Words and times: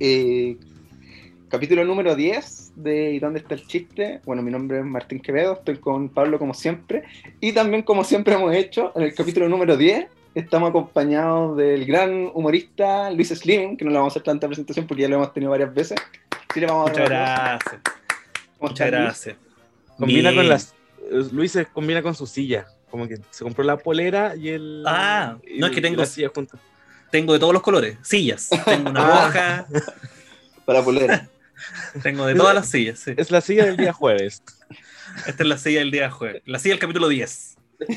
Eh, 0.00 0.56
capítulo 1.48 1.84
número 1.84 2.14
10 2.16 2.72
de 2.76 3.12
¿Y 3.12 3.18
dónde 3.20 3.38
está 3.40 3.54
el 3.54 3.66
chiste? 3.66 4.20
Bueno, 4.24 4.42
mi 4.42 4.50
nombre 4.50 4.78
es 4.80 4.84
Martín 4.84 5.20
Quevedo, 5.20 5.54
estoy 5.54 5.76
con 5.76 6.08
Pablo 6.08 6.38
como 6.38 6.54
siempre. 6.54 7.04
Y 7.40 7.52
también 7.52 7.82
como 7.82 8.04
siempre 8.04 8.34
hemos 8.34 8.54
hecho, 8.54 8.92
en 8.96 9.02
el 9.02 9.14
capítulo 9.14 9.48
número 9.48 9.76
10 9.76 10.06
estamos 10.34 10.70
acompañados 10.70 11.56
del 11.56 11.84
gran 11.84 12.30
humorista 12.34 13.10
Luis 13.10 13.28
Slim, 13.28 13.76
que 13.76 13.84
no 13.84 13.90
le 13.92 13.98
vamos 13.98 14.12
a 14.12 14.14
hacer 14.14 14.22
tanta 14.24 14.46
presentación 14.48 14.86
porque 14.86 15.02
ya 15.02 15.08
lo 15.08 15.16
hemos 15.16 15.32
tenido 15.32 15.50
varias 15.50 15.72
veces. 15.72 15.98
Sí, 16.52 16.60
le 16.60 16.66
vamos 16.66 16.88
a 16.88 16.92
Muchas 16.92 17.08
gracias. 17.08 17.80
¿Cómo 18.58 18.70
Muchas 18.70 18.90
gracias. 18.90 19.36
Combina 19.98 20.30
Bien. 20.30 20.42
con 20.42 20.48
las. 20.48 20.74
Luis 21.32 21.52
se 21.52 21.66
combina 21.66 22.02
con 22.02 22.14
su 22.14 22.26
silla. 22.26 22.66
Como 22.90 23.06
que 23.08 23.18
se 23.30 23.44
compró 23.44 23.62
la 23.64 23.76
polera 23.76 24.34
y 24.36 24.48
el. 24.48 24.84
Ah, 24.86 25.36
y- 25.46 25.58
no, 25.58 25.66
es 25.66 25.72
que 25.72 25.80
tengo- 25.80 26.00
la 26.00 26.06
silla 26.06 26.30
juntas. 26.34 26.58
Tengo 27.14 27.32
de 27.32 27.38
todos 27.38 27.52
los 27.52 27.62
colores. 27.62 27.96
Sillas. 28.02 28.50
Tengo 28.64 28.90
una 28.90 29.06
Ah. 29.06 29.26
roja. 29.28 29.66
Para 30.64 30.82
polera. 30.82 31.28
Tengo 32.02 32.26
de 32.26 32.34
todas 32.34 32.56
las 32.56 32.68
sillas. 32.68 32.98
sí. 32.98 33.14
Es 33.16 33.30
la 33.30 33.40
silla 33.40 33.66
del 33.66 33.76
día 33.76 33.92
jueves. 33.92 34.42
Esta 35.24 35.44
es 35.44 35.48
la 35.48 35.56
silla 35.56 35.78
del 35.78 35.92
día 35.92 36.10
jueves. 36.10 36.42
La 36.44 36.58
silla 36.58 36.72
del 36.72 36.80
capítulo 36.80 37.06
10. 37.06 37.56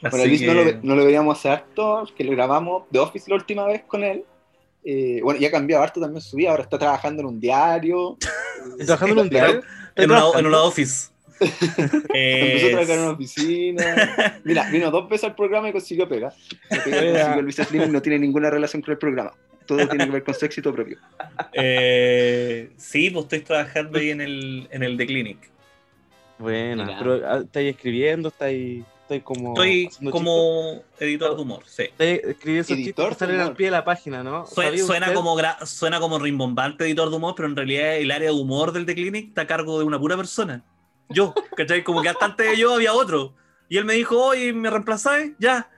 Bueno, 0.00 0.26
Luis 0.26 0.42
no, 0.42 0.46
que- 0.48 0.54
lo, 0.54 0.64
ve- 0.64 0.78
no 0.82 0.94
lo 0.94 1.04
veíamos 1.04 1.38
hace 1.38 1.48
harto, 1.48 2.06
que 2.16 2.22
lo 2.22 2.30
grabamos 2.32 2.84
de 2.90 2.98
Office 3.00 3.28
la 3.28 3.34
última 3.36 3.64
vez 3.66 3.82
con 3.84 4.04
él. 4.04 4.24
Eh, 4.84 5.20
bueno, 5.24 5.40
ya 5.40 5.48
ha 5.48 5.50
cambiado 5.50 5.82
harto 5.82 6.00
también 6.00 6.20
su 6.22 6.36
vida, 6.36 6.50
ahora 6.50 6.62
está 6.64 6.78
trabajando 6.78 7.20
en 7.22 7.26
un 7.28 7.40
diario. 7.40 8.16
Trabajando 8.84 9.14
en 9.14 9.20
un 9.22 9.28
diario. 9.30 9.56
¿Estás 9.88 10.04
en, 10.04 10.10
una, 10.12 10.22
en 10.38 10.46
una 10.46 10.60
office. 10.62 11.08
Empezó 12.12 12.66
a 12.66 12.70
trabajar 12.70 12.96
en 12.96 13.00
una 13.02 13.10
Eh, 13.10 13.14
oficina. 13.14 14.40
Mira, 14.44 14.68
vino 14.70 14.90
dos 14.90 15.08
veces 15.08 15.24
al 15.24 15.34
programa 15.34 15.68
y 15.68 15.72
consiguió 15.72 16.08
pega. 16.08 16.32
Consiguió 16.68 17.42
Luis 17.42 17.56
Slim 17.56 17.92
no 17.92 18.02
tiene 18.02 18.18
ninguna 18.18 18.50
relación 18.50 18.82
con 18.82 18.92
el 18.92 18.98
programa. 18.98 19.32
Todo 19.66 19.86
tiene 19.86 20.06
que 20.06 20.10
ver 20.10 20.24
con 20.24 20.34
su 20.34 20.44
éxito 20.46 20.72
propio. 20.72 20.98
eh, 21.52 22.70
sí, 22.76 23.10
pues 23.10 23.24
estoy 23.24 23.40
trabajando 23.40 23.98
ahí 23.98 24.10
en 24.10 24.20
el, 24.20 24.68
en 24.70 24.82
el 24.82 24.96
The 24.96 25.06
Clinic. 25.06 25.50
Buena, 26.38 26.84
Mira. 26.84 26.98
pero 26.98 27.20
ah, 27.28 27.40
estáis 27.44 27.74
escribiendo, 27.74 28.28
estáis, 28.28 28.84
estáis 29.02 29.22
como. 29.24 29.48
Estoy 29.50 29.90
como 30.10 30.82
editor 31.00 31.34
de 31.36 31.42
humor, 31.42 31.64
sí. 31.66 31.82
Estáis 31.82 32.20
escribiendo 32.24 32.60
esos 32.62 32.78
Editor 32.78 33.08
chistes 33.10 33.18
que 33.28 33.32
salen 33.34 33.40
al 33.40 33.56
pie 33.56 33.66
de 33.66 33.70
la 33.72 33.84
página, 33.84 34.22
¿no? 34.22 34.46
Sue- 34.46 34.64
¿Sabía 34.66 34.84
Suena, 34.84 35.06
usted? 35.06 35.16
como 35.16 35.36
gra- 35.36 35.66
suena 35.66 35.98
como 36.00 36.18
rimbombante 36.18 36.84
editor 36.84 37.10
de 37.10 37.16
humor, 37.16 37.34
pero 37.36 37.48
en 37.48 37.56
realidad 37.56 37.96
el 37.96 38.10
área 38.12 38.28
de 38.30 38.34
humor 38.34 38.72
del 38.72 38.86
The 38.86 38.94
Clinic 38.94 39.28
está 39.28 39.42
a 39.42 39.46
cargo 39.48 39.78
de 39.80 39.84
una 39.84 39.98
pura 39.98 40.16
persona. 40.16 40.62
Yo, 41.10 41.34
¿cachai? 41.56 41.82
Como 41.84 42.02
que 42.02 42.08
hasta 42.08 42.24
antes 42.26 42.50
de 42.50 42.56
yo 42.56 42.74
había 42.74 42.92
otro. 42.92 43.34
Y 43.68 43.76
él 43.78 43.84
me 43.84 43.94
dijo, 43.94 44.18
oye, 44.22 44.52
¿me 44.52 44.70
reemplazáis? 44.70 45.32
Ya. 45.38 45.70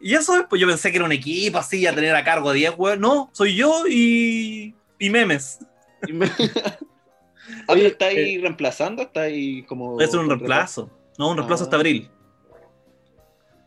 Y 0.00 0.14
eso 0.14 0.36
es, 0.36 0.46
pues 0.48 0.60
yo 0.60 0.66
pensé 0.66 0.90
que 0.90 0.96
era 0.96 1.04
un 1.06 1.12
equipo 1.12 1.58
así, 1.58 1.86
a 1.86 1.94
tener 1.94 2.14
a 2.16 2.24
cargo 2.24 2.52
10 2.52 2.74
weón. 2.76 3.00
No, 3.00 3.30
soy 3.32 3.54
yo 3.54 3.84
y, 3.88 4.74
y 4.98 5.10
memes. 5.10 5.58
Y 6.06 6.12
me- 6.12 6.30
Oye, 7.68 7.88
¿está 7.88 8.06
ahí 8.06 8.38
reemplazando? 8.38 9.02
¿Está 9.02 9.22
ahí 9.22 9.64
como.? 9.64 10.00
Hacer 10.00 10.20
un 10.20 10.28
reemplazo. 10.28 10.88
No, 11.18 11.30
un 11.30 11.36
reemplazo 11.36 11.64
Ah. 11.64 11.66
hasta 11.66 11.76
abril. 11.76 12.08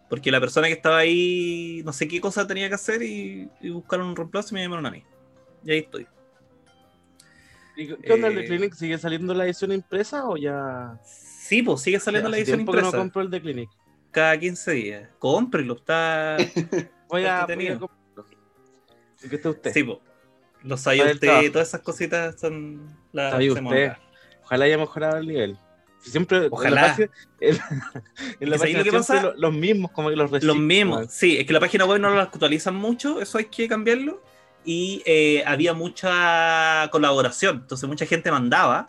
Porque 0.10 0.32
la 0.32 0.40
persona 0.40 0.68
que 0.68 0.74
estaba 0.74 0.98
ahí, 1.00 1.82
no 1.84 1.92
sé 1.92 2.08
qué 2.08 2.22
cosa 2.22 2.46
tenía 2.48 2.70
que 2.70 2.76
hacer 2.76 3.02
y, 3.04 3.50
y 3.62 3.70
buscaron 3.70 4.08
un 4.08 4.16
reemplazo 4.16 4.50
y 4.52 4.54
me 4.56 4.62
llamaron 4.64 4.86
a 4.86 4.92
mí. 4.92 5.04
Y 5.66 5.72
ahí 5.72 5.80
estoy. 5.80 6.08
¿Y 7.76 7.88
¿Qué 7.96 8.14
onda 8.14 8.28
el 8.28 8.38
Eh, 8.38 8.42
The 8.42 8.48
Clinic? 8.48 8.74
¿Sigue 8.76 8.98
saliendo 8.98 9.34
la 9.34 9.46
edición 9.46 9.72
impresa 9.72 10.26
o 10.28 10.38
ya.? 10.38 11.00
Sí, 11.06 11.62
pues 11.64 11.82
sigue 11.82 12.00
saliendo 12.00 12.30
la 12.30 12.38
edición 12.38 12.60
impresa. 12.62 12.88
que 12.92 12.92
no 12.98 12.98
compro 13.04 13.22
el 13.22 13.30
The 13.32 13.42
Clinic. 13.42 13.70
cada 14.12 14.38
15 14.38 14.72
días. 14.72 15.10
Cómprelo, 15.20 15.76
está. 15.76 16.38
Voy 16.38 16.46
a. 16.46 16.48
Está 16.48 16.90
Voy 17.10 17.26
a 17.26 17.40
entretenido. 17.42 17.80
comprarlo. 17.80 18.26
¿Y 19.24 19.30
qué 19.30 19.36
está 19.36 19.50
usted? 19.50 19.74
sí, 19.74 19.84
po. 19.84 20.02
Los 20.64 20.82
trabajo. 21.20 21.52
todas 21.52 21.68
esas 21.68 21.82
cositas 21.82 22.40
son 22.40 22.88
las 23.12 23.34
usted. 23.42 23.94
Ojalá 24.44 24.66
haya 24.66 24.78
mejorado 24.78 25.18
el 25.18 25.28
nivel. 25.28 25.58
Si 26.00 26.12
Siempre 26.12 26.48
Ojalá. 26.52 26.70
En 26.70 26.76
la 26.76 26.88
página, 26.90 27.10
en, 27.40 27.58
en 28.42 28.50
la 28.50 28.58
página 28.60 28.80
lo 28.80 28.84
que 28.84 28.90
siempre 28.92 28.92
pasa- 28.92 29.22
lo- 29.24 29.34
los 29.36 29.54
mismos, 29.54 29.92
como 29.92 30.10
que 30.10 30.16
los 30.16 30.32
Los 30.32 30.42
reciclan. 30.42 30.68
mismos, 30.68 31.08
sí, 31.12 31.38
es 31.38 31.46
que 31.48 31.54
la 31.54 31.60
página 31.60 31.86
web 31.86 32.00
no 32.00 32.14
la 32.14 32.24
actualizan 32.24 32.76
mucho, 32.76 33.20
eso 33.22 33.38
hay 33.38 33.46
que 33.46 33.68
cambiarlo. 33.68 34.22
Y 34.66 35.02
eh, 35.06 35.44
había 35.46 35.74
mucha 35.74 36.88
colaboración, 36.92 37.58
entonces 37.62 37.88
mucha 37.90 38.06
gente 38.06 38.32
mandaba. 38.32 38.88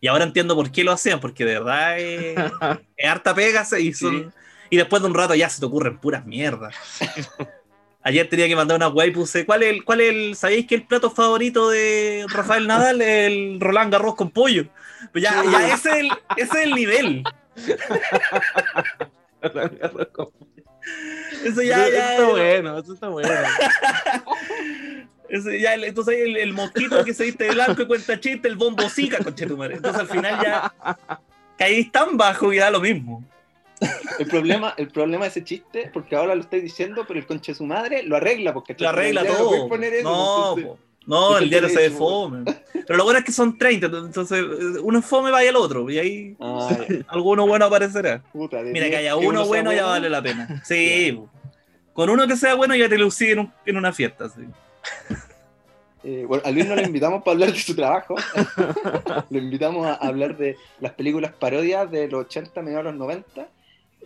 Y 0.00 0.06
ahora 0.08 0.24
entiendo 0.24 0.54
por 0.54 0.70
qué 0.72 0.82
lo 0.84 0.92
hacían, 0.92 1.20
porque 1.20 1.44
de 1.44 1.54
verdad 1.58 1.98
es, 1.98 2.36
es 2.96 3.08
harta 3.10 3.34
pega 3.34 3.66
y, 3.78 3.92
son- 3.92 4.32
y 4.70 4.76
después 4.76 5.02
de 5.02 5.08
un 5.08 5.14
rato 5.14 5.34
ya 5.34 5.48
se 5.50 5.60
te 5.60 5.66
ocurren 5.66 5.98
puras 5.98 6.24
mierdas. 6.24 6.74
Ayer 8.02 8.26
tenía 8.30 8.48
que 8.48 8.56
mandar 8.56 8.76
una 8.76 8.88
web 8.88 9.08
y 9.08 9.10
puse, 9.10 9.44
¿cuál 9.44 9.62
es 9.62 9.74
el, 9.74 9.84
cuál 9.84 10.00
es 10.00 10.08
el, 10.10 10.34
¿sabéis 10.36 10.66
que 10.66 10.74
el 10.76 10.86
plato 10.86 11.10
favorito 11.10 11.68
de 11.68 12.24
Rafael 12.32 12.66
Nadal? 12.66 13.02
El 13.02 13.60
Roland 13.60 13.92
Garros 13.92 14.14
con 14.14 14.30
pollo. 14.30 14.64
Pues 15.12 15.22
ya, 15.22 15.44
ya 15.44 15.74
ese, 15.74 15.90
es 15.90 15.96
el, 15.96 16.10
ese 16.36 16.58
es 16.60 16.64
el 16.64 16.70
nivel. 16.74 17.24
Eso 21.44 21.62
ya, 21.62 21.86
eso 21.86 21.92
ya, 21.92 22.10
está 22.12 22.28
bueno, 22.30 22.78
eso 22.78 22.94
está 22.94 23.08
bueno. 23.08 23.28
Ese 25.28 25.60
ya, 25.60 25.74
entonces 25.74 26.18
el, 26.18 26.36
el 26.36 26.52
mosquito 26.52 27.04
que 27.04 27.14
se 27.14 27.24
viste 27.24 27.44
de 27.44 27.52
blanco 27.52 27.82
y 27.82 27.86
cuenta 27.86 28.18
chiste, 28.18 28.48
el 28.48 28.56
bombo 28.56 28.88
zica, 28.88 29.18
conchetumare. 29.22 29.76
Entonces 29.76 30.00
al 30.00 30.08
final 30.08 30.40
ya 30.42 30.74
caí 31.58 31.84
tan 31.84 32.16
bajo 32.16 32.52
y 32.52 32.58
da 32.58 32.70
lo 32.70 32.80
mismo. 32.80 33.24
El 34.18 34.26
problema, 34.26 34.74
el 34.76 34.88
problema 34.88 35.24
de 35.24 35.30
ese 35.30 35.44
chiste, 35.44 35.90
porque 35.92 36.16
ahora 36.16 36.34
lo 36.34 36.42
estáis 36.42 36.62
diciendo, 36.62 37.04
pero 37.06 37.20
el 37.20 37.26
conche 37.26 37.52
de 37.52 37.56
su 37.56 37.64
madre 37.64 38.02
lo 38.02 38.16
arregla. 38.16 38.52
Porque 38.52 38.74
Lo 38.78 38.88
arregla 38.88 39.24
todo. 39.24 39.68
poner 39.68 39.94
eso, 39.94 40.10
no, 40.10 40.48
entonces- 40.50 40.66
po. 40.66 40.78
No, 41.10 41.38
el 41.38 41.50
diario 41.50 41.68
se 41.68 41.76
ve 41.76 41.90
fome. 41.90 42.44
Pero 42.72 42.96
lo 42.96 43.04
bueno 43.04 43.18
es 43.18 43.24
que 43.24 43.32
son 43.32 43.58
30, 43.58 43.86
entonces 43.86 44.44
uno 44.82 44.98
es 44.98 45.04
fome 45.04 45.30
vaya 45.30 45.50
al 45.50 45.56
otro. 45.56 45.88
Y 45.90 45.98
ahí 45.98 46.36
Ah, 46.40 46.76
alguno 47.08 47.46
bueno 47.46 47.66
aparecerá. 47.66 48.22
puta, 48.32 48.62
Mira, 48.62 48.86
que 48.86 48.90
10, 48.90 48.98
haya 49.00 49.20
que 49.20 49.26
uno 49.26 49.46
bueno 49.46 49.72
ya 49.72 49.84
vale 49.86 50.08
la 50.08 50.22
pena. 50.22 50.62
Sí, 50.64 51.20
con 51.92 52.08
uno 52.10 52.26
que 52.26 52.36
sea 52.36 52.54
bueno 52.54 52.74
ya 52.74 52.88
te 52.88 52.94
en, 52.94 53.38
un- 53.38 53.52
en 53.66 53.76
una 53.76 53.92
fiesta. 53.92 54.28
sí. 54.28 54.42
Eh, 56.02 56.24
bueno, 56.26 56.42
a 56.46 56.50
Luis 56.50 56.66
no 56.66 56.74
le 56.74 56.82
invitamos 56.84 57.22
para 57.22 57.32
hablar 57.34 57.52
de 57.52 57.58
su 57.58 57.76
trabajo. 57.76 58.14
lo 59.30 59.38
invitamos 59.38 59.86
a 59.86 59.94
hablar 59.94 60.36
de 60.36 60.56
las 60.80 60.92
películas 60.94 61.32
parodias 61.38 61.90
de 61.90 62.08
los 62.08 62.24
80, 62.24 62.62
mediados 62.62 62.86
de 62.86 62.90
los 62.92 62.98
90. 62.98 63.48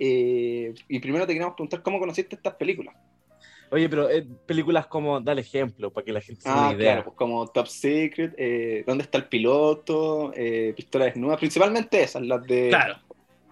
Eh, 0.01 0.75
y 0.89 0.99
primero 0.99 1.25
te 1.25 1.33
queríamos 1.35 1.55
preguntar 1.55 1.83
cómo 1.83 2.01
conociste 2.01 2.35
estas 2.35 2.55
películas. 2.55 2.95
Oye, 3.75 3.89
pero 3.89 4.09
eh, 4.09 4.25
películas 4.47 4.87
como, 4.87 5.21
dale 5.21 5.41
ejemplo, 5.41 5.91
para 5.93 6.05
que 6.05 6.13
la 6.13 6.21
gente 6.21 6.43
se 6.43 6.49
dé 6.49 6.55
Ah, 6.57 6.73
idea. 6.75 6.93
claro, 6.93 7.05
pues 7.07 7.17
como 7.17 7.47
Top 7.49 7.67
Secret, 7.67 8.33
eh, 8.39 8.85
¿Dónde 8.87 9.03
está 9.03 9.19
el 9.19 9.25
piloto? 9.25 10.33
Eh, 10.37 10.73
Pistola 10.77 11.07
desnuda, 11.07 11.37
principalmente 11.37 12.01
esas, 12.03 12.23
las 12.23 12.43
de... 12.47 12.69
Claro. 12.69 12.99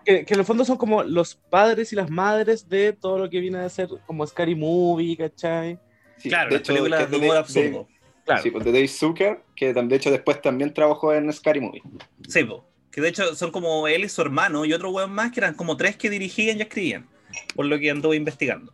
Que, 0.05 0.25
que 0.25 0.35
en 0.35 0.41
el 0.41 0.47
fondo 0.47 0.65
son 0.65 0.77
como 0.77 1.03
los 1.03 1.35
padres 1.35 1.93
y 1.93 1.97
las 1.97 2.09
madres 2.09 2.69
de 2.69 2.93
todo 2.93 3.19
lo 3.19 3.29
que 3.31 3.41
viene 3.41 3.59
a 3.59 3.69
ser 3.69 3.89
como 4.07 4.25
Scary 4.27 4.55
Movie, 4.55 5.17
¿cachai? 5.17 5.79
Sí, 6.19 6.29
claro, 6.29 6.51
de 6.51 6.53
las 6.55 6.61
hecho, 6.61 6.73
películas 6.75 7.11
de 7.11 7.17
humor 7.17 7.33
de- 7.33 7.39
absurdo. 7.39 7.89
Claro. 8.25 8.43
Sí, 8.43 8.51
pues 8.53 8.65
de 8.65 8.71
Dave 8.73 8.87
Zucker, 8.89 9.41
que 9.57 9.75
de 9.75 9.97
hecho 9.97 10.11
después 10.13 10.41
también 10.41 10.73
trabajó 10.73 11.13
en 11.13 11.33
Scary 11.33 11.61
Movie. 11.61 11.83
Sí, 12.29 12.45
po. 12.45 12.65
que 12.93 13.01
de 13.01 13.09
hecho 13.09 13.35
son 13.35 13.51
como 13.51 13.89
él 13.89 14.05
y 14.05 14.09
su 14.09 14.23
hermano 14.23 14.65
y 14.65 14.73
otro 14.73 14.91
weón 14.91 15.11
más 15.13 15.33
que 15.33 15.41
eran 15.41 15.55
como 15.55 15.77
tres 15.77 15.97
que 15.97 16.09
dirigían 16.11 16.59
y 16.59 16.63
escribían, 16.63 17.09
por 17.57 17.67
lo 17.67 17.77
que 17.81 17.91
anduve 17.91 18.15
investigando. 18.15 18.73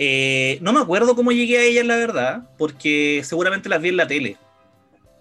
Eh, 0.00 0.58
no 0.62 0.72
me 0.72 0.80
acuerdo 0.80 1.16
cómo 1.16 1.32
llegué 1.32 1.58
a 1.58 1.64
ellas, 1.64 1.84
la 1.84 1.96
verdad, 1.96 2.50
porque 2.56 3.22
seguramente 3.24 3.68
las 3.68 3.82
vi 3.82 3.88
en 3.88 3.96
la 3.96 4.06
tele. 4.06 4.36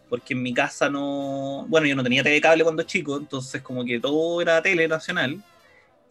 Porque 0.10 0.34
en 0.34 0.44
mi 0.44 0.54
casa 0.54 0.90
no. 0.90 1.66
Bueno, 1.70 1.88
yo 1.88 1.96
no 1.96 2.04
tenía 2.04 2.24
TV 2.24 2.42
cable 2.42 2.64
cuando 2.64 2.84
chico, 2.84 3.18
entonces 3.18 3.62
como 3.62 3.86
que 3.86 4.00
todo 4.00 4.42
era 4.42 4.62
tele 4.62 4.88
nacional. 4.88 5.44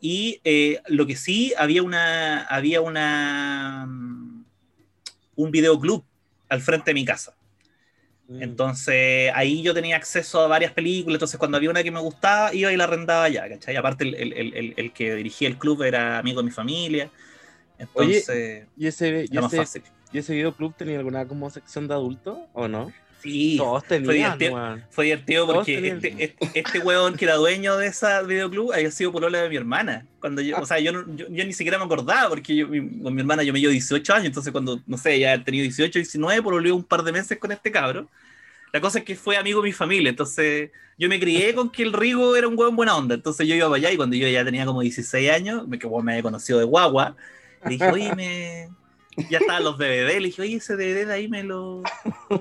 Y 0.00 0.40
eh, 0.44 0.80
lo 0.88 1.06
que 1.06 1.16
sí, 1.16 1.54
había 1.58 1.82
una. 1.82 2.44
Había 2.44 2.80
una. 2.82 3.86
mm, 3.88 4.44
Un 5.36 5.50
videoclub 5.50 6.04
al 6.48 6.60
frente 6.62 6.90
de 6.90 6.94
mi 6.94 7.04
casa. 7.04 7.34
Mm. 8.28 8.42
Entonces 8.42 9.30
ahí 9.34 9.62
yo 9.62 9.74
tenía 9.74 9.96
acceso 9.96 10.40
a 10.40 10.48
varias 10.48 10.72
películas, 10.72 11.16
entonces 11.16 11.38
cuando 11.38 11.56
había 11.56 11.70
una 11.70 11.82
que 11.82 11.90
me 11.90 12.00
gustaba 12.00 12.52
iba 12.54 12.72
y 12.72 12.76
la 12.76 12.84
arrendaba 12.84 13.24
allá, 13.24 13.48
¿cachai? 13.48 13.76
Aparte 13.76 14.04
el- 14.04 14.14
el- 14.32 14.74
el 14.76 14.92
que 14.92 15.14
dirigía 15.14 15.48
el 15.48 15.58
club 15.58 15.82
era 15.82 16.18
amigo 16.18 16.40
de 16.40 16.46
mi 16.46 16.50
familia, 16.50 17.10
entonces 17.78 18.66
¿Y 18.76 18.86
ese, 18.86 19.26
y, 19.30 19.38
ese, 19.38 19.56
fácil. 19.56 19.82
¿Y 20.12 20.18
ese 20.18 20.34
videoclub 20.34 20.74
tenía 20.76 20.98
alguna 20.98 21.26
como 21.26 21.50
sección 21.50 21.88
de 21.88 21.94
adulto 21.94 22.48
o 22.52 22.68
no? 22.68 22.92
Sí, 23.22 23.56
Todos 23.56 23.84
fue 24.04 24.18
tenían, 24.18 24.38
divertido. 24.38 24.86
fue 24.90 25.04
divertido 25.06 25.46
porque 25.46 25.88
este, 25.88 26.14
este, 26.24 26.50
este 26.54 26.78
weón 26.80 27.16
que 27.16 27.24
era 27.24 27.34
dueño 27.36 27.76
de 27.76 27.86
esa 27.88 28.22
videoclub 28.22 28.72
había 28.72 28.90
sido 28.90 29.10
polola 29.10 29.42
de 29.42 29.48
mi 29.48 29.56
hermana. 29.56 30.06
Cuando 30.20 30.42
yo, 30.42 30.58
o 30.60 30.66
sea, 30.66 30.78
yo, 30.78 30.92
yo, 31.16 31.26
yo 31.28 31.44
ni 31.44 31.52
siquiera 31.52 31.78
me 31.78 31.84
acordaba 31.84 32.28
porque 32.28 32.54
yo, 32.54 32.68
mi- 32.68 33.02
con 33.02 33.14
mi 33.14 33.20
hermana 33.22 33.42
yo 33.42 33.52
me 33.52 33.60
llevo 33.60 33.72
18 33.72 34.14
años, 34.14 34.26
entonces 34.26 34.52
cuando, 34.52 34.80
no 34.86 34.98
sé, 34.98 35.18
ya 35.18 35.34
he 35.34 35.38
tenido 35.40 35.62
18, 35.62 35.98
19, 35.98 36.42
pololeó 36.42 36.76
un 36.76 36.84
par 36.84 37.02
de 37.02 37.12
meses 37.12 37.38
con 37.38 37.50
este 37.52 37.72
cabro. 37.72 38.08
La 38.72 38.80
cosa 38.80 38.98
es 38.98 39.04
que 39.04 39.16
fue 39.16 39.36
amigo 39.36 39.62
de 39.62 39.68
mi 39.68 39.72
familia, 39.72 40.10
entonces 40.10 40.70
yo 40.98 41.08
me 41.08 41.18
crié 41.20 41.54
con 41.54 41.70
que 41.70 41.82
el 41.82 41.92
Rigo 41.92 42.36
era 42.36 42.48
un 42.48 42.58
weón 42.58 42.76
buena 42.76 42.96
onda, 42.96 43.14
entonces 43.14 43.46
yo 43.48 43.54
iba 43.54 43.66
para 43.66 43.76
allá 43.78 43.92
y 43.92 43.96
cuando 43.96 44.16
yo 44.16 44.28
ya 44.28 44.44
tenía 44.44 44.66
como 44.66 44.82
16 44.82 45.30
años, 45.30 45.66
me, 45.68 45.78
que 45.78 45.88
me 45.88 46.12
había 46.12 46.22
conocido 46.22 46.58
de 46.58 46.64
guagua, 46.66 47.16
le 47.66 47.70
dije, 47.70 47.90
oye, 47.90 48.14
me, 48.14 48.70
Ya 49.30 49.38
estaban 49.38 49.64
los 49.64 49.78
DVD, 49.78 50.20
le 50.20 50.26
dije, 50.26 50.42
oye, 50.42 50.56
ese 50.56 50.76
DVD 50.76 51.06
de 51.06 51.12
ahí 51.12 51.28
me 51.28 51.42
lo. 51.42 51.82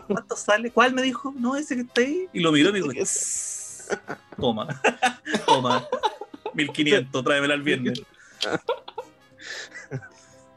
¿Cuánto 0.08 0.36
sale? 0.36 0.72
¿Cuál 0.72 0.94
me 0.94 1.02
dijo? 1.02 1.34
No, 1.38 1.56
ese 1.56 1.76
que 1.76 1.82
está 1.82 2.02
ahí. 2.02 2.28
Y 2.34 2.42
lo 2.42 2.52
miró 2.52 2.70
y 2.70 2.74
me 2.74 2.80
dijo, 2.82 2.92
"Tss, 2.92 3.88
toma, 4.38 4.82
toma, 5.46 5.88
1500, 6.54 7.24
tráemela 7.24 7.54
el 7.54 7.62
viernes. 7.62 8.02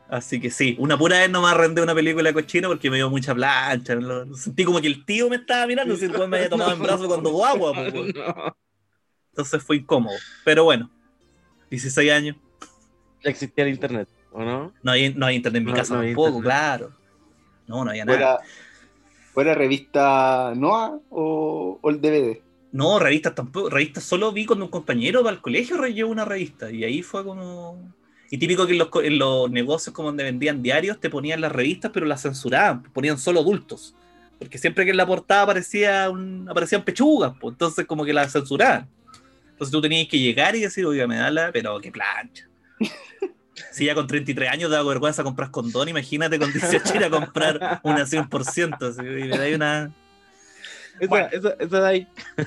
Así 0.08 0.40
que 0.40 0.50
sí, 0.50 0.74
una 0.78 0.96
pura 0.96 1.18
vez 1.18 1.30
no 1.30 1.42
me 1.42 1.48
arrendé 1.48 1.82
una 1.82 1.94
película 1.94 2.32
cochina 2.32 2.66
porque 2.66 2.90
me 2.90 2.96
dio 2.96 3.10
mucha 3.10 3.34
plancha. 3.34 3.94
Lo, 3.94 4.34
sentí 4.34 4.64
como 4.64 4.80
que 4.80 4.86
el 4.86 5.04
tío 5.04 5.28
me 5.28 5.36
estaba 5.36 5.66
mirando, 5.66 5.94
si 5.96 6.06
el 6.06 6.28
me 6.28 6.38
había 6.38 6.48
tomado 6.48 6.72
en 6.72 6.82
brazo 6.82 7.06
cuando 7.06 7.30
guagua. 7.30 7.74
No. 7.74 8.56
Entonces 9.30 9.62
fue 9.62 9.76
incómodo. 9.76 10.16
Pero 10.44 10.64
bueno, 10.64 10.90
16 11.70 12.10
años. 12.10 12.36
Ya 13.22 13.30
existía 13.30 13.64
el 13.64 13.70
internet, 13.70 14.08
¿o 14.38 14.44
no? 14.44 14.72
No 14.82 14.92
hay, 14.92 15.12
no 15.14 15.26
hay 15.26 15.36
internet 15.36 15.60
en 15.60 15.64
mi 15.66 15.72
No, 15.72 15.76
casa 15.78 15.94
no 15.94 16.02
tampoco, 16.02 16.28
internet. 16.28 16.44
claro. 16.44 16.92
No, 17.66 17.84
no 17.84 17.90
había 17.90 18.04
nada. 18.04 18.18
¿Fuera, 18.18 18.38
fuera 19.32 19.54
revista 19.54 20.52
Noah 20.56 20.98
o, 21.10 21.78
o 21.82 21.90
el 21.90 22.00
DVD? 22.00 22.42
No, 22.72 22.98
revistas 22.98 23.34
tampoco. 23.34 23.70
Revistas 23.70 24.04
solo 24.04 24.32
vi 24.32 24.44
cuando 24.46 24.64
un 24.66 24.70
compañero 24.70 25.22
para 25.22 25.34
el 25.36 25.42
colegio 25.42 25.84
llevó 25.86 26.10
una 26.10 26.24
revista. 26.24 26.70
Y 26.70 26.84
ahí 26.84 27.02
fue 27.02 27.24
como. 27.24 27.94
Y 28.30 28.36
típico 28.38 28.66
que 28.66 28.72
en 28.72 28.78
los, 28.78 28.88
co- 28.88 29.02
en 29.02 29.18
los 29.18 29.50
negocios 29.50 29.94
como 29.94 30.08
donde 30.08 30.24
vendían 30.24 30.62
diarios 30.62 31.00
te 31.00 31.08
ponían 31.08 31.40
las 31.40 31.50
revistas, 31.52 31.90
pero 31.94 32.04
las 32.06 32.22
censuraban, 32.22 32.82
ponían 32.92 33.18
solo 33.18 33.40
adultos. 33.40 33.94
Porque 34.38 34.58
siempre 34.58 34.84
que 34.84 34.90
en 34.92 34.98
la 34.98 35.06
portada 35.06 35.42
aparecía 35.42 36.10
un, 36.10 36.46
aparecían 36.48 36.84
pechugas, 36.84 37.32
pues, 37.40 37.54
entonces 37.54 37.86
como 37.86 38.04
que 38.04 38.12
las 38.12 38.32
censuraban. 38.32 38.86
Entonces 39.52 39.72
tú 39.72 39.80
tenías 39.80 40.08
que 40.08 40.18
llegar 40.18 40.54
y 40.56 40.60
decir, 40.60 40.84
oiga, 40.86 41.06
me 41.06 41.16
da 41.16 41.30
la, 41.30 41.50
pero 41.52 41.80
qué 41.80 41.90
plancha. 41.90 42.48
Si 43.72 43.84
ya 43.84 43.94
con 43.94 44.06
33 44.06 44.50
años 44.50 44.70
daba 44.70 44.88
vergüenza 44.88 45.22
comprar 45.24 45.50
condón, 45.50 45.88
imagínate 45.88 46.38
con 46.38 46.52
18 46.52 46.94
ir 46.96 47.04
a 47.04 47.10
comprar 47.10 47.80
una 47.82 48.04
100%. 48.06 48.88
Así, 48.90 49.00
y 49.00 49.28
me 49.28 49.36
da 49.38 49.56
una, 49.56 49.90
Esa, 51.00 51.08
Bueno. 51.08 51.28
esa, 51.32 51.50
esa 51.58 51.80
de 51.80 51.88
ahí. 51.88 52.06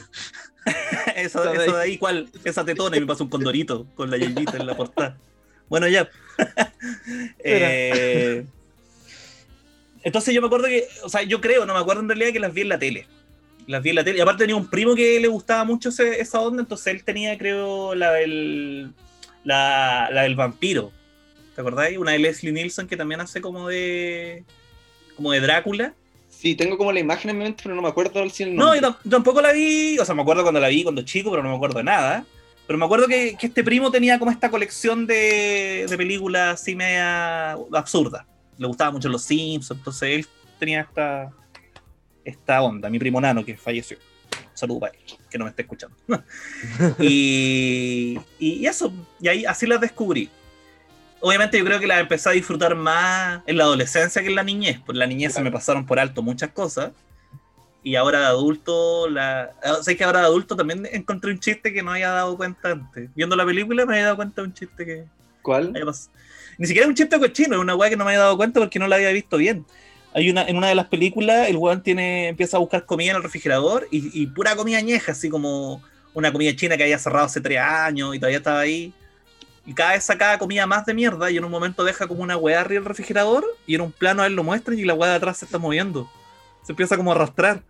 Eso, 1.16 1.42
Esa 1.44 1.52
de 1.52 1.66
eso 1.66 1.76
de 1.78 1.82
ahí, 1.84 1.98
¿cuál? 1.98 2.30
Esa 2.44 2.64
tetona 2.64 2.96
y 2.96 3.00
me 3.00 3.08
pasa 3.08 3.24
un 3.24 3.30
condorito 3.32 3.88
con 3.96 4.12
la 4.12 4.18
yayita 4.18 4.58
en 4.58 4.68
la 4.68 4.76
portada. 4.78 5.18
Bueno, 5.70 5.88
ya. 5.88 6.08
Eh, 7.44 8.46
entonces 10.04 10.34
yo 10.34 10.42
me 10.42 10.48
acuerdo 10.48 10.68
que, 10.68 10.88
o 11.04 11.10
sea, 11.10 11.22
yo 11.24 11.42
creo, 11.42 11.66
no 11.66 11.74
me 11.74 11.80
acuerdo 11.80 12.02
en 12.02 12.10
realidad 12.10 12.32
que 12.32 12.40
las 12.40 12.54
vi 12.54 12.62
en 12.62 12.70
la 12.70 12.80
tele. 12.80 13.08
Las 13.68 13.84
vi 13.84 13.90
en 13.90 13.96
la 13.96 14.04
tele. 14.04 14.18
Y 14.18 14.22
aparte 14.22 14.44
tenía 14.44 14.56
un 14.56 14.70
primo 14.70 14.96
que 14.96 15.20
le 15.20 15.28
gustaba 15.28 15.64
mucho 15.64 15.90
ese- 15.90 16.20
esa 16.20 16.40
onda, 16.40 16.62
entonces 16.62 16.88
él 16.88 17.04
tenía, 17.04 17.38
creo, 17.38 17.94
la 17.96 18.12
del, 18.14 18.92
la, 19.44 20.10
la 20.12 20.24
del 20.24 20.36
vampiro. 20.36 20.92
¿Te 21.56 21.62
acordáis? 21.62 21.98
Una 21.98 22.12
de 22.12 22.20
Leslie 22.20 22.52
Nielsen 22.52 22.88
que 22.88 22.98
también 22.98 23.22
hace 23.22 23.42
como 23.42 23.68
de, 23.68 24.44
como 25.16 25.32
de 25.32 25.40
Drácula. 25.42 25.94
Sí, 26.30 26.56
tengo 26.56 26.78
como 26.78 26.92
la 26.92 27.00
imagen 27.02 27.30
en 27.30 27.38
mi 27.38 27.44
mente, 27.44 27.62
pero 27.64 27.76
no 27.76 27.82
me 27.82 27.90
acuerdo 27.90 28.20
del 28.20 28.32
cine. 28.32 28.52
No, 28.52 28.74
yo 28.74 28.82
tam- 28.82 28.98
tampoco 29.10 29.42
la 29.42 29.52
vi, 29.52 30.00
o 30.00 30.06
sea, 30.06 30.16
me 30.16 30.22
acuerdo 30.22 30.44
cuando 30.44 30.60
la 30.60 30.70
vi 30.70 30.84
cuando 30.84 31.02
chico, 31.04 31.30
pero 31.30 31.44
no 31.44 31.50
me 31.50 31.56
acuerdo 31.56 31.78
de 31.80 31.84
nada. 31.84 32.26
Pero 32.66 32.80
me 32.80 32.86
acuerdo 32.86 33.08
que, 33.08 33.36
que 33.38 33.48
este 33.48 33.64
primo 33.64 33.92
tenía 33.92 34.18
como 34.18 34.32
esta 34.32 34.50
colección 34.50 35.06
de, 35.06 35.86
de 35.90 35.98
películas 35.98 36.62
así 36.62 36.74
media 36.76 37.52
absurdas. 37.74 38.26
Le 38.58 38.66
gustaban 38.68 38.94
mucho 38.94 39.10
los 39.10 39.24
Simpsons, 39.24 39.80
entonces 39.80 40.10
él 40.10 40.26
tenía 40.58 40.82
esta, 40.82 41.32
esta 42.24 42.62
onda, 42.62 42.90
mi 42.90 42.98
primo 42.98 43.20
Nano, 43.20 43.44
que 43.44 43.58
falleció. 43.58 43.98
Saludos 44.54 44.82
para 44.82 44.94
él, 44.94 45.00
que 45.30 45.38
no 45.38 45.44
me 45.46 45.50
esté 45.50 45.64
escuchando. 45.64 45.96
y, 47.00 48.18
y 48.40 48.66
eso, 48.66 48.94
y 49.20 49.28
ahí 49.28 49.46
así 49.46 49.66
las 49.68 49.82
descubrí. 49.82 50.30
Obviamente 51.22 51.58
yo 51.58 51.66
creo 51.66 51.80
que 51.80 51.88
las 51.88 52.02
empecé 52.02 52.30
a 52.30 52.32
disfrutar 52.34 52.76
más 52.76 53.42
en 53.46 53.58
la 53.58 53.64
adolescencia 53.64 54.22
que 54.22 54.30
en 54.30 54.36
la 54.36 54.44
niñez. 54.44 54.80
Por 54.80 54.96
la 54.96 55.08
niñez 55.08 55.34
se 55.34 55.42
me 55.42 55.52
pasaron 55.52 55.86
por 55.86 56.00
alto 56.00 56.22
muchas 56.22 56.50
cosas. 56.50 56.92
Y 57.84 57.96
ahora 57.96 58.20
de 58.20 58.26
adulto, 58.26 59.10
la... 59.10 59.54
o 59.80 59.84
sea, 59.84 59.96
que 59.96 60.04
ahora 60.04 60.20
de 60.20 60.26
adulto 60.26 60.56
también 60.56 60.88
encontré 60.92 61.32
un 61.32 61.40
chiste 61.40 61.74
que 61.74 61.82
no 61.82 61.92
había 61.92 62.10
dado 62.10 62.38
cuenta 62.38 62.72
antes. 62.72 63.10
Viendo 63.16 63.36
la 63.36 63.46
película 63.46 63.86
me 63.86 63.94
había 63.94 64.06
dado 64.06 64.18
cuenta 64.18 64.42
de 64.42 64.48
un 64.48 64.54
chiste 64.54 64.86
que 64.86 65.06
¿Cuál? 65.42 65.74
Ni 66.58 66.68
siquiera 66.68 66.88
un 66.88 66.96
chiste 66.96 67.20
cochino, 67.20 67.56
es 67.56 67.62
una 67.62 67.76
weá 67.76 67.90
que 67.90 67.96
no 67.96 68.06
me 68.06 68.12
había 68.12 68.22
dado 68.22 68.38
cuenta 68.38 68.60
porque 68.60 68.80
no 68.80 68.88
la 68.88 68.98
había 68.98 69.12
visto 69.12 69.38
bien. 69.38 69.66
Hay 70.14 70.30
una, 70.30 70.44
en 70.44 70.58
una 70.58 70.68
de 70.68 70.76
las 70.76 70.88
películas, 70.88 71.48
el 71.48 71.58
weón 71.58 71.82
tiene, 71.82 72.28
empieza 72.28 72.58
a 72.58 72.60
buscar 72.60 72.86
comida 72.86 73.12
en 73.12 73.18
el 73.18 73.24
refrigerador 73.24 73.88
y, 73.90 74.22
y 74.22 74.28
pura 74.28 74.56
comida 74.56 74.78
añeja, 74.78 75.14
así 75.14 75.30
como 75.30 75.82
una 76.14 76.32
comida 76.32 76.56
china 76.56 76.78
que 76.78 76.84
había 76.84 77.00
cerrado 77.00 77.26
hace 77.26 77.42
tres 77.42 77.60
años 77.60 78.16
y 78.16 78.20
todavía 78.20 78.40
estaba 78.40 78.60
ahí. 78.60 78.94
Y 79.66 79.74
cada 79.74 79.92
vez 79.92 80.04
sacaba 80.04 80.38
comida 80.40 80.66
más 80.66 80.86
de 80.86 80.94
mierda 80.94 81.30
y 81.30 81.38
en 81.38 81.46
un 81.46 81.52
momento 81.52 81.84
deja 81.84 82.08
como 82.08 82.24
una 82.24 82.36
weá 82.36 82.62
arriba 82.62 82.80
del 82.82 82.90
refrigerador 82.90 83.46
y 83.68 83.76
en 83.76 83.82
un 83.82 83.92
plano 83.92 84.24
a 84.24 84.28
él 84.28 84.34
lo 84.34 84.44
muestra 84.44 84.74
y 84.74 84.84
la 84.84 84.94
weá 84.94 85.12
de 85.12 85.18
atrás 85.18 85.38
se 85.38 85.46
está 85.46 85.60
moviendo. 85.60 86.10
Se 86.64 86.72
empieza 86.72 86.98
como 86.98 87.12
a 87.12 87.16
arrastrar. 87.16 87.64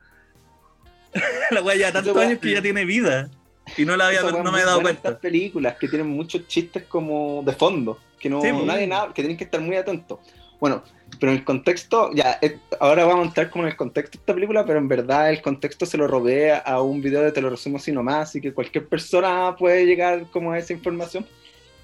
la 1.52 1.62
weá 1.62 1.76
ya 1.76 1.92
tantos 1.92 2.16
años 2.18 2.40
que 2.40 2.52
ya 2.52 2.62
tiene 2.62 2.86
vida. 2.86 3.30
Y 3.78 3.86
no 3.86 3.96
la 3.96 4.08
había, 4.08 4.22
no 4.22 4.44
me 4.44 4.50
había 4.50 4.66
dado 4.66 4.82
cuenta. 4.82 5.10
Estas 5.10 5.22
películas 5.22 5.76
que 5.78 5.88
tienen 5.88 6.08
muchos 6.08 6.48
chistes 6.48 6.84
como 6.84 7.44
de 7.46 7.54
fondo, 7.54 8.00
que 8.20 8.30
no 8.30 8.42
Sí, 8.42 8.50
pues. 8.52 8.66
nadie 8.66 8.88
nada, 8.88 9.08
que 9.08 9.22
tienen 9.22 9.38
que 9.38 9.44
estar 9.44 9.62
muy 9.62 9.76
atentos. 9.76 10.20
Bueno, 10.60 10.84
pero 11.20 11.32
en 11.32 11.40
el 11.40 11.44
contexto, 11.44 12.12
ya, 12.14 12.40
ahora 12.80 13.06
vamos 13.06 13.26
a 13.26 13.28
entrar 13.30 13.50
como 13.50 13.64
en 13.64 13.72
el 13.72 13.76
contexto 13.76 14.18
de 14.18 14.22
esta 14.22 14.34
película, 14.34 14.66
pero 14.66 14.80
en 14.80 14.88
verdad 14.88 15.30
el 15.30 15.42
contexto 15.42 15.86
se 15.86 15.98
lo 15.98 16.08
rodea 16.08 16.60
a 16.60 16.82
un 16.82 17.02
video 17.02 17.22
de 17.24 17.32
Te 17.32 17.42
lo 17.42 17.50
resumo 17.50 17.78
así 17.78 17.92
nomás, 17.92 18.30
así 18.30 18.42
que 18.42 18.54
cualquier 18.54 18.88
persona 18.88 19.56
puede 19.58 19.86
llegar 19.86 20.28
como 20.32 20.52
a 20.52 20.60
esa 20.60 20.74
información. 20.74 21.26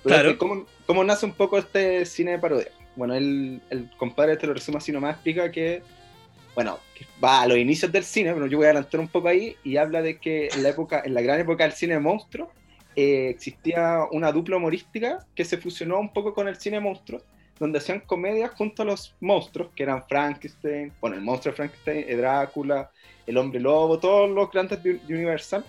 Pero 0.03 0.15
Claro. 0.15 0.37
¿cómo, 0.37 0.65
cómo 0.85 1.03
nace 1.03 1.25
un 1.25 1.33
poco 1.33 1.57
este 1.57 2.05
cine 2.05 2.31
de 2.31 2.39
parodia? 2.39 2.71
Bueno, 2.95 3.13
el, 3.13 3.61
el 3.69 3.89
compadre 3.97 4.37
Te 4.37 4.47
lo 4.47 4.53
resumo 4.53 4.77
así 4.77 4.91
nomás 4.91 5.15
explica 5.15 5.51
que, 5.51 5.81
bueno, 6.55 6.79
que 6.95 7.05
va 7.23 7.41
a 7.41 7.47
los 7.47 7.57
inicios 7.57 7.91
del 7.91 8.03
cine, 8.03 8.33
pero 8.33 8.47
yo 8.47 8.57
voy 8.57 8.65
a 8.65 8.69
adelantar 8.69 8.99
un 8.99 9.07
poco 9.07 9.27
ahí, 9.27 9.55
y 9.63 9.77
habla 9.77 10.01
de 10.01 10.17
que 10.17 10.47
en 10.47 10.63
la 10.63 10.69
época, 10.69 11.01
en 11.05 11.13
la 11.13 11.21
gran 11.21 11.39
época 11.39 11.63
del 11.63 11.73
cine 11.73 11.95
de 11.95 11.99
monstruo, 11.99 12.51
eh, 12.95 13.29
existía 13.29 13.99
una 14.11 14.31
dupla 14.31 14.57
humorística 14.57 15.25
que 15.35 15.45
se 15.45 15.57
fusionó 15.57 15.99
un 15.99 16.11
poco 16.11 16.33
con 16.33 16.47
el 16.47 16.55
cine 16.55 16.79
monstruo, 16.79 17.21
donde 17.59 17.77
hacían 17.77 17.99
comedias 17.99 18.51
junto 18.51 18.81
a 18.81 18.85
los 18.85 19.15
monstruos, 19.19 19.69
que 19.75 19.83
eran 19.83 20.03
Frankenstein, 20.07 20.91
bueno, 20.99 21.15
el 21.15 21.21
monstruo 21.21 21.51
de 21.51 21.55
Frankenstein, 21.57 22.05
eh, 22.07 22.15
Drácula, 22.15 22.89
el 23.27 23.37
hombre 23.37 23.59
lobo, 23.59 23.99
todos 23.99 24.29
los 24.29 24.49
grandes 24.51 24.81
de, 24.81 24.99
Universal, 25.09 25.63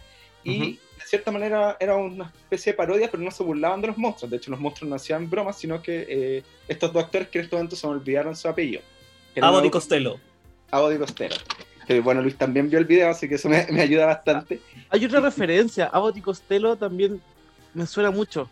y. 0.45 0.79
de 0.99 1.05
cierta 1.07 1.31
manera 1.31 1.77
era 1.81 1.97
una 1.97 2.33
especie 2.43 2.73
de 2.73 2.77
parodia, 2.77 3.11
pero 3.11 3.23
no 3.23 3.31
se 3.31 3.43
burlaban 3.43 3.81
de 3.81 3.89
los 3.89 3.99
monstruos, 3.99 4.31
de 4.31 4.37
hecho 4.37 4.51
los 4.51 4.61
monstruos 4.61 4.91
no 4.91 4.97
hacían 4.97 5.29
bromas, 5.31 5.59
sino 5.59 5.81
que 5.83 6.07
eh, 6.09 6.43
estos 6.67 6.93
dos 6.93 7.05
actores 7.05 7.29
que 7.29 7.39
en 7.39 7.45
este 7.45 7.57
momento 7.57 7.77
se 7.77 7.87
me 7.87 7.93
olvidaron 7.95 8.35
su 8.37 8.49
apellido. 8.49 8.83
Abbott 9.41 9.65
y 9.65 9.71
Costello. 9.71 10.19
Y 10.71 10.99
Costello. 10.99 11.37
Bueno, 12.03 12.21
Luis 12.21 12.37
también 12.37 12.69
vio 12.69 12.79
el 12.79 12.85
video, 12.85 13.09
así 13.09 13.29
que 13.29 13.37
eso 13.37 13.49
me, 13.49 13.67
me 13.71 13.81
ayuda 13.81 14.05
bastante. 14.07 14.61
Hay 14.91 15.05
otra 15.07 15.21
referencia. 15.21 15.87
Abbott 15.87 16.17
y 16.19 16.21
Costello 16.21 16.77
también 16.77 17.21
me 17.73 17.87
suena 17.87 18.11
mucho. 18.11 18.51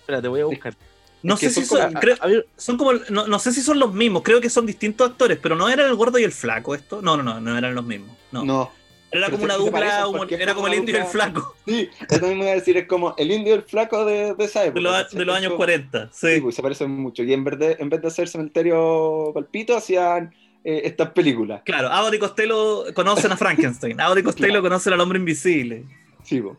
Espérate, 0.00 0.28
voy 0.28 0.40
a 0.40 0.46
buscar. 0.46 0.74
No 1.22 1.36
sé 1.36 1.50
si 1.50 1.64
son 1.66 1.78
son, 1.78 1.88
como- 1.88 2.00
creo- 2.00 2.44
son 2.56 2.76
como, 2.78 2.92
no, 3.10 3.26
no 3.26 3.38
sé 3.38 3.52
si 3.52 3.60
son 3.60 3.78
los 3.78 3.92
mismos, 3.92 4.22
creo 4.22 4.40
que 4.40 4.48
son 4.50 4.66
distintos 4.66 5.10
actores, 5.10 5.38
pero 5.40 5.54
no 5.54 5.68
eran 5.68 5.86
el 5.88 5.94
gordo 5.94 6.18
y 6.18 6.24
el 6.24 6.32
flaco 6.32 6.74
esto. 6.74 7.00
No, 7.02 7.16
no, 7.16 7.22
no, 7.22 7.40
no 7.40 7.56
eran 7.58 7.74
los 7.74 7.84
mismos. 7.84 8.16
No. 8.32 8.44
No. 8.44 8.72
Era 9.12 9.30
como 9.30 9.44
una 9.44 9.54
dupla, 9.56 10.06
era 10.38 10.54
como 10.54 10.66
el 10.66 10.74
indio 10.74 10.96
y 10.96 10.98
el 11.00 11.04
flaco 11.06 11.54
Sí, 11.66 11.88
eso 12.10 12.26
mismo 12.26 12.42
iba 12.44 12.52
a 12.52 12.54
decir, 12.56 12.76
es 12.76 12.86
como 12.86 13.14
el 13.18 13.30
indio 13.30 13.54
y 13.54 13.56
el 13.58 13.62
flaco 13.62 14.04
de, 14.04 14.34
de 14.34 14.44
esa 14.44 14.64
época. 14.64 14.74
de 14.74 14.80
los, 14.82 14.92
¿cachai? 14.92 15.18
de 15.18 15.24
los 15.24 15.36
años 15.36 15.46
Eso- 15.48 15.56
40. 15.56 16.08
Sí, 16.12 16.34
Sí. 16.34 16.40
pues 16.40 16.54
se 16.54 16.62
parecen 16.62 16.90
mucho. 16.90 17.22
Y 17.22 17.32
en 17.32 17.44
vez 17.44 17.58
de, 17.58 17.76
en 17.78 17.88
vez 17.88 18.00
de 18.02 18.08
hacer 18.08 18.28
cementerio 18.28 19.30
palpito, 19.34 19.76
hacían 19.76 20.34
eh, 20.64 20.82
estas 20.84 21.10
películas. 21.10 21.62
Claro, 21.64 21.88
Abbott 21.88 22.14
y 22.14 22.18
Costello 22.18 22.84
conocen 22.94 23.32
a 23.32 23.36
Frankenstein. 23.36 24.00
Abbott 24.00 24.18
y 24.18 24.22
Costello 24.22 24.48
Claro. 24.48 24.62
conocen 24.62 24.92
al 24.92 25.00
hombre 25.00 25.18
invisible. 25.18 25.84
Sí, 26.22 26.40
po. 26.40 26.56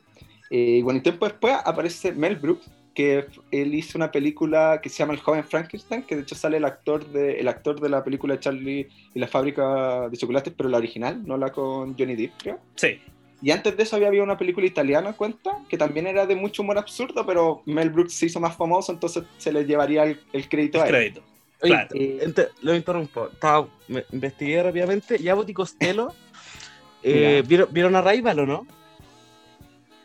Eh, 0.49 0.81
bueno, 0.83 0.99
y 0.99 1.01
tiempo 1.01 1.25
después 1.25 1.55
aparece 1.65 2.11
Mel 2.11 2.35
Brooks, 2.35 2.69
que 2.93 3.25
él 3.51 3.73
hizo 3.73 3.97
una 3.97 4.11
película 4.11 4.79
que 4.81 4.89
se 4.89 4.97
llama 4.99 5.13
El 5.13 5.19
joven 5.19 5.43
Frankenstein, 5.43 6.03
que 6.03 6.15
de 6.15 6.21
hecho 6.21 6.35
sale 6.35 6.57
el 6.57 6.65
actor 6.65 7.05
de, 7.07 7.39
el 7.39 7.47
actor 7.47 7.79
de 7.81 7.89
la 7.89 8.03
película 8.03 8.35
de 8.35 8.39
Charlie 8.39 8.87
y 9.15 9.19
la 9.19 9.27
fábrica 9.27 10.07
de 10.09 10.17
chocolates, 10.17 10.53
pero 10.55 10.69
la 10.69 10.77
original, 10.77 11.25
no 11.25 11.35
la 11.37 11.51
con 11.51 11.97
Johnny 11.97 12.15
Depp, 12.15 12.33
creo. 12.37 12.59
Sí. 12.75 12.99
Y 13.41 13.51
antes 13.51 13.75
de 13.75 13.83
eso 13.83 13.95
había 13.95 14.07
habido 14.09 14.23
una 14.23 14.37
película 14.37 14.65
italiana, 14.67 15.13
cuenta, 15.13 15.57
que 15.67 15.77
también 15.77 16.07
era 16.07 16.25
de 16.25 16.35
mucho 16.35 16.61
humor 16.61 16.77
absurdo, 16.77 17.25
pero 17.25 17.61
Mel 17.65 17.89
Brooks 17.89 18.13
se 18.13 18.27
hizo 18.27 18.39
más 18.39 18.55
famoso, 18.55 18.91
entonces 18.91 19.23
se 19.37 19.51
le 19.51 19.65
llevaría 19.65 20.03
el, 20.03 20.19
el 20.31 20.47
crédito 20.47 20.79
a 20.81 20.87
El 20.87 20.95
él. 20.95 21.01
crédito. 21.01 21.21
oye, 21.61 21.73
Claro. 21.73 21.89
Eh, 21.95 22.33
lo 22.61 22.75
interrumpo. 22.75 23.29
Estaba- 23.33 23.67
me- 23.87 24.05
investigué 24.13 24.61
rápidamente. 24.63 25.17
Y 25.19 25.27
Abbott 25.29 25.49
y 25.49 25.53
Costello. 25.53 26.13
eh, 27.03 27.41
Ya. 27.41 27.47
¿vieron, 27.49 27.67
¿Vieron 27.71 27.95
Arrival 27.95 28.39
o 28.39 28.45
no? 28.45 28.67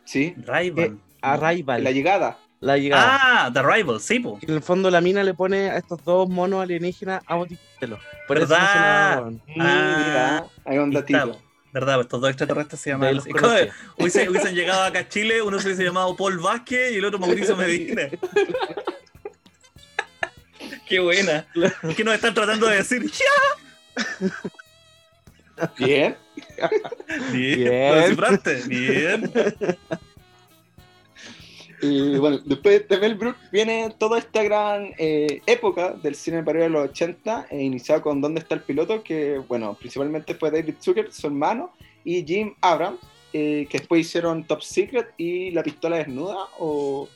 sí, 0.05 0.35
Rival. 0.39 0.99
Arrival. 1.21 1.85
la 1.85 1.91
llegada. 1.91 2.39
La 2.61 2.77
llegada. 2.77 3.19
Ah, 3.47 3.51
The 3.53 3.63
Rival, 3.63 4.01
sí, 4.01 4.19
po. 4.19 4.39
En 4.43 4.55
el 4.55 4.63
fondo 4.63 4.91
la 4.91 5.01
mina 5.01 5.23
le 5.23 5.33
pone 5.35 5.71
a 5.71 5.77
estos 5.77 6.05
dos 6.05 6.29
monos 6.29 6.63
alienígenas 6.63 7.23
Abbott 7.27 7.53
y 7.53 7.57
Costello. 7.57 7.99
Por 8.27 8.39
eso 8.39 8.49
¿Verdad? 8.49 8.73
sonaba, 8.73 9.21
weón. 9.21 9.43
Ah, 9.61 10.05
Mira, 10.07 10.45
hay 10.65 10.79
un 10.79 10.91
datito. 10.91 11.41
¿Verdad? 11.73 11.95
Pues 11.97 12.07
estos 12.07 12.21
dos 12.21 12.31
extraterrestres 12.31 12.81
se 12.81 12.91
llaman. 12.91 13.21
Hubiesen, 13.99 14.29
hubiesen 14.29 14.55
llegado 14.55 14.83
acá 14.85 15.01
a 15.01 15.09
Chile, 15.09 15.43
uno 15.43 15.59
se 15.59 15.67
hubiese 15.67 15.85
llamado 15.85 16.17
Paul 16.17 16.39
Vázquez 16.39 16.93
y 16.93 16.97
el 16.97 17.05
otro 17.05 17.19
Mauricio 17.19 17.57
Medina. 17.57 18.09
Qué 20.89 20.99
buena. 21.01 21.47
¿Qué 21.97 22.03
nos 22.03 22.15
están 22.15 22.35
tratando 22.35 22.67
de 22.67 22.77
decir? 22.77 23.05
¡Ya! 23.11 24.07
Bien. 25.77 26.17
Bien. 27.33 27.57
Bien. 27.59 27.95
¿Lo 27.95 28.01
descifraste? 28.01 28.63
Bien. 28.67 29.33
Y 31.81 32.17
bueno, 32.17 32.39
después 32.45 32.89
de 32.89 32.99
Mel 32.99 33.15
Brooks 33.15 33.51
viene 33.53 33.95
toda 33.99 34.19
esta 34.19 34.43
gran 34.43 34.91
eh, 34.99 35.43
época 35.47 35.93
del 35.93 36.15
cine 36.15 36.39
de 36.39 36.43
parodia 36.43 36.65
de 36.65 36.71
los 36.71 36.91
80, 36.91 37.47
eh, 37.51 37.63
iniciado 37.63 38.03
con 38.03 38.21
¿Dónde 38.21 38.41
está 38.41 38.55
el 38.55 38.63
piloto? 38.63 39.03
Que, 39.03 39.39
bueno, 39.39 39.75
principalmente 39.75 40.35
fue 40.35 40.51
David 40.51 40.75
Zucker, 40.81 41.13
su 41.13 41.29
hermano, 41.29 41.73
y 42.05 42.25
Jim 42.25 42.55
Abrams, 42.61 42.99
eh, 43.33 43.67
que 43.71 43.79
después 43.79 44.01
hicieron 44.01 44.45
Top 44.45 44.63
Secret 44.63 45.09
y 45.19 45.51
La 45.53 45.63
pistola 45.63 45.97
desnuda, 45.97 46.37
o... 46.59 47.09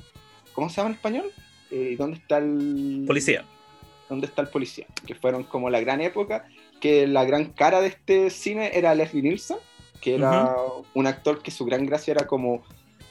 ¿Cómo 0.53 0.69
se 0.69 0.77
llama 0.77 0.91
en 0.91 0.97
español? 0.97 1.33
Eh, 1.71 1.97
¿Dónde 1.99 2.19
está 2.19 2.39
el... 2.39 3.05
Policía. 3.07 3.45
¿Dónde 4.09 4.27
está 4.27 4.43
el 4.43 4.49
policía? 4.49 4.87
Que 5.07 5.15
fueron 5.15 5.45
como 5.45 5.71
la 5.71 5.81
gran 5.81 6.03
época, 6.03 6.47
que 6.81 7.07
la 7.07 7.25
gran 7.25 7.47
cara 7.47 7.81
de 7.81 7.89
este 7.89 8.29
cine 8.29 8.73
era 8.75 8.95
Leslie 8.95 9.23
Nielsen, 9.23 9.57
que 10.03 10.17
era 10.17 10.55
un 10.93 11.07
actor 11.07 11.43
que 11.43 11.51
su 11.51 11.65
gran 11.65 11.87
gracia 11.87 12.13
era 12.13 12.27
como 12.27 12.63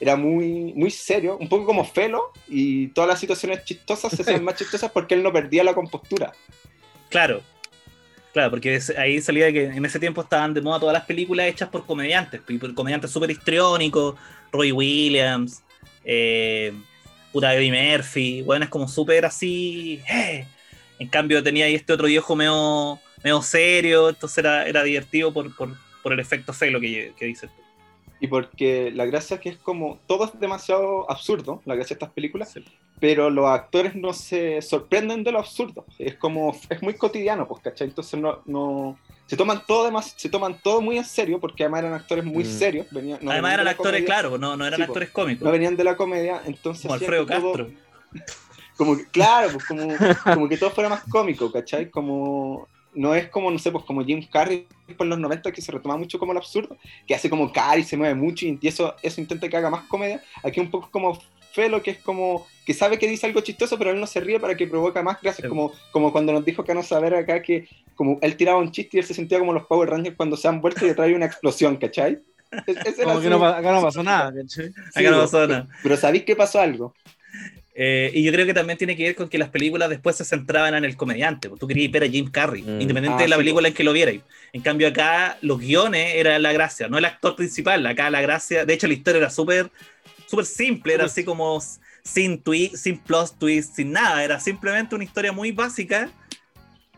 era 0.02 0.16
muy, 0.16 0.72
muy 0.74 0.90
serio, 0.90 1.36
un 1.38 1.48
poco 1.48 1.64
como 1.64 1.84
Felo, 1.84 2.32
y 2.48 2.88
todas 2.88 3.06
las 3.06 3.20
situaciones 3.20 3.64
chistosas 3.64 4.10
se 4.10 4.22
hacían 4.22 4.42
más 4.44 4.56
chistosas 4.56 4.90
porque 4.90 5.14
él 5.14 5.22
no 5.22 5.32
perdía 5.32 5.62
la 5.62 5.74
compostura. 5.74 6.32
Claro. 7.08 7.40
Claro, 8.32 8.50
porque 8.50 8.80
ahí 8.98 9.20
salía 9.20 9.52
que 9.52 9.66
en 9.66 9.84
ese 9.84 10.00
tiempo 10.00 10.22
estaban 10.22 10.54
de 10.54 10.60
moda 10.60 10.80
todas 10.80 10.94
las 10.94 11.04
películas 11.04 11.46
hechas 11.46 11.68
por 11.68 11.86
comediantes, 11.86 12.40
por 12.40 12.74
comediantes 12.74 13.12
súper 13.12 13.30
histriónicos, 13.30 14.16
Roy 14.50 14.72
Williams, 14.72 15.62
eh, 16.04 16.72
puta 17.30 17.54
Eddie 17.54 17.70
Murphy, 17.70 18.42
bueno, 18.42 18.64
es 18.64 18.70
como 18.70 18.88
súper 18.88 19.24
así. 19.24 20.02
¡eh! 20.08 20.48
En 20.98 21.06
cambio 21.06 21.44
tenía 21.44 21.66
ahí 21.66 21.76
este 21.76 21.92
otro 21.92 22.08
viejo 22.08 22.34
medio, 22.34 22.98
medio 23.22 23.40
serio, 23.40 24.08
entonces 24.08 24.38
era, 24.38 24.66
era 24.66 24.82
divertido 24.82 25.32
por, 25.32 25.54
por, 25.54 25.76
por 26.02 26.12
el 26.12 26.18
efecto 26.18 26.52
Felo 26.52 26.80
que, 26.80 27.12
que 27.16 27.26
dices 27.26 27.48
tú. 27.54 27.61
Y 28.22 28.28
porque 28.28 28.92
la 28.94 29.04
gracia 29.04 29.34
es 29.34 29.40
que 29.40 29.48
es 29.48 29.58
como, 29.58 29.98
todo 30.06 30.24
es 30.26 30.38
demasiado 30.38 31.10
absurdo, 31.10 31.60
la 31.64 31.74
gracia 31.74 31.94
de 31.96 31.98
estas 31.98 32.14
películas, 32.14 32.54
pero 33.00 33.30
los 33.30 33.46
actores 33.48 33.96
no 33.96 34.12
se 34.12 34.62
sorprenden 34.62 35.24
de 35.24 35.32
lo 35.32 35.40
absurdo. 35.40 35.84
Es 35.98 36.14
como, 36.14 36.56
es 36.70 36.80
muy 36.82 36.94
cotidiano, 36.94 37.48
pues, 37.48 37.60
¿cachai? 37.62 37.88
Entonces 37.88 38.20
no, 38.20 38.40
no 38.46 38.96
se 39.26 39.36
toman 39.36 39.62
todo 39.66 39.90
demas- 39.90 40.14
se 40.16 40.28
toman 40.28 40.56
todo 40.62 40.80
muy 40.80 40.98
en 40.98 41.04
serio, 41.04 41.40
porque 41.40 41.64
además 41.64 41.80
eran 41.80 41.94
actores 41.94 42.24
muy 42.24 42.44
Mm. 42.44 42.46
serios. 42.46 42.86
venían- 42.92 43.18
no 43.22 43.32
Además 43.32 43.50
venían 43.50 43.60
eran 43.60 43.68
actores, 43.68 44.00
comedia, 44.02 44.06
claro, 44.06 44.38
no, 44.38 44.56
no 44.56 44.66
eran 44.66 44.76
Sí, 44.78 44.82
actores 44.84 45.10
cómicos, 45.10 45.42
No 45.44 45.50
venían 45.50 45.76
de 45.76 45.82
la 45.84 45.96
comedia, 45.96 46.42
entonces... 46.46 46.82
como 46.82 46.94
Alfredo 46.94 47.26
todo- 47.26 47.52
Castro. 47.54 47.70
como 48.76 48.96
que, 48.96 49.04
claro, 49.06 49.50
pues 49.52 49.64
como, 49.64 49.96
como 50.22 50.48
que 50.48 50.56
todo 50.56 50.70
fuera 50.70 50.88
más 50.88 51.02
cómico, 51.10 51.50
¿cachai? 51.50 51.90
Como, 51.90 52.68
no 52.94 53.14
es 53.14 53.28
como, 53.28 53.50
no 53.50 53.58
sé, 53.58 53.70
pues 53.72 53.84
como 53.84 54.04
Jim 54.04 54.26
Carrey 54.30 54.66
por 54.96 55.06
los 55.06 55.18
90 55.18 55.50
que 55.52 55.62
se 55.62 55.72
retoma 55.72 55.96
mucho 55.96 56.18
como 56.18 56.32
el 56.32 56.38
absurdo, 56.38 56.76
que 57.06 57.14
hace 57.14 57.30
como 57.30 57.50
cara 57.52 57.78
y 57.78 57.84
se 57.84 57.96
mueve 57.96 58.14
mucho 58.14 58.46
y 58.46 58.58
eso, 58.62 58.94
eso 59.02 59.20
intenta 59.20 59.48
que 59.48 59.56
haga 59.56 59.70
más 59.70 59.84
comedia. 59.84 60.22
Aquí 60.42 60.60
un 60.60 60.70
poco 60.70 60.90
como 60.90 61.18
Felo, 61.52 61.82
que 61.82 61.92
es 61.92 61.98
como, 61.98 62.46
que 62.64 62.72
sabe 62.74 62.98
que 62.98 63.06
dice 63.08 63.26
algo 63.26 63.40
chistoso, 63.42 63.76
pero 63.78 63.90
él 63.90 64.00
no 64.00 64.06
se 64.06 64.20
ríe 64.20 64.40
para 64.40 64.56
que 64.56 64.66
provoca 64.66 65.02
más 65.02 65.20
gracias, 65.20 65.44
Sí. 65.44 65.48
como, 65.48 65.72
como 65.90 66.10
cuando 66.12 66.32
nos 66.32 66.44
dijo 66.44 66.64
Cano 66.64 66.82
Saber 66.82 67.14
acá 67.14 67.42
que 67.42 67.68
como 67.94 68.18
él 68.22 68.36
tiraba 68.36 68.58
un 68.58 68.72
chiste 68.72 68.96
y 68.96 69.00
él 69.00 69.06
se 69.06 69.12
sentía 69.14 69.38
como 69.38 69.52
los 69.52 69.66
Power 69.66 69.90
Rangers 69.90 70.16
cuando 70.16 70.36
se 70.36 70.48
han 70.48 70.60
vuelto 70.62 70.84
y 70.84 70.88
detrás 70.88 71.08
hay 71.08 71.14
una 71.14 71.26
explosión, 71.26 71.76
¿cachai? 71.76 72.20
Es- 72.66 72.96
Como 73.02 73.20
que 73.20 73.28
no, 73.30 73.42
acá 73.44 73.72
no 73.72 73.80
pasó 73.82 74.02
nada, 74.02 74.32
¿cachai? 74.32 74.66
sí, 74.72 74.80
Acá 74.94 75.10
no 75.10 75.16
pues, 75.18 75.30
pasó 75.30 75.46
nada. 75.46 75.68
Pero 75.82 75.96
¿sabéis 75.96 76.24
que 76.24 76.36
pasó 76.36 76.60
algo? 76.60 76.94
Eh, 77.74 78.10
y 78.14 78.22
yo 78.22 78.32
creo 78.32 78.44
que 78.44 78.52
también 78.52 78.76
tiene 78.76 78.96
que 78.96 79.04
ver 79.04 79.14
con 79.14 79.28
que 79.30 79.38
las 79.38 79.48
películas 79.48 79.88
después 79.88 80.14
se 80.16 80.24
centraban 80.24 80.74
en 80.74 80.84
el 80.84 80.96
comediante. 80.96 81.48
pues 81.48 81.58
Tú 81.58 81.66
querías 81.66 81.90
ver 81.90 82.04
a 82.04 82.08
Jim 82.08 82.30
Carrey, 82.30 82.62
Mm. 82.62 82.80
independiente 82.82 83.20
Ah, 83.20 83.22
de 83.22 83.28
la 83.28 83.36
sí, 83.36 83.40
película 83.40 83.68
en 83.68 83.74
que 83.74 83.84
lo 83.84 83.92
vierais. 83.94 84.20
En 84.52 84.60
cambio, 84.60 84.88
acá 84.88 85.38
los 85.40 85.58
guiones 85.58 86.14
era 86.16 86.38
la 86.38 86.52
gracia, 86.52 86.88
no 86.88 86.98
el 86.98 87.04
actor 87.06 87.34
principal. 87.34 87.86
Acá 87.86 88.10
la 88.10 88.20
gracia, 88.20 88.66
de 88.66 88.74
hecho, 88.74 88.86
la 88.86 88.92
historia 88.94 89.18
era 89.20 89.30
súper 89.30 89.70
súper 90.26 90.44
simple, 90.46 90.94
era 90.94 91.04
así 91.04 91.24
como 91.24 91.62
sin 92.02 92.38
twist, 92.42 92.76
sin 92.76 92.98
plot 92.98 93.38
twist, 93.38 93.74
sin 93.76 93.92
nada. 93.92 94.22
Era 94.24 94.40
simplemente 94.40 94.94
una 94.94 95.04
historia 95.04 95.30
muy 95.32 95.52
básica 95.52 96.10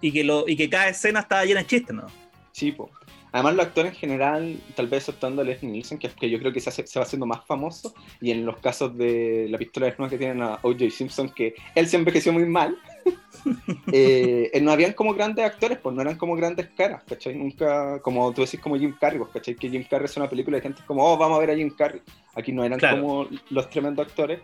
y 0.01 0.13
que, 0.13 0.23
lo, 0.25 0.45
y 0.49 0.57
que 0.57 0.69
cada 0.71 0.89
escena 0.89 1.21
estaba 1.21 1.45
llena 1.45 1.61
de 1.61 1.67
chistes, 1.67 1.95
¿no? 1.95 2.07
Sí, 2.53 2.71
po. 2.73 2.91
Además, 3.35 3.57
los 3.57 3.67
actores 3.67 3.93
en 3.93 3.99
general, 3.99 4.57
tal 4.77 4.87
vez 4.87 5.09
optando 5.09 5.43
a 5.43 5.45
Leslie 5.45 5.69
Nielsen, 5.73 5.99
que, 5.99 6.09
que 6.09 6.31
yo 6.31 6.39
creo 6.39 6.53
que 6.53 6.61
se, 6.61 6.69
hace- 6.71 6.87
se 6.87 7.01
va 7.01 7.05
haciendo 7.05 7.27
más 7.27 7.45
famoso, 7.45 7.93
y 8.21 8.31
en 8.31 8.47
los 8.47 8.59
casos 8.59 8.97
de 8.97 9.49
la 9.51 9.59
pistola 9.59 9.87
desnuda 9.87 10.09
que 10.09 10.19
tienen 10.19 10.41
a 10.41 10.55
O.J. 10.63 10.89
Simpson, 10.91 11.29
que 11.31 11.53
él 11.75 11.89
se 11.89 11.97
envejeció 11.97 12.33
muy 12.33 12.47
mal, 12.47 12.79
eh, 13.93 14.51
no 14.63 14.71
habían 14.73 14.93
como 14.93 15.15
grandes 15.15 15.45
actores, 15.45 15.79
pues 15.79 15.95
no 15.95 16.03
eran 16.03 16.17
como 16.17 16.37
grandes 16.37 16.69
caras, 16.77 17.03
¿cachai? 17.09 17.35
Nunca, 17.35 17.99
como 18.03 18.33
tú 18.33 18.43
decís, 18.43 18.61
como 18.61 18.77
Jim 18.77 18.95
Carrey, 19.01 19.19
pues, 19.19 19.31
¿cachai? 19.33 19.55
Que 19.57 19.69
Jim 19.69 19.85
Carrey 19.91 20.05
es 20.07 20.17
una 20.17 20.29
película 20.31 20.57
de 20.59 20.63
gente 20.63 20.83
como, 20.87 21.05
oh, 21.05 21.17
vamos 21.17 21.37
a 21.37 21.41
ver 21.41 21.51
a 21.51 21.57
Jim 21.57 21.71
Carrey. 21.71 22.01
Aquí 22.35 22.53
no 22.53 22.65
eran 22.65 22.79
Claro. 22.79 23.01
como 23.03 23.29
los 23.51 23.69
tremendos 23.69 24.07
actores. 24.07 24.41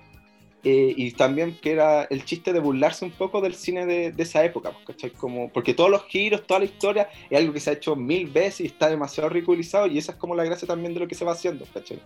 Eh, 0.63 0.93
y 0.95 1.13
también 1.13 1.57
que 1.59 1.73
era 1.73 2.03
el 2.05 2.23
chiste 2.27 2.53
de 2.53 2.61
burlarse 2.61 3.05
un 3.07 3.13
poco 3.13 3.41
del 3.41 3.55
cine 3.55 3.87
de, 3.87 4.13
de 4.13 4.23
esa 4.23 4.45
época, 4.45 4.73
pues, 4.73 4.85
¿cachai? 4.89 5.11
Como, 5.11 5.51
porque 5.51 5.73
todos 5.73 5.89
los 5.91 6.05
giros, 6.05 6.47
toda 6.47 6.61
la 6.61 6.67
historia 6.67 7.09
es 7.31 7.39
algo 7.39 7.53
que 7.55 7.61
se 7.61 7.71
ha 7.71 7.73
hecho 7.73 7.97
mil 7.97 8.27
veces 8.29 8.61
y 8.61 8.67
está 8.67 8.91
demasiado 8.91 9.31
ridiculizado 9.31 9.87
y 9.87 9.97
esa 9.97 10.13
es 10.13 10.19
como 10.19 10.35
la 10.35 10.45
gracia 10.45 10.69
también 10.69 10.93
de 10.93 11.01
lo 11.01 11.09
que 11.09 11.15
se 11.15 11.25
va 11.25 11.33
haciendo, 11.33 11.65
¿cachai? 11.73 11.99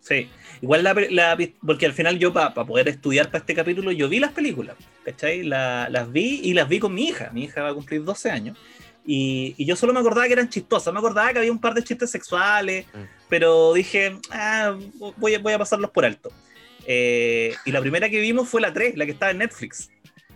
Sí, 0.00 0.28
igual 0.62 0.84
la, 0.84 0.94
la- 1.10 1.36
porque 1.66 1.84
al 1.84 1.92
final 1.92 2.18
yo 2.18 2.32
para 2.32 2.54
poder 2.54 2.88
estudiar 2.88 3.26
para 3.26 3.38
este 3.40 3.54
capítulo 3.54 3.90
yo 3.92 4.08
vi 4.08 4.20
las 4.20 4.32
películas, 4.32 4.76
¿cachai? 5.04 5.42
La- 5.42 5.88
las 5.90 6.10
vi 6.10 6.40
y 6.44 6.54
las 6.54 6.68
vi 6.70 6.78
con 6.78 6.94
mi 6.94 7.08
hija, 7.08 7.30
mi 7.34 7.44
hija 7.44 7.62
va 7.62 7.70
a 7.70 7.74
cumplir 7.74 8.02
12 8.04 8.30
años 8.30 8.56
y, 9.04 9.54
y 9.58 9.66
yo 9.66 9.76
solo 9.76 9.92
me 9.92 10.00
acordaba 10.00 10.26
que 10.28 10.32
eran 10.32 10.48
chistosas, 10.48 10.94
me 10.94 10.98
acordaba 11.00 11.30
que 11.32 11.40
había 11.40 11.52
un 11.52 11.60
par 11.60 11.74
de 11.74 11.84
chistes 11.84 12.10
sexuales, 12.10 12.86
Mm. 12.94 13.00
pero 13.28 13.74
dije, 13.74 14.16
ah, 14.30 14.76
voy 15.18 15.34
a 15.34 15.58
pasarlos 15.58 15.90
por 15.90 16.04
alto. 16.06 16.30
Eh, 16.86 17.54
y 17.64 17.72
la 17.72 17.80
primera 17.80 18.08
que 18.08 18.20
vimos 18.20 18.48
fue 18.48 18.60
la 18.60 18.72
3, 18.72 18.96
la 18.96 19.04
que 19.06 19.12
estaba 19.12 19.32
en 19.32 19.38
Netflix. 19.38 19.90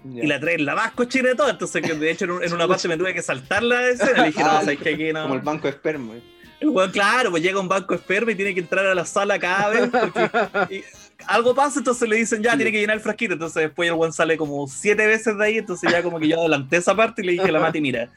Ya. 0.04 0.24
Y 0.24 0.26
la 0.26 0.40
3 0.40 0.60
la 0.62 0.74
más 0.74 0.92
cochina 0.92 1.28
de 1.28 1.34
todas, 1.34 1.52
entonces 1.52 1.82
que 1.82 1.94
de 1.94 2.10
hecho 2.10 2.24
en, 2.24 2.42
en 2.44 2.52
una 2.54 2.66
parte 2.66 2.88
me 2.88 2.96
tuve 2.96 3.12
que 3.14 3.22
saltar 3.22 3.62
la 3.62 3.88
escena, 3.88 4.22
le 4.22 4.26
dije, 4.28 4.42
no, 4.42 4.50
Ah, 4.50 4.60
sabes 4.62 4.78
que 4.78 4.94
aquí 4.94 5.12
no... 5.12 5.22
Como 5.22 5.34
el 5.34 5.40
banco 5.42 5.64
de 5.64 5.70
esperma. 5.70 6.16
¿eh? 6.16 6.22
El 6.60 6.70
weón, 6.70 6.90
claro, 6.90 7.30
pues 7.30 7.42
llega 7.42 7.60
un 7.60 7.68
banco 7.68 7.94
de 7.94 8.00
esperma 8.00 8.32
y 8.32 8.34
tiene 8.34 8.54
que 8.54 8.60
entrar 8.60 8.86
a 8.86 8.94
la 8.94 9.04
sala 9.06 9.38
cada 9.38 9.68
vez 9.70 9.90
porque 9.90 10.74
y 10.76 10.84
algo 11.26 11.54
pasa, 11.54 11.78
entonces 11.80 12.08
le 12.08 12.16
dicen 12.16 12.42
ya, 12.42 12.52
Sí. 12.52 12.56
tiene 12.56 12.72
que 12.72 12.80
llenar 12.80 12.96
el 12.96 13.02
frasquito. 13.02 13.34
Entonces 13.34 13.62
después 13.62 13.88
el 13.88 13.94
weón 13.94 14.12
sale 14.12 14.36
como 14.38 14.66
siete 14.66 15.06
veces 15.06 15.36
de 15.36 15.44
ahí, 15.44 15.58
entonces 15.58 15.90
ya 15.92 16.02
como 16.02 16.18
que 16.18 16.28
yo 16.28 16.38
adelanté 16.40 16.78
esa 16.78 16.94
parte 16.94 17.22
y 17.22 17.26
le 17.26 17.32
dije 17.32 17.44
a 17.48 17.52
la 17.52 17.60
Mati, 17.60 17.80
mira, 17.80 18.08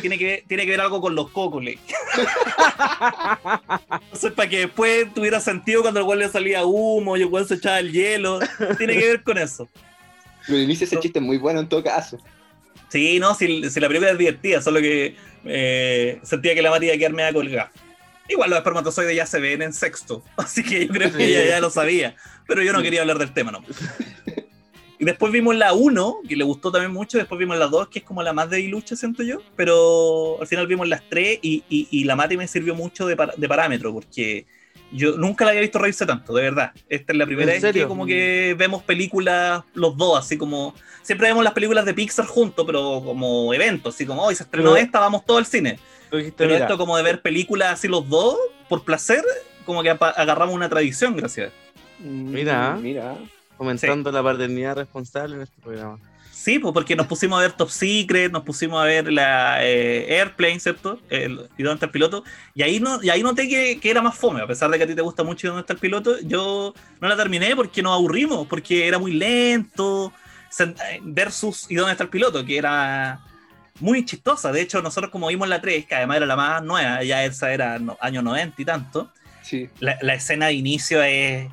tiene 0.00 0.16
que, 0.18 0.24
ver- 0.24 0.44
tiene 0.48 0.64
que 0.64 0.70
ver 0.70 0.80
algo 0.80 1.00
con 1.00 1.14
los 1.14 1.30
cocos, 1.30 1.62
le. 1.62 1.78
Entonces 4.04 4.32
para 4.32 4.48
que 4.48 4.58
después 4.60 5.12
tuviera 5.14 5.40
sentido 5.40 5.82
cuando 5.82 6.00
el 6.00 6.06
weón 6.06 6.18
le 6.20 6.28
salía 6.28 6.64
humo 6.64 7.16
y 7.16 7.22
el 7.22 7.26
weón 7.28 7.46
se 7.46 7.54
echaba 7.54 7.78
el 7.80 7.92
hielo, 7.92 8.40
tiene 8.78 8.94
que 8.98 9.06
ver 9.08 9.22
con 9.22 9.38
eso. 9.38 9.68
Pero 10.46 10.58
el 10.58 10.64
inicio 10.64 10.86
ese 10.86 10.98
chiste 10.98 11.18
es 11.18 11.24
muy 11.24 11.38
bueno 11.38 11.60
en 11.60 11.68
todo 11.68 11.82
caso. 11.82 12.18
Sí, 12.88 13.18
no, 13.20 13.34
si, 13.34 13.70
si 13.70 13.80
la 13.80 13.88
película 13.88 14.10
es 14.12 14.18
divertida, 14.18 14.60
solo 14.60 14.80
que 14.80 15.16
eh, 15.44 16.20
sentía 16.22 16.54
que 16.54 16.62
la 16.62 16.70
Mati 16.70 16.86
iba 16.86 16.94
a 16.94 16.98
quedarme 16.98 17.22
a 17.24 17.32
colgar. 17.32 17.70
Igual 18.28 18.50
los 18.50 18.58
espermatozoides 18.58 19.16
ya 19.16 19.26
se 19.26 19.40
ven 19.40 19.62
en 19.62 19.72
sexto, 19.72 20.22
así 20.36 20.62
que 20.62 20.86
yo 20.86 20.92
creo 20.92 21.12
que 21.12 21.24
ella 21.24 21.44
ya 21.46 21.60
lo 21.60 21.70
sabía, 21.70 22.16
pero 22.46 22.62
yo 22.62 22.72
no 22.72 22.82
quería 22.82 23.00
hablar 23.00 23.18
del 23.18 23.32
tema, 23.32 23.50
no. 23.50 23.64
Y 25.02 25.04
después 25.04 25.32
vimos 25.32 25.56
la 25.56 25.72
1, 25.72 26.18
que 26.28 26.36
le 26.36 26.44
gustó 26.44 26.70
también 26.70 26.92
mucho, 26.92 27.18
después 27.18 27.36
vimos 27.36 27.58
la 27.58 27.66
2, 27.66 27.88
que 27.88 27.98
es 27.98 28.04
como 28.04 28.22
la 28.22 28.32
más 28.32 28.48
debilucha, 28.48 28.94
siento 28.94 29.24
yo, 29.24 29.38
pero 29.56 30.36
al 30.40 30.46
final 30.46 30.68
vimos 30.68 30.86
las 30.86 31.02
3 31.08 31.40
y, 31.42 31.64
y- 31.68 31.88
y 31.90 32.04
la 32.04 32.14
Mati 32.14 32.36
me 32.36 32.46
sirvió 32.46 32.76
mucho 32.76 33.08
de, 33.08 33.16
par- 33.16 33.34
de 33.36 33.48
parámetro, 33.48 33.92
porque 33.92 34.46
yo 34.92 35.16
nunca 35.18 35.44
la 35.44 35.50
había 35.50 35.62
visto 35.62 35.80
reírse 35.80 36.06
tanto, 36.06 36.32
de 36.34 36.42
verdad. 36.42 36.70
Esta 36.88 37.12
es 37.12 37.18
la 37.18 37.26
primera 37.26 37.52
¿En 37.52 37.60
vez 37.60 37.72
que 37.72 37.84
como 37.88 38.06
que 38.06 38.54
vemos 38.56 38.84
películas 38.84 39.64
los 39.74 39.96
dos, 39.96 40.20
así 40.20 40.38
como... 40.38 40.72
Siempre 41.02 41.26
vemos 41.26 41.42
las 41.42 41.52
películas 41.52 41.84
de 41.84 41.94
Pixar 41.94 42.26
juntos, 42.26 42.64
pero 42.64 43.02
como 43.04 43.52
eventos, 43.52 43.96
así 43.96 44.06
como, 44.06 44.22
hoy 44.22 44.36
se 44.36 44.44
estrenó 44.44 44.74
Pero- 44.74 44.84
esta, 44.84 45.00
vamos 45.00 45.26
todo 45.26 45.38
al 45.38 45.46
cine. 45.46 45.80
Pero 46.10 46.22
mira, 46.52 46.58
esto 46.58 46.78
como 46.78 46.96
de 46.96 47.02
ver 47.02 47.22
películas 47.22 47.72
así 47.72 47.88
los 47.88 48.08
dos, 48.08 48.36
por 48.68 48.84
placer, 48.84 49.24
como 49.66 49.82
que 49.82 49.90
agarramos 49.90 50.54
una 50.54 50.68
tradición, 50.68 51.16
gracias. 51.16 51.50
Mira. 51.98 52.76
Mm, 52.76 52.82
Mira. 53.80 53.96
comentando 53.96 54.12
la 54.12 54.22
paternidad 54.22 54.76
responsable 54.76 55.36
en 55.36 55.42
este 55.42 55.60
programa. 55.62 55.98
Sí, 56.30 56.58
pues 56.58 56.74
porque 56.74 56.96
nos 56.96 57.06
pusimos 57.06 57.38
a 57.38 57.42
ver 57.42 57.52
Top 57.52 57.70
Secret, 57.70 58.32
nos 58.32 58.42
pusimos 58.42 58.80
a 58.82 58.84
ver 58.84 59.12
la 59.12 59.64
eh, 59.64 60.18
Airplane, 60.18 60.58
¿cierto? 60.58 60.98
El, 61.08 61.48
y 61.56 61.62
dónde 61.62 61.74
está 61.74 61.86
el 61.86 61.92
piloto. 61.92 62.24
Y 62.54 62.62
ahí, 62.62 62.80
no, 62.80 63.00
y 63.00 63.10
ahí 63.10 63.22
noté 63.22 63.48
que, 63.48 63.78
que 63.78 63.90
era 63.90 64.02
más 64.02 64.16
fome, 64.18 64.40
a 64.40 64.46
pesar 64.48 64.68
de 64.70 64.76
que 64.78 64.84
a 64.84 64.86
ti 64.88 64.94
te 64.96 65.02
gusta 65.02 65.22
mucho 65.22 65.46
y 65.46 65.48
dónde 65.48 65.60
está 65.60 65.74
el 65.74 65.78
piloto. 65.78 66.18
Yo 66.22 66.74
no 67.00 67.08
la 67.08 67.16
terminé 67.16 67.54
porque 67.54 67.80
nos 67.80 67.92
aburrimos, 67.94 68.48
porque 68.48 68.88
era 68.88 68.98
muy 68.98 69.12
lento. 69.12 70.12
eh, 70.58 71.00
Versus 71.02 71.66
y 71.70 71.76
dónde 71.76 71.92
está 71.92 72.04
el 72.04 72.10
piloto, 72.10 72.44
que 72.44 72.56
era 72.58 73.20
muy 73.78 74.04
chistosa. 74.04 74.50
De 74.50 74.62
hecho, 74.62 74.82
nosotros 74.82 75.12
como 75.12 75.28
vimos 75.28 75.48
la 75.48 75.60
3, 75.60 75.86
que 75.86 75.94
además 75.94 76.16
era 76.16 76.26
la 76.26 76.36
más 76.36 76.62
nueva, 76.64 77.04
ya 77.04 77.24
esa 77.24 77.52
era 77.52 77.78
no, 77.78 77.96
año 78.00 78.20
90 78.22 78.60
y 78.60 78.64
tanto. 78.64 79.12
Sí. 79.42 79.68
la, 79.80 79.96
la 80.02 80.14
escena 80.14 80.46
de 80.46 80.54
inicio 80.54 81.02
es, 81.02 81.48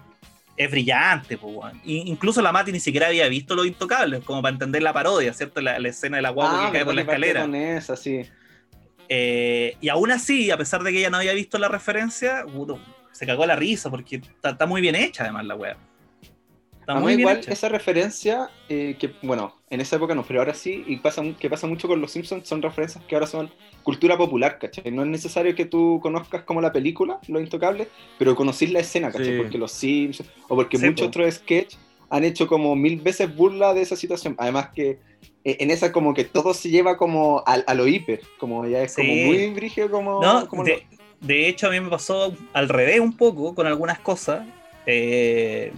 es 0.59 0.69
brillante, 0.69 1.37
pues, 1.37 1.73
Incluso 1.85 2.41
la 2.41 2.51
Mati 2.51 2.73
ni 2.73 2.81
siquiera 2.81 3.07
había 3.07 3.29
visto 3.29 3.55
Los 3.55 3.65
Intocables, 3.65 4.21
como 4.25 4.41
para 4.41 4.51
entender 4.51 4.83
la 4.83 4.91
parodia, 4.91 5.33
¿cierto? 5.33 5.61
La, 5.61 5.79
la 5.79 5.87
escena 5.87 6.17
de 6.17 6.21
la 6.21 6.31
guagua 6.31 6.65
que 6.65 6.73
cae 6.73 6.85
por 6.85 6.93
la 6.93 7.01
escalera. 7.01 7.41
Con 7.41 7.55
esa, 7.55 7.95
sí. 7.95 8.25
Eh, 9.07 9.77
y 9.79 9.87
aún 9.87 10.11
así, 10.11 10.51
a 10.51 10.57
pesar 10.57 10.83
de 10.83 10.91
que 10.91 10.99
ella 10.99 11.09
no 11.09 11.15
había 11.15 11.33
visto 11.33 11.57
la 11.59 11.69
referencia, 11.69 12.43
se 13.13 13.25
cagó 13.25 13.45
la 13.45 13.55
risa 13.55 13.89
porque 13.89 14.17
está, 14.17 14.49
está 14.49 14.65
muy 14.65 14.81
bien 14.81 14.95
hecha, 14.95 15.23
además, 15.23 15.45
la 15.45 15.55
wea. 15.55 15.77
Está 16.89 16.99
muy 17.01 17.09
bien 17.11 17.19
igual 17.19 17.37
hecha. 17.37 17.51
esa 17.51 17.69
referencia, 17.69 18.49
eh, 18.67 18.95
que 18.99 19.11
bueno, 19.21 19.53
en 19.69 19.79
esa 19.79 19.97
época 19.97 20.15
no, 20.15 20.23
pero 20.23 20.39
ahora 20.39 20.55
sí, 20.55 20.83
y 20.87 20.97
pasa, 20.97 21.21
que 21.39 21.49
pasa 21.49 21.67
mucho 21.67 21.87
con 21.87 22.01
los 22.01 22.11
Simpsons, 22.11 22.47
son 22.47 22.61
referencias 22.63 23.03
que 23.05 23.13
ahora 23.15 23.27
son 23.27 23.51
cultura 23.83 24.17
popular, 24.17 24.57
¿cachai? 24.59 24.91
No 24.91 25.03
es 25.03 25.07
necesario 25.07 25.53
que 25.53 25.65
tú 25.65 25.99
conozcas 26.01 26.43
como 26.43 26.61
la 26.61 26.71
película, 26.73 27.19
Los 27.27 27.43
Intocables, 27.43 27.87
pero 28.17 28.35
conocís 28.35 28.71
la 28.71 28.79
escena, 28.79 29.11
¿cachai? 29.11 29.33
Sí. 29.33 29.37
Porque 29.37 29.57
los 29.59 29.71
Simpsons, 29.71 30.29
o 30.47 30.55
porque 30.55 30.77
Sí, 30.77 30.85
muchos 30.87 31.05
po. 31.05 31.09
otros 31.09 31.35
sketches 31.35 31.79
han 32.09 32.23
hecho 32.23 32.47
como 32.47 32.75
mil 32.75 32.99
veces 33.01 33.33
burla 33.35 33.75
de 33.75 33.83
esa 33.83 33.95
situación. 33.95 34.33
Además 34.39 34.69
que 34.73 34.97
eh, 35.43 35.57
en 35.59 35.69
esa 35.69 35.91
como 35.91 36.15
que 36.15 36.23
todo 36.23 36.55
se 36.55 36.69
lleva 36.71 36.97
como 36.97 37.43
al- 37.45 37.63
a, 37.67 37.75
lo 37.75 37.87
hiper, 37.87 38.21
como 38.39 38.65
ya 38.65 38.81
es 38.81 38.95
como 38.95 39.13
muy 39.13 39.51
brígido 39.51 39.91
como... 39.91 40.19
No, 40.21 40.47
como 40.47 40.63
de, 40.63 40.87
de 41.21 41.47
hecho 41.47 41.67
a 41.67 41.69
mí 41.69 41.79
me 41.79 41.89
pasó 41.89 42.33
al 42.53 42.67
revés 42.67 42.99
un 42.99 43.15
poco 43.15 43.53
con 43.53 43.67
algunas 43.67 43.99
cosas. 43.99 44.43
eh, 44.87 45.71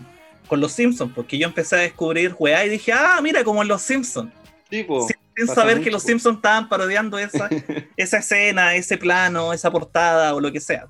con 0.52 0.60
los 0.60 0.74
Simpsons, 0.74 1.14
porque 1.16 1.38
yo 1.38 1.48
empecé 1.48 1.78
a 1.78 1.80
descubrir 1.80 2.36
weá 2.38 2.66
y 2.66 2.70
dije, 2.70 2.92
ah, 2.92 3.22
mira, 3.24 3.42
como 3.42 3.62
en 3.62 3.70
los 3.70 3.82
Simpsons. 3.82 4.34
Sin, 4.70 5.48
saber 5.48 5.78
mucho, 5.78 5.86
que 5.86 5.92
los 5.92 6.04
po. 6.04 6.10
Simpsons 6.10 6.36
estaban 6.40 6.68
parodiando 6.68 7.18
esa, 7.18 7.48
esa 7.96 8.18
escena, 8.18 8.76
ese 8.76 8.98
plano, 8.98 9.54
esa 9.54 9.72
portada 9.72 10.36
o 10.36 10.42
lo 10.42 10.52
que 10.52 10.60
sea. 10.60 10.90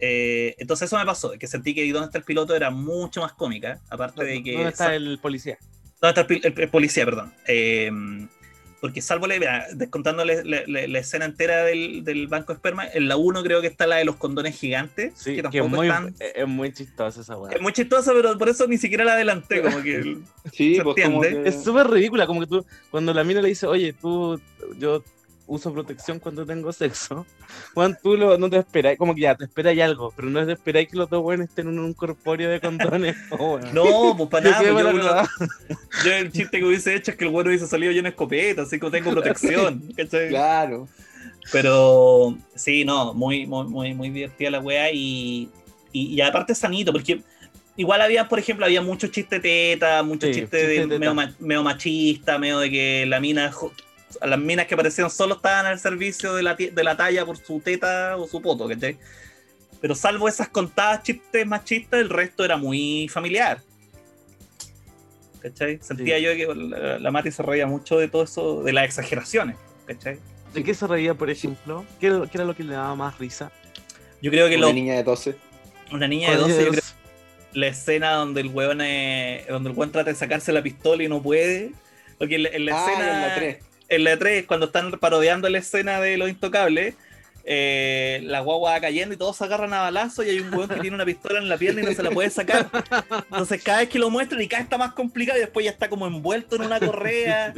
Eh, 0.00 0.56
entonces 0.58 0.86
eso 0.88 0.98
me 0.98 1.06
pasó, 1.06 1.38
que 1.38 1.46
sentí 1.46 1.72
que 1.72 1.84
¿Y 1.84 1.92
dónde 1.92 2.06
está 2.06 2.18
el 2.18 2.24
piloto? 2.24 2.56
era 2.56 2.68
mucho 2.68 3.20
más 3.20 3.32
cómica, 3.32 3.80
aparte 3.88 4.24
de 4.24 4.42
que... 4.42 4.54
¿Dónde 4.54 4.70
está 4.70 4.92
el 4.92 5.20
policía? 5.20 5.56
¿Dónde 6.02 6.20
está 6.20 6.34
el- 6.48 6.58
el 6.62 6.68
policía, 6.70 7.04
perdón? 7.04 7.32
Eh, 7.46 7.92
porque 8.84 9.00
salvo 9.00 9.26
la, 9.26 9.38
mira, 9.38 9.66
descontándole 9.72 10.44
la, 10.44 10.62
la- 10.66 10.86
la 10.86 10.98
escena 10.98 11.24
entera 11.24 11.64
del, 11.64 12.04
del 12.04 12.26
banco 12.28 12.52
de 12.52 12.58
esperma, 12.58 12.86
en 12.86 13.08
la 13.08 13.16
1 13.16 13.42
creo 13.42 13.62
que 13.62 13.66
está 13.66 13.86
la 13.86 13.96
de 13.96 14.04
los 14.04 14.16
condones 14.16 14.58
gigantes, 14.60 15.14
Sí, 15.16 15.36
que 15.36 15.42
que 15.48 15.58
es 15.60 15.66
muy, 15.66 15.86
están... 15.86 16.14
es 16.20 16.46
muy 16.46 16.70
chistosa 16.70 17.22
esa 17.22 17.34
weá. 17.38 17.54
Es 17.54 17.62
muy 17.62 17.72
chistosa, 17.72 18.12
pero 18.12 18.36
por 18.36 18.50
eso 18.50 18.66
ni 18.66 18.76
siquiera 18.76 19.02
la 19.06 19.14
adelanté, 19.14 19.62
como 19.62 19.82
que... 19.82 20.18
sí, 20.52 20.74
¿se 20.76 20.82
pues 20.82 21.02
como 21.02 21.22
que- 21.22 21.44
Es 21.46 21.64
súper 21.64 21.86
ridícula, 21.88 22.26
como 22.26 22.40
que 22.40 22.46
tú, 22.46 22.66
cuando 22.90 23.14
la 23.14 23.24
mina 23.24 23.40
le 23.40 23.48
dice, 23.48 23.66
oye, 23.66 23.94
tú, 23.94 24.38
yo 24.78 25.02
uso 25.46 25.72
protección 25.72 26.18
cuando 26.18 26.46
tengo 26.46 26.72
sexo, 26.72 27.26
Juan, 27.74 27.96
tú 28.02 28.16
lo- 28.16 28.38
no 28.38 28.48
te 28.48 28.56
esperáis, 28.58 28.98
como 28.98 29.14
que 29.14 29.20
ya, 29.22 29.34
te 29.34 29.44
esperáis 29.44 29.80
algo, 29.82 30.12
pero 30.16 30.30
no 30.30 30.44
te 30.46 30.52
esperáis 30.52 30.88
que 30.88 30.96
los 30.96 31.10
dos 31.10 31.22
buenos 31.22 31.48
estén 31.48 31.68
en 31.68 31.78
un 31.78 31.92
corpóreo 31.92 32.48
de 32.50 32.60
condones. 32.60 33.16
oh, 33.30 33.56
weón. 33.56 33.74
No, 33.74 34.14
pues 34.16 34.28
para 34.30 34.44
Yo 34.44 34.50
nada, 34.50 34.62
quedé 34.62 34.72
pues, 34.72 34.84
yo, 34.84 34.90
para 34.90 34.94
uno- 35.04 35.04
nada. 35.14 35.28
yo 36.04 36.12
el 36.12 36.32
chiste 36.32 36.58
que 36.58 36.64
hubiese 36.64 36.94
hecho 36.94 37.10
es 37.10 37.16
que 37.16 37.24
el 37.26 37.30
bueno 37.30 37.48
hubiese 37.50 37.66
salido 37.66 37.92
lleno 37.92 38.04
de 38.04 38.10
escopeta, 38.10 38.62
así 38.62 38.80
que 38.80 38.90
tengo 38.90 39.10
protección, 39.12 39.82
¿cachai? 39.96 40.28
Claro. 40.28 40.88
Pero 41.52 42.36
sí, 42.54 42.84
no, 42.84 43.12
muy, 43.14 43.46
muy, 43.46 43.66
muy, 43.66 43.94
muy 43.94 44.10
divertida 44.10 44.50
la 44.50 44.60
wea 44.60 44.90
y, 44.92 45.50
y, 45.92 46.06
y 46.14 46.20
aparte 46.20 46.54
sanito, 46.54 46.90
porque 46.92 47.22
igual 47.76 48.00
había, 48.00 48.28
por 48.28 48.38
ejemplo, 48.38 48.64
había 48.64 48.80
mucho 48.80 49.08
chiste 49.08 49.40
teta, 49.40 50.02
mucho 50.02 50.26
Sí, 50.26 50.32
chiste 50.32 50.42
chiste 50.58 50.66
de 50.78 50.86
teta. 50.86 50.98
medio, 50.98 51.14
ma- 51.14 51.34
medio 51.38 51.62
machista, 51.62 52.38
medio 52.38 52.58
de 52.60 52.70
que 52.70 53.06
la 53.06 53.20
mina, 53.20 53.52
las 54.22 54.38
minas 54.38 54.66
que 54.66 54.74
aparecían 54.74 55.10
solo 55.10 55.36
estaban 55.36 55.66
al 55.66 55.78
servicio 55.78 56.34
de 56.34 56.42
la, 56.42 56.54
de 56.54 56.84
la 56.84 56.96
talla 56.96 57.24
por 57.26 57.36
su 57.36 57.60
teta 57.60 58.16
o 58.16 58.26
su 58.28 58.40
poto, 58.42 58.68
¿cachai? 58.68 58.98
Pero 59.80 59.94
salvo 59.94 60.28
esas 60.28 60.48
contadas 60.48 61.02
chistes 61.02 61.46
machistas, 61.46 62.00
el 62.00 62.08
resto 62.10 62.44
era 62.44 62.56
muy 62.56 63.08
familiar. 63.12 63.60
¿Cachai? 65.42 65.78
Sentía 65.82 66.16
Sí. 66.18 66.22
yo 66.24 66.32
que 66.34 66.54
la, 66.54 66.98
la 66.98 67.10
Mati 67.10 67.30
se 67.30 67.42
reía 67.42 67.66
mucho 67.66 67.98
de 67.98 68.08
todo 68.08 68.24
eso, 68.24 68.62
de 68.62 68.72
las 68.72 68.84
exageraciones, 68.86 69.56
¿cachai? 69.86 70.18
¿De 70.54 70.64
qué 70.64 70.72
se 70.72 70.86
reía, 70.86 71.14
por 71.14 71.28
ejemplo? 71.28 71.84
¿Qué, 72.00 72.06
era- 72.06 72.22
qué 72.26 72.38
era 72.38 72.44
lo 72.44 72.54
que 72.56 72.62
le 72.64 72.74
daba 72.74 72.94
más 72.94 73.18
risa? 73.18 73.50
Yo 74.22 74.30
creo 74.30 74.48
que 74.48 74.56
Una 74.56 74.68
lo- 74.68 74.72
niña 74.72 74.94
de 74.94 75.02
12. 75.02 75.36
una 75.92 76.08
niña 76.08 76.30
de 76.30 76.36
12, 76.36 76.64
yo 76.64 76.70
creo, 76.70 76.82
la 77.52 77.66
escena 77.66 78.12
donde 78.12 78.40
el 78.40 78.48
weón 78.48 78.80
eh, 78.80 79.44
donde 79.50 79.70
el 79.70 79.76
weón 79.76 79.92
trata 79.92 80.10
de 80.10 80.16
sacarse 80.16 80.50
la 80.52 80.62
pistola 80.62 81.02
y 81.02 81.08
no 81.08 81.22
puede. 81.22 81.72
Porque 82.18 82.36
en 82.36 82.44
la, 82.44 82.48
en 82.50 82.64
la 82.64 82.76
Ah, 82.76 82.86
escena. 82.90 83.14
en 83.14 83.28
la 83.28 83.34
3. 83.34 83.64
En 83.94 84.04
la 84.04 84.18
3, 84.18 84.46
cuando 84.46 84.66
están 84.66 84.90
parodiando 84.92 85.48
la 85.48 85.58
escena 85.58 86.00
de 86.00 86.16
los 86.16 86.28
intocables, 86.28 86.94
eh, 87.46 88.20
la 88.24 88.40
guagua 88.40 88.72
va 88.72 88.80
cayendo 88.80 89.14
y 89.14 89.18
todos 89.18 89.36
se 89.36 89.44
agarran 89.44 89.74
a 89.74 89.82
balazo 89.82 90.22
y 90.22 90.30
hay 90.30 90.40
un 90.40 90.52
weón 90.54 90.68
que 90.68 90.80
tiene 90.80 90.94
una 90.94 91.04
pistola 91.04 91.38
en 91.38 91.48
la 91.50 91.58
pierna 91.58 91.82
y 91.82 91.84
no 91.84 91.92
se 91.92 92.02
la 92.02 92.10
puede 92.10 92.30
sacar. 92.30 92.70
Entonces 93.30 93.62
cada 93.62 93.80
vez 93.80 93.90
que 93.90 93.98
lo 93.98 94.08
muestran 94.08 94.40
y 94.40 94.48
cada 94.48 94.60
vez 94.60 94.66
está 94.66 94.78
más 94.78 94.94
complicado 94.94 95.38
y 95.38 95.42
después 95.42 95.64
ya 95.64 95.70
está 95.70 95.90
como 95.90 96.06
envuelto 96.06 96.56
en 96.56 96.62
una 96.62 96.80
correa. 96.80 97.52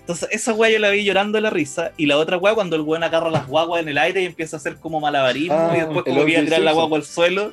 Entonces 0.00 0.28
esa 0.32 0.54
weá 0.54 0.70
yo 0.70 0.78
la 0.78 0.88
vi 0.88 1.04
llorando 1.04 1.36
de 1.36 1.42
la 1.42 1.50
risa 1.50 1.92
y 1.98 2.06
la 2.06 2.16
otra 2.16 2.38
weá 2.38 2.54
cuando 2.54 2.76
el 2.76 2.82
weón 2.82 3.04
agarra 3.04 3.30
las 3.30 3.46
guaguas 3.46 3.82
en 3.82 3.88
el 3.88 3.98
aire 3.98 4.22
y 4.22 4.26
empieza 4.26 4.56
a 4.56 4.58
hacer 4.58 4.76
como 4.76 5.00
malabarismo 5.00 5.56
Ah, 5.56 5.72
y 5.74 5.80
después 5.80 5.98
el 5.98 6.02
como 6.04 6.28
iba 6.28 6.40
a 6.40 6.44
tirar 6.44 6.60
la 6.60 6.72
guagua 6.72 6.96
al 6.96 7.04
suelo. 7.04 7.52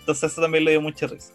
Entonces 0.00 0.32
eso 0.32 0.42
también 0.42 0.64
le 0.64 0.72
dio 0.72 0.80
mucha 0.80 1.06
risa. 1.06 1.32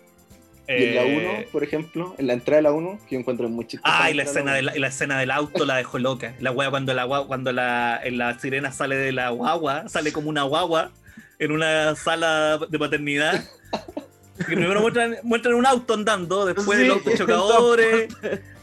Y 0.80 0.84
en 0.84 0.96
la 0.96 1.04
Eh, 1.04 1.42
1, 1.44 1.52
por 1.52 1.64
ejemplo, 1.64 2.16
en 2.18 2.28
la 2.28 2.34
entrada 2.34 2.58
de 2.58 2.64
la 2.64 2.72
1, 2.72 3.00
que 3.08 3.16
yo 3.16 3.20
encuentro 3.20 3.50
muy 3.50 3.66
chistosa. 3.68 4.04
Ah, 4.04 4.12
y 4.12 4.14
la 4.14 4.24
escena, 4.24 4.54
de 4.54 4.62
la 4.62 4.76
y 4.76 4.80
la 4.80 4.88
escena 4.88 5.20
del 5.20 5.32
auto 5.32 5.66
la 5.66 5.76
dejó 5.76 6.00
loca. 6.00 6.34
La 6.40 6.52
wea 6.52 6.70
cuando 6.70 6.94
la 6.94 7.08
cuando 7.28 7.52
la, 7.52 8.02
la 8.12 8.40
sirena 8.40 8.72
sale 8.72 8.96
de 8.96 9.12
la 9.12 9.30
guagua, 9.30 9.90
sale 9.90 10.12
como 10.12 10.30
una 10.30 10.44
guagua 10.44 10.92
en 11.40 11.52
una 11.52 11.96
sala 11.96 12.60
de 12.70 12.80
paternidad. 12.80 13.44
Que 14.38 14.56
primero 14.56 14.82
muestran, 14.82 15.18
muestran 15.22 15.54
un 15.54 15.68
auto 15.68 15.94
andando, 15.94 16.48
después 16.48 16.80
Sí, 16.80 16.86
el 16.86 16.92
auto 16.92 17.12
chocadores, 17.16 18.08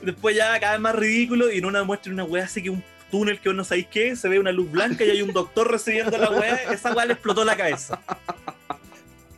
después 0.02 0.34
ya 0.34 0.58
cada 0.58 0.72
vez 0.72 0.80
más 0.80 0.94
ridículo, 0.96 1.52
y 1.52 1.58
en 1.58 1.66
una 1.66 1.84
muestran 1.84 2.14
una 2.14 2.24
wea 2.24 2.44
así 2.44 2.62
que 2.64 2.70
un 2.70 2.82
túnel 3.12 3.38
que 3.38 3.48
vos 3.48 3.56
no 3.56 3.62
sabéis 3.62 3.86
qué, 3.88 4.16
se 4.16 4.28
ve 4.28 4.40
una 4.40 4.50
luz 4.50 4.70
blanca 4.72 5.04
y 5.04 5.10
hay 5.10 5.22
un 5.22 5.32
doctor 5.32 5.70
recibiendo 5.70 6.18
la 6.18 6.30
wea, 6.30 6.56
esa 6.72 6.92
wea 6.92 7.04
le 7.06 7.12
explotó 7.12 7.44
la 7.44 7.56
cabeza. 7.56 8.00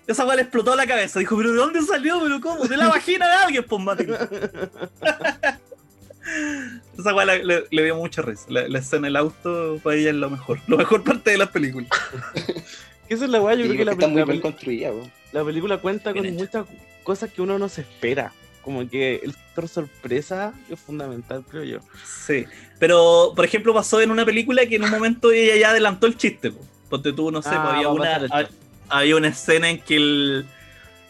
Esa 0.07 0.25
wea 0.25 0.37
le 0.37 0.43
explotó 0.43 0.75
la 0.75 0.87
cabeza. 0.87 1.19
Dijo, 1.21 1.37
pero 1.37 1.51
¿de 1.53 1.57
dónde 1.59 1.83
salió? 1.83 2.21
¿Pero 2.21 2.41
cómo? 2.41 2.65
De 2.67 2.77
la 2.77 2.89
vagina 2.95 3.27
de 3.29 3.35
alguien, 3.45 3.65
pues 3.69 3.83
mate. 3.83 4.07
Esa 6.99 7.15
weá 7.15 7.25
le, 7.25 7.65
dio 7.71 7.97
mucha 7.97 8.23
risa. 8.23 8.45
La, 8.49 8.69
la 8.69 8.79
escena 8.79 9.07
del 9.07 9.17
auto 9.17 9.79
para 9.83 9.97
ella 9.97 10.11
es 10.11 10.17
lo 10.17 10.31
mejor. 10.31 10.59
Lo 10.67 10.77
mejor 10.77 11.03
parte 11.03 11.31
de 11.31 11.39
las 11.39 11.49
películas. 11.49 11.89
Esa 13.09 13.25
es 13.25 13.31
la 13.31 13.41
weá, 13.41 13.55
yo 13.55 13.63
Sí, 13.65 13.71
creo 13.71 13.79
que 13.79 13.85
la, 13.85 13.93
porque 13.93 14.05
está 14.05 14.13
muy 14.13 14.21
la 14.21 14.25
bien 14.27 14.41
construida, 14.41 14.91
weón. 14.93 15.11
la 15.33 15.45
película 15.45 15.79
cuenta 15.79 16.13
con 16.13 16.33
muchas 16.35 16.67
cosas 17.03 17.31
que 17.33 17.43
uno 17.43 17.59
no 17.59 17.69
se 17.69 17.81
espera. 17.81 18.33
Como 18.63 18.89
que 18.89 19.17
el 19.25 19.33
factor 19.33 19.69
sorpresa 19.69 20.53
es 20.69 20.79
fundamental, 20.79 21.43
creo 21.49 21.65
yo. 21.65 21.79
Sí. 22.05 22.45
Pero, 22.79 23.33
por 23.35 23.45
ejemplo, 23.45 23.73
pasó 23.73 24.01
en 24.03 24.11
una 24.11 24.25
película 24.27 24.67
que 24.67 24.77
en 24.77 24.85
un 24.85 24.91
momento 24.91 25.33
ella 25.33 25.57
ya 25.57 25.71
adelantó 25.71 26.07
el 26.07 26.17
chiste. 26.17 26.51
po. 26.53 26.61
Ponte 26.91 27.13
tú, 27.13 27.31
no 27.33 27.41
sé, 27.41 27.49
Ah, 27.53 27.63
pues, 27.63 27.75
había, 27.87 27.89
va 27.89 28.39
a 28.39 28.49
había 28.91 29.17
una 29.17 29.29
escena 29.29 29.69
en 29.71 29.79
que 29.81 29.97
el. 29.97 30.47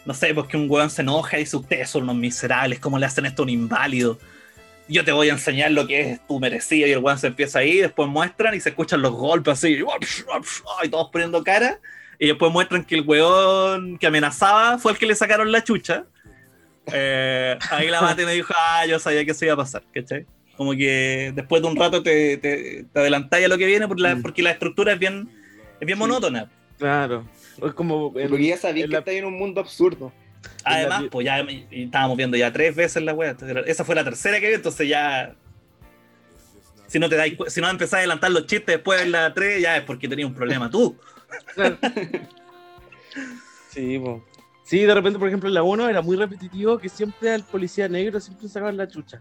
No 0.05 0.13
sé, 0.15 0.33
pues 0.33 0.47
que 0.47 0.57
un 0.57 0.65
weón 0.69 0.89
se 0.89 1.01
enoja 1.01 1.37
y 1.37 1.41
dice: 1.41 1.57
Ustedes 1.57 1.89
son 1.89 2.03
unos 2.03 2.15
miserables, 2.15 2.79
¿cómo 2.79 2.97
le 2.97 3.05
hacen 3.05 3.25
esto 3.25 3.41
a 3.41 3.45
un 3.45 3.49
inválido? 3.49 4.17
Yo 4.87 5.05
te 5.05 5.11
voy 5.11 5.29
a 5.29 5.33
enseñar 5.33 5.71
lo 5.71 5.87
que 5.87 6.01
es 6.13 6.27
tu 6.27 6.39
merecido. 6.39 6.87
Y 6.87 6.91
el 6.91 6.97
weón 6.99 7.17
se 7.19 7.27
empieza 7.27 7.59
ahí, 7.59 7.77
después 7.77 8.09
muestran 8.09 8.53
y 8.55 8.59
se 8.59 8.69
escuchan 8.69 9.01
los 9.01 9.11
golpes 9.13 9.53
así, 9.53 9.79
y 10.83 10.89
todos 10.89 11.09
poniendo 11.11 11.43
cara. 11.43 11.79
Y 12.19 12.27
después 12.27 12.51
muestran 12.51 12.83
que 12.83 12.95
el 12.95 13.01
weón 13.01 13.97
que 13.97 14.07
amenazaba 14.07 14.77
fue 14.79 14.91
el 14.91 14.97
que 14.97 15.05
le 15.05 15.15
sacaron 15.15 15.51
la 15.51 15.63
chucha. 15.63 16.05
Eh, 16.91 17.57
ahí 17.69 17.87
la 17.87 18.01
mate 18.01 18.25
me 18.25 18.33
dijo, 18.33 18.53
ah, 18.57 18.85
yo 18.85 18.99
sabía 18.99 19.23
que 19.23 19.31
eso 19.31 19.45
iba 19.45 19.53
a 19.53 19.57
pasar, 19.57 19.83
¿cachai? 19.93 20.25
Como 20.57 20.73
que 20.73 21.31
después 21.35 21.61
de 21.61 21.67
un 21.67 21.75
rato 21.75 22.03
te, 22.03 22.37
te, 22.37 22.85
te 22.91 22.99
adelantáis 22.99 23.45
a 23.45 23.47
lo 23.47 23.57
que 23.57 23.65
viene 23.65 23.87
por 23.87 23.99
la- 23.99 24.15
Mm. 24.15 24.21
porque 24.21 24.43
la 24.43 24.51
estructura 24.51 24.93
es 24.93 24.99
bien, 24.99 25.29
es 25.79 25.85
bien 25.85 25.97
monótona. 25.97 26.49
Claro. 26.77 27.25
Es 27.63 27.73
como. 27.73 28.13
en- 28.17 28.29
Porque 28.29 28.47
ya 28.47 28.57
sabía 28.57 28.83
en 28.85 28.89
que 28.89 28.93
la- 28.93 28.99
está 28.99 29.11
en 29.11 29.25
un 29.25 29.37
mundo 29.37 29.61
absurdo. 29.61 30.11
Además, 30.63 31.03
la- 31.03 31.09
pues 31.09 31.25
ya 31.25 31.39
y 31.41 31.83
estábamos 31.83 32.17
viendo 32.17 32.35
ya 32.37 32.51
tres 32.51 32.75
veces 32.75 33.03
la 33.03 33.13
wea. 33.13 33.35
Esa 33.65 33.83
fue 33.85 33.95
la 33.95 34.03
tercera 34.03 34.39
que 34.39 34.47
vi, 34.47 34.53
entonces 34.55 34.87
ya. 34.87 35.35
Si 36.87 36.99
no 36.99 37.07
te 37.07 37.15
dais 37.15 37.37
si 37.47 37.61
no 37.61 37.69
empezás 37.69 37.93
a 37.95 37.97
adelantar 37.99 38.31
los 38.31 38.45
chistes 38.47 38.65
después 38.75 38.99
de 38.99 39.05
la 39.09 39.33
3, 39.33 39.61
ya 39.61 39.77
es 39.77 39.83
porque 39.83 40.07
tenías 40.09 40.27
un 40.27 40.35
problema 40.35 40.69
tú. 40.69 40.97
Sí, 43.69 43.97
po. 43.99 44.23
Sí, 44.65 44.79
de 44.79 44.93
repente, 44.93 45.19
por 45.19 45.27
ejemplo, 45.27 45.47
en 45.49 45.53
la 45.55 45.63
1 45.63 45.89
era 45.89 46.01
muy 46.01 46.15
repetitivo 46.17 46.77
que 46.77 46.89
siempre 46.89 47.31
al 47.31 47.43
policía 47.43 47.87
negro 47.87 48.19
siempre 48.19 48.47
sacaban 48.47 48.77
la 48.77 48.87
chucha. 48.87 49.19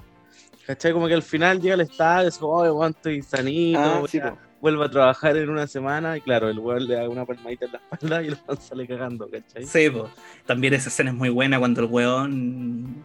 ¿Cachai? 0.66 0.92
Como 0.92 1.08
que 1.08 1.14
al 1.14 1.22
final 1.22 1.60
llega 1.60 1.74
al 1.74 1.80
estadio, 1.80 2.28
es 2.28 2.38
como, 2.38 2.52
oh, 2.52 2.72
weón, 2.72 2.90
estoy 2.96 3.22
sanito, 3.22 3.80
Ah, 3.80 4.02
sí, 4.08 4.20
po. 4.20 4.38
Vuelvo 4.60 4.82
a 4.82 4.90
trabajar 4.90 5.36
en 5.36 5.48
una 5.50 5.66
semana, 5.66 6.16
y 6.16 6.20
claro, 6.20 6.48
el 6.48 6.58
weón 6.58 6.86
le 6.86 6.94
da 6.96 7.08
una 7.08 7.24
palmadita 7.24 7.66
en 7.66 7.72
la 7.72 7.78
espalda 7.78 8.22
y 8.22 8.26
el 8.28 8.38
weón 8.46 8.60
sale 8.60 8.86
cagando, 8.86 9.28
¿cachai? 9.30 9.64
Sí, 9.64 9.90
pues. 9.90 10.10
También 10.46 10.74
esa 10.74 10.88
escena 10.88 11.10
es 11.10 11.16
muy 11.16 11.28
buena 11.30 11.58
cuando 11.58 11.80
el 11.80 11.86
weón. 11.88 13.04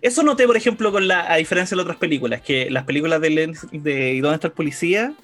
Eso 0.00 0.22
noté, 0.22 0.46
por 0.46 0.56
ejemplo, 0.56 0.92
con 0.92 1.08
la, 1.08 1.30
a 1.32 1.36
diferencia 1.36 1.74
de 1.74 1.76
las 1.78 1.84
otras 1.84 1.98
películas, 1.98 2.40
que 2.42 2.70
las 2.70 2.84
películas 2.84 3.20
de, 3.20 3.30
Len- 3.30 3.54
de 3.72 4.12
¿Y 4.14 4.20
dónde 4.20 4.34
está 4.34 4.48
el 4.48 4.52
policía? 4.52 5.14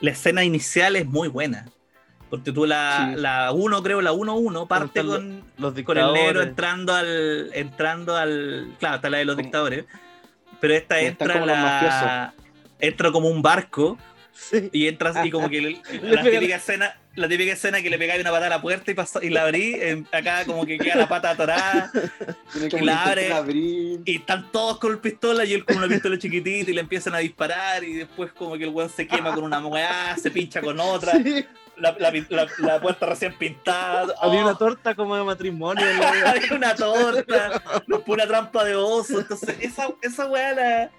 La 0.00 0.10
escena 0.12 0.44
inicial 0.44 0.94
es 0.96 1.06
muy 1.06 1.28
buena. 1.28 1.66
Porque 2.30 2.52
tú 2.52 2.66
la, 2.66 3.12
Sí. 3.14 3.20
la 3.20 3.52
1, 3.52 3.82
creo, 3.82 4.00
la 4.02 4.12
1-1, 4.12 4.68
parte 4.68 5.02
con, 5.04 5.42
Los 5.56 5.72
con 5.82 5.96
el 5.98 6.12
negro 6.12 6.42
entrando 6.42 6.94
al. 6.94 7.50
entrando 7.54 8.14
al. 8.16 8.74
Claro, 8.78 8.96
está 8.96 9.08
la 9.10 9.18
de 9.18 9.24
los 9.24 9.36
dictadores. 9.36 9.86
Pero 10.60 10.74
esta 10.74 11.00
entra 11.00 11.32
como 11.34 11.46
la. 11.46 12.34
Entra 12.80 13.10
como 13.10 13.28
un 13.28 13.40
barco 13.42 13.98
Sí. 14.40 14.70
y 14.72 14.86
entras 14.86 15.26
y 15.26 15.30
como 15.30 15.48
que 15.50 15.60
Le 15.60 15.80
la 16.02 16.22
típica 16.22 16.56
escena, 16.56 16.96
la 17.16 17.28
típica 17.28 17.52
escena 17.52 17.82
que 17.82 17.90
le 17.90 17.98
pegáis 17.98 18.20
una 18.20 18.30
patada 18.30 18.46
a 18.46 18.50
la 18.50 18.62
puerta 18.62 18.90
y, 18.90 18.94
pasa- 18.94 19.18
y 19.22 19.30
la 19.30 19.42
abrí, 19.42 19.74
en- 19.74 20.06
acá 20.12 20.44
como 20.46 20.64
que 20.64 20.78
queda 20.78 20.94
la 20.94 21.08
pata 21.08 21.30
atorada 21.30 21.90
Y 22.54 22.84
la 22.84 23.04
abre. 23.04 23.30
y 24.04 24.16
están 24.16 24.50
todos 24.52 24.78
con 24.78 24.96
pistola 25.00 25.44
y 25.44 25.54
él 25.54 25.64
con 25.64 25.76
una 25.78 25.88
pistola 25.88 26.16
chiquitita 26.18 26.70
y 26.70 26.74
le 26.74 26.80
empiezan 26.80 27.14
a 27.14 27.18
disparar 27.18 27.82
y 27.82 27.94
después 27.94 28.32
como 28.32 28.56
que 28.56 28.64
el 28.64 28.70
weón 28.70 28.88
se 28.90 29.06
quema 29.08 29.34
con 29.34 29.44
una 29.44 29.58
weá, 29.66 30.16
se 30.16 30.30
pincha 30.30 30.60
con 30.60 30.78
otra, 30.78 31.12
Sí. 31.24 31.44
la, 31.76 31.96
la, 31.98 32.12
la- 32.28 32.46
la 32.58 32.80
puerta 32.80 33.06
recién 33.06 33.34
pintada. 33.36 34.14
Había 34.22 34.40
Oh, 34.44 34.48
una 34.50 34.56
torta 34.56 34.94
como 34.94 35.16
de 35.16 35.24
matrimonio. 35.24 35.84
en 35.88 35.98
la- 36.00 36.30
Había 36.30 36.54
una 36.54 36.74
torta, 36.76 37.62
una 38.06 38.26
trampa 38.26 38.64
de 38.64 38.76
oso. 38.76 39.18
Entonces, 39.20 39.56
esa, 39.60 39.88
esa 40.00 40.26
weá 40.26 40.52
la. 40.54 40.90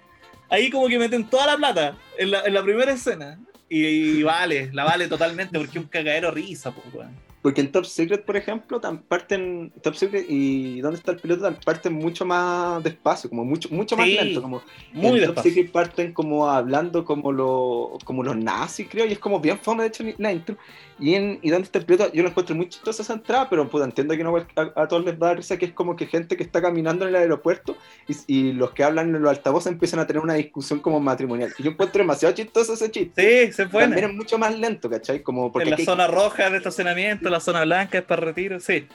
Ahí 0.50 0.68
como 0.68 0.88
que 0.88 0.98
meten 0.98 1.24
toda 1.24 1.46
la 1.46 1.56
plata 1.56 1.96
en 2.18 2.32
la, 2.32 2.42
en 2.42 2.54
la 2.54 2.62
primera 2.62 2.92
escena. 2.92 3.38
Y, 3.68 4.24
vale, 4.24 4.70
la 4.72 4.84
vale 4.84 5.06
totalmente 5.06 5.56
porque 5.56 5.78
es 5.78 5.84
un 5.84 5.88
cagadero 5.88 6.32
risa, 6.32 6.72
pues, 6.72 6.92
weón. 6.92 7.29
Porque 7.42 7.62
en 7.62 7.72
Top 7.72 7.86
Secret, 7.86 8.24
por 8.24 8.36
ejemplo, 8.36 8.80
tan 8.80 8.98
parten 8.98 9.72
Top 9.82 9.94
Secret 9.94 10.26
y 10.28 10.80
¿Dónde 10.80 10.98
está 10.98 11.12
el 11.12 11.18
piloto? 11.18 11.42
tan 11.42 11.54
parten 11.64 11.94
mucho 11.94 12.26
más 12.26 12.82
despacio, 12.82 13.30
como 13.30 13.44
mucho, 13.44 13.68
mucho 13.70 13.96
más 13.96 14.06
Sí, 14.06 14.14
lento. 14.14 14.42
Como 14.42 14.62
Muy 14.92 15.06
en 15.20 15.26
Top 15.26 15.34
despacio. 15.36 15.50
Secret 15.52 15.72
parten 15.72 16.12
como 16.12 16.48
hablando 16.50 17.04
como, 17.04 17.32
lo, 17.32 17.96
como 18.04 18.22
los 18.22 18.36
nazis, 18.36 18.86
creo, 18.90 19.06
y 19.06 19.12
es 19.12 19.18
como 19.18 19.40
bien 19.40 19.58
fome, 19.58 19.84
de 19.84 19.88
hecho, 19.88 20.04
la 20.18 20.32
intro. 20.32 20.56
Y 20.98 21.14
en 21.14 21.38
¿Y 21.40 21.48
dónde 21.48 21.64
está 21.64 21.78
el 21.78 21.86
piloto? 21.86 22.12
Yo 22.12 22.22
lo 22.22 22.28
encuentro 22.28 22.54
muy 22.54 22.68
chistosa 22.68 23.00
esa 23.02 23.14
entrada, 23.14 23.48
pero 23.48 23.66
puta, 23.70 23.84
entiendo 23.86 24.14
que 24.14 24.22
no 24.22 24.36
a, 24.36 24.46
a 24.82 24.86
todos 24.86 25.02
les 25.06 25.14
va 25.14 25.28
a 25.28 25.30
dar 25.30 25.36
risa, 25.38 25.56
que 25.56 25.64
es 25.64 25.72
como 25.72 25.96
que 25.96 26.06
gente 26.06 26.36
que 26.36 26.42
está 26.42 26.60
caminando 26.60 27.04
en 27.08 27.14
el 27.14 27.16
aeropuerto 27.22 27.74
y, 28.06 28.14
y 28.26 28.52
los 28.52 28.72
que 28.72 28.84
hablan 28.84 29.14
en 29.14 29.22
los 29.22 29.30
altavoces 29.30 29.72
empiezan 29.72 29.98
a 30.00 30.06
tener 30.06 30.22
una 30.22 30.34
discusión 30.34 30.78
como 30.80 31.00
matrimonial. 31.00 31.54
Y 31.58 31.62
yo 31.62 31.70
encuentro 31.70 32.00
demasiado 32.02 32.34
chistoso 32.34 32.74
ese 32.74 32.90
chiste. 32.90 33.46
Sí, 33.46 33.52
se 33.54 33.66
fue. 33.66 33.84
También 33.84 34.10
es 34.10 34.14
mucho 34.14 34.36
más 34.36 34.58
lento, 34.58 34.90
¿cachai? 34.90 35.22
Como 35.22 35.50
porque 35.50 35.64
en 35.64 35.70
la 35.70 35.74
aquí- 35.76 35.84
zona 35.86 36.06
roja 36.06 36.50
de 36.50 36.58
estacionamiento, 36.58 37.29
la 37.30 37.40
zona 37.40 37.64
blanca 37.64 37.98
es 37.98 38.04
para 38.04 38.22
retiro, 38.22 38.60
sí. 38.60 38.86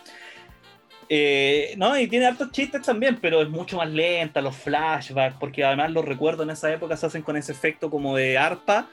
Eh, 1.08 1.76
no, 1.78 1.98
y 2.00 2.08
tiene 2.08 2.26
hartos 2.26 2.52
chistes 2.52 2.82
también, 2.82 3.20
pero 3.22 3.42
es 3.42 3.50
mucho 3.50 3.78
más 3.78 3.90
lenta, 3.90 4.42
los 4.42 4.56
flashbacks, 4.56 5.38
porque 5.40 5.64
además 5.64 5.92
los 5.92 6.04
recuerdos 6.04 6.46
en 6.46 6.50
esa 6.52 6.74
época 6.74 6.98
se 6.98 7.06
hacen 7.06 7.22
con 7.22 7.38
ese 7.38 7.52
efecto 7.52 7.90
como 7.90 8.16
de 8.16 8.38
arpa, 8.38 8.88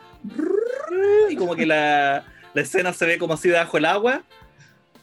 y 1.31 1.37
como 1.37 1.57
que 1.57 1.65
la, 1.65 2.25
la 2.53 2.61
escena 2.61 2.93
se 2.93 3.07
ve 3.07 3.19
como 3.19 3.35
así 3.35 3.49
debajo 3.49 3.79
del 3.79 3.87
agua, 3.87 4.23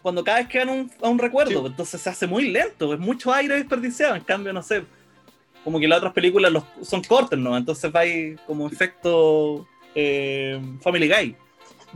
cuando 0.04 0.24
cada 0.24 0.38
vez 0.38 0.48
que 0.48 0.60
van 0.60 0.70
un, 0.70 0.92
a 1.02 1.10
un 1.10 1.18
recuerdo, 1.20 1.62
Sí. 1.62 1.66
entonces 1.66 2.00
se 2.00 2.10
hace 2.10 2.28
muy 2.28 2.50
lento, 2.52 2.94
es 2.94 3.00
mucho 3.00 3.34
aire 3.34 3.56
desperdiciado, 3.56 4.16
en 4.16 4.24
cambio, 4.24 4.54
no 4.54 4.62
sé, 4.62 4.84
como 5.64 5.80
que 5.80 5.88
las 5.88 5.98
otras 5.98 6.14
películas 6.14 6.52
los, 6.52 6.64
son 6.84 7.02
cortas, 7.04 7.40
¿no? 7.40 7.58
Entonces 7.58 7.92
va 7.94 8.02
ahí 8.02 8.36
como 8.46 8.68
efecto 8.68 9.68
eh, 9.96 10.60
Family 10.82 11.08
Guy. 11.10 11.36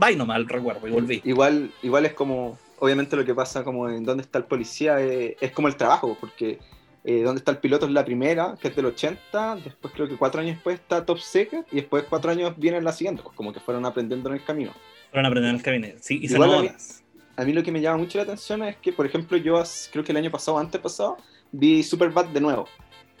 Va 0.02 0.10
y 0.10 0.16
nomás 0.16 0.38
el 0.38 0.48
recuerdo 0.48 0.86
y 0.86 0.90
volví. 0.90 1.22
igual, 1.24 1.72
igual 1.82 2.06
es 2.06 2.14
como, 2.14 2.58
obviamente 2.78 3.16
lo 3.16 3.24
que 3.24 3.34
pasa 3.34 3.64
como 3.64 3.88
en 3.88 4.04
dónde 4.04 4.22
está 4.22 4.38
el 4.38 4.44
policía 4.44 5.00
eh, 5.00 5.36
es 5.40 5.52
como 5.52 5.68
el 5.68 5.76
trabajo, 5.76 6.16
porque 6.20 6.58
eh, 7.04 7.22
dónde 7.22 7.38
está 7.38 7.52
el 7.52 7.58
piloto 7.58 7.86
es 7.86 7.92
la 7.92 8.04
primera, 8.04 8.56
que 8.60 8.68
es 8.68 8.76
del 8.76 8.86
80, 8.86 9.56
después 9.56 9.92
creo 9.94 10.08
que 10.08 10.16
cuatro 10.16 10.40
años 10.40 10.56
después 10.56 10.80
está 10.80 11.04
Top 11.04 11.18
Secret, 11.18 11.66
y 11.70 11.76
después 11.76 12.04
cuatro 12.08 12.30
años 12.30 12.54
viene 12.56 12.80
la 12.80 12.92
siguiente, 12.92 13.22
pues 13.22 13.36
como 13.36 13.52
que 13.52 13.60
fueron 13.60 13.84
aprendiendo 13.86 14.28
en 14.30 14.36
el 14.36 14.44
camino. 14.44 14.72
Fueron 15.10 15.26
a 15.26 15.28
aprender 15.28 15.50
en 15.50 15.56
el 15.56 15.62
gabinete. 15.62 15.98
Sí, 16.00 16.20
y 16.22 16.28
se 16.28 16.34
Igual 16.34 16.54
a 16.54 16.62
mí-. 16.62 16.70
A 17.36 17.44
mí 17.44 17.52
lo 17.52 17.62
que 17.62 17.72
me 17.72 17.80
llama 17.80 17.98
mucho 17.98 18.18
la 18.18 18.24
atención 18.24 18.62
es 18.62 18.76
que, 18.76 18.92
por 18.92 19.06
ejemplo, 19.06 19.36
yo 19.36 19.62
creo 19.90 20.04
que 20.04 20.12
el 20.12 20.18
año 20.18 20.30
pasado, 20.30 20.56
antes 20.58 20.80
pasado, 20.80 21.16
vi 21.50 21.82
Superbad 21.82 22.26
de 22.26 22.40
nuevo, 22.40 22.68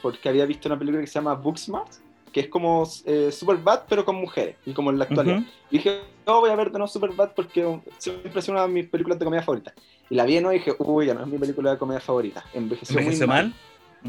porque 0.00 0.28
había 0.28 0.46
visto 0.46 0.68
una 0.68 0.78
película 0.78 1.00
que 1.00 1.08
se 1.08 1.14
llama 1.14 1.34
Booksmart, 1.34 1.92
que 2.34 2.40
es 2.40 2.48
como 2.48 2.82
eh, 3.06 3.30
Superbad 3.30 3.82
pero 3.88 4.04
con 4.04 4.16
mujeres, 4.16 4.56
y 4.66 4.72
como 4.72 4.90
en 4.90 4.98
la 4.98 5.04
actualidad. 5.04 5.38
Ujú. 5.38 5.46
Y 5.70 5.76
dije, 5.78 6.00
no, 6.26 6.40
voy 6.40 6.50
a 6.50 6.56
ver 6.56 6.66
de 6.66 6.78
nuevo 6.78 6.88
Superbad 6.88 7.30
porque 7.34 7.80
siempre 7.98 8.42
sido 8.42 8.54
una 8.54 8.62
de 8.66 8.72
mis 8.72 8.88
películas 8.88 9.20
de 9.20 9.24
comedia 9.24 9.44
favoritas. 9.44 9.72
Y 10.10 10.16
la 10.16 10.24
vi 10.24 10.40
¿no? 10.40 10.50
y 10.52 10.58
dije, 10.58 10.74
uy, 10.80 11.06
ya 11.06 11.14
no 11.14 11.20
es 11.22 11.28
mi 11.28 11.38
película 11.38 11.70
de 11.70 11.78
comedia 11.78 12.00
favorita. 12.00 12.44
Envejeció, 12.52 12.98
¿Envejeció 12.98 13.26
muy 13.28 13.34
mal. 13.36 13.44
mal? 13.50 13.54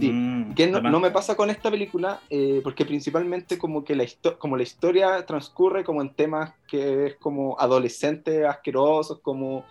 Sí. 0.01 0.11
Mm, 0.11 0.55
Que 0.55 0.67
no, 0.67 0.81
no 0.81 0.99
me 0.99 1.11
pasa 1.11 1.35
con 1.35 1.49
esta 1.51 1.69
película, 1.69 2.19
eh, 2.29 2.59
porque 2.63 2.83
principalmente 2.83 3.57
como 3.59 3.85
que 3.85 3.95
la, 3.95 4.05
como 4.39 4.57
la 4.57 4.63
historia 4.63 5.23
transcurre 5.25 5.83
como 5.85 6.01
en 6.01 6.09
temas 6.09 6.51
que 6.67 7.05
es 7.05 7.15
como 7.17 7.55
adolescentes 7.59 8.43
asquerosos, 8.45 9.19
como, 9.21 9.63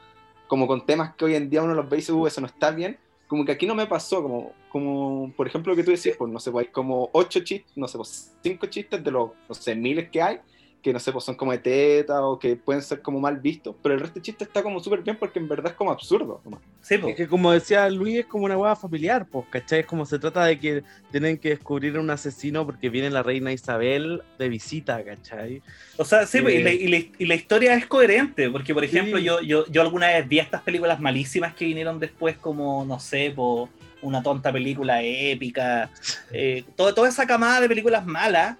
como 0.46 0.66
con 0.68 0.86
temas 0.86 1.14
que 1.16 1.24
hoy 1.26 1.34
en 1.34 1.50
día 1.50 1.62
uno 1.62 1.74
los 1.74 1.88
ve 1.90 1.96
y 1.96 2.00
dice, 2.00 2.12
"Uh, 2.12 2.26
eso 2.28 2.40
no 2.40 2.46
está 2.46 2.70
bien. 2.70 2.96
Como 3.34 3.44
que 3.44 3.50
aquí 3.50 3.66
no 3.66 3.74
me 3.74 3.88
pasó, 3.88 4.22
como, 4.22 4.52
como 4.68 5.32
por 5.36 5.48
ejemplo 5.48 5.72
lo 5.72 5.76
que 5.76 5.82
tú 5.82 5.90
decís, 5.90 6.14
pues 6.16 6.30
no 6.30 6.38
sé, 6.38 6.52
pues 6.52 6.68
hay 6.68 6.72
como 6.72 7.10
ocho 7.12 7.40
chistes, 7.40 7.76
no 7.76 7.88
sé, 7.88 7.98
pues 7.98 8.32
cinco 8.44 8.66
chistes 8.66 9.02
de 9.02 9.10
los, 9.10 9.30
no 9.48 9.54
sé, 9.56 9.74
miles 9.74 10.08
que 10.08 10.22
hay, 10.22 10.38
que 10.84 10.92
no 10.92 11.00
sé, 11.00 11.10
pues 11.12 11.24
son 11.24 11.34
como 11.34 11.50
de 11.50 11.58
teta 11.58 12.22
o 12.22 12.38
que 12.38 12.56
pueden 12.56 12.82
ser 12.82 13.00
como 13.00 13.18
mal 13.18 13.38
vistos, 13.38 13.74
pero 13.82 13.94
el 13.94 14.00
resto 14.02 14.16
de 14.16 14.22
chistes 14.22 14.46
está 14.48 14.62
como 14.62 14.78
súper 14.80 15.00
bien 15.00 15.16
porque 15.16 15.38
en 15.38 15.48
verdad 15.48 15.72
es 15.72 15.76
como 15.78 15.90
absurdo. 15.90 16.42
Sí, 16.82 16.98
po. 16.98 17.08
Es 17.08 17.16
que 17.16 17.26
como 17.26 17.50
decía 17.52 17.88
Luis, 17.88 18.18
es 18.18 18.26
como 18.26 18.44
una 18.44 18.58
hueá 18.58 18.76
familiar, 18.76 19.26
pues, 19.26 19.46
¿cachai? 19.48 19.80
Es 19.80 19.86
como 19.86 20.04
se 20.04 20.18
trata 20.18 20.44
de 20.44 20.58
que 20.60 20.82
tienen 21.10 21.38
que 21.38 21.48
descubrir 21.48 21.96
a 21.96 22.00
un 22.00 22.10
asesino 22.10 22.66
porque 22.66 22.90
viene 22.90 23.08
la 23.08 23.22
reina 23.22 23.50
Isabel 23.50 24.22
de 24.38 24.48
visita, 24.50 25.02
¿cachai? 25.02 25.62
O 25.96 26.04
sea, 26.04 26.26
sí, 26.26 26.42
po, 26.42 26.50
y, 26.50 26.56
Eh. 26.56 26.62
la, 26.64 26.72
y 26.74 26.86
la- 26.88 27.06
y 27.18 27.24
la 27.24 27.34
historia 27.34 27.74
es 27.74 27.86
coherente, 27.86 28.50
porque 28.50 28.74
por 28.74 28.84
ejemplo, 28.84 29.16
Sí. 29.18 29.24
yo, 29.24 29.40
yo, 29.40 29.64
yo 29.68 29.80
alguna 29.80 30.08
vez 30.08 30.28
vi 30.28 30.38
estas 30.38 30.60
películas 30.60 31.00
malísimas 31.00 31.54
que 31.54 31.64
vinieron 31.64 31.98
después, 31.98 32.36
como, 32.36 32.84
no 32.84 33.00
sé, 33.00 33.32
po, 33.34 33.70
una 34.02 34.22
tonta 34.22 34.52
película 34.52 35.02
épica, 35.02 35.88
eh, 36.30 36.62
todo- 36.76 36.92
toda 36.92 37.08
esa 37.08 37.26
camada 37.26 37.62
de 37.62 37.68
películas 37.68 38.04
malas, 38.04 38.58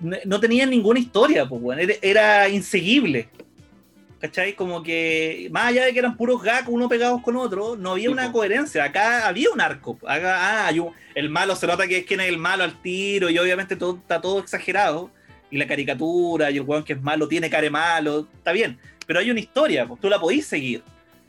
no, 0.00 0.40
tenían 0.40 0.70
ninguna 0.70 0.98
historia, 0.98 1.46
pues, 1.48 1.60
bueno, 1.60 1.80
era, 1.82 1.94
era 2.02 2.48
inseguible. 2.48 3.28
¿Cachai? 4.18 4.54
Como 4.54 4.82
que, 4.82 5.48
más 5.52 5.66
allá 5.66 5.84
de 5.84 5.92
que 5.92 5.98
eran 5.98 6.16
puros 6.16 6.42
gags, 6.42 6.68
uno 6.68 6.88
pegados 6.88 7.20
con 7.22 7.36
otro, 7.36 7.76
no 7.76 7.92
había 7.92 8.04
Sí, 8.06 8.12
una 8.12 8.26
po. 8.26 8.38
coherencia. 8.38 8.84
Acá 8.84 9.26
había 9.28 9.50
un 9.50 9.60
arco. 9.60 9.98
Acá, 10.06 10.36
ah, 10.38 10.66
hay 10.68 10.78
un- 10.80 10.90
el 11.14 11.28
malo 11.28 11.54
se 11.54 11.66
nota 11.66 11.86
que 11.86 11.98
es 11.98 12.06
quien 12.06 12.20
es 12.20 12.28
el 12.28 12.38
malo 12.38 12.64
al 12.64 12.80
tiro, 12.80 13.28
y 13.28 13.38
obviamente 13.38 13.76
todo, 13.76 13.96
está 13.96 14.20
todo 14.20 14.38
exagerado. 14.38 15.10
Y 15.50 15.58
la 15.58 15.66
caricatura, 15.66 16.50
y 16.50 16.56
el 16.56 16.62
weón 16.62 16.82
que 16.82 16.94
es 16.94 17.02
malo 17.02 17.28
tiene 17.28 17.50
cara 17.50 17.62
de 17.64 17.70
malo, 17.70 18.26
está 18.36 18.52
bien. 18.52 18.78
Pero 19.06 19.20
hay 19.20 19.30
una 19.30 19.38
historia, 19.38 19.86
pues 19.86 20.00
tú 20.00 20.08
la 20.08 20.18
podís 20.18 20.46
seguir. 20.46 20.82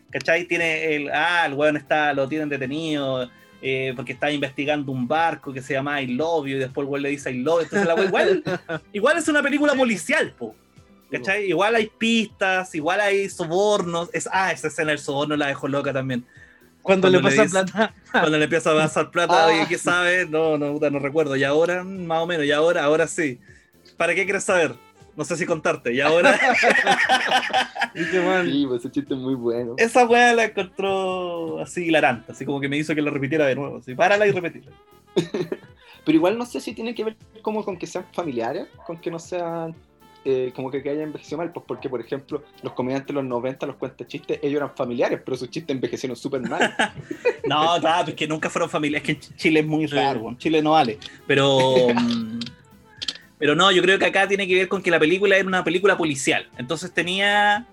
¿Cachai? 0.09 0.45
Tiene 0.45 0.95
el, 0.95 1.09
ah, 1.11 1.43
el 1.45 1.53
weón 1.53 1.75
está, 1.77 2.13
lo 2.13 2.27
tienen 2.27 2.47
detenido. 2.49 3.29
Eh, 3.61 3.93
porque 3.95 4.13
está 4.13 4.31
investigando 4.31 4.91
un 4.91 5.07
barco 5.07 5.51
que 5.53 5.61
se 5.61 5.73
llama 5.73 6.01
I 6.01 6.07
Love 6.07 6.47
You 6.47 6.55
y 6.57 6.59
después 6.59 6.85
el 6.85 6.91
weón 6.91 7.03
le 7.03 7.09
dice 7.09 7.31
I 7.31 7.39
Love. 7.43 7.63
Entonces 7.63 7.87
la 7.87 8.03
igual, 8.03 8.43
igual 8.93 9.17
es 9.17 9.27
una 9.27 9.41
película 9.41 9.73
policial, 9.73 10.31
po. 10.37 10.55
¿Cachai? 11.11 11.45
Igual 11.45 11.73
hay 11.75 11.87
pistas, 11.97 12.75
igual 12.75 12.99
hay 12.99 13.29
sobornos. 13.29 14.09
Es, 14.13 14.27
ah, 14.31 14.51
esa 14.51 14.67
escena 14.67 14.89
del 14.91 14.99
soborno 14.99 15.35
la 15.37 15.47
dejó 15.47 15.67
loca 15.69 15.93
también. 15.93 16.25
Cuando, 16.81 17.09
Cuando 17.09 17.19
le 17.29 17.29
le 17.31 17.37
pasa 17.37 17.43
dice- 17.61 17.71
plata, 17.73 17.93
Cuando 18.11 18.37
le 18.37 18.43
empieza 18.43 18.71
a 18.71 18.75
pasar 18.75 19.11
plata, 19.11 19.47
Ah. 19.47 19.65
¿qué 19.67 19.77
sabes? 19.77 20.29
No, 20.29 20.57
no, 20.57 20.73
puta, 20.73 20.89
no 20.89 20.99
recuerdo. 20.99 21.35
Y 21.35 21.43
ahora, 21.43 21.83
mm, 21.83 22.05
más 22.05 22.19
o 22.19 22.27
menos, 22.27 22.45
y 22.45 22.51
ahora, 22.51 22.83
ahora 22.83 23.07
sí. 23.07 23.39
¿Para 23.97 24.13
qué 24.15 24.23
quieres 24.25 24.43
saber? 24.43 24.73
No 25.17 25.25
sé 25.25 25.35
si 25.35 25.45
contarte. 25.45 25.91
Y 25.93 25.99
ahora, 25.99 26.31
dice, 27.93 28.21
man, 28.21 28.45
Sí, 28.49 28.65
pues 28.67 28.79
ese 28.81 28.91
chiste 28.91 29.13
es 29.15 29.19
muy 29.19 29.35
bueno. 29.35 29.73
esa 29.77 30.05
weá 30.05 30.33
la 30.33 30.45
encontró 30.45 31.59
así 31.59 31.85
hilarante, 31.85 32.31
así 32.31 32.45
como 32.45 32.61
que 32.61 32.69
me 32.69 32.77
hizo 32.77 32.93
que 32.95 33.01
la 33.01 33.11
repitiera 33.11 33.45
de 33.45 33.55
nuevo. 33.55 33.77
Así, 33.77 33.95
párala 33.95 34.27
y 34.27 34.31
repetila. 34.31 34.71
Pero 36.05 36.15
igual 36.15 36.37
no 36.37 36.45
sé 36.45 36.61
si 36.61 36.73
tiene 36.73 36.95
que 36.95 37.03
ver 37.03 37.17
como 37.41 37.65
con 37.65 37.77
que 37.77 37.87
sean 37.87 38.05
familiares, 38.13 38.67
con 38.85 38.97
que 38.97 39.11
no 39.11 39.19
sean 39.19 39.75
eh, 40.23 40.51
como 40.55 40.69
que, 40.71 40.81
que 40.83 40.89
hayan 40.89 41.03
envejecido 41.05 41.37
mal, 41.39 41.51
pues 41.51 41.65
porque 41.67 41.89
por 41.89 41.99
ejemplo 41.99 42.43
los 42.61 42.73
comediantes 42.73 43.07
de 43.07 43.13
los 43.13 43.25
90, 43.25 43.65
los 43.65 43.75
cuentachistes, 43.77 44.39
ellos 44.41 44.57
eran 44.57 44.75
familiares, 44.75 45.19
pero 45.25 45.35
sus 45.35 45.49
chistes 45.49 45.73
envejecieron 45.75 46.15
súper 46.15 46.41
mal. 46.41 46.73
No, 47.47 47.77
claro, 47.79 48.03
pues 48.05 48.15
que 48.17 48.27
nunca 48.27 48.49
fueron 48.49 48.69
familia. 48.69 48.97
Es 48.97 49.03
que 49.05 49.11
en 49.13 49.19
Ch- 49.21 49.35
Chile 49.37 49.61
es 49.61 49.65
muy 49.65 49.85
raro, 49.87 50.19
weón. 50.19 50.37
Chile 50.37 50.61
no 50.61 50.71
vale. 50.71 50.97
Pero. 51.25 51.87
Pero 53.39 53.55
no, 53.55 53.71
yo 53.71 53.81
creo 53.81 53.99
que 53.99 54.05
acá 54.05 54.27
tiene 54.27 54.47
que 54.47 54.55
ver 54.55 54.67
con 54.67 54.81
que 54.81 54.89
la 54.91 54.99
película 54.99 55.35
era 55.37 55.47
una 55.47 55.63
película 55.63 55.95
policial. 55.97 56.49
Entonces 56.57 56.91
tenía. 56.91 57.65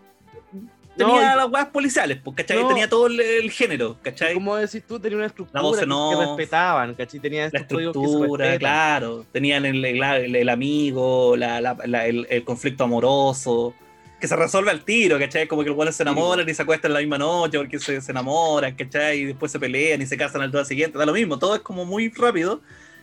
Tenía 0.97 1.31
No, 1.31 1.37
las 1.37 1.51
weas 1.51 1.67
policiales, 1.67 2.19
pues, 2.23 2.37
¿cachai? 2.37 2.63
No. 2.63 2.69
Tenía 2.69 2.89
todo 2.89 3.09
el, 3.09 3.19
el 3.21 3.51
género, 3.51 3.97
¿cachai? 4.01 4.33
como 4.35 4.55
decís 4.55 4.85
tú, 4.87 5.01
tenía 5.01 5.17
una 5.17 5.27
estructura 5.27 5.61
voz 5.61 5.77
que, 5.77 5.87
que 5.87 6.25
respetaban, 6.27 6.95
¿cachai? 6.95 7.19
Tenía 7.19 7.45
la 7.47 7.51
que 7.51 7.57
estructura, 7.57 8.57
claro. 8.59 9.27
Tenían 9.33 9.65
el, 9.65 9.85
el- 9.85 10.49
amigo, 10.49 11.37
la- 11.37 11.61
la- 11.61 12.07
el, 12.07 12.45
conflicto 12.45 12.85
amoroso, 12.85 13.75
que 14.21 14.29
se 14.29 14.37
resuelve 14.37 14.71
al 14.71 14.85
tiro, 14.85 15.19
¿cachai? 15.19 15.49
Como 15.49 15.63
que 15.63 15.69
los 15.71 15.77
buenos 15.77 15.97
se 15.97 16.05
enamoran 16.05 16.49
y 16.49 16.55
se 16.55 16.63
acuestan 16.63 16.93
la 16.93 17.01
misma 17.01 17.19
noche 17.19 17.59
porque 17.59 17.81
se, 17.81 18.01
se 18.01 18.13
enamoran, 18.13 18.73
¿cachai? 18.77 19.19
Y 19.19 19.25
después 19.25 19.51
se 19.51 19.59
pelean 19.59 20.01
y 20.01 20.07
se 20.07 20.17
casan 20.17 20.43
al 20.43 20.53
día 20.53 20.65
siguiente, 20.65 20.97
da 20.97 21.07
lo 21.07 21.13
mismo, 21.13 21.41
todo 21.41 21.57
es 21.57 21.61
como 21.63 21.85
muy 21.85 22.09
rápido, 22.11 22.61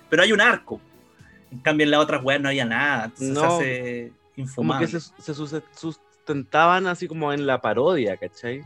pero 0.09 0.23
hay 0.23 0.31
un 0.31 0.39
arco. 0.39 0.79
En 1.51 1.59
cambio, 1.59 1.83
en 1.85 1.91
las 1.91 1.99
otras 1.99 2.23
weas 2.23 2.39
no 2.41 2.47
había 2.49 2.65
nada, 2.65 3.05
entonces 3.05 3.29
No. 3.29 3.41
se 3.41 3.47
hace 3.47 4.11
Como 4.11 4.43
infumable. 4.47 4.87
que 4.87 4.99
se, 4.99 5.33
sustentaban 5.75 6.87
así 6.87 7.07
como 7.07 7.33
en 7.33 7.45
la 7.45 7.59
parodia, 7.61 8.17
¿cachai? 8.17 8.63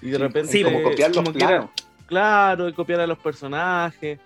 Y 0.00 0.10
de 0.10 0.16
Sí, 0.16 0.22
repente. 0.22 0.52
sí, 0.52 0.62
como 0.62 0.82
copiar 0.82 1.08
los 1.10 1.16
como 1.16 1.32
que 1.32 1.38
era- 1.38 1.48
planos. 1.48 1.70
Claro, 2.06 2.68
y 2.68 2.72
copiar 2.72 3.00
a 3.00 3.06
los 3.06 3.18
personajes. 3.18 4.18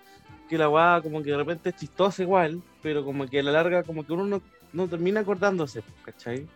Que 0.49 0.57
la 0.57 0.67
weá 0.67 0.99
como 1.01 1.21
que 1.21 1.29
de 1.29 1.37
repente 1.37 1.69
es 1.69 1.75
chistosa 1.75 2.23
igual, 2.23 2.61
pero 2.81 3.05
como 3.05 3.27
que 3.27 3.39
a 3.39 3.43
la 3.43 3.51
larga 3.51 3.83
como 3.83 4.03
que 4.05 4.13
uno 4.13 4.25
no, 4.25 4.41
no 4.73 4.87
termina 4.87 5.19
acordándose, 5.19 5.83
¿cachai? 6.03 6.47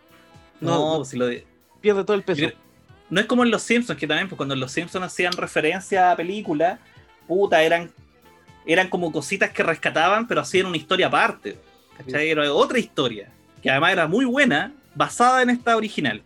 No, 0.60 0.98
No, 0.98 1.04
si 1.04 1.16
lo 1.16 1.26
de- 1.26 1.46
pierde 1.80 2.04
todo 2.04 2.16
el 2.16 2.24
peso. 2.24 2.46
No 3.08 3.20
es 3.20 3.26
como 3.26 3.44
en 3.44 3.50
Los 3.52 3.62
Simpsons, 3.62 3.98
que 3.98 4.06
también, 4.08 4.28
pues 4.28 4.36
cuando 4.36 4.54
en 4.54 4.60
Los 4.60 4.72
Simpsons 4.72 5.04
hacían 5.04 5.32
referencia 5.34 6.10
a 6.10 6.16
películas, 6.16 6.80
puta, 7.28 7.62
eran, 7.62 7.92
eran 8.66 8.88
como 8.88 9.12
cositas 9.12 9.50
que 9.50 9.62
rescataban, 9.62 10.26
pero 10.26 10.40
hacían 10.40 10.66
una 10.66 10.76
historia 10.76 11.06
aparte. 11.08 11.58
¿Cachai? 11.98 12.30
Era 12.30 12.52
otra 12.52 12.78
historia, 12.78 13.30
que 13.62 13.70
además 13.70 13.92
era 13.92 14.06
muy 14.08 14.24
buena, 14.24 14.72
basada 14.94 15.42
en 15.42 15.50
esta 15.50 15.76
original. 15.76 16.22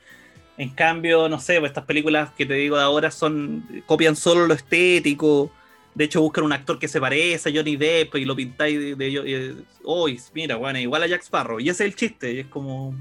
En 0.56 0.70
cambio, 0.70 1.28
no 1.28 1.38
sé, 1.38 1.58
pues 1.60 1.70
estas 1.70 1.84
películas 1.84 2.30
que 2.36 2.44
te 2.46 2.54
digo 2.54 2.76
de 2.76 2.82
ahora 2.82 3.10
son. 3.10 3.82
copian 3.86 4.16
solo 4.16 4.46
lo 4.46 4.54
estético. 4.54 5.52
De 5.94 6.04
hecho, 6.04 6.20
buscan 6.20 6.44
un 6.44 6.52
actor 6.52 6.78
que 6.78 6.88
se 6.88 7.00
parece 7.00 7.48
a 7.48 7.52
Johnny 7.54 7.76
Depp 7.76 8.16
y 8.16 8.24
lo 8.24 8.34
pintáis 8.34 8.78
de. 8.78 8.94
de, 8.96 9.10
de- 9.10 9.54
"Uy, 9.84 10.20
mira, 10.34 10.56
bueno, 10.56 10.78
igual 10.78 11.02
a 11.02 11.06
Jack 11.06 11.22
Sparrow. 11.22 11.60
Y 11.60 11.68
ese 11.68 11.84
es 11.84 11.90
el 11.92 11.96
chiste, 11.96 12.32
y 12.32 12.38
es 12.40 12.46
como. 12.46 12.94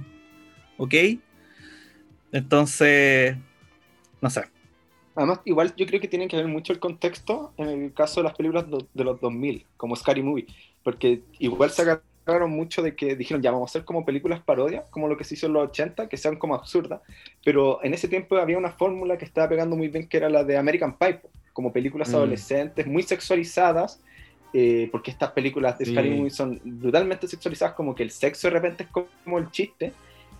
¿Ok? 0.77 0.93
Entonces. 2.31 3.35
No 4.21 4.29
sé. 4.29 4.43
Además, 5.17 5.41
igual 5.45 5.73
yo 5.75 5.85
creo 5.85 5.99
que 5.99 6.07
tiene 6.07 6.27
que 6.27 6.37
ver 6.37 6.47
mucho 6.47 6.71
el 6.71 6.79
contexto 6.79 7.51
en 7.57 7.67
el 7.69 7.93
caso 7.93 8.21
de 8.21 8.25
las 8.25 8.35
películas 8.35 8.69
do- 8.69 8.87
de 8.93 9.03
los 9.03 9.19
2000, 9.19 9.65
como 9.75 9.95
Scary 9.95 10.21
Movie, 10.23 10.45
porque 10.83 11.21
igual 11.39 11.71
se 11.71 11.81
agarraron 11.81 12.51
mucho 12.51 12.81
de 12.83 12.95
que 12.95 13.15
dijeron, 13.15 13.41
ya 13.41 13.51
vamos 13.51 13.69
a 13.69 13.71
hacer 13.71 13.83
como 13.85 14.05
películas 14.05 14.41
parodias, 14.41 14.87
como 14.89 15.07
lo 15.07 15.17
que 15.17 15.23
se 15.23 15.33
hizo 15.33 15.47
en 15.47 15.53
los 15.53 15.69
80, 15.69 16.07
que 16.07 16.17
sean 16.17 16.35
como 16.37 16.53
absurdas, 16.55 17.01
pero 17.43 17.83
en 17.83 17.93
ese 17.93 18.07
tiempo 18.07 18.37
había 18.37 18.57
una 18.57 18.71
fórmula 18.71 19.17
que 19.17 19.25
estaba 19.25 19.49
pegando 19.49 19.75
muy 19.75 19.87
bien, 19.87 20.07
que 20.07 20.17
era 20.17 20.29
la 20.29 20.43
de 20.43 20.55
American 20.55 20.97
Pie, 20.97 21.19
como 21.51 21.73
películas 21.73 22.09
Mm. 22.11 22.15
adolescentes, 22.15 22.85
muy 22.85 23.01
sexualizadas, 23.01 23.99
eh, 24.53 24.87
porque 24.91 25.11
estas 25.11 25.31
películas 25.31 25.77
de 25.79 25.85
Sí. 25.85 25.91
Scary 25.91 26.09
Movie 26.11 26.29
son 26.29 26.61
brutalmente 26.63 27.27
sexualizadas, 27.27 27.73
como 27.75 27.95
que 27.95 28.03
el 28.03 28.11
sexo 28.11 28.47
de 28.47 28.53
repente 28.53 28.83
es 28.83 28.89
como 28.89 29.39
el 29.39 29.49
chiste, 29.51 29.93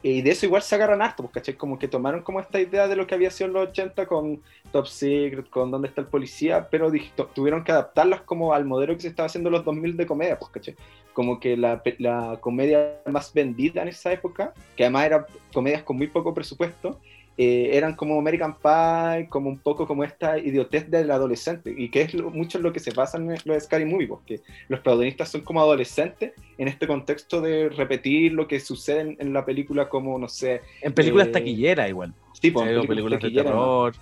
y 0.04 0.22
de 0.22 0.32
eso 0.32 0.46
igual 0.46 0.62
se 0.62 0.76
agarran 0.76 1.02
harto, 1.02 1.24
pues, 1.24 1.34
¿cachai? 1.34 1.56
Como 1.56 1.80
que 1.80 1.88
tomaron 1.88 2.22
como 2.22 2.40
esta 2.40 2.60
idea 2.60 2.88
de 2.88 2.96
lo 2.96 3.08
que 3.08 3.16
había 3.16 3.32
sido 3.32 3.48
en 3.48 3.54
los 3.54 3.70
80 3.70 4.06
con 4.06 4.42
Top 4.72 4.86
Secret, 4.86 5.50
con 5.50 5.72
Dónde 5.72 5.88
está 5.88 6.02
el 6.02 6.08
policía, 6.08 6.68
pero 6.70 6.92
tuvieron 7.34 7.64
que 7.64 7.72
adaptarlas 7.72 8.22
como 8.22 8.54
al 8.54 8.66
modelo 8.66 8.96
que 8.96 9.02
se 9.02 9.08
estaba 9.08 9.26
haciendo 9.26 9.50
en 9.50 9.54
los 9.54 9.66
2000 9.66 9.98
de 9.98 10.06
comedia, 10.06 10.38
pues, 10.38 10.52
¿cachai? 10.52 10.76
Como 11.14 11.40
que 11.40 11.58
la, 11.58 11.82
la 11.98 12.38
comedia 12.40 13.02
más 13.08 13.34
vendida 13.34 13.82
en 13.82 13.88
esa 13.88 14.12
época, 14.12 14.54
que 14.76 14.84
además 14.84 15.06
eran 15.06 15.26
comedias 15.52 15.82
con 15.82 15.98
muy 15.98 16.08
poco 16.08 16.34
presupuesto, 16.34 17.00
eh, 17.38 17.70
eran 17.74 17.96
como 17.96 18.18
American 18.20 18.56
Pie, 18.58 19.28
como 19.30 19.50
un 19.50 19.60
poco 19.60 19.86
como 19.86 20.04
esta 20.04 20.40
idiotez 20.40 20.90
del 20.90 21.12
adolescente, 21.12 21.74
y 21.78 21.90
que 21.90 22.02
es 22.02 22.14
lo- 22.16 22.32
mucho 22.32 22.58
en 22.58 22.64
lo 22.64 22.74
que 22.74 22.80
se 22.80 22.92
basa 22.92 23.18
en 23.18 23.36
los 23.46 23.64
Scary 23.64 23.86
Movie, 23.86 24.08
porque 24.08 24.42
los 24.70 24.80
protagonistas 24.80 25.30
son 25.30 25.42
como 25.42 25.62
adolescentes 25.62 26.34
en 26.58 26.68
este 26.68 26.88
contexto 26.88 27.40
de 27.42 27.70
repetir 27.70 28.34
lo 28.34 28.48
que 28.48 28.60
sucede 28.60 29.02
en, 29.02 29.18
en 29.20 29.34
la 29.34 29.46
película 29.46 29.88
como, 29.88 30.18
no 30.18 30.28
sé, 30.28 30.62
En 30.82 30.94
películas 30.94 31.28
eh, 31.28 31.32
taquilleras 31.32 31.90
igual. 31.90 32.14
tipo, 32.42 32.64
Sí, 32.66 32.74
o 32.74 32.84
películas 32.88 33.22
de 33.22 33.30
terror. 33.32 33.94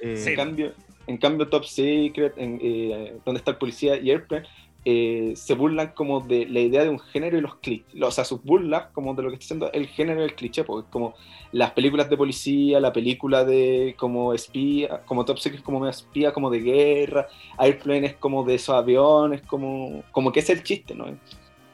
Eh, 0.00 0.16
Sí. 0.16 0.30
En 0.30 0.36
cambio, 0.36 0.72
en 1.06 1.16
cambio 1.18 1.48
Top 1.48 1.64
Secret, 1.64 2.34
en, 2.36 2.58
eh, 2.62 3.16
donde 3.24 3.38
está 3.38 3.50
el 3.52 3.56
policía 3.58 3.96
y 3.96 4.10
Airplane, 4.10 4.46
eh, 4.84 5.32
se 5.36 5.54
burlan 5.54 5.88
como 5.88 6.20
de 6.20 6.46
la 6.46 6.60
idea 6.60 6.84
de 6.84 6.88
un 6.88 7.00
género 7.00 7.36
y 7.36 7.40
los 7.40 7.56
clichés, 7.56 8.02
o 8.02 8.10
sea, 8.10 8.24
sus 8.24 8.42
burlas 8.42 8.86
como 8.92 9.14
de 9.14 9.22
lo 9.22 9.28
que 9.28 9.34
está 9.34 9.46
haciendo 9.46 9.72
el 9.72 9.88
género 9.88 10.20
y 10.20 10.24
el 10.24 10.34
cliché, 10.34 10.64
porque 10.64 10.88
como 10.90 11.14
las 11.52 11.72
películas 11.72 12.08
de 12.08 12.16
policía, 12.16 12.80
la 12.80 12.92
película 12.92 13.44
de 13.44 13.94
como 13.98 14.32
espía, 14.34 15.02
como 15.04 15.24
Top 15.24 15.38
Secret 15.38 15.62
como 15.62 15.80
medio 15.80 15.90
espía, 15.90 16.32
como 16.32 16.48
de 16.48 16.60
guerra, 16.60 17.26
Airplane 17.58 18.06
es 18.06 18.14
como 18.14 18.44
de 18.44 18.54
esos 18.54 18.74
aviones, 18.74 19.42
como, 19.42 20.04
como 20.12 20.30
que 20.32 20.40
es 20.40 20.50
el 20.50 20.62
chiste, 20.62 20.94
¿no? 20.94 21.06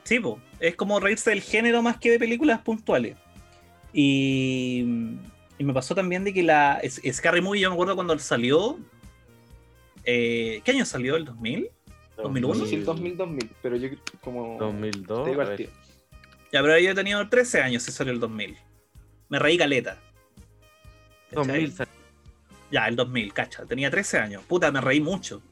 Sí, 0.05 0.21
es 0.61 0.77
como 0.77 1.01
reírse 1.01 1.31
del 1.31 1.41
género 1.41 1.83
más 1.83 1.99
que 1.99 2.11
de 2.11 2.19
películas 2.19 2.61
puntuales. 2.61 3.17
Y, 3.93 4.85
me 5.59 5.73
pasó 5.73 5.95
también 5.95 6.25
de 6.25 6.35
que 6.35 6.43
la 6.43 6.81
Scary 6.85 7.41
Movie, 7.41 7.61
yo 7.61 7.71
me 7.71 7.75
acuerdo 7.75 7.95
cuando 7.95 8.19
salió. 8.19 8.79
eh, 10.05 10.61
¿Qué 10.65 10.73
año 10.73 10.85
salió? 10.85 11.17
¿El 11.17 11.25
2000? 11.25 11.71
No 12.17 12.25
2001. 12.25 12.55
sé 12.55 12.67
si 12.67 12.75
el 12.77 12.85
2000, 12.85 13.17
2000, 13.17 13.51
pero 13.63 13.77
yo 13.77 13.89
como... 14.21 14.57
2002. 14.59 15.25
te 15.25 15.31
digo 15.31 15.41
a 15.41 15.45
al 15.45 15.49
ver. 15.51 15.57
tiro. 15.57 15.71
Ya, 16.53 16.63
pero 16.63 16.79
yo 16.79 16.91
he 16.91 16.95
tenido 16.95 17.29
13 17.29 17.63
años 17.63 17.83
si 17.83 17.91
salió 17.93 18.13
el 18.13 18.21
2000. 18.21 18.57
Me 19.29 19.39
reí 19.39 19.59
caleta. 19.59 20.01
¿Cachai? 21.31 21.47
2000 21.47 21.73
salió. 21.73 21.93
Ya, 22.71 22.87
el 22.89 22.97
2000, 22.97 23.33
cacha. 23.33 23.65
Tenía 23.67 23.91
13 23.91 24.19
años. 24.19 24.43
Puta, 24.47 24.71
me 24.71 24.81
reí 24.81 25.01
mucho. 25.01 25.43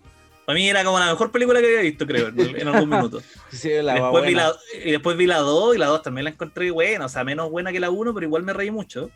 Para 0.45 0.57
mí 0.59 0.69
era 0.69 0.85
como 0.85 0.99
la 0.99 1.07
mejor 1.07 1.31
película 1.31 1.61
que 1.61 1.67
había 1.67 1.81
visto, 1.83 2.07
creo, 2.07 2.29
en, 2.29 2.61
en 2.61 2.69
algún 2.69 2.89
minuto. 2.89 3.21
Sí, 3.51 3.71
la 3.83 3.95
después 3.95 4.27
vi 4.27 4.35
la, 4.35 4.53
y 4.85 4.91
después 4.91 5.17
vi 5.17 5.27
la 5.27 5.39
2 5.39 5.77
y 5.77 5.79
la 5.79 5.87
2 5.87 6.03
también 6.03 6.25
la 6.25 6.31
encontré 6.31 6.71
buena, 6.71 7.05
o 7.05 7.09
sea, 7.09 7.23
menos 7.23 7.51
buena 7.51 7.71
que 7.71 7.79
la 7.81 7.91
1, 7.91 8.15
pero 8.15 8.27
igual 8.27 8.43
me 8.43 8.53
reí 8.53 8.71
mucho. 8.71 9.11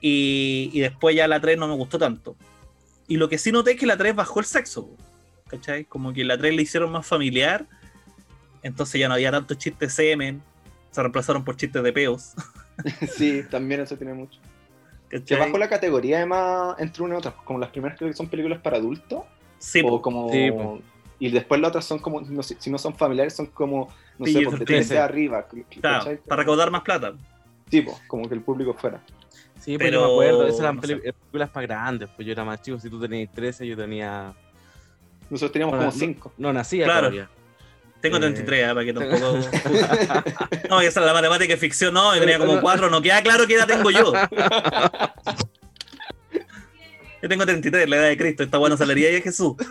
Y, 0.00 0.70
y 0.72 0.80
después 0.80 1.14
ya 1.16 1.28
la 1.28 1.40
3 1.40 1.58
no 1.58 1.68
me 1.68 1.74
gustó 1.74 1.98
tanto. 1.98 2.36
Y 3.08 3.16
lo 3.16 3.28
que 3.28 3.38
sí 3.38 3.52
noté 3.52 3.72
es 3.72 3.80
que 3.80 3.86
la 3.86 3.96
3 3.96 4.14
bajó 4.14 4.40
el 4.40 4.46
sexo, 4.46 4.86
po, 4.88 4.96
¿cachai? 5.52 5.84
Como 5.84 6.12
que 6.12 6.24
la 6.24 6.36
3 6.36 6.54
le 6.56 6.62
hicieron 6.62 6.90
más 6.90 7.06
familiar, 7.06 7.66
entonces 8.62 9.00
ya 9.00 9.06
no 9.06 9.14
había 9.14 9.30
tantos 9.30 9.58
chistes 9.58 9.92
semen, 9.92 10.42
se 10.90 11.00
reemplazaron 11.00 11.44
por 11.44 11.56
chistes 11.56 11.82
de 11.82 11.92
peos. 11.92 12.32
Sí, 13.14 13.42
también 13.50 13.82
eso 13.82 13.96
tiene 13.96 14.14
mucho. 14.14 14.40
Que 15.10 15.18
¿cachai? 15.20 15.38
bajó 15.38 15.58
la 15.58 15.68
categoría 15.68 16.16
además 16.16 16.74
entre 16.78 17.02
una 17.04 17.14
y 17.14 17.18
otra, 17.18 17.32
como 17.44 17.58
las 17.60 17.68
primeras 17.70 17.96
creo 17.98 18.10
que 18.10 18.16
son 18.16 18.28
películas 18.28 18.60
para 18.60 18.78
adultos, 18.78 19.22
Sí, 19.58 19.82
o 19.84 19.88
po. 19.88 20.02
como... 20.02 20.30
Sí, 20.32 20.50
y 21.20 21.30
después 21.30 21.60
las 21.60 21.68
otras 21.68 21.84
son 21.84 22.00
como, 22.00 22.20
no 22.22 22.42
sé, 22.42 22.56
si 22.58 22.70
no 22.70 22.78
son 22.78 22.96
familiares, 22.96 23.34
son 23.36 23.46
como, 23.46 23.88
no 24.18 24.26
sé, 24.26 24.32
PG-13. 24.40 24.44
por 24.44 24.58
de 24.58 24.64
13 24.64 24.98
arriba. 24.98 25.46
Para 25.80 26.42
recaudar 26.42 26.70
más 26.72 26.80
plata. 26.82 27.12
Sí, 27.70 27.82
po, 27.82 28.00
como 28.08 28.26
que 28.28 28.34
el 28.34 28.40
público 28.40 28.74
fuera. 28.74 29.00
Sí, 29.60 29.76
pero, 29.78 29.78
Pero, 29.78 29.92
yo 30.00 30.00
me 30.00 30.12
acuerdo, 30.12 30.46
esas 30.48 30.60
eran 30.60 30.74
no 30.76 30.80
peli- 30.80 30.94
sé. 31.00 31.12
películas 31.12 31.50
más 31.54 31.62
grandes, 31.64 32.08
pues 32.16 32.26
yo 32.26 32.32
era 32.32 32.44
más 32.44 32.60
chico, 32.62 32.80
si 32.80 32.90
tú 32.90 32.98
tenías 32.98 33.30
13, 33.30 33.66
yo 33.68 33.76
tenía... 33.76 34.34
Nosotros 35.32 35.50
teníamos 35.52 35.76
Bueno, 35.76 35.90
como 35.90 35.98
5. 35.98 36.32
No 36.36 36.52
nacía 36.52 36.84
Claro. 36.84 37.00
todavía. 37.08 37.28
Tengo 38.02 38.18
Eh, 38.18 38.20
33, 38.20 38.64
ah, 38.68 38.74
para 38.74 38.84
que 38.84 38.92
tampoco. 38.92 39.38
no, 40.68 40.80
esa 40.82 41.00
es 41.00 41.06
la 41.06 41.12
matemática 41.14 41.56
ficción, 41.56 41.94
no, 41.94 42.12
yo 42.14 42.20
tenía 42.20 42.36
como 42.38 42.50
Pero- 42.52 42.62
4, 42.62 42.90
no 42.90 43.00
queda 43.00 43.22
claro 43.22 43.46
qué 43.46 43.54
edad 43.54 43.66
tengo 43.66 43.90
yo. 43.90 44.12
Yo 47.22 47.28
tengo 47.28 47.46
33, 47.46 47.88
la 47.88 47.96
edad 47.96 48.08
de 48.08 48.16
Cristo, 48.18 48.42
esta 48.42 48.58
buena 48.58 48.76
salaría 48.76 49.08
de 49.10 49.22
Jesús. 49.22 49.54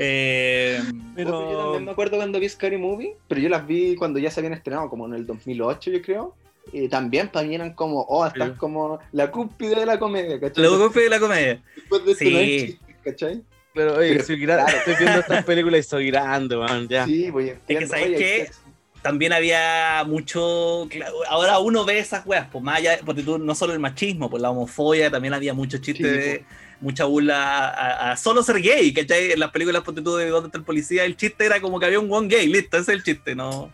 Eh, 0.00 0.80
Pero... 1.16 1.50
Yo 1.50 1.62
también 1.64 1.84
me 1.86 1.90
acuerdo 1.90 2.18
cuando 2.18 2.38
vi 2.38 2.48
Scary 2.48 2.78
Movie, 2.78 3.16
pero 3.26 3.40
yo 3.40 3.48
las 3.48 3.66
vi 3.66 3.96
cuando 3.96 4.20
ya 4.20 4.30
se 4.30 4.38
habían 4.38 4.52
estrenado, 4.52 4.88
como 4.88 5.06
en 5.06 5.14
el 5.14 5.26
2008 5.26 5.90
yo 5.90 6.00
creo. 6.02 6.36
Y 6.72 6.86
también 6.88 7.28
para 7.30 7.48
mí 7.48 7.56
eran 7.56 7.72
como, 7.74 8.02
oh, 8.02 8.24
estás 8.24 8.50
Sí. 8.50 8.54
como 8.58 9.00
la 9.10 9.32
cúspide 9.32 9.74
de 9.74 9.86
la 9.86 9.98
comedia, 9.98 10.38
¿cachai? 10.38 10.62
luego 10.64 10.86
copia 10.86 11.02
de 11.02 11.08
la 11.10 11.18
comedia. 11.18 11.60
Después 11.74 12.04
de 12.04 12.12
esto 12.12 12.24
no 12.30 12.38
hay 12.38 12.60
Sí. 12.60 12.66
chistes, 12.66 12.96
¿cachai? 13.02 13.42
Pero, 13.78 13.94
oye, 13.96 14.08
Pero, 14.14 14.24
soy 14.24 14.40
grande, 14.40 14.64
claro. 14.72 14.78
estoy 14.78 14.94
viendo 15.04 15.20
estas 15.20 15.44
películas 15.44 15.80
y 15.80 15.82
soy 15.88 16.06
grande, 16.10 16.56
man, 16.56 16.88
ya. 16.88 17.04
Sí, 17.06 17.30
voy 17.30 17.50
entiendo. 17.50 17.86
¿sabes 17.86 18.04
Oye, 18.06 18.16
hay 18.16 18.20
qué? 18.22 18.44
sexo. 18.46 18.60
También 19.02 19.32
había 19.32 20.02
mucho. 20.04 20.88
Ahora 21.28 21.60
uno 21.60 21.84
ve 21.84 22.00
esas 22.00 22.26
weas, 22.26 22.48
pues 22.50 22.64
más 22.64 22.78
allá, 22.78 22.98
porque 23.06 23.22
tú, 23.22 23.38
no 23.38 23.54
solo 23.54 23.72
el 23.72 23.78
machismo, 23.78 24.28
pues 24.28 24.42
la 24.42 24.50
homofobia, 24.50 25.12
también 25.12 25.32
había 25.32 25.54
mucho 25.54 25.78
chiste, 25.78 26.02
Sí, 26.02 26.18
de- 26.18 26.44
mucha 26.80 27.04
burla 27.04 27.68
a, 27.68 28.10
a 28.12 28.16
solo 28.16 28.42
ser 28.42 28.60
gay, 28.60 28.92
¿cachai? 28.92 29.30
En 29.30 29.38
las 29.38 29.52
películas, 29.52 29.84
ponte 29.84 30.02
tú 30.02 30.16
de 30.16 30.28
dónde 30.28 30.48
está 30.48 30.58
el 30.58 30.64
policía, 30.64 31.04
el 31.04 31.16
chiste 31.16 31.46
era 31.46 31.60
como 31.60 31.78
que 31.78 31.86
había 31.86 32.00
un 32.00 32.12
one 32.12 32.26
gay, 32.26 32.48
listo, 32.48 32.76
ese 32.78 32.90
es 32.92 32.98
el 32.98 33.04
chiste, 33.04 33.36
¿no? 33.36 33.72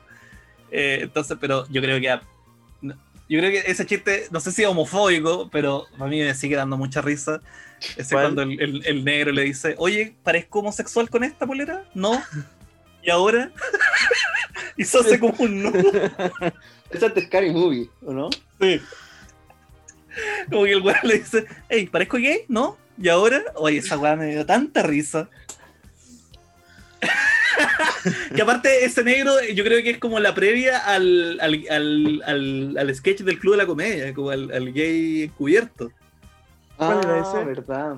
Eh, 0.70 0.98
entonces, 1.04 1.38
pero 1.40 1.66
yo 1.70 1.80
creo 1.80 1.98
que. 1.98 2.20
Yo 3.26 3.38
creo 3.40 3.50
que 3.50 3.62
ese 3.70 3.86
chiste, 3.86 4.26
no 4.30 4.38
sé 4.40 4.52
si 4.52 4.62
es 4.62 4.68
homofóbico, 4.68 5.48
pero 5.50 5.86
a 5.98 6.04
mí 6.06 6.20
me 6.20 6.34
sigue 6.34 6.56
dando 6.56 6.76
mucha 6.76 7.00
risa. 7.00 7.40
Ese 7.96 8.14
¿Cuál? 8.14 8.24
cuando 8.34 8.42
el, 8.42 8.60
el- 8.60 8.86
el 8.86 9.04
negro 9.04 9.32
le 9.32 9.42
dice, 9.42 9.74
oye, 9.78 10.14
¿parezco 10.22 10.60
homosexual 10.60 11.08
con 11.10 11.24
esta 11.24 11.46
polera? 11.46 11.84
No. 11.94 12.22
¿Y 13.02 13.10
ahora? 13.10 13.50
y 14.76 14.84
se 14.84 14.98
hace 14.98 15.18
como 15.18 15.34
un 15.38 15.62
no. 15.62 15.72
Esa 16.90 17.06
es 17.06 17.14
de 17.14 17.26
Scary 17.26 17.50
Movie, 17.50 17.88
¿o 18.04 18.12
no? 18.12 18.30
Sí. 18.60 18.80
Como 20.50 20.64
que 20.64 20.72
el 20.72 20.80
weón 20.82 20.98
le 21.02 21.18
dice, 21.18 21.44
hey, 21.68 21.88
¿parezco 21.90 22.16
gay? 22.18 22.44
¿No? 22.48 22.78
¿Y 22.96 23.08
ahora? 23.08 23.42
Oye, 23.56 23.78
esa 23.78 23.98
weá 23.98 24.14
me 24.16 24.26
dio 24.32 24.46
tanta 24.46 24.82
risa. 24.82 25.28
que 28.34 28.42
aparte, 28.42 28.84
ese 28.84 29.02
negro, 29.04 29.32
yo 29.54 29.64
creo 29.64 29.82
que 29.82 29.90
es 29.90 29.98
como 29.98 30.18
la 30.20 30.34
previa 30.34 30.78
al, 30.78 31.38
al, 31.40 31.64
al, 31.70 32.22
al, 32.26 32.76
al 32.78 32.94
sketch 32.94 33.20
del 33.20 33.38
Club 33.38 33.52
de 33.54 33.58
la 33.58 33.66
Comedia, 33.66 34.14
como 34.14 34.30
al, 34.30 34.50
al 34.52 34.72
gay 34.72 35.24
encubierto. 35.24 35.90
¿Cuál 36.76 36.98
era 36.98 37.14
Ah, 37.16 37.20
ese? 37.28 37.44
verdad. 37.44 37.96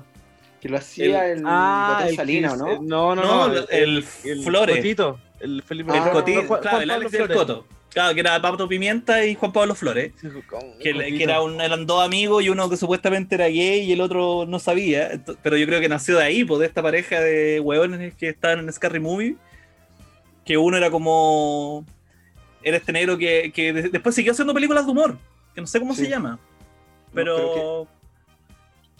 Que 0.61 0.69
lo 0.69 0.77
hacía 0.77 1.27
el, 1.31 1.43
Ah, 1.45 1.93
Botón 1.93 2.07
el 2.09 2.15
Salina, 2.15 2.47
que- 2.49 2.53
¿o 2.55 2.57
¿no? 2.57 2.65
No, 2.81 3.15
no, 3.15 3.23
No, 3.23 3.47
no. 3.49 3.67
el, 3.69 4.03
Flores. 4.03 4.77
Cotito, 4.77 5.19
el 5.39 5.61
Felipe 5.63 5.91
Ah, 5.93 5.97
el 5.97 6.03
no, 6.05 6.11
Cotito, 6.11 6.43
Juan- 6.47 6.61
claro, 6.61 6.77
Juan 6.77 6.83
el 6.83 6.91
Alex 6.91 7.13
y 7.13 7.15
el 7.15 7.21
Flores. 7.23 7.37
Coto. 7.37 7.65
Claro, 7.89 8.13
que 8.13 8.19
era 8.19 8.39
Pato 8.41 8.67
Pimienta 8.67 9.25
y 9.25 9.33
Juan 9.35 9.51
Pablo 9.53 9.73
Flores. 9.73 10.11
Que, 10.79 10.93
que 10.93 11.23
era 11.23 11.41
un, 11.41 11.61
eran 11.61 11.85
dos 11.87 12.03
amigos 12.05 12.43
y 12.43 12.49
uno 12.49 12.69
que 12.69 12.77
supuestamente 12.77 13.35
era 13.35 13.45
gay 13.47 13.81
y 13.83 13.93
el 13.93 14.01
otro 14.01 14.45
no 14.47 14.59
sabía. 14.59 15.19
Pero 15.41 15.57
yo 15.57 15.65
creo 15.65 15.79
que 15.79 15.89
nació 15.89 16.17
de 16.17 16.23
ahí, 16.23 16.43
pues, 16.43 16.59
de 16.59 16.65
esta 16.67 16.83
pareja 16.83 17.19
de 17.21 17.59
hueones 17.59 18.13
que 18.15 18.29
estaban 18.29 18.59
en 18.59 18.71
Scary 18.73 18.99
Movie. 18.99 19.35
Que 20.45 20.57
uno 20.57 20.77
era 20.77 20.91
como. 20.91 21.85
Era 22.61 22.77
este 22.77 22.91
negro 22.91 23.17
que, 23.17 23.51
que 23.53 23.73
de- 23.73 23.89
después 23.89 24.13
siguió 24.15 24.31
haciendo 24.33 24.53
películas 24.53 24.85
de 24.85 24.91
humor. 24.91 25.17
Que 25.55 25.61
no 25.61 25.67
sé 25.67 25.79
cómo 25.79 25.93
Sí. 25.95 26.03
se 26.05 26.09
llama. 26.09 26.39
pero 27.13 27.35
Pero. 27.53 27.87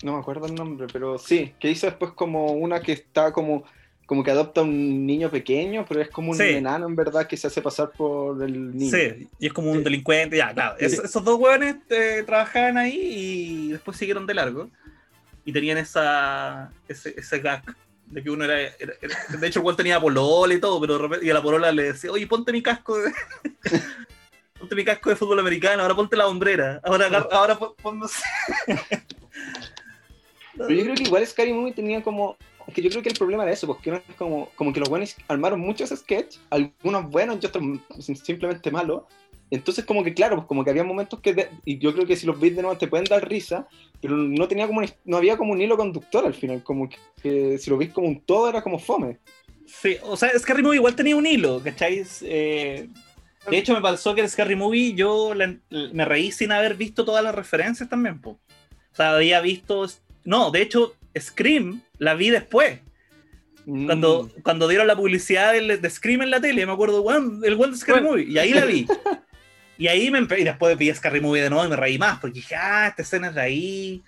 No 0.03 0.13
me 0.13 0.19
acuerdo 0.19 0.45
el 0.45 0.55
nombre, 0.55 0.87
pero 0.91 1.17
sí, 1.17 1.53
que 1.59 1.71
hizo 1.71 1.87
después 1.87 2.11
como 2.11 2.51
una 2.53 2.81
que 2.81 2.91
está 2.91 3.31
como, 3.33 3.63
como 4.05 4.23
que 4.23 4.31
adopta 4.31 4.61
a 4.61 4.63
un 4.63 5.05
niño 5.07 5.29
pequeño, 5.31 5.85
pero 5.87 6.01
es 6.01 6.09
como 6.09 6.31
un 6.31 6.37
Sí. 6.37 6.43
enano 6.43 6.85
en 6.87 6.95
verdad 6.95 7.25
que 7.27 7.35
se 7.35 7.47
hace 7.47 7.61
pasar 7.61 7.91
por 7.97 8.41
el 8.43 8.77
niño. 8.77 8.95
Sí, 8.95 9.27
y 9.39 9.47
es 9.47 9.53
como 9.53 9.71
un 9.71 9.79
Sí. 9.79 9.83
delincuente, 9.85 10.37
ya, 10.37 10.53
claro. 10.53 10.75
Es- 10.79 10.93
esos 10.99 11.23
dos 11.23 11.39
hueones 11.39 11.77
eh, 11.89 12.23
trabajaban 12.25 12.77
ahí 12.77 12.95
y 12.95 13.71
después 13.71 13.97
siguieron 13.97 14.25
de 14.27 14.33
largo. 14.35 14.69
Y 15.45 15.51
tenían 15.53 15.77
esa, 15.77 16.71
ese, 16.87 17.13
ese 17.17 17.39
gag 17.39 17.63
de 18.05 18.21
que 18.23 18.29
uno 18.29 18.43
era, 18.45 18.59
era- 18.61 18.93
era- 19.01 19.17
De 19.39 19.47
hecho, 19.47 19.59
el 19.59 19.65
weón 19.65 19.77
tenía 19.77 19.99
polola 19.99 20.53
y 20.53 20.59
todo, 20.59 20.79
pero 20.79 20.93
de 20.97 20.99
repente, 21.03 21.25
y 21.25 21.29
a 21.29 21.33
la 21.33 21.41
polola 21.41 21.71
le 21.71 21.83
decía, 21.93 22.11
oye, 22.11 22.27
ponte 22.27 22.51
mi 22.51 22.61
casco 22.61 22.97
de. 22.97 23.11
ponte 24.59 24.75
mi 24.75 24.83
casco 24.85 25.09
de 25.09 25.15
fútbol 25.15 25.39
americano, 25.39 25.81
ahora 25.81 25.95
ponte 25.95 26.15
la 26.17 26.27
hombrera. 26.27 26.79
Ahora, 26.83 27.07
ahora 27.31 27.57
pon, 27.57 27.73
pon- 27.81 27.99
no 27.99 28.07
sé. 28.07 28.23
Pero 30.57 30.71
yo 30.73 30.83
creo 30.83 30.95
que 30.95 31.03
igual 31.03 31.25
Scary 31.27 31.53
Movie 31.53 31.73
tenía 31.73 32.01
como. 32.01 32.37
Que 32.73 32.81
yo 32.81 32.89
creo 32.89 33.01
que 33.01 33.09
el 33.09 33.17
problema 33.17 33.43
era 33.43 33.53
eso, 33.53 33.65
porque 33.65 34.01
como, 34.17 34.49
como 34.55 34.73
que 34.73 34.79
los 34.81 34.89
buenos 34.89 35.15
armaron 35.29 35.59
muchos 35.61 35.89
sketches, 35.89 36.41
algunos 36.49 37.09
buenos 37.09 37.37
y 37.41 37.45
otros 37.45 37.63
simplemente 38.25 38.69
malos. 38.71 39.03
Entonces, 39.49 39.85
como 39.85 40.03
que 40.03 40.13
claro, 40.13 40.35
pues 40.35 40.47
como 40.47 40.63
que 40.65 40.71
había 40.71 40.83
momentos 40.83 41.21
que. 41.21 41.33
de- 41.33 41.49
y 41.63 41.77
yo 41.79 41.93
creo 41.93 42.05
que 42.05 42.17
si 42.17 42.25
los 42.25 42.37
veis 42.37 42.55
de 42.55 42.61
nuevo 42.61 42.77
te 42.77 42.87
pueden 42.87 43.05
dar 43.05 43.27
risa, 43.27 43.65
pero 44.01 44.17
no 44.17 44.47
tenía 44.49 44.67
como 44.67 44.81
no 45.05 45.17
había 45.17 45.37
como 45.37 45.53
un 45.53 45.61
hilo 45.61 45.77
conductor 45.77 46.25
al 46.25 46.33
final. 46.33 46.61
Como 46.63 46.89
que, 46.89 46.97
que 47.23 47.57
si 47.57 47.69
lo 47.69 47.77
veis 47.77 47.93
como 47.93 48.07
un 48.07 48.19
todo 48.19 48.49
era 48.49 48.61
como 48.61 48.77
fome. 48.79 49.19
Sí, 49.65 49.95
o 50.03 50.17
sea, 50.17 50.37
Scary 50.37 50.61
Movie 50.63 50.77
igual 50.77 50.95
tenía 50.95 51.15
un 51.15 51.25
hilo, 51.25 51.61
¿cachai? 51.63 52.03
Eh, 52.23 52.89
de 53.49 53.57
hecho, 53.57 53.73
me 53.73 53.81
pasó 53.81 54.13
que 54.13 54.19
el 54.21 54.29
Scary 54.29 54.55
Movie 54.57 54.93
yo 54.93 55.33
la- 55.33 55.55
me 55.93 56.03
reí 56.03 56.33
sin 56.33 56.51
haber 56.51 56.75
visto 56.75 57.05
todas 57.05 57.23
las 57.23 57.33
referencias 57.33 57.87
también, 57.87 58.19
po. 58.19 58.31
O 58.91 58.95
sea, 58.97 59.11
había 59.15 59.39
visto. 59.39 59.85
No, 60.27 60.51
de 60.51 60.61
hecho, 60.61 60.93
Scream 61.17 61.81
la 61.99 62.13
vi 62.13 62.29
después. 62.31 62.81
Cuando, 63.65 64.23
Mm. 64.23 64.41
cuando 64.43 64.67
dieron 64.67 64.85
la 64.85 64.95
publicidad 64.97 65.53
de, 65.53 65.77
de 65.77 65.89
Scream 65.89 66.21
en 66.21 66.31
la 66.31 66.41
tele, 66.41 66.65
me 66.65 66.73
acuerdo, 66.73 67.01
el 67.43 67.57
de 67.57 67.77
Scary 67.77 67.99
Bueno. 68.01 68.09
Movie. 68.09 68.25
Y 68.29 68.37
ahí 68.37 68.53
la 68.53 68.65
vi. 68.65 68.85
Y 69.79 69.87
ahí 69.87 70.09
me 70.09 70.19
y 70.19 70.43
después 70.43 70.75
vi 70.75 70.91
Scary 70.93 71.21
Movie 71.21 71.43
de 71.43 71.49
nuevo 71.51 71.63
y 71.63 71.69
me 71.69 71.75
reí 71.75 71.99
más, 71.99 72.17
porque 72.19 72.33
dije, 72.39 72.55
ah, 72.55 72.87
esta 72.87 73.03
escena 73.03 73.27
es 73.27 73.35
de 73.35 73.41
ahí. 73.41 74.03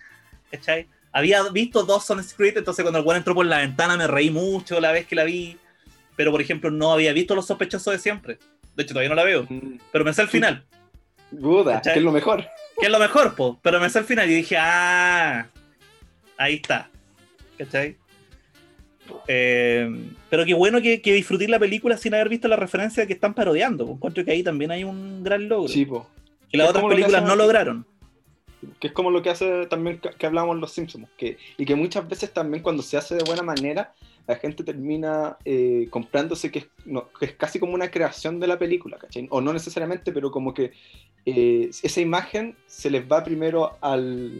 ¿Cachai? 0.51 0.87
Había 1.11 1.43
visto 1.49 1.83
Dawson 1.83 2.19
Street, 2.21 2.57
entonces 2.57 2.81
cuando 2.83 2.97
el 2.99 3.05
weón 3.05 3.17
entró 3.17 3.35
por 3.35 3.45
la 3.45 3.59
ventana 3.59 3.95
me 3.95 4.07
reí 4.07 4.31
mucho 4.31 4.79
la 4.81 4.91
vez 4.91 5.05
que 5.05 5.15
la 5.15 5.23
vi. 5.25 5.57
Pero, 6.15 6.31
por 6.31 6.41
ejemplo, 6.41 6.71
no 6.71 6.91
había 6.91 7.13
visto 7.13 7.35
Los 7.35 7.45
Sospechosos 7.45 7.93
de 7.93 7.99
Siempre. 7.99 8.39
De 8.75 8.81
hecho, 8.83 8.93
todavía 8.93 9.09
no 9.09 9.15
la 9.15 9.23
veo. 9.23 9.45
Mm. 9.47 9.77
Pero 9.91 10.03
me 10.03 10.11
sé 10.13 10.23
el 10.23 10.27
final, 10.27 10.65
Buda, 11.31 11.73
¿Cachai? 11.75 11.93
que 11.93 11.99
es 11.99 12.05
lo 12.05 12.11
mejor. 12.11 12.45
que 12.79 12.87
es 12.87 12.91
lo 12.91 12.99
mejor, 12.99 13.35
po. 13.35 13.59
Pero 13.61 13.79
me 13.79 13.89
sé 13.91 13.99
el 13.99 14.05
final 14.05 14.27
y 14.29 14.33
dije, 14.33 14.57
ah, 14.57 15.47
ahí 16.39 16.55
está. 16.55 16.89
¿Cachai? 17.57 17.97
Eh, 19.27 20.11
pero 20.29 20.45
qué 20.45 20.53
bueno 20.53 20.81
que, 20.81 21.01
que 21.01 21.13
disfruté 21.13 21.47
la 21.47 21.59
película 21.59 21.97
sin 21.97 22.13
haber 22.13 22.29
visto 22.29 22.47
la 22.47 22.55
referencia 22.55 23.05
que 23.05 23.13
están 23.13 23.33
parodiando. 23.33 23.85
po. 23.85 23.93
Encuentro 23.93 24.25
que 24.25 24.31
ahí 24.31 24.41
también 24.41 24.71
hay 24.71 24.83
un 24.83 25.23
gran 25.23 25.47
logro. 25.47 25.67
Sí, 25.67 25.85
po. 25.85 26.09
que 26.49 26.57
las 26.57 26.65
es 26.65 26.69
otras 26.71 26.85
películas 26.85 27.23
no 27.23 27.35
lograron. 27.35 27.85
que 28.79 28.87
es 28.87 28.93
como 28.93 29.11
lo 29.11 29.21
que 29.21 29.29
hace 29.29 29.67
también 29.67 29.99
que, 29.99 30.09
que 30.11 30.25
hablamos 30.25 30.57
Los 30.57 30.71
Simpsons, 30.71 31.07
que, 31.17 31.37
y 31.57 31.65
que 31.65 31.75
muchas 31.75 32.07
veces 32.07 32.31
también 32.33 32.63
cuando 32.63 32.81
se 32.81 32.97
hace 32.97 33.15
de 33.15 33.23
buena 33.23 33.43
manera, 33.43 33.93
la 34.29 34.35
gente 34.35 34.63
termina 34.63 35.39
eh, 35.43 35.87
comprándose 35.89 36.51
que 36.51 36.59
es, 36.59 36.67
no, 36.85 37.09
que 37.19 37.25
es 37.25 37.31
casi 37.33 37.57
como 37.57 37.73
una 37.73 37.89
creación 37.89 38.39
de 38.39 38.45
la 38.45 38.59
película, 38.59 38.99
¿cachai? 38.99 39.25
O 39.31 39.41
no 39.41 39.51
necesariamente, 39.51 40.11
pero 40.11 40.29
como 40.29 40.53
que 40.53 40.71
eh, 41.25 41.71
esa 41.81 41.99
imagen 41.99 42.55
se 42.67 42.91
les 42.91 43.11
va 43.11 43.23
primero 43.23 43.75
al, 43.81 44.31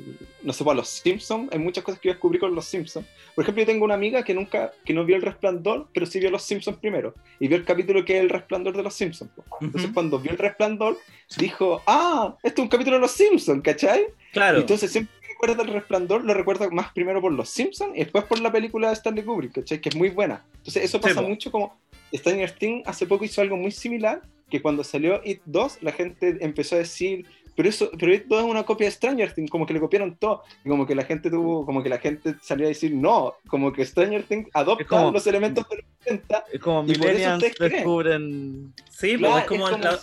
no 0.44 0.54
sé, 0.54 0.64
pues, 0.64 0.74
a 0.74 0.78
Los 0.78 0.90
Simpsons, 0.90 1.50
hay 1.52 1.58
muchas 1.58 1.84
cosas 1.84 2.00
que 2.00 2.10
yo 2.10 2.14
descubrí 2.14 2.38
con 2.38 2.54
Los 2.54 2.66
Simpsons. 2.66 3.08
Por 3.34 3.44
ejemplo, 3.44 3.64
yo 3.64 3.66
tengo 3.66 3.84
una 3.84 3.96
amiga 3.96 4.24
que 4.24 4.36
nunca, 4.36 4.72
que 4.86 4.94
no 4.94 5.06
vio 5.06 5.16
El 5.16 5.24
Resplandor, 5.24 5.88
pero 5.92 6.06
sí 6.06 6.20
vio 6.20 6.30
Los 6.30 6.44
Simpsons 6.44 6.78
primero, 6.78 7.16
y 7.40 7.48
vio 7.48 7.58
el 7.58 7.66
capítulo 7.66 8.06
que 8.06 8.18
es 8.18 8.22
El 8.22 8.30
Resplandor 8.30 8.78
de 8.78 8.84
Los 8.84 8.94
Simpsons. 8.94 9.32
Entonces 9.60 9.90
cuando 9.92 10.20
vio 10.20 10.30
El 10.34 10.38
Resplandor, 10.38 11.00
dijo, 11.40 11.82
ah, 11.88 12.38
esto 12.44 12.62
es 12.62 12.64
un 12.64 12.70
capítulo 12.70 12.98
de 12.98 13.02
Los 13.02 13.12
Simpsons, 13.12 13.64
¿cachai? 13.64 14.06
Claro. 14.34 14.60
Entonces 14.60 14.92
siempre 14.92 15.19
recuerda 15.42 15.64
el 15.64 15.70
resplandor, 15.74 16.24
lo 16.24 16.34
recuerda 16.34 16.70
más 16.70 16.92
primero 16.92 17.22
por 17.22 17.32
los 17.32 17.50
Simpsons 17.50 17.96
y 17.96 18.00
después 18.00 18.26
por 18.26 18.40
la 18.40 18.52
película 18.52 18.90
de 18.90 18.94
Stanley 18.96 19.24
Kubrick, 19.24 19.54
¿cachai? 19.54 19.80
Que 19.80 19.90
es 19.90 19.96
muy 19.96 20.10
buena. 20.10 20.44
Entonces 20.58 20.84
eso 20.84 21.00
pasa 21.00 21.22
po. 21.22 21.28
mucho 21.28 21.52
como 21.52 21.78
Stranger 22.14 22.52
Things 22.52 22.88
hace 22.88 23.06
poco 23.06 23.24
hizo 23.26 23.42
algo 23.42 23.56
muy 23.56 23.72
similar, 23.72 24.22
que 24.50 24.62
cuando 24.62 24.84
salió 24.84 25.22
It 25.24 25.42
2, 25.46 25.80
la 25.82 25.92
gente 25.92 26.38
empezó 26.42 26.76
a 26.76 26.80
decir, 26.80 27.26
pero 27.56 27.70
eso, 27.70 27.90
pero 27.98 28.14
It 28.14 28.26
2 28.26 28.40
es 28.44 28.50
una 28.50 28.64
copia 28.64 28.88
de 28.88 28.92
Stranger 28.92 29.34
Things, 29.34 29.50
como 29.52 29.66
que 29.66 29.74
le 29.74 29.80
copiaron 29.80 30.16
todo, 30.18 30.44
y 30.66 30.70
como 30.70 30.86
que 30.88 30.96
la 30.96 31.04
gente 31.06 31.30
tuvo, 31.30 31.66
como 31.66 31.84
que 31.84 31.90
la 31.90 32.00
gente 32.00 32.36
salió 32.42 32.66
a 32.66 32.70
decir, 32.70 32.94
no, 32.94 33.36
como 33.48 33.72
que 33.72 33.86
Stranger 33.86 34.24
Things 34.24 34.50
adopta 34.54 34.86
como- 34.86 35.12
los 35.12 35.26
elementos 35.28 35.68
de 35.70 35.76
los 35.78 35.86
80, 36.02 36.46
Es 36.52 36.60
como 36.60 36.84
Millennials 36.84 37.44
descubren. 37.60 38.74
sí, 38.90 39.18
claro, 39.18 39.38
es 39.40 39.46
como, 39.46 39.70
es 39.70 39.72
como 39.76 39.84
la, 39.86 40.00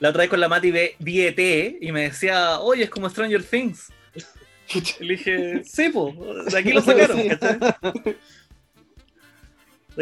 la 0.00 0.08
otra 0.08 0.22
vez 0.22 0.30
con 0.30 0.40
la 0.40 0.48
Mati 0.48 0.70
vi, 0.70 0.80
vi 0.98 1.20
ET 1.22 1.78
y 1.80 1.92
me 1.92 2.02
decía, 2.02 2.58
oye, 2.60 2.84
es 2.84 2.90
como 2.90 3.08
Stranger 3.08 3.42
Things. 3.44 3.92
Le 5.00 5.08
dije, 5.14 5.64
sí, 5.64 5.88
po, 5.90 6.12
de 6.50 6.58
aquí 6.58 6.72
lo 6.72 6.80
sacaron. 6.80 7.28
¿cachai? 7.28 7.58
De 7.58 8.16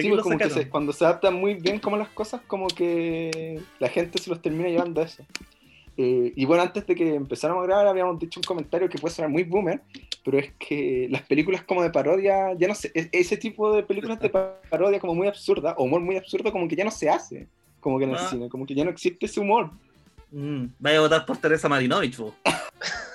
aquí 0.00 0.02
Sí, 0.02 0.08
lo 0.08 0.14
pues 0.14 0.22
como 0.22 0.38
que 0.38 0.44
sacaron. 0.44 0.64
se- 0.64 0.70
cuando 0.70 0.92
se 0.92 1.04
adaptan 1.04 1.34
muy 1.34 1.54
bien 1.54 1.78
como 1.78 1.96
las 1.96 2.08
cosas, 2.08 2.40
como 2.46 2.68
que 2.68 3.60
la 3.78 3.88
gente 3.88 4.18
se 4.22 4.30
los 4.30 4.40
termina 4.40 4.68
llevando 4.68 5.00
a 5.00 5.04
eso. 5.04 5.24
Eh, 5.98 6.32
y 6.34 6.44
bueno, 6.46 6.62
antes 6.62 6.86
de 6.86 6.94
que 6.94 7.14
empezáramos 7.14 7.64
a 7.64 7.66
grabar, 7.66 7.86
habíamos 7.86 8.18
dicho 8.18 8.40
un 8.40 8.44
comentario 8.44 8.88
que 8.88 8.98
puede 8.98 9.14
sonar 9.14 9.30
muy 9.30 9.42
boomer, 9.42 9.82
pero 10.24 10.38
es 10.38 10.50
que 10.58 11.06
las 11.10 11.20
películas 11.22 11.62
como 11.64 11.82
de 11.82 11.90
parodia, 11.90 12.54
ya 12.56 12.66
no 12.68 12.74
sé, 12.74 12.90
e- 12.94 13.10
ese 13.12 13.36
tipo 13.36 13.74
de 13.76 13.82
películas 13.82 14.18
de 14.18 14.30
pa- 14.30 14.58
parodia 14.70 14.98
como 14.98 15.14
muy 15.14 15.26
absurda, 15.26 15.74
o 15.76 15.84
humor 15.84 16.00
muy 16.00 16.16
absurdo, 16.16 16.50
como 16.50 16.66
que 16.66 16.76
ya 16.76 16.84
no 16.84 16.90
se 16.90 17.10
hace, 17.10 17.46
como 17.80 17.98
que 17.98 18.04
en 18.04 18.10
el 18.12 18.16
Ah. 18.16 18.28
cine, 18.30 18.48
como 18.48 18.64
que 18.64 18.74
ya 18.74 18.84
no 18.84 18.90
existe 18.90 19.26
ese 19.26 19.40
humor. 19.40 19.70
Mm, 20.30 20.68
vaya 20.78 20.96
a 20.96 21.00
votar 21.02 21.26
por 21.26 21.36
Teresa 21.36 21.68
Marinovich, 21.68 22.16
po. 22.16 22.34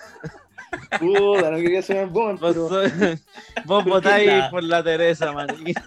Puta, 0.99 1.51
no 1.51 1.57
quería 1.57 1.81
sonar 1.81 2.07
boomer, 2.07 2.35
Vos, 2.37 2.53
pero... 2.53 2.69
sois- 2.69 3.21
vos 3.65 3.83
votáis 3.85 4.27
la- 4.27 4.49
por 4.49 4.63
la 4.63 4.83
Teresa, 4.83 5.31
Marina. 5.31 5.81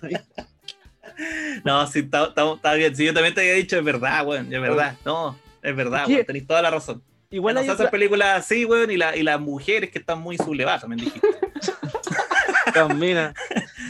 No, 1.65 1.87
sí, 1.87 1.99
está, 2.01 2.75
bien. 2.75 2.97
Sí, 2.97 3.05
yo 3.05 3.13
también 3.15 3.35
te 3.35 3.41
había 3.43 3.55
dicho, 3.55 3.77
es 3.79 3.85
verdad, 3.85 4.27
weón, 4.27 4.53
es 4.53 4.61
verdad. 4.61 4.97
No, 5.05 5.39
es 5.63 5.77
verdad, 5.77 6.07
weón, 6.09 6.25
tenéis 6.25 6.47
toda 6.47 6.63
la 6.63 6.71
razón. 6.71 7.03
Igual 7.31 7.55
no 7.55 7.61
hay 7.61 7.67
se 7.67 7.73
hacen 7.73 7.87
otra... 7.87 7.91
películas 7.93 8.39
así, 8.39 8.65
weón, 8.65 8.91
y, 8.91 8.97
la- 8.97 9.15
y 9.17 9.23
las 9.23 9.41
mujeres 9.41 9.91
que 9.91 9.99
están 9.99 10.21
muy 10.21 10.37
sublevadas, 10.37 10.81
también 10.83 11.05
dijiste. 11.05 11.29
Camina. 12.75 13.35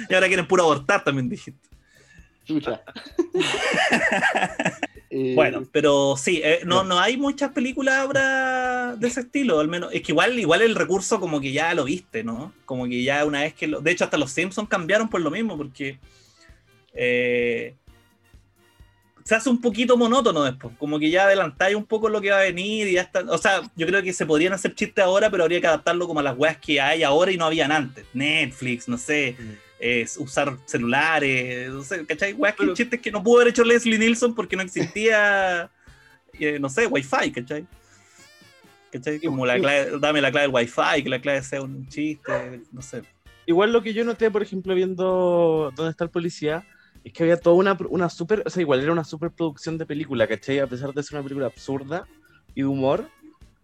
Y 0.09 0.15
ahora 0.15 0.27
quieren 0.27 0.47
puro 0.47 0.63
abortar, 0.65 1.05
también 1.05 1.29
dijiste. 1.29 1.69
Chucha. 2.45 2.81
Eh, 5.11 5.33
Bueno, 5.35 5.67
pero 5.73 6.17
sí, 6.17 6.41
eh, 6.43 6.61
no, 6.65 6.85
no 6.85 7.01
hay 7.01 7.17
muchas 7.17 7.51
películas 7.51 7.97
ahora 7.97 8.95
de 8.97 9.09
ese 9.09 9.21
estilo, 9.21 9.59
al 9.59 9.69
menos. 9.69 9.93
Es 9.93 10.03
que 10.03 10.13
igual, 10.13 10.39
igual 10.39 10.63
el 10.63 10.77
recurso 10.77 11.19
como 11.19 11.41
que 11.41 11.53
ya 11.53 11.75
lo 11.75 11.85
viste, 11.85 12.23
¿no? 12.23 12.53
Como 12.65 12.87
que 12.87 13.03
ya 13.03 13.25
una 13.25 13.41
vez 13.41 13.55
que 13.55 13.67
lo... 13.67 13.81
De 13.81 13.91
hecho, 13.91 14.05
hasta 14.05 14.17
los 14.17 14.31
Simpsons 14.31 14.69
cambiaron 14.69 15.11
por 15.11 15.21
lo 15.21 15.31
mismo, 15.31 15.57
porque 15.57 15.99
eh, 16.95 17.75
se 19.25 19.35
hace 19.35 19.51
un 19.51 19.61
poquito 19.61 19.97
monótono 19.97 20.45
después, 20.45 20.75
como 20.79 20.99
que 20.99 21.11
ya 21.11 21.25
adelantáis 21.25 21.77
un 21.77 21.85
poco 21.85 22.09
lo 22.09 22.21
que 22.21 22.31
va 22.31 22.39
a 22.39 22.43
venir 22.43 22.87
y 22.87 22.93
ya 22.93 23.03
está... 23.03 23.21
O 23.29 23.39
sea, 23.39 23.63
yo 23.75 23.87
creo 23.87 24.03
que 24.03 24.13
se 24.13 24.27
podrían 24.27 24.53
hacer 24.53 24.75
chistes 24.75 25.05
ahora, 25.05 25.29
pero 25.29 25.43
habría 25.43 25.61
que 25.61 25.67
adaptarlo 25.67 26.07
como 26.07 26.21
a 26.21 26.23
las 26.23 26.39
weas 26.39 26.57
que 26.59 26.81
hay 26.81 27.03
ahora 27.03 27.33
y 27.33 27.37
no 27.37 27.47
habían 27.47 27.73
antes. 27.73 28.07
Netflix, 28.15 28.89
no 28.89 28.97
sé, 28.97 29.37
eh, 29.81 30.07
usar 30.19 30.57
celulares, 30.67 31.71
no 31.71 31.83
sé, 31.83 32.05
¿cachai? 32.05 32.35
Weas 32.35 32.55
que 32.55 32.73
chistes 32.75 33.01
que 33.01 33.11
no 33.11 33.23
pudo 33.23 33.41
haber 33.41 33.49
hecho 33.49 33.65
Leslie 33.65 33.99
Nielsen 33.99 34.35
porque 34.35 34.55
no 34.55 34.63
existía, 34.63 35.71
eh, 36.39 36.59
no 36.59 36.69
sé, 36.69 36.87
Wi-Fi, 36.87 37.33
¿cachai? 37.33 37.67
¿Cachai? 38.93 39.21
Como 39.21 39.47
la 39.47 39.59
clave, 39.59 39.99
dame 39.99 40.21
la 40.21 40.31
clave 40.31 40.49
del 40.49 40.55
Wi-Fi, 40.55 41.03
que 41.03 41.09
la 41.09 41.21
clave 41.21 41.43
sea 41.43 41.63
un 41.63 41.89
chiste, 41.89 42.61
no 42.73 42.83
sé. 42.83 43.03
Igual 43.47 43.73
lo 43.73 43.83
que 43.83 43.95
yo 43.95 44.05
noté, 44.05 44.31
por 44.31 44.43
ejemplo, 44.43 44.75
viendo 44.75 45.73
dónde 45.75 45.91
está 45.91 46.05
el 46.05 46.11
policía, 46.11 46.67
es 47.03 47.13
que 47.15 47.23
había 47.23 47.39
toda 47.39 47.57
una, 47.57 47.79
una 47.89 48.11
super, 48.11 48.43
o 48.45 48.51
sea, 48.51 48.61
igual 48.61 48.81
era 48.81 48.93
una 48.93 49.05
super 49.05 49.31
producción 49.31 49.79
de 49.79 49.87
película, 49.87 50.27
¿cachai? 50.27 50.59
A 50.59 50.67
pesar 50.67 50.93
de 50.93 51.03
ser 51.03 51.15
una 51.15 51.23
película 51.23 51.47
absurda 51.47 52.07
y 52.55 52.61
de 52.61 52.67
humor, 52.67 53.09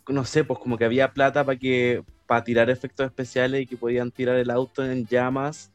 no 0.09 0.25
sé, 0.25 0.45
pues 0.45 0.59
como 0.61 0.79
que 0.79 0.87
había 0.87 1.13
plata 1.13 1.45
para 1.45 1.59
que, 1.59 2.03
para 2.27 2.43
tirar 2.43 2.71
efectos 2.71 3.05
especiales 3.05 3.61
y 3.61 3.67
que 3.67 3.77
podían 3.77 4.11
tirar 4.11 4.37
el 4.37 4.51
auto 4.51 4.83
en 4.83 5.07
llamas 5.07 5.73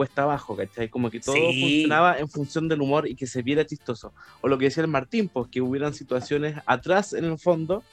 cuesta 0.00 0.22
abajo, 0.24 0.56
¿cachai? 0.56 0.88
Como 0.90 1.10
que 1.10 1.20
todo 1.20 1.52
Sí. 1.54 1.60
funcionaba 1.60 2.18
en 2.18 2.28
función 2.28 2.68
del 2.68 2.80
humor 2.82 3.08
y 3.08 3.16
que 3.16 3.26
se 3.26 3.42
viera 3.42 3.64
chistoso. 3.66 4.14
O 4.42 4.48
lo 4.48 4.58
que 4.58 4.66
decía 4.66 4.82
el 4.84 4.88
Martín, 4.90 5.28
pues 5.32 5.48
que 5.50 5.60
hubieran 5.60 5.94
situaciones 5.94 6.56
atrás 6.66 7.12
en 7.12 7.24
el 7.26 7.38
fondo, 7.38 7.86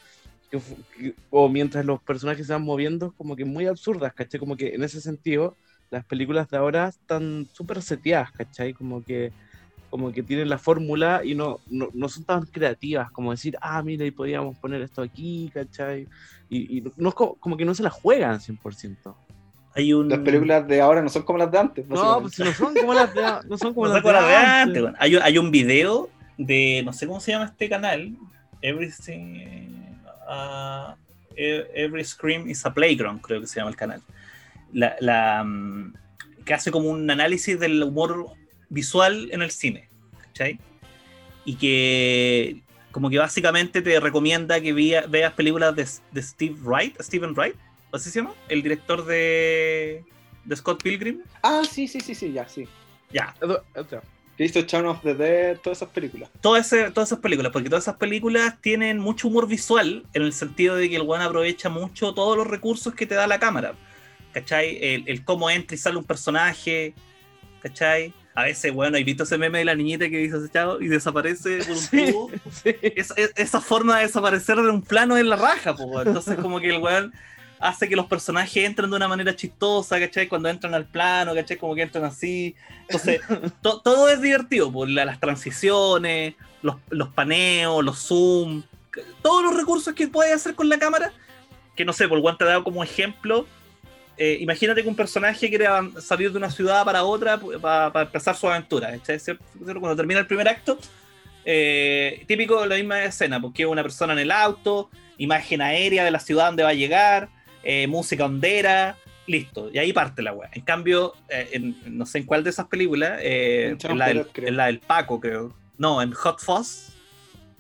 que 0.49 0.59
que- 0.91 1.15
o 1.29 1.49
mientras 1.49 1.85
los 1.85 2.01
personajes 2.03 2.47
se 2.47 2.53
van 2.53 2.63
moviendo, 2.63 3.13
como 3.13 3.35
que 3.35 3.45
muy 3.45 3.65
absurdas, 3.67 4.13
¿cachai? 4.13 4.39
Como 4.39 4.55
que 4.57 4.69
en 4.75 4.83
ese 4.83 5.01
sentido, 5.01 5.57
las 5.91 6.05
películas 6.05 6.47
de 6.49 6.57
ahora 6.57 6.87
están 6.89 7.47
súper 7.53 7.81
seteadas, 7.81 8.31
¿cachai? 8.33 8.73
Como 8.73 9.03
que 9.03 9.33
como 9.89 10.11
que 10.11 10.23
tienen 10.23 10.49
la 10.49 10.59
fórmula 10.59 11.21
y 11.23 11.35
no, 11.35 11.61
no, 11.67 11.89
no 11.93 12.09
son 12.09 12.25
tan 12.25 12.45
creativas, 12.47 13.11
como 13.11 13.31
decir, 13.31 13.55
ah, 13.61 13.81
mira, 13.83 14.05
y 14.05 14.11
podíamos 14.11 14.57
poner 14.59 14.81
esto 14.81 15.01
aquí, 15.01 15.49
¿cachai? 15.53 16.07
Y, 16.49 16.79
y 16.79 16.83
no 16.97 17.13
como 17.13 17.57
que 17.57 17.65
no 17.65 17.73
se 17.75 17.83
la 17.83 17.89
juegan 17.89 18.41
100%. 18.41 19.17
Hay 19.77 19.93
un. 19.93 20.09
Las 20.09 20.19
películas 20.19 20.67
de 20.67 20.81
ahora 20.81 21.01
no 21.01 21.09
son 21.09 21.21
como 21.23 21.37
las 21.39 21.51
de 21.51 21.57
antes. 21.59 21.87
No, 21.87 22.21
pues 22.21 22.37
no 22.39 22.51
son 22.53 22.73
como 22.73 22.93
las 22.93 23.13
de, 23.13 23.21
no 23.47 23.57
son 23.57 23.73
como 23.73 23.87
No 23.87 23.93
las 23.93 23.99
sé 23.99 24.01
cuál 24.03 24.15
de 24.15 24.19
era 24.19 24.27
de 24.27 24.35
antes. 24.35 24.59
antes, 24.67 24.81
weón. 24.83 24.95
hay, 24.99 25.15
un- 25.15 25.21
hay 25.23 25.37
un 25.37 25.51
video 25.51 26.09
de. 26.37 26.81
No 26.83 26.91
sé 26.93 27.05
cómo 27.07 27.19
se 27.19 27.31
llama 27.31 27.45
este 27.45 27.69
canal. 27.69 28.11
Everything. 28.61 29.45
uh, 30.29 30.93
E- 31.35 31.67
Every 31.75 32.03
Scream 32.03 32.49
is 32.49 32.65
a 32.65 32.73
Playground, 32.73 33.21
creo 33.21 33.39
que 33.41 33.47
se 33.47 33.59
llama 33.59 33.69
el 33.69 33.75
canal. 33.77 34.01
La, 34.73 34.95
la, 34.99 35.43
mm, 35.43 35.93
que 36.45 36.53
hace 36.53 36.71
como 36.71 36.89
un 36.89 37.09
análisis 37.09 37.59
del 37.59 37.81
humor 37.83 38.25
visual 38.69 39.29
en 39.31 39.41
el 39.41 39.51
cine. 39.51 39.87
¿Cachai? 40.21 40.59
Y 41.45 41.55
que. 41.55 42.61
Como 42.91 43.11
que 43.11 43.19
básicamente 43.19 43.83
te 43.83 43.99
recomienda 43.99 44.59
que 44.59 44.73
vea- 44.73 45.05
veas 45.07 45.33
películas 45.33 45.75
de, 45.75 45.85
de 46.11 46.21
Steve 46.23 46.55
Wright, 46.63 46.99
Steven 46.99 47.35
Wright, 47.35 47.55
¿así 47.91 48.09
se 48.09 48.19
llama? 48.21 48.33
El 48.49 48.61
director 48.63 49.05
de, 49.05 50.03
de 50.45 50.55
Scott 50.55 50.81
Pilgrim. 50.83 51.21
Ah, 51.43 51.61
sí, 51.69 51.87
sí, 51.87 51.99
sí, 51.99 52.15
sí, 52.15 52.31
ya, 52.33 52.47
sí. 52.47 52.67
Ya. 53.11 53.33
Que 54.37 54.45
hizo 54.45 54.59
Shaun 54.61 54.85
of 54.85 55.01
the 55.01 55.15
Dead, 55.15 55.57
todas 55.57 55.79
esas 55.79 55.89
películas. 55.89 56.29
todas 56.41 56.71
ese- 56.71 56.91
todas 56.91 57.09
esas 57.09 57.19
películas, 57.19 57.51
porque 57.51 57.69
todas 57.69 57.85
esas 57.85 57.95
películas 57.97 58.61
tienen 58.61 58.99
mucho 58.99 59.29
humor 59.29 59.47
visual 59.47 60.05
en 60.13 60.21
el 60.21 60.31
sentido 60.33 60.75
de 60.75 60.89
que 60.89 60.95
el 60.97 61.01
weón 61.01 61.23
aprovecha 61.23 61.69
mucho 61.69 62.13
todos 62.13 62.37
los 62.37 62.45
recursos 62.45 62.93
que 62.93 63.07
te 63.07 63.15
da 63.15 63.25
la 63.25 63.39
cámara. 63.39 63.73
¿Cachai? 64.33 64.77
El, 64.79 65.03
el 65.07 65.23
cómo 65.23 65.49
entra 65.49 65.73
y 65.73 65.77
sale 65.79 65.97
un 65.97 66.03
personaje. 66.03 66.93
¿Cachai? 67.61 68.13
A 68.35 68.43
veces, 68.43 68.71
bueno, 68.71 68.97
he 68.97 69.03
visto 69.03 69.23
ese 69.23 69.39
meme 69.39 69.57
de 69.59 69.65
la 69.65 69.73
niñita 69.73 70.07
que 70.09 70.17
dice 70.19 70.37
chao 70.53 70.79
y 70.79 70.87
desaparece 70.87 71.57
por 71.59 71.69
un 71.71 71.77
Sí, 71.81 72.05
tubo. 72.11 72.29
sí. 72.51 72.75
Es- 72.83 73.13
es- 73.17 73.33
esa 73.35 73.59
forma 73.61 73.97
de 73.97 74.03
desaparecer 74.05 74.57
de 74.57 74.69
un 74.69 74.83
plano 74.83 75.17
en 75.17 75.29
la 75.29 75.37
raja, 75.37 75.75
pues. 75.75 76.05
Entonces, 76.05 76.35
como 76.37 76.59
que 76.59 76.69
el 76.75 76.77
weón 76.83 77.11
hace 77.59 77.87
que 77.89 77.95
los 77.95 78.05
personajes 78.05 78.63
entren 78.63 78.89
de 78.89 78.95
una 78.95 79.07
manera 79.07 79.35
chistosa, 79.35 79.99
¿cachai? 79.99 80.27
Cuando 80.27 80.49
entran 80.49 80.73
al 80.73 80.85
plano, 80.85 81.33
¿cachai? 81.33 81.57
Como 81.57 81.73
que 81.75 81.81
entran 81.83 82.05
así. 82.05 82.55
Entonces, 82.81 83.21
to- 83.61 83.81
todo 83.81 84.09
es 84.09 84.21
divertido, 84.21 84.71
por 84.71 84.87
las 84.89 85.19
transiciones, 85.19 86.35
los, 86.61 86.75
los 86.89 87.09
paneos, 87.09 87.83
los 87.83 87.97
zoom, 87.99 88.63
todos 89.21 89.43
los 89.43 89.55
recursos 89.55 89.93
que 89.93 90.07
puedes 90.07 90.33
hacer 90.33 90.55
con 90.55 90.69
la 90.69 90.77
cámara, 90.79 91.11
que 91.75 91.85
no 91.85 91.93
sé, 91.93 92.07
por 92.07 92.19
Juan 92.21 92.37
te 92.37 92.43
ha 92.43 92.47
dado 92.47 92.63
como 92.63 92.83
ejemplo. 92.83 93.45
eh, 94.17 94.37
imagínate 94.41 94.81
que 94.81 94.89
un 94.89 94.95
personaje 94.95 95.47
quiere 95.49 95.67
salir 96.01 96.31
de 96.31 96.37
una 96.37 96.49
ciudad 96.49 96.83
para 96.83 97.03
otra 97.03 97.39
para 97.61 98.01
empezar 98.01 98.35
su 98.35 98.47
aventura. 98.49 98.91
¿cachai? 98.91 99.19
¿Cierto? 99.19 99.43
Cuando 99.63 99.95
termina 99.95 100.19
el 100.19 100.25
primer 100.27 100.47
acto, 100.47 100.79
eh, 101.45 102.23
típico 102.27 102.61
de 102.61 102.67
la 102.67 102.75
misma 102.75 103.03
escena, 103.03 103.39
porque 103.39 103.65
una 103.65 103.81
persona 103.83 104.13
en 104.13 104.19
el 104.19 104.31
auto, 104.31 104.89
imagen 105.17 105.61
aérea 105.61 106.03
de 106.03 106.11
la 106.11 106.19
ciudad 106.19 106.47
donde 106.47 106.63
va 106.63 106.69
a 106.69 106.73
llegar, 106.73 107.29
eh, 107.69 107.85
música 107.87 108.23
hondera, 108.25 108.95
listo, 109.27 109.69
y 109.73 109.77
ahí 109.77 109.91
parte 109.91 110.21
la 110.21 110.31
weá. 110.31 110.49
En 110.53 110.61
cambio, 110.61 111.13
eh, 111.27 111.49
en- 111.51 111.75
no 111.97 112.05
sé 112.05 112.19
en 112.19 112.25
cuál 112.25 112.43
de 112.45 112.49
esas 112.51 112.67
películas, 112.67 113.19
eh, 113.21 113.75
En 113.83 113.97
la 113.99 114.07
del, 114.07 114.17
Dead, 114.19 114.27
creo. 114.31 114.47
en 114.47 114.55
la 114.57 114.65
del 114.67 114.79
Paco, 114.79 115.19
creo. 115.19 115.53
No, 115.77 116.01
en 116.01 116.13
Hot 116.13 116.39
Fuzz. 116.39 116.93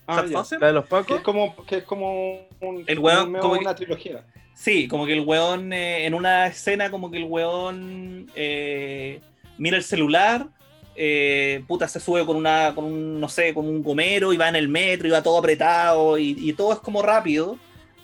Ah, 0.07 0.21
Hot. 0.23 0.31
Fuzz. 0.31 0.51
La 0.61 0.67
de 0.67 0.73
los 0.73 0.85
Que 0.85 0.89
Pacos. 0.89 1.17
es 1.17 1.23
como, 1.23 1.55
que 1.65 1.77
es 1.79 1.83
como 1.83 2.39
un, 2.61 2.83
El 2.87 2.99
weón, 2.99 3.35
un- 3.35 3.41
como 3.41 3.53
que- 3.55 3.59
una 3.59 3.75
trilogía. 3.75 4.23
Sí, 4.55 4.87
como 4.87 5.05
que 5.05 5.13
el 5.13 5.19
weón, 5.19 5.73
eh, 5.73 6.05
en 6.05 6.13
una 6.13 6.47
escena, 6.47 6.89
como 6.89 7.11
que 7.11 7.17
el 7.17 7.25
weón 7.25 8.31
eh, 8.33 9.19
mira 9.57 9.75
el 9.77 9.83
celular, 9.83 10.47
eh, 10.95 11.63
puta, 11.67 11.87
se 11.87 11.99
sube 11.99 12.25
con 12.25 12.37
una, 12.37 12.73
con 12.73 12.85
un, 12.85 13.19
no 13.19 13.29
sé, 13.29 13.53
con 13.53 13.67
un 13.67 13.83
gomero 13.83 14.31
y 14.33 14.37
va 14.37 14.47
en 14.49 14.55
el 14.55 14.67
metro 14.69 15.07
y 15.07 15.11
va 15.11 15.21
todo 15.21 15.37
apretado 15.37 16.17
y, 16.17 16.35
y 16.39 16.53
todo 16.53 16.71
es 16.73 16.79
como 16.79 17.01
rápido. 17.03 17.57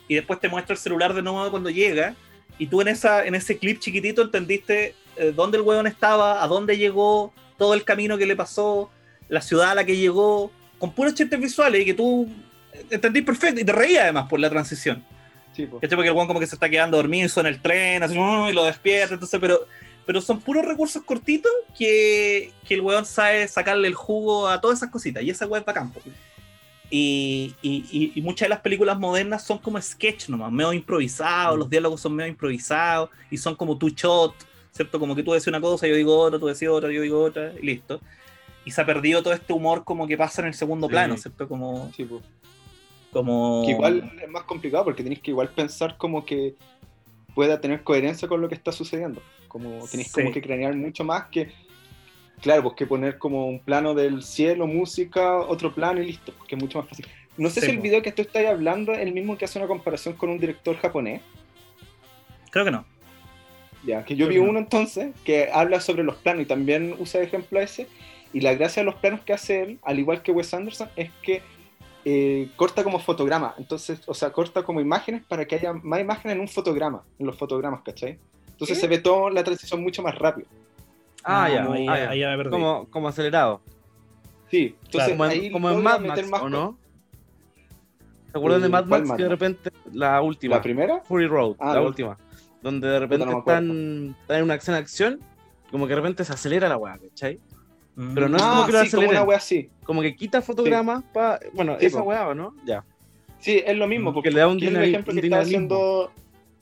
Y 0.07 0.15
después 0.15 0.39
te 0.39 0.49
muestra 0.49 0.73
el 0.73 0.79
celular 0.79 1.13
de 1.13 1.21
nuevo 1.21 1.49
cuando 1.49 1.69
llega. 1.69 2.15
Y 2.57 2.67
tú 2.67 2.81
en, 2.81 2.87
esa, 2.89 3.25
en 3.25 3.35
ese 3.35 3.57
clip 3.57 3.79
chiquitito 3.79 4.21
entendiste 4.21 4.95
eh, 5.17 5.33
dónde 5.35 5.57
el 5.57 5.63
weón 5.63 5.87
estaba, 5.87 6.43
a 6.43 6.47
dónde 6.47 6.77
llegó, 6.77 7.33
todo 7.57 7.73
el 7.73 7.83
camino 7.83 8.17
que 8.17 8.25
le 8.25 8.35
pasó, 8.35 8.89
la 9.29 9.41
ciudad 9.41 9.71
a 9.71 9.75
la 9.75 9.85
que 9.85 9.97
llegó, 9.97 10.51
con 10.77 10.91
puros 10.91 11.13
chistes 11.15 11.39
visuales 11.39 11.81
y 11.81 11.85
que 11.85 11.93
tú 11.93 12.27
entendís 12.89 13.23
perfecto 13.23 13.61
y 13.61 13.63
te 13.63 13.71
reías 13.71 14.03
además 14.03 14.27
por 14.29 14.39
la 14.39 14.49
transición. 14.49 15.03
Sí, 15.55 15.65
pues. 15.65 15.81
Porque 15.87 16.07
el 16.07 16.13
weón 16.13 16.27
como 16.27 16.39
que 16.39 16.47
se 16.47 16.55
está 16.55 16.69
quedando 16.69 16.97
dormido 16.97 17.29
en 17.37 17.45
el 17.45 17.61
tren, 17.61 18.03
así, 18.03 18.17
"Mm", 18.17 18.49
y 18.49 18.53
lo 18.53 18.65
despierta, 18.65 19.13
entonces, 19.13 19.39
pero, 19.39 19.67
pero 20.05 20.19
son 20.19 20.41
puros 20.41 20.65
recursos 20.65 21.03
cortitos 21.03 21.51
que, 21.77 22.51
que 22.67 22.73
el 22.73 22.81
weón 22.81 23.05
sabe 23.05 23.47
sacarle 23.47 23.87
el 23.87 23.93
jugo 23.93 24.47
a 24.47 24.59
todas 24.59 24.79
esas 24.79 24.89
cositas, 24.89 25.23
y 25.23 25.29
esa 25.29 25.45
weón 25.45 25.61
es 25.61 25.65
bacán. 25.65 25.91
po. 25.91 26.01
Y, 26.95 27.55
y, 27.63 28.11
y- 28.13 28.21
muchas 28.21 28.45
de 28.45 28.49
las 28.49 28.59
películas 28.59 28.99
modernas 28.99 29.43
son 29.43 29.57
como 29.57 29.81
sketch 29.81 30.29
nomás, 30.29 30.51
medio 30.51 30.73
improvisados, 30.73 31.57
los 31.57 31.67
diálogos 31.67 31.99
son 31.99 32.13
medio 32.13 32.29
improvisados, 32.29 33.09
y 33.31 33.37
son 33.37 33.55
como 33.55 33.75
two 33.79 33.89
shot, 33.89 34.35
¿cierto? 34.71 34.99
Como 34.99 35.15
que 35.15 35.23
tú 35.23 35.31
decís 35.31 35.47
una 35.47 35.59
cosa, 35.59 35.87
yo 35.87 35.95
digo 35.95 36.15
otra, 36.15 36.37
tú 36.37 36.45
decís 36.45 36.67
otra, 36.69 36.91
yo 36.91 37.01
digo 37.01 37.19
otra, 37.23 37.51
y 37.59 37.65
listo. 37.65 37.99
Y 38.63 38.69
se 38.69 38.79
ha 38.79 38.85
perdido 38.85 39.23
todo 39.23 39.33
este 39.33 39.53
humor 39.53 39.83
como 39.83 40.05
que 40.05 40.15
pasa 40.17 40.41
en 40.43 40.49
el 40.49 40.53
segundo 40.53 40.85
Sí. 40.85 40.91
plano, 40.91 41.17
¿cierto? 41.17 41.47
Como... 41.47 41.91
Sí, 41.97 42.05
pues. 42.05 42.21
como... 43.11 43.63
Que 43.65 43.71
igual 43.71 44.11
es 44.23 44.29
más 44.29 44.43
complicado 44.43 44.83
porque 44.83 45.01
tenéis 45.01 45.21
que 45.21 45.31
igual 45.31 45.49
pensar 45.49 45.97
como 45.97 46.23
que 46.23 46.53
pueda 47.33 47.59
tener 47.59 47.81
coherencia 47.83 48.27
con 48.27 48.39
lo 48.39 48.47
que 48.49 48.53
está 48.55 48.71
sucediendo. 48.71 49.19
Como 49.47 49.83
tenéis 49.89 50.09
Sí. 50.11 50.21
como 50.21 50.31
que 50.31 50.43
cranear 50.43 50.75
mucho 50.75 51.03
más 51.03 51.25
que, 51.31 51.51
claro, 52.43 52.63
pues 52.63 52.75
que 52.75 52.87
poner 52.87 53.17
como 53.17 53.47
un 53.47 53.59
plano 53.61 53.95
del 53.95 54.23
cielo, 54.23 54.67
música, 54.67 55.37
otro 55.39 55.73
plano 55.73 56.01
y 56.01 56.07
listo, 56.07 56.33
porque 56.37 56.55
es 56.55 56.61
mucho 56.61 56.79
más 56.79 56.89
fácil. 56.89 57.07
No 57.37 57.49
sé 57.49 57.61
Sí, 57.61 57.67
si 57.67 57.71
el 57.71 57.79
video 57.79 58.03
que 58.03 58.11
tú 58.11 58.21
estás 58.21 58.45
hablando 58.45 58.93
es 58.93 58.99
el 58.99 59.13
mismo 59.13 59.37
que 59.37 59.45
hace 59.45 59.59
una 59.59 59.67
comparación 59.67 60.15
con 60.15 60.29
un 60.29 60.39
director 60.39 60.77
japonés. 60.77 61.23
Creo 62.51 62.65
que 62.65 62.71
no. 62.71 62.85
Ya, 63.81 64.05
que 64.05 64.15
yo 64.15 64.27
Creo 64.27 64.29
vi 64.29 64.35
que 64.35 64.41
no. 64.41 64.49
uno 64.49 64.59
entonces 64.59 65.15
que 65.25 65.49
habla 65.51 65.81
sobre 65.81 66.03
los 66.03 66.17
planos 66.17 66.43
y 66.43 66.45
también 66.47 66.95
usa 66.99 67.19
de 67.21 67.25
ejemplo 67.27 67.59
ese. 67.59 67.91
Y 68.33 68.41
la 68.41 68.55
gracia 68.55 68.81
de 68.81 68.85
los 68.85 68.95
planos 68.95 69.21
que 69.21 69.33
hace 69.33 69.61
él, 69.63 69.79
al 69.83 69.99
igual 69.99 70.21
que 70.23 70.31
Wes 70.31 70.53
Anderson, 70.53 70.89
es 70.95 71.11
que 71.21 71.43
eh, 72.05 72.51
corta 72.55 72.83
como 72.83 72.99
fotograma. 72.99 73.55
Entonces, 73.57 74.01
o 74.07 74.13
sea, 74.13 74.31
corta 74.31 74.63
como 74.63 74.81
imágenes 74.81 75.23
para 75.25 75.45
que 75.47 75.55
haya 75.55 75.73
más 75.73 76.01
imágenes 76.01 76.35
en 76.35 76.41
un 76.41 76.47
fotograma, 76.49 77.03
en 77.19 77.27
los 77.27 77.37
fotogramas, 77.37 77.81
¿cachai? 77.83 78.19
Entonces 78.51 78.79
se 78.79 78.87
ve 78.87 78.99
toda 78.99 79.31
la 79.31 79.43
transición 79.43 79.81
mucho 79.83 80.03
más 80.03 80.15
rápido. 80.17 80.47
Ah, 81.23 81.49
ya, 81.49 81.63
no, 81.63 81.73
ahí, 81.73 81.87
ah, 81.87 81.97
ya. 81.97 82.09
ahí 82.09 82.19
ya 82.19 82.29
me 82.31 82.37
perdí. 82.37 82.49
Como, 82.51 82.87
como 82.89 83.07
acelerado. 83.07 83.61
Sí, 84.49 84.75
entonces 84.85 85.09
Como 85.11 85.23
ahí 85.23 85.45
en, 85.47 85.51
como 85.53 85.73
Mad 85.81 85.99
Max, 86.01 86.29
más 86.29 86.41
¿o 86.41 86.49
no? 86.49 86.77
¿Se 88.31 88.37
acuerdan 88.37 88.61
de 88.61 88.69
Mad 88.69 88.85
¿cuál 88.87 89.01
Max? 89.01 89.09
Mad 89.09 89.17
Que 89.17 89.23
de 89.23 89.29
repente, 89.29 89.71
la 89.93 90.21
última, 90.21 90.55
¿La 90.57 90.61
primera? 90.61 91.01
Fury 91.01 91.27
Road, 91.27 91.55
Ah, 91.59 91.75
la 91.75 91.81
última. 91.81 92.17
Donde 92.61 92.87
de 92.87 92.99
repente 92.99 93.25
no 93.25 93.39
están, 93.39 94.15
están 94.21 94.37
en 94.37 94.43
una 94.43 94.53
acción 94.53 94.75
acción, 94.75 95.19
como 95.71 95.85
que 95.85 95.89
de 95.91 95.95
repente 95.97 96.23
se 96.23 96.33
acelera 96.33 96.69
la 96.69 96.77
weá, 96.77 96.97
¿cachai? 96.97 97.39
Mm. 97.95 98.13
pero 98.15 98.27
no 98.29 98.37
es 98.37 98.43
ah, 98.43 98.49
como 98.53 98.65
que 98.65 98.71
lo 98.71 98.79
sí, 98.83 98.89
como 98.89 99.01
aceleren. 99.01 99.09
una 99.21 99.23
wea 99.23 99.37
así. 99.37 99.69
Como 99.83 100.01
que 100.01 100.15
quita 100.15 100.41
fotogramas 100.41 101.03
para. 101.13 101.39
Bueno, 101.53 101.77
Sí, 101.79 101.85
esa 101.87 101.99
po. 101.99 102.05
weá, 102.05 102.27
¿o 102.27 102.33
no? 102.33 102.55
Ya. 102.65 102.83
Sí, 103.39 103.61
es 103.63 103.77
lo 103.77 103.85
mismo, 103.87 104.13
porque 104.13 104.29
que 104.29 104.35
le 104.35 104.39
da 104.41 104.47
un 104.47 104.57
dinami- 104.59 104.87
ejemplo 104.87 105.13
un 105.13 105.19
que 105.19 105.27
está 105.27 105.41
dinamismo. 105.41 105.41
haciendo 105.41 106.11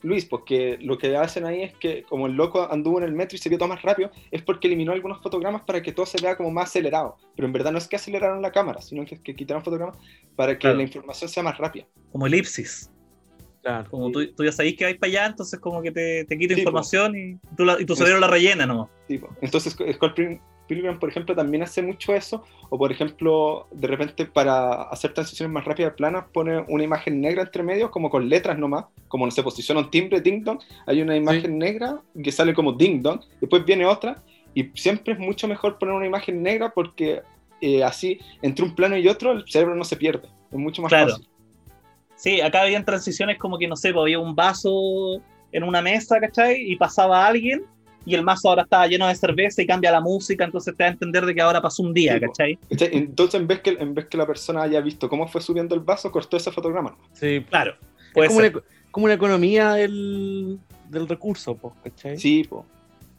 Luis, 0.04 0.26
porque 0.26 0.78
lo 0.82 0.98
que 0.98 1.16
hacen 1.16 1.46
ahí 1.46 1.62
es 1.64 1.74
que 1.78 2.04
como 2.04 2.28
el 2.28 2.34
loco 2.34 2.68
anduvo 2.72 2.98
en 3.00 3.04
el 3.06 3.14
metro 3.14 3.36
y 3.36 3.40
se 3.40 3.50
vio 3.50 3.58
todo 3.58 3.70
más 3.70 3.82
rápido, 3.82 4.12
es 4.32 4.42
porque 4.42 4.68
eliminó 4.68 4.92
algunos 4.92 5.22
fotogramas 5.22 5.62
para 5.62 5.82
que 5.82 5.92
todo 5.92 6.06
se 6.06 6.22
vea 6.22 6.36
como 6.36 6.50
más 6.52 6.70
acelerado. 6.70 7.18
Pero 7.36 7.46
en 7.48 7.54
verdad 7.54 7.72
no 7.72 7.78
es 7.78 7.88
que 7.88 7.96
aceleraron 7.98 8.42
la 8.42 8.52
cámara, 8.52 8.82
sino 8.82 9.06
que, 9.06 9.22
que 9.22 9.36
quitaron 9.36 9.64
fotogramas 9.64 9.98
para 10.36 10.54
que 10.54 10.60
Claro. 10.60 10.78
la 10.78 10.84
información 10.84 11.30
sea 11.30 11.44
más 11.44 11.58
rápida. 11.58 11.86
como 12.12 12.28
elipsis. 12.28 12.90
Claro. 13.62 13.90
Como 13.92 14.08
Sí. 14.08 14.14
tú, 14.14 14.34
tú 14.34 14.44
ya 14.44 14.52
sabés 14.52 14.76
que 14.76 14.84
vais 14.86 14.98
para 14.98 15.10
allá, 15.10 15.26
entonces 15.28 15.60
como 15.60 15.82
que 15.84 15.92
te, 15.92 16.26
te 16.26 16.38
quita 16.38 16.56
Sí, 16.56 16.62
información 16.62 17.16
y, 17.16 17.38
tú 17.56 17.64
la- 17.64 17.80
y 17.80 17.86
tu 17.86 17.94
Es- 17.94 18.00
cerebro 18.00 18.20
la 18.20 18.28
rellena, 18.28 18.66
¿no? 18.66 18.90
Sí. 19.08 19.22
Entonces 19.42 19.74
Scott 19.94 20.20
Pilgrim- 20.72 21.00
por 21.00 21.10
ejemplo, 21.10 21.36
también 21.36 21.64
hace 21.64 21.82
mucho 21.82 22.14
eso, 22.16 22.46
o 22.70 22.78
por 22.78 22.92
ejemplo, 22.92 23.68
de 23.72 23.88
repente 23.88 24.26
para 24.26 24.84
hacer 24.84 25.14
transiciones 25.14 25.52
más 25.54 25.66
rápidas 25.66 25.94
planas, 25.96 26.26
pone 26.32 26.64
una 26.70 26.84
imagen 26.84 27.20
negra 27.20 27.42
entre 27.44 27.62
medio, 27.62 27.92
como 27.92 28.10
con 28.10 28.30
letras 28.30 28.58
nomás, 28.58 28.86
como 29.10 29.26
no 29.26 29.32
se 29.32 29.44
posiciona 29.44 29.82
un 29.82 29.92
timbre, 29.92 30.22
ding 30.22 30.44
dong, 30.44 30.60
hay 30.88 31.02
una 31.02 31.18
imagen 31.18 31.58
negra 31.58 32.00
que 32.24 32.32
sale 32.32 32.54
como 32.54 32.72
ding 32.72 33.02
dong, 33.02 33.20
después 33.42 33.66
viene 33.66 33.86
otra, 33.86 34.24
y 34.54 34.70
siempre 34.76 35.14
es 35.14 35.20
mucho 35.20 35.46
mejor 35.48 35.78
poner 35.78 35.94
una 35.94 36.06
imagen 36.08 36.42
negra 36.42 36.70
porque 36.74 37.22
eh, 37.60 37.84
así, 37.84 38.18
entre 38.42 38.66
un 38.66 38.74
plano 38.74 38.96
y 38.98 39.08
otro, 39.08 39.34
el 39.34 39.44
cerebro 39.48 39.76
no 39.76 39.84
se 39.84 39.98
pierde, 39.98 40.30
es 40.52 40.58
mucho 40.58 40.82
más 40.82 40.90
Claro. 40.90 41.12
fácil. 41.12 41.28
Sí, 42.16 42.40
acá 42.40 42.62
habían 42.62 42.86
transiciones 42.86 43.38
como 43.38 43.58
que, 43.58 43.68
no 43.68 43.76
sé, 43.76 43.92
pues, 43.92 44.04
había 44.04 44.20
un 44.20 44.36
vaso 44.36 45.22
en 45.52 45.64
una 45.64 45.82
mesa, 45.82 46.20
¿cachai? 46.20 46.72
Y 46.72 46.76
pasaba 46.76 47.28
alguien 47.28 47.66
y 48.06 48.16
el 48.16 48.24
mazo 48.24 48.50
ahora 48.50 48.64
está 48.64 48.86
lleno 48.88 49.08
de 49.08 49.16
cerveza 49.16 49.62
y 49.62 49.68
cambia 49.68 49.92
la 49.92 50.02
música, 50.02 50.44
entonces 50.44 50.76
te 50.76 50.84
da 50.84 50.90
a 50.90 50.94
entender 50.94 51.26
de 51.26 51.36
que 51.36 51.42
ahora 51.42 51.62
pasó 51.62 51.84
un 51.84 51.94
día, 51.94 52.14
Sí. 52.16 52.20
¿cachai? 52.22 52.60
¿Cachai? 52.70 52.90
Entonces, 52.94 53.40
en 53.40 53.48
vez, 53.48 53.62
que, 53.62 53.72
en 53.80 53.94
vez 53.94 54.06
que 54.08 54.18
la 54.18 54.26
persona 54.26 54.64
haya 54.64 54.82
visto 54.82 55.08
cómo 55.10 55.28
fue 55.28 55.42
subiendo 55.42 55.76
el 55.76 55.82
vaso, 55.82 56.12
cortó 56.12 56.38
ese 56.38 56.52
fotograma. 56.52 56.96
Sí, 57.14 57.44
Claro, 57.50 57.76
es 58.16 58.28
como 58.28 58.40
ser. 58.42 58.52
una, 58.56 58.64
como 58.92 59.06
una 59.06 59.14
economía 59.14 59.74
del, 59.74 60.58
del 60.90 61.08
recurso, 61.08 61.56
po, 61.56 61.76
¿cachai? 61.84 62.18
Sí, 62.18 62.44
po. 62.50 62.66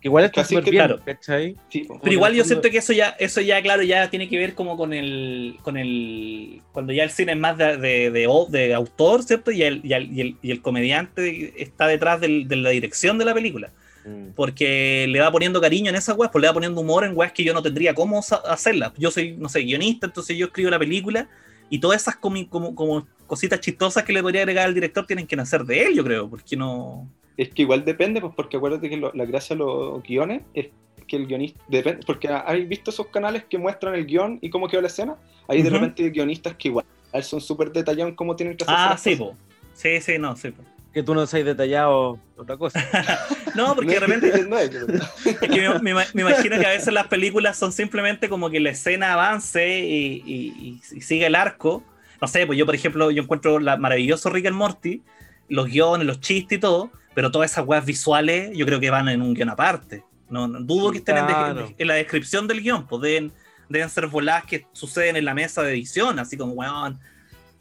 Que 0.00 0.08
igual 0.08 0.24
está 0.24 0.40
Casi 0.42 0.54
súper 0.56 0.64
que- 0.64 0.70
bien, 0.72 0.84
claro. 0.86 1.02
¿cachai? 1.04 1.56
Sí, 1.68 1.84
po. 1.84 2.00
Pero 2.02 2.12
igual 2.12 2.34
yo 2.34 2.42
siento 2.42 2.68
que 2.70 2.78
eso 2.78 2.92
ya, 2.92 3.10
eso 3.20 3.40
ya, 3.40 3.62
claro, 3.62 3.84
ya 3.84 4.10
tiene 4.10 4.28
que 4.28 4.36
ver 4.36 4.54
como 4.56 4.76
con 4.76 4.92
el, 4.92 5.58
con 5.62 5.76
el, 5.76 6.60
cuando 6.72 6.92
ya 6.92 7.04
el 7.04 7.10
cine 7.10 7.32
es 7.32 7.38
más 7.38 7.56
de, 7.56 7.76
de, 7.78 8.10
de 8.50 8.74
autor, 8.74 9.22
¿cierto? 9.22 9.52
Y 9.52 9.62
el, 9.62 9.80
y 9.84 9.92
el, 9.92 10.12
y 10.12 10.20
el, 10.20 10.36
y 10.42 10.50
el 10.50 10.60
comediante 10.60 11.54
está 11.62 11.86
detrás 11.86 12.20
del- 12.20 12.48
de 12.48 12.56
la 12.56 12.70
dirección 12.70 13.16
de 13.16 13.24
la 13.26 13.32
película. 13.32 13.70
Mm. 14.04 14.30
Porque 14.34 15.06
le 15.08 15.20
va 15.20 15.30
poniendo 15.30 15.60
cariño 15.60 15.90
en 15.90 15.96
esas 15.96 16.16
weas, 16.16 16.30
pues 16.32 16.42
le 16.42 16.48
va 16.48 16.54
poniendo 16.54 16.80
humor 16.80 17.04
en 17.04 17.16
weas 17.16 17.32
que 17.32 17.44
yo 17.44 17.54
no 17.54 17.62
tendría 17.62 17.94
cómo 17.94 18.20
hacerlas. 18.48 18.92
Yo 18.98 19.10
soy, 19.10 19.36
no 19.36 19.48
sé, 19.48 19.60
guionista, 19.60 20.06
entonces 20.06 20.36
yo 20.36 20.46
escribo 20.46 20.70
la 20.70 20.78
película 20.78 21.28
y 21.70 21.78
todas 21.78 22.02
esas 22.02 22.16
como, 22.16 22.48
como 22.48 23.06
cositas 23.26 23.60
chistosas 23.60 24.02
que 24.04 24.12
le 24.12 24.20
podría 24.22 24.42
agregar 24.42 24.66
al 24.66 24.74
director 24.74 25.06
tienen 25.06 25.26
que 25.26 25.36
nacer 25.36 25.64
de 25.64 25.84
él, 25.84 25.94
yo 25.94 26.04
creo, 26.04 26.28
porque 26.28 26.56
no... 26.56 27.08
Es 27.36 27.48
que 27.48 27.62
igual 27.62 27.84
depende, 27.84 28.20
pues 28.20 28.34
porque 28.36 28.56
acuérdate 28.58 28.90
que 28.90 28.96
lo- 28.96 29.12
la 29.14 29.24
gracia 29.24 29.56
de 29.56 29.60
los 29.60 30.02
guiones 30.02 30.42
es 30.52 30.68
que 31.06 31.16
el 31.16 31.26
guionista 31.26 31.60
depende, 31.68 32.02
porque 32.06 32.28
hay 32.28 32.64
visto 32.66 32.90
esos 32.90 33.06
canales 33.06 33.44
que 33.48 33.56
muestran 33.58 33.94
el 33.94 34.04
guion 34.06 34.38
y 34.42 34.50
cómo 34.50 34.68
quedó 34.68 34.80
la 34.82 34.88
escena. 34.88 35.16
Hay 35.48 35.62
de 35.62 35.70
repente 35.70 36.10
guionistas 36.10 36.54
que 36.56 36.68
igual 36.68 36.84
son 37.22 37.40
súper 37.40 37.72
detallados 37.72 38.10
en 38.10 38.16
cómo 38.16 38.36
tienen 38.36 38.56
que 38.56 38.64
hacer 38.64 38.76
Ah, 38.78 38.96
sí, 38.98 39.16
po. 39.16 39.34
Sí, 39.74 40.00
sí, 40.00 40.18
no, 40.18 40.36
sí, 40.36 40.50
po. 40.50 40.62
Que 40.92 41.02
tú 41.02 41.14
no 41.14 41.26
seas 41.26 41.44
detallado 41.46 42.18
otra 42.36 42.56
cosa. 42.56 42.80
No, 43.54 43.74
porque 43.74 43.92
de 43.92 44.00
repente 44.00 44.28
es- 44.34 45.38
que 45.38 45.48
me, 45.60 45.78
me 45.80 45.90
ima- 45.92 46.06
me 46.14 46.22
imagino 46.22 46.58
que 46.58 46.64
a 46.64 46.70
veces 46.70 46.90
las 46.94 47.06
películas 47.08 47.58
son 47.58 47.70
simplemente 47.70 48.30
como 48.30 48.48
que 48.48 48.60
la 48.60 48.70
escena 48.70 49.12
avance 49.12 49.78
y, 49.78 50.22
y- 50.24 50.80
y- 50.90 50.96
y 50.96 51.00
sigue 51.02 51.26
el 51.26 51.34
arco. 51.34 51.84
No 52.20 52.28
sé, 52.28 52.46
pues 52.46 52.58
yo, 52.58 52.64
por 52.64 52.74
ejemplo, 52.74 53.10
yo 53.10 53.22
encuentro 53.22 53.58
la 53.60 53.76
maravilloso 53.76 54.30
Rick 54.30 54.46
and 54.46 54.56
Morty, 54.56 55.02
los 55.50 55.66
guiones, 55.66 56.06
los 56.06 56.18
chistes 56.20 56.56
y 56.56 56.60
todo, 56.62 56.90
pero 57.14 57.30
todas 57.30 57.50
esas 57.50 57.66
weas 57.66 57.84
visuales 57.84 58.56
yo 58.56 58.64
creo 58.64 58.80
que 58.80 58.88
van 58.88 59.08
en 59.10 59.20
un 59.20 59.34
guion 59.34 59.50
aparte. 59.50 60.02
No, 60.30 60.48
no- 60.48 60.60
dudo 60.60 60.86
Sí, 60.86 60.92
que 60.92 60.98
estén 61.00 61.18
en, 61.18 61.26
de- 61.26 61.32
claro. 61.34 61.74
en 61.76 61.88
la 61.88 61.94
descripción 61.94 62.48
del 62.48 62.62
guion, 62.62 62.86
pues 62.86 63.02
deben, 63.02 63.32
deben 63.68 63.90
ser 63.90 64.06
voladas 64.06 64.46
que 64.46 64.64
suceden 64.72 65.16
en 65.16 65.26
la 65.26 65.34
mesa 65.34 65.62
de 65.62 65.72
edición, 65.72 66.18
así 66.18 66.38
como, 66.38 66.54
weón, 66.54 66.98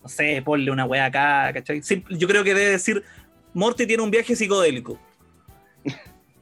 no 0.01 0.07
sé, 0.07 0.41
ponle 0.45 0.71
una 0.71 0.86
wea 0.86 1.05
acá, 1.05 1.51
¿cachai? 1.53 1.82
Yo 2.11 2.27
creo 2.29 2.45
que 2.45 2.53
debe 2.53 2.71
decir, 2.71 3.03
Morty 3.53 3.85
tiene 3.87 4.03
un 4.03 4.11
viaje 4.11 4.35
psicodélico. 4.35 4.97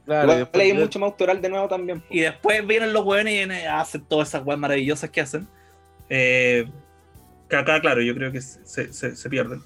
Claro, 0.06 0.34
después- 0.34 0.64
hay 0.64 0.72
mucho 0.72 0.98
más 0.98 1.10
autoral 1.12 1.40
de 1.40 1.48
nuevo 1.48 1.68
también. 1.68 2.00
po. 2.00 2.06
Y 2.10 2.20
después 2.20 2.66
vienen 2.66 2.92
los 2.92 3.04
weones 3.04 3.46
y 3.46 3.52
hacen 3.64 4.02
todas 4.08 4.28
esas 4.28 4.44
weas 4.44 4.58
maravillosas 4.58 5.08
que 5.08 5.20
hacen. 5.20 5.46
Eh, 6.08 6.66
que 7.48 7.54
acá, 7.56 7.80
claro, 7.80 8.02
yo 8.02 8.12
creo 8.14 8.32
que 8.32 8.40
se, 8.40 8.92
se- 8.92 9.14
se 9.14 9.30
pierden. 9.30 9.60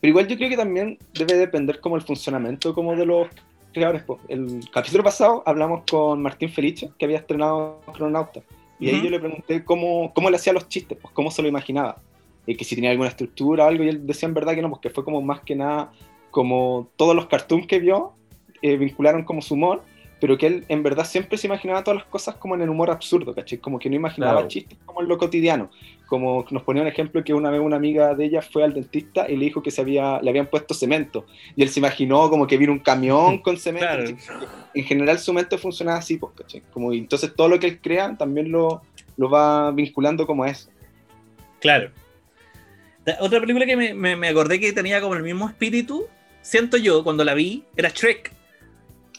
Pero 0.00 0.08
igual 0.10 0.26
yo 0.28 0.36
creo 0.36 0.48
que 0.48 0.56
también 0.56 0.98
debe 1.12 1.34
depender 1.36 1.78
como 1.80 1.96
el 1.96 2.02
funcionamiento 2.02 2.72
como 2.74 2.96
de 2.96 3.04
los 3.04 3.28
creadores. 3.74 4.02
po. 4.04 4.18
El 4.28 4.60
capítulo 4.72 5.04
pasado 5.04 5.42
hablamos 5.44 5.82
con 5.90 6.22
Martín 6.22 6.48
Felice, 6.50 6.90
que 6.98 7.04
había 7.04 7.18
estrenado 7.18 7.80
Cronauta. 7.92 8.40
Y 8.80 8.88
ahí 8.88 8.94
Ujú. 8.94 9.04
yo 9.04 9.10
le 9.10 9.20
pregunté 9.20 9.62
cómo, 9.64 10.10
cómo 10.14 10.30
le 10.30 10.36
hacía 10.36 10.54
los 10.54 10.68
chistes, 10.68 10.96
pues 11.02 11.12
cómo 11.12 11.30
se 11.30 11.42
lo 11.42 11.48
imaginaba. 11.48 12.00
Y 12.46 12.56
que 12.56 12.64
si 12.64 12.76
tenía 12.76 12.90
alguna 12.92 13.10
estructura 13.10 13.64
o 13.64 13.68
algo, 13.68 13.84
y 13.84 13.88
él 13.90 14.06
decía 14.06 14.26
en 14.26 14.34
verdad 14.34 14.54
que 14.54 14.62
no, 14.62 14.70
porque 14.70 14.88
fue 14.88 15.04
como 15.04 15.20
más 15.20 15.40
que 15.42 15.54
nada, 15.54 15.92
como 16.32 16.90
todos 16.96 17.14
los 17.14 17.26
cartoons 17.26 17.68
que 17.68 17.78
vio, 17.78 18.14
eh, 18.62 18.76
vincularon 18.76 19.22
como 19.22 19.40
su 19.42 19.54
humor, 19.54 19.82
pero 20.20 20.38
que 20.38 20.46
él 20.46 20.64
en 20.68 20.82
verdad 20.82 21.04
siempre 21.04 21.36
se 21.36 21.46
imaginaba 21.48 21.82
todas 21.84 21.98
las 22.00 22.06
cosas 22.08 22.36
como 22.36 22.54
en 22.54 22.62
el 22.62 22.68
humor 22.70 22.90
absurdo, 22.90 23.34
¿cachai? 23.34 23.58
Como 23.58 23.78
que 23.78 23.88
no 23.90 23.96
imaginaba 23.96 24.32
Claro. 24.34 24.48
chistes 24.48 24.78
como 24.84 25.02
en 25.02 25.08
lo 25.08 25.18
cotidiano. 25.18 25.70
Como 26.06 26.44
nos 26.50 26.62
ponía 26.62 26.82
un 26.82 26.88
ejemplo 26.88 27.24
que 27.24 27.32
una 27.34 27.50
vez 27.50 27.60
una 27.60 27.76
amiga 27.76 28.14
de 28.14 28.26
ella 28.26 28.40
fue 28.42 28.62
al 28.62 28.72
dentista 28.72 29.28
y 29.30 29.36
le 29.36 29.46
dijo 29.46 29.62
que 29.62 29.70
se 29.70 29.80
había, 29.80 30.20
le 30.22 30.30
habían 30.30 30.46
puesto 30.46 30.74
cemento. 30.74 31.26
Y 31.56 31.62
él 31.62 31.68
se 31.70 31.80
imaginó 31.80 32.28
como 32.30 32.46
que 32.46 32.56
vino 32.56 32.70
un 32.72 32.78
camión 32.78 33.38
con 33.38 33.56
cemento. 33.56 34.14
En 34.74 34.84
general 34.84 35.18
su 35.18 35.32
mente 35.32 35.58
funcionaba 35.58 35.98
así, 35.98 36.16
pues, 36.18 36.32
¿cachai? 36.36 36.62
Como, 36.72 36.92
y 36.92 36.98
entonces 36.98 37.34
todo 37.34 37.48
lo 37.48 37.58
que 37.58 37.66
él 37.66 37.80
crea 37.80 38.16
también 38.16 38.52
lo, 38.52 38.82
lo 39.16 39.28
va 39.28 39.70
vinculando 39.72 40.26
como 40.26 40.44
a 40.44 40.50
eso. 40.50 40.70
Claro. 41.60 41.90
La- 43.04 43.16
Otra 43.20 43.40
película 43.40 43.66
que 43.66 43.76
me, 43.76 43.92
me- 43.94 44.14
me 44.16 44.28
acordé 44.28 44.60
que 44.60 44.72
tenía 44.72 45.00
como 45.00 45.14
el 45.14 45.22
mismo 45.22 45.48
espíritu, 45.48 46.06
siento 46.42 46.76
yo, 46.76 47.02
cuando 47.04 47.24
la 47.24 47.34
vi, 47.34 47.64
era 47.76 47.88
Shrek. 47.88 48.32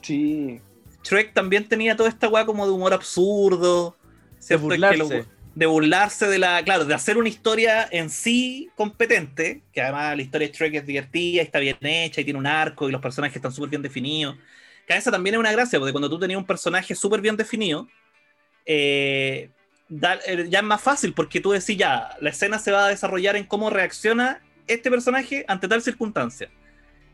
Sí, 0.02 0.60
Shrek 1.04 1.34
también 1.34 1.68
tenía 1.68 1.96
toda 1.96 2.10
esta 2.10 2.28
weá 2.28 2.46
como 2.46 2.66
de 2.66 2.72
humor 2.74 2.94
absurdo. 2.94 3.98
de 4.36 4.42
¿cierto? 4.42 4.68
Que 4.70 4.78
lo- 4.78 5.06
burlarse. 5.06 5.26
de 5.56 5.66
burlarse 5.66 6.28
de 6.28 6.40
la, 6.40 6.64
claro, 6.64 6.84
de 6.86 6.94
hacer 6.94 7.18
una 7.18 7.30
historia 7.30 7.88
en 7.92 8.10
sí 8.10 8.70
competente, 8.76 9.62
que 9.72 9.82
además 9.82 10.16
la 10.16 10.22
historia 10.22 10.48
de 10.48 10.54
Shrek 10.54 10.74
es 10.76 10.86
divertida 10.86 11.42
y 11.42 11.46
está 11.46 11.60
bien 11.60 11.78
hecha 11.82 12.22
y 12.22 12.24
tiene 12.24 12.40
un 12.40 12.48
arco 12.48 12.90
y 12.90 12.92
los 12.92 13.02
personajes 13.02 13.36
están 13.38 13.52
súper 13.54 13.70
bien 13.70 13.82
definidos. 13.82 14.36
Que 14.88 14.94
a 14.94 14.98
esa 14.98 15.12
también 15.12 15.36
es 15.36 15.40
una 15.40 15.52
gracia, 15.52 15.80
porque 15.80 15.94
cuando 15.94 16.10
tú 16.10 16.20
tenías 16.20 16.38
un 16.38 16.46
personaje 16.46 16.94
súper 16.96 17.22
bien 17.22 17.38
definido, 17.38 17.88
eh, 18.66 19.50
da- 19.88 20.20
eh, 20.26 20.48
ya 20.50 20.60
es 20.60 20.66
más 20.66 20.82
fácil, 20.82 21.14
porque 21.14 21.40
tú 21.40 21.52
decís 21.52 21.78
ya, 21.78 22.10
la 22.20 22.30
escena 22.32 22.60
se 22.60 22.72
va 22.72 22.86
a 22.86 22.90
desarrollar 22.90 23.36
en 23.36 23.46
cómo 23.46 23.70
reacciona 23.70 24.42
este 24.68 24.90
personaje 24.90 25.46
ante 25.48 25.68
tal 25.68 25.82
circunstancia. 25.82 26.50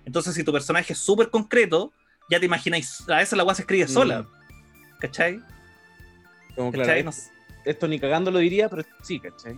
Entonces, 0.09 0.33
si 0.33 0.43
tu 0.43 0.51
personaje 0.51 0.93
es 0.93 0.97
súper 0.99 1.29
concreto, 1.29 1.93
ya 2.31 2.39
te 2.39 2.47
imagináis, 2.47 3.07
a 3.07 3.17
veces 3.17 3.37
la 3.37 3.43
weá 3.43 3.53
se 3.53 3.61
escribe 3.61 3.87
sola, 3.87 4.25
¿cachai? 4.99 5.39
Como, 6.55 6.71
claro, 6.71 6.87
¿Cachai? 6.87 6.99
esto, 7.01 7.05
No 7.05 7.11
sé. 7.11 7.31
esto 7.65 7.87
ni 7.87 7.99
cagando 7.99 8.31
lo 8.31 8.39
diría, 8.39 8.67
pero 8.69 8.83
sí, 9.03 9.19
¿cachai? 9.19 9.53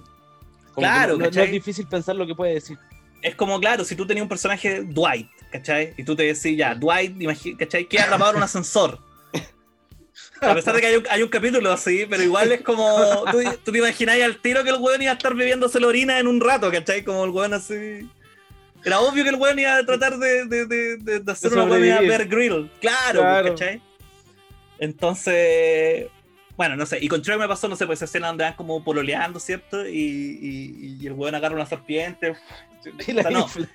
Como 0.73 0.85
Claro, 0.85 1.17
no, 1.17 1.25
es 1.25 1.51
difícil 1.51 1.87
pensar 1.87 2.17
lo 2.17 2.27
que 2.27 2.35
puede 2.35 2.55
decir. 2.55 2.77
es 3.21 3.33
como, 3.35 3.61
claro, 3.61 3.85
si 3.85 3.95
tú 3.95 4.05
tenías 4.05 4.23
un 4.23 4.27
personaje 4.27 4.81
Dwight, 4.81 5.29
¿cachai? 5.53 5.93
Y 5.97 6.03
tú 6.03 6.17
te 6.17 6.23
decís, 6.23 6.57
ya, 6.57 6.75
Dwight, 6.75 7.15
¿cachai? 7.57 7.85
Queda 7.85 8.03
atrapado 8.03 8.31
en 8.31 8.37
un 8.37 8.43
ascensor. 8.43 8.99
A 10.41 10.53
pesar 10.53 10.75
de 10.75 10.81
que 10.81 10.87
hay 10.87 10.95
un, 10.97 11.07
hay 11.09 11.23
un 11.23 11.29
capítulo 11.29 11.71
así, 11.71 12.05
pero 12.09 12.23
igual 12.23 12.51
es 12.51 12.61
como. 12.61 13.23
Tú, 13.31 13.37
tú 13.63 13.71
te 13.71 13.77
imagináis 13.77 14.21
al 14.21 14.35
tiro 14.41 14.65
que 14.65 14.71
el 14.71 14.81
weón 14.81 15.01
iba 15.01 15.11
a 15.11 15.15
estar 15.15 15.33
bebiéndose 15.33 15.79
la 15.79 15.87
orina 15.87 16.19
en 16.19 16.27
un 16.27 16.41
rato, 16.41 16.69
¿cachai? 16.69 17.05
Como 17.05 17.23
el 17.23 17.29
weón 17.31 17.53
así. 17.53 18.09
Era 18.83 18.99
obvio 18.99 19.23
que 19.23 19.29
el 19.29 19.35
weón 19.35 19.59
iba 19.59 19.75
a 19.77 19.85
tratar 19.85 20.17
de, 20.17 20.45
de, 20.45 20.65
de, 20.65 20.97
de- 21.19 21.31
hacer 21.31 21.53
una 21.53 21.63
sobrevivir. 21.63 22.07
Bear 22.07 22.27
Grill. 22.27 22.71
Claro, 22.79 23.19
Claro. 23.21 23.49
¿cachai? 23.49 23.81
Entonces. 24.79 26.07
Bueno, 26.57 26.75
no 26.75 26.85
sé. 26.85 26.99
Y 27.01 27.07
con 27.07 27.21
Trey 27.21 27.37
me 27.37 27.47
pasó, 27.47 27.67
no 27.67 27.75
sé, 27.75 27.85
pues 27.85 27.99
esa 27.99 28.05
escena 28.05 28.27
donde 28.27 28.43
van 28.43 28.53
como 28.53 28.83
pololeando, 28.83 29.39
¿cierto? 29.39 29.87
Y, 29.87 29.91
y, 29.99 30.97
y 31.01 31.07
el 31.07 31.13
weón 31.13 31.35
agarra 31.35 31.55
una 31.55 31.65
serpiente. 31.65 32.35
Y 33.07 33.11
la 33.13 33.21
O 33.21 33.47
sea, 33.47 33.61
no, 33.61 33.67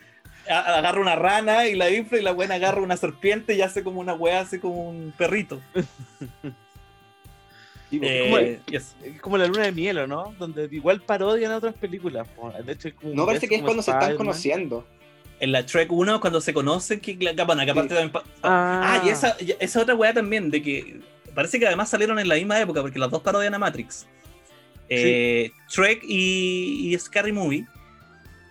agarra 0.49 1.01
una 1.01 1.15
rana 1.15 1.67
y 1.69 1.77
la 1.77 1.91
infla 1.91 2.19
y 2.19 2.23
la 2.23 2.33
buena 2.33 2.57
agarra 2.57 2.81
una 2.81 2.97
serpiente 2.97 3.55
y 3.55 3.63
hace 3.63 3.85
como 3.85 4.01
una 4.01 4.15
weá, 4.15 4.41
hace 4.41 4.59
como 4.61 4.89
un 4.89 5.15
perrito. 5.17 5.61
Sí, 8.01 8.27
pues, 8.31 8.91
Eh, 9.03 9.17
como-. 9.21 9.37
Es 9.37 9.43
la 9.43 9.49
luna 9.49 9.63
de 9.67 9.73
miel, 9.73 9.99
¿o 9.99 10.07
¿no? 10.07 10.35
Donde 10.39 10.69
igual 10.71 11.01
parodian 11.03 11.53
a 11.53 11.57
otras 11.57 11.75
películas. 11.75 12.27
po. 12.29 12.53
De 12.65 12.73
hecho, 12.73 12.89
es 12.89 12.95
como 12.95 13.11
un 13.11 13.17
no 13.17 13.27
parece 13.27 13.49
que 13.49 13.57
es 13.57 13.63
cuando 13.63 13.83
se 13.83 13.91
están 13.91 14.17
conociendo. 14.17 14.87
En 15.39 15.53
la 15.53 15.67
Trek 15.67 15.93
1, 15.93 16.21
cuando 16.21 16.41
se 16.41 16.55
conocen, 16.55 16.99
que, 17.01 17.19
que 17.19 17.29
aparte 17.29 17.65
Sí. 17.65 17.77
también 17.89 18.11
Ah, 18.43 19.01
Ah, 19.03 19.03
y 19.05 19.11
esa, 19.11 19.37
y 19.39 19.55
esa 19.61 19.83
otra 19.83 19.95
weá 19.95 20.15
también, 20.15 20.51
de 20.51 20.63
que 20.63 21.01
parece 21.35 21.59
que 21.59 21.67
además 21.67 21.91
salieron 21.91 22.19
en 22.19 22.29
la 22.29 22.37
misma 22.37 22.59
época, 22.59 22.81
porque 22.81 22.99
las 22.99 23.11
dos 23.11 23.21
parodian 23.23 23.53
a 23.55 23.59
Matrix. 23.59 24.07
Eh, 24.89 25.51
Trek 25.69 26.03
y, 26.05 26.95
y 26.95 26.99
Scary 26.99 27.33
Movie 27.33 27.67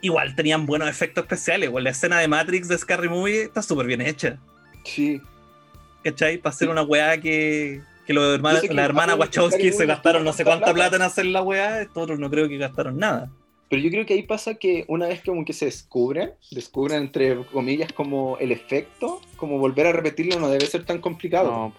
igual 0.01 0.35
tenían 0.35 0.65
buenos 0.67 0.87
efectos 0.89 1.23
especiales. 1.23 1.69
Igual 1.69 1.85
la 1.85 1.89
escena 1.91 2.19
de 2.19 2.27
Matrix 2.27 2.67
de 2.67 2.77
Scary 2.77 3.09
Movie 3.09 3.43
está 3.43 3.61
súper 3.63 3.87
bien 3.87 4.01
hecha. 4.01 4.37
Sí. 4.83 5.19
¿Cachai? 6.03 6.37
Para 6.37 6.53
hacer 6.53 6.69
una 6.69 6.83
weá 6.83 7.19
que, 7.19 7.81
que 8.05 8.13
los 8.13 8.35
hermanos, 8.35 8.61
que 8.61 8.73
la 8.73 8.85
hermana 8.85 9.15
Wachowski 9.15 9.71
se 9.71 9.85
gastaron 9.85 10.23
no 10.23 10.33
sé 10.33 10.43
cuánta 10.43 10.65
plata. 10.65 10.73
plata 10.73 10.95
en 10.97 11.01
hacer 11.01 11.25
la 11.25 11.41
weá, 11.41 11.81
estos 11.81 12.03
otros 12.03 12.19
no 12.19 12.29
creo 12.29 12.47
que 12.47 12.57
gastaron 12.57 12.97
nada. 12.97 13.29
Pero 13.69 13.81
yo 13.81 13.89
creo 13.89 14.05
que 14.05 14.13
ahí 14.13 14.23
pasa 14.23 14.55
que 14.55 14.85
una 14.87 15.07
vez 15.07 15.21
como 15.25 15.43
que 15.43 15.53
se 15.53 15.65
descubren, 15.65 16.33
descubren 16.51 17.01
entre 17.01 17.43
comillas 17.45 17.91
como 17.93 18.37
el 18.39 18.51
efecto, 18.51 19.21
como 19.37 19.57
volver 19.57 19.87
a 19.87 19.91
repetirlo 19.91 20.39
no 20.39 20.49
debe 20.49 20.65
ser 20.67 20.85
tan 20.85 20.99
complicado. 21.01 21.51
no. 21.51 21.73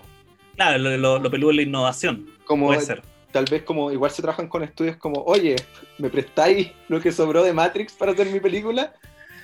Claro, 0.57 0.79
lo, 0.79 0.97
lo, 0.97 1.19
lo 1.19 1.31
peludo 1.31 1.51
es 1.51 1.57
la 1.57 1.63
innovación. 1.63 2.31
como 2.45 2.67
Puede 2.69 2.81
ser. 2.81 3.03
tal 3.31 3.45
vez 3.45 3.63
como 3.63 3.93
igual 3.93 4.11
se 4.11 4.23
trabajan 4.23 4.49
con 4.49 4.65
estudios 4.65 4.97
como, 4.97 5.23
oye, 5.25 5.55
¿me 5.99 6.09
prestáis 6.09 6.71
lo 6.89 6.99
que 7.01 7.13
sobró 7.13 7.43
de 7.45 7.53
Matrix 7.53 7.93
para 7.93 8.13
hacer 8.13 8.29
mi 8.31 8.41
película? 8.41 8.95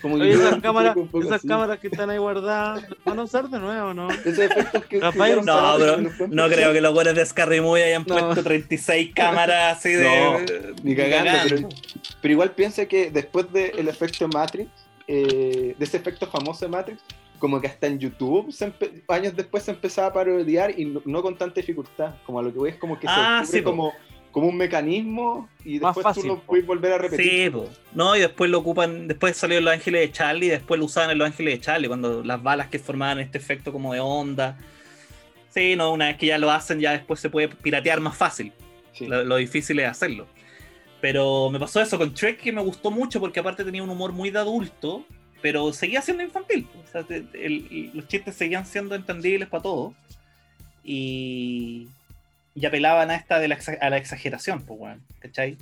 Como 0.02 0.16
Oye, 0.16 0.32
yo- 0.32 0.48
esas 0.48 0.60
cámaras, 0.60 0.96
esas 1.24 1.78
que 1.78 1.86
están 1.86 2.10
ahí 2.10 2.18
guardadas, 2.18 2.84
¿van 3.04 3.18
a 3.18 3.22
usar 3.22 3.48
de 3.48 3.58
nuevo 3.60 3.94
no? 3.94 4.10
Esos 4.10 4.38
efectos 4.40 4.84
que 4.86 4.98
No, 4.98 5.12
pero 5.12 5.24
creo 6.48 6.72
que 6.72 6.80
los 6.80 6.92
buenos 6.92 7.14
de 7.14 7.24
Scary 7.24 7.60
Movie 7.60 7.84
hayan 7.84 8.04
No. 8.06 8.16
puesto 8.16 8.42
36 8.42 9.12
cámaras 9.14 9.78
así 9.78 9.90
de. 9.92 10.04
No, 10.04 10.38
ni 10.82 10.96
cagando, 10.96 11.30
pero, 11.48 11.68
pero 12.20 12.32
igual 12.32 12.50
piensa 12.50 12.84
que 12.86 13.10
después 13.10 13.50
del 13.52 13.88
efecto 13.88 14.26
Matrix, 14.28 14.68
eh, 15.06 15.74
de 15.78 15.84
ese 15.84 15.96
efecto 15.98 16.26
famoso 16.26 16.64
de 16.64 16.70
Matrix, 16.70 17.00
como 17.38 17.60
que 17.60 17.66
hasta 17.66 17.86
en 17.86 17.98
YouTube, 17.98 18.52
años 19.08 19.34
después 19.36 19.62
se 19.64 19.70
empezaba 19.72 20.08
a 20.08 20.12
parodiar 20.12 20.78
y 20.78 20.84
no, 20.84 21.02
no 21.04 21.22
con 21.22 21.36
tanta 21.36 21.60
dificultad. 21.60 22.14
Como 22.26 22.38
a 22.38 22.42
lo 22.42 22.52
que 22.52 22.58
voy 22.58 22.70
es 22.70 22.76
como 22.76 22.98
que 22.98 23.06
Ah, 23.08 23.42
se 23.44 23.58
sí, 23.58 23.62
como, 23.62 23.92
como 24.32 24.48
un 24.48 24.56
mecanismo 24.56 25.48
y 25.64 25.78
Más 25.78 25.94
después 25.94 26.02
fácil, 26.02 26.22
tú 26.22 26.28
lo 26.30 26.40
puedes 26.40 26.66
volver 26.66 26.92
a 26.94 26.98
repetir. 26.98 27.30
Sí, 27.44 27.50
po. 27.50 27.68
no, 27.94 28.16
y 28.16 28.20
después 28.20 28.50
lo 28.50 28.58
ocupan, 28.58 29.06
después 29.06 29.36
salió 29.36 29.60
Los 29.60 29.72
Ángeles 29.74 30.00
de 30.00 30.10
Charlie, 30.12 30.46
y 30.46 30.50
después 30.50 30.80
lo 30.80 30.86
usaban 30.86 31.10
en 31.10 31.18
Los 31.18 31.26
Ángeles 31.26 31.54
de 31.54 31.60
Charlie, 31.60 31.86
cuando 31.88 32.24
las 32.24 32.42
balas 32.42 32.68
que 32.68 32.78
formaban 32.80 33.20
este 33.20 33.38
efecto 33.38 33.70
como 33.72 33.92
de 33.94 34.00
onda. 34.00 34.58
Sí, 35.50 35.76
no, 35.76 35.92
una 35.92 36.06
vez 36.06 36.16
que 36.16 36.26
ya 36.26 36.38
lo 36.38 36.50
hacen, 36.50 36.80
ya 36.80 36.92
después 36.92 37.20
se 37.20 37.28
puede 37.30 37.48
piratear 37.48 38.00
más 38.00 38.16
fácil. 38.16 38.52
Sí. 38.92 39.06
Lo, 39.06 39.22
lo 39.22 39.36
difícil 39.36 39.78
es 39.80 39.88
hacerlo. 39.88 40.26
Pero 41.02 41.50
me 41.50 41.58
pasó 41.60 41.80
eso 41.80 41.98
con 41.98 42.14
Trek 42.14 42.38
que 42.40 42.52
me 42.52 42.62
gustó 42.62 42.90
mucho 42.90 43.20
porque 43.20 43.40
aparte 43.40 43.64
tenía 43.64 43.82
un 43.82 43.90
humor 43.90 44.12
muy 44.12 44.30
de 44.30 44.38
adulto, 44.38 45.04
pero 45.42 45.72
seguía 45.72 46.00
siendo 46.00 46.22
infantil. 46.22 46.66
O 46.82 46.90
sea, 46.90 47.02
te- 47.02 47.26
el- 47.34 47.90
los 47.92 48.06
chistes 48.08 48.34
seguían 48.36 48.64
siendo 48.64 48.94
entendibles 48.94 49.48
para 49.48 49.62
todos. 49.64 49.92
Y, 50.84 51.88
y 52.54 52.66
apelaban 52.66 53.10
a 53.10 53.14
esta 53.16 53.38
de 53.38 53.48
la, 53.48 53.58
a 53.80 53.90
la 53.90 53.96
exageración, 53.96 54.62
pues, 54.64 54.78
weón, 54.80 55.02
¿cachai? 55.20 55.56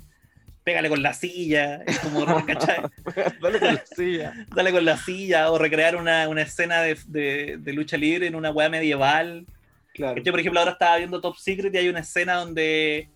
Pégale 0.65 0.89
con 0.89 1.03
la 1.03 1.15
silla, 1.15 1.83
es 1.87 1.99
como, 2.01 2.25
¿cachai? 2.45 2.81
Dale 3.41 3.59
con 3.61 3.75
la 3.75 3.85
silla. 3.87 4.47
Dale 4.55 4.73
con 4.73 4.85
la 4.85 4.97
silla, 4.99 5.51
o 5.51 5.59
recrear 5.59 5.97
una, 5.97 6.29
una 6.29 6.43
escena 6.43 6.83
de, 6.83 6.99
de- 7.07 7.57
de 7.59 7.73
lucha 7.73 7.97
libre 7.97 8.27
en 8.27 8.35
una 8.35 8.51
weá 8.51 8.69
medieval. 8.69 9.47
Claro. 9.95 10.23
Yo, 10.23 10.33
por 10.33 10.41
ejemplo, 10.41 10.61
ahora 10.61 10.73
estaba 10.73 10.97
viendo 10.99 11.21
Top 11.21 11.37
Secret 11.37 11.75
y 11.75 11.79
hay 11.79 11.89
una 11.89 12.01
escena 12.01 12.35
donde, 12.35 13.09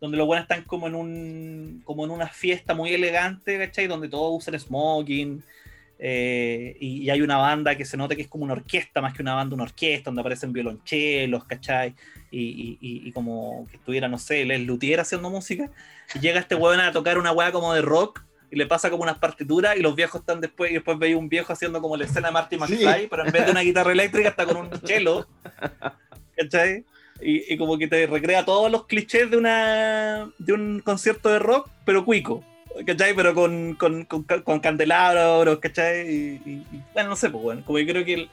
donde 0.00 0.16
los 0.16 0.26
buenos 0.26 0.44
están 0.44 0.62
como 0.64 0.86
en 0.86 0.94
un 0.94 1.82
como 1.84 2.04
en 2.04 2.10
una 2.10 2.28
fiesta 2.28 2.74
muy 2.74 2.92
elegante, 2.94 3.58
¿cachai? 3.58 3.86
Donde 3.88 4.08
todos 4.08 4.38
usan 4.42 4.58
smoking. 4.58 5.42
Eh, 5.98 6.76
y, 6.80 7.02
y 7.02 7.10
hay 7.10 7.20
una 7.22 7.36
banda 7.38 7.74
que 7.76 7.84
se 7.84 7.96
nota 7.96 8.14
que 8.14 8.22
es 8.22 8.28
como 8.28 8.44
una 8.44 8.52
orquesta 8.54 9.00
más 9.00 9.14
que 9.14 9.22
una 9.22 9.34
banda, 9.34 9.54
una 9.54 9.64
orquesta, 9.64 10.04
donde 10.10 10.20
aparecen 10.20 10.52
violonchelos, 10.52 11.44
¿cachai? 11.44 11.94
Y, 12.30 12.78
y- 12.80 13.08
y- 13.08 13.12
como 13.12 13.66
que 13.70 13.76
estuviera, 13.78 14.06
no 14.08 14.18
sé, 14.18 14.42
el 14.42 14.64
luthier 14.64 15.00
haciendo 15.00 15.28
música. 15.30 15.70
Y 16.14 16.20
llega 16.20 16.38
este 16.40 16.54
weón 16.54 16.80
a 16.80 16.92
tocar 16.92 17.18
una 17.18 17.32
weá 17.32 17.50
como 17.52 17.72
de 17.74 17.82
rock 17.82 18.22
y 18.50 18.56
le 18.56 18.66
pasa 18.66 18.90
como 18.90 19.02
unas 19.02 19.18
partituras 19.18 19.76
y 19.76 19.80
los 19.82 19.94
viejos 19.94 20.20
están 20.20 20.40
después, 20.40 20.70
y 20.70 20.74
después 20.74 20.98
veis 20.98 21.16
un 21.16 21.28
viejo 21.28 21.52
haciendo 21.52 21.80
como 21.82 21.96
la 21.96 22.04
escena 22.04 22.28
de 22.28 22.32
Marty 22.32 22.56
Sí. 22.56 22.60
McFly, 22.60 23.06
pero 23.08 23.26
en 23.26 23.32
vez 23.32 23.44
de 23.46 23.50
una 23.50 23.60
guitarra 23.62 23.92
eléctrica 23.92 24.28
está 24.30 24.46
con 24.46 24.56
un 24.56 24.70
cello. 24.86 25.26
¿Cachai? 26.36 26.84
Y, 27.20 27.52
y 27.52 27.58
como 27.58 27.76
que 27.78 27.88
te 27.88 28.06
recrea 28.06 28.44
todos 28.44 28.70
los 28.70 28.86
clichés 28.86 29.30
de 29.30 29.36
una 29.36 30.30
de 30.38 30.52
un 30.52 30.80
concierto 30.80 31.28
de 31.30 31.38
rock, 31.40 31.68
pero 31.84 32.04
cuico. 32.04 32.44
¿Cachai? 32.86 33.14
Pero 33.14 33.34
con, 33.34 33.74
con, 33.74 34.04
con, 34.04 34.22
con 34.24 34.60
candelabros, 34.60 35.58
¿cachai? 35.58 36.08
Y, 36.08 36.42
y- 36.44 36.66
y, 36.76 36.82
bueno, 36.94 37.10
no 37.10 37.16
sé, 37.16 37.30
pues 37.30 37.42
bueno, 37.42 37.62
como 37.64 37.78
que 37.78 37.86
creo 37.86 38.04
que 38.04 38.14
el, 38.14 38.30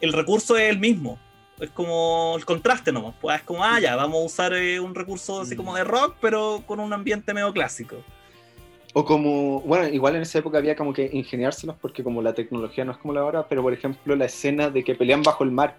el 0.00 0.12
recurso 0.12 0.56
es 0.56 0.70
el 0.70 0.78
mismo. 0.78 1.18
Es 1.60 1.70
como 1.70 2.34
el 2.36 2.44
contraste 2.46 2.90
nomás. 2.92 3.14
Pues 3.20 3.36
es 3.36 3.42
como, 3.42 3.62
ah, 3.62 3.78
ya, 3.80 3.94
vamos 3.96 4.22
a 4.22 4.24
usar 4.24 4.54
eh, 4.54 4.80
un 4.80 4.94
recurso 4.94 5.42
así 5.42 5.54
como 5.56 5.74
de 5.76 5.84
rock, 5.84 6.16
pero 6.20 6.62
con 6.66 6.80
un 6.80 6.92
ambiente 6.92 7.34
medio 7.34 7.52
clásico. 7.52 7.96
O 8.94 9.04
como, 9.04 9.60
bueno, 9.60 9.86
igual 9.88 10.16
en 10.16 10.22
esa 10.22 10.38
época 10.38 10.58
había 10.58 10.74
como 10.74 10.92
que 10.92 11.08
ingeniárselos 11.12 11.76
porque 11.80 12.02
como 12.02 12.22
la 12.22 12.32
tecnología 12.32 12.84
no 12.84 12.92
es 12.92 12.98
como 12.98 13.12
la 13.12 13.20
ahora, 13.20 13.46
pero 13.46 13.62
por 13.62 13.72
ejemplo 13.72 14.16
la 14.16 14.24
escena 14.24 14.68
de 14.70 14.82
que 14.82 14.94
pelean 14.96 15.22
bajo 15.22 15.44
el 15.44 15.52
mar, 15.52 15.76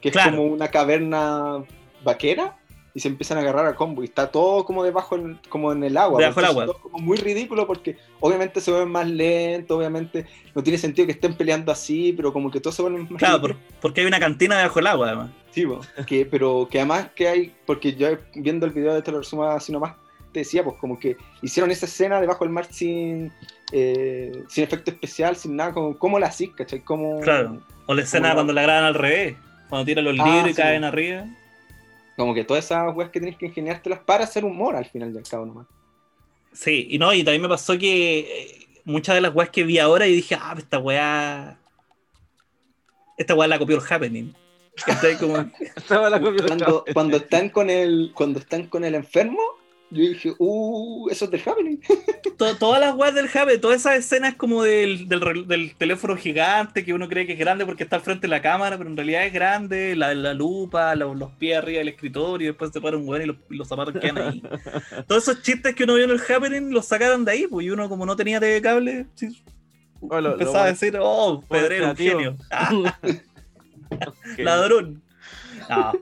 que 0.00 0.08
es 0.08 0.12
Claro. 0.12 0.32
como 0.38 0.44
una 0.44 0.68
caverna 0.68 1.62
vaquera 2.02 2.56
y 2.94 3.00
se 3.00 3.08
empiezan 3.08 3.38
a 3.38 3.40
agarrar 3.40 3.66
a 3.66 3.74
combo 3.74 4.02
y 4.02 4.06
está 4.06 4.30
todo 4.30 4.64
como 4.64 4.84
debajo, 4.84 5.16
en- 5.16 5.38
como 5.48 5.72
en 5.72 5.82
el 5.82 5.96
agua. 5.96 6.18
Debajo 6.20 6.40
del 6.40 6.50
Entonces, 6.50 6.62
agua. 6.70 6.78
todo 6.80 6.90
como 6.90 6.98
muy 7.04 7.16
ridículo 7.16 7.66
porque 7.66 7.96
obviamente 8.20 8.60
se 8.60 8.70
ven 8.70 8.90
más 8.90 9.08
lento, 9.08 9.78
obviamente 9.78 10.26
no 10.54 10.62
tiene 10.62 10.78
sentido 10.78 11.06
que 11.06 11.12
estén 11.12 11.34
peleando 11.34 11.72
así, 11.72 12.12
pero 12.14 12.32
como 12.32 12.50
que 12.50 12.60
todo 12.60 12.72
se 12.72 12.82
vuelve 12.82 12.98
más 13.00 13.18
Claro, 13.18 13.40
por- 13.40 13.56
porque 13.80 14.02
hay 14.02 14.06
una 14.06 14.20
cantina 14.20 14.56
debajo 14.58 14.76
del 14.78 14.86
agua, 14.88 15.06
además. 15.08 15.30
Sí, 15.52 15.66
que, 16.06 16.26
pero 16.26 16.68
que 16.70 16.78
además 16.78 17.08
que 17.14 17.28
hay, 17.28 17.54
porque 17.66 17.94
yo 17.94 18.08
viendo 18.34 18.66
el 18.66 18.72
video 18.72 18.94
de 18.94 19.02
te 19.02 19.10
lo 19.12 19.18
resumo 19.18 19.44
así 19.44 19.72
nomás, 19.72 19.94
te 20.32 20.40
decía, 20.40 20.64
pues 20.64 20.76
como 20.78 20.98
que 20.98 21.16
hicieron 21.42 21.70
esa 21.70 21.84
escena 21.86 22.20
debajo 22.20 22.44
del 22.44 22.52
mar 22.52 22.66
sin, 22.70 23.30
eh, 23.70 24.32
sin 24.48 24.64
efecto 24.64 24.90
especial, 24.90 25.36
sin 25.36 25.56
nada, 25.56 25.72
como, 25.72 25.98
¿cómo 25.98 26.18
la 26.18 26.26
hacís, 26.28 26.50
cachai? 26.50 26.80
Como, 26.80 27.20
Claro. 27.20 27.58
O 27.86 27.94
la 27.94 28.02
escena 28.02 28.28
Como- 28.28 28.34
cuando 28.36 28.52
la 28.54 28.62
graban 28.62 28.84
al 28.84 28.94
revés, 28.94 29.36
cuando 29.68 29.84
tiran 29.86 30.04
los 30.04 30.18
Ah, 30.20 30.24
libros 30.24 30.50
y 30.50 30.54
sí, 30.54 30.60
caen 30.62 30.84
arriba. 30.84 31.24
Como 32.16 32.34
que 32.34 32.44
todas 32.44 32.64
esas 32.64 32.94
weas 32.94 33.10
que 33.10 33.20
tenés 33.20 33.36
que 33.36 33.46
ingeniártelas 33.46 34.00
para 34.00 34.24
hacer 34.24 34.44
humor 34.44 34.76
al 34.76 34.86
final 34.86 35.16
al 35.16 35.22
cabo 35.22 35.46
nomás. 35.46 35.66
Sí, 36.52 36.88
y 36.90 36.98
no, 36.98 37.12
y 37.14 37.24
también 37.24 37.42
me 37.42 37.48
pasó 37.48 37.78
que 37.78 38.18
eh, 38.18 38.66
muchas 38.84 39.14
de 39.14 39.20
las 39.20 39.34
weas 39.34 39.50
que 39.50 39.64
vi 39.64 39.78
ahora 39.78 40.06
y 40.06 40.14
dije, 40.14 40.36
ah, 40.38 40.54
esta 40.56 40.78
wea. 40.78 41.58
Esta 43.16 43.34
wea 43.34 43.48
la 43.48 43.58
copió 43.58 43.76
el 43.76 43.82
Happening. 43.88 44.34
Como, 45.20 45.50
Cuando, 46.46 46.84
cuando 46.92 47.16
están 47.18 47.50
con 47.50 47.68
el, 47.68 48.12
cuando 48.14 48.38
están 48.38 48.66
con 48.66 48.84
el 48.84 48.94
enfermo, 48.94 49.42
yo 49.92 50.00
dije, 50.08 50.32
uh, 50.38 51.08
eso 51.10 51.26
es 51.26 51.30
del 51.30 51.40
happening. 51.46 51.78
to- 52.38 52.56
todas 52.56 52.80
las 52.80 52.94
weas 52.94 53.14
del 53.14 53.28
Happy, 53.32 53.58
todas 53.58 53.80
esas 53.80 53.96
escenas 53.98 54.34
como 54.34 54.62
del, 54.62 55.06
del, 55.08 55.74
teléfono 55.76 56.16
gigante 56.16 56.84
que 56.84 56.92
uno 56.94 57.08
cree 57.08 57.26
que 57.26 57.34
es 57.34 57.38
grande 57.38 57.64
porque 57.66 57.84
está 57.84 57.96
al 57.96 58.02
frente 58.02 58.22
de 58.22 58.28
la 58.28 58.40
cámara, 58.42 58.78
pero 58.78 58.88
en 58.90 58.96
realidad 58.96 59.26
es 59.26 59.32
grande, 59.32 59.94
la, 59.94 60.14
la 60.14 60.34
lupa, 60.34 60.94
lo- 60.96 61.14
los 61.14 61.30
pies 61.32 61.58
arriba 61.58 61.78
del 61.78 61.88
escritorio, 61.88 62.46
y 62.46 62.48
después 62.48 62.70
se 62.72 62.80
para 62.80 62.96
un 62.96 63.08
weón 63.08 63.22
y 63.22 63.26
los, 63.26 63.36
los 63.50 63.68
zapatos 63.68 63.94
quedan 64.00 64.18
ahí. 64.18 64.42
Todos 65.06 65.28
esos 65.28 65.42
chistes 65.42 65.74
que 65.74 65.84
uno 65.84 65.94
vio 65.94 66.04
en 66.04 66.10
el 66.10 66.20
Happening 66.20 66.70
los 66.72 66.86
sacaron 66.86 67.24
de 67.24 67.32
ahí, 67.32 67.46
pues 67.46 67.66
y 67.66 67.70
uno 67.70 67.88
como 67.88 68.06
no 68.06 68.16
tenía 68.16 68.40
TV 68.40 68.60
cable, 68.62 69.06
sí, 69.14 69.42
Oh, 70.00 70.14
lo- 70.20 70.20
lo 70.20 70.32
empezaba 70.32 70.64
a 70.64 70.66
decir, 70.68 70.96
oh, 71.00 71.44
Pedrero, 71.48 71.90
un 71.90 71.96
genio. 71.96 72.36
Ah, 72.50 72.70
Ok. 74.06 74.38
ladrón. 74.38 75.02
No, 75.68 75.92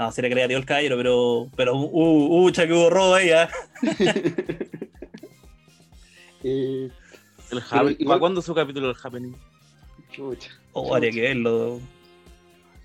no, 0.00 0.10
sería 0.12 0.30
creativo 0.30 0.58
el 0.58 0.64
caballero, 0.66 0.96
pero, 0.96 1.48
pero, 1.56 1.76
uh, 1.76 2.46
uh, 2.46 2.52
que 2.52 2.72
hubo 2.72 2.88
robo 2.90 3.14
ahí, 3.14 3.30
¿ah? 3.30 3.48
Eh, 6.42 6.88
El 7.50 7.60
Happen- 7.62 7.96
igual- 7.98 8.06
¿Para 8.06 8.20
cuándo 8.20 8.40
su 8.42 8.54
capítulo 8.54 8.88
del 8.88 8.96
Happening? 9.02 9.36
chucha, 10.10 10.50
Oh, 10.72 10.94
habría 10.94 11.10
que 11.10 11.20
verlo. 11.20 11.80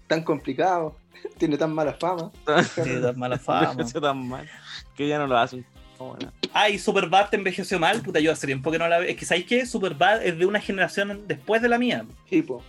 tan 0.07 0.24
complicado, 0.24 0.95
tiene 1.38 1.57
tan 1.57 1.74
mala 1.74 1.93
fama. 1.93 2.32
Sí, 2.76 2.95
da 2.99 3.13
mala 3.13 3.38
fama. 3.39 3.76
Tan 3.86 4.28
mal 4.28 4.49
que 4.95 5.07
ya 5.07 5.18
no 5.18 5.28
lo 5.28 5.38
hacen. 5.38 5.66
Oh, 5.97 6.09
bueno. 6.09 6.32
Ay, 6.51 6.78
Superbad 6.78 7.30
te 7.30 7.38
envejeció 7.38 7.80
mal, 7.80 8.01
puta, 8.01 8.20
yo 8.20 8.32
hace 8.34 8.45
tiempo 8.45 8.70
que 8.72 8.78
no 8.78 8.88
la 8.89 8.99
veo. 8.99 9.07
Es 9.09 9.16
que 9.16 9.26
sabéis 9.26 9.45
que 9.45 9.66
Superbad 9.66 10.26
es 10.26 10.38
de 10.38 10.45
una 10.45 10.59
generación 10.59 11.24
después 11.26 11.61
de 11.61 11.70
la 11.70 11.78
mía. 11.78 12.05
Tipo, 12.30 12.61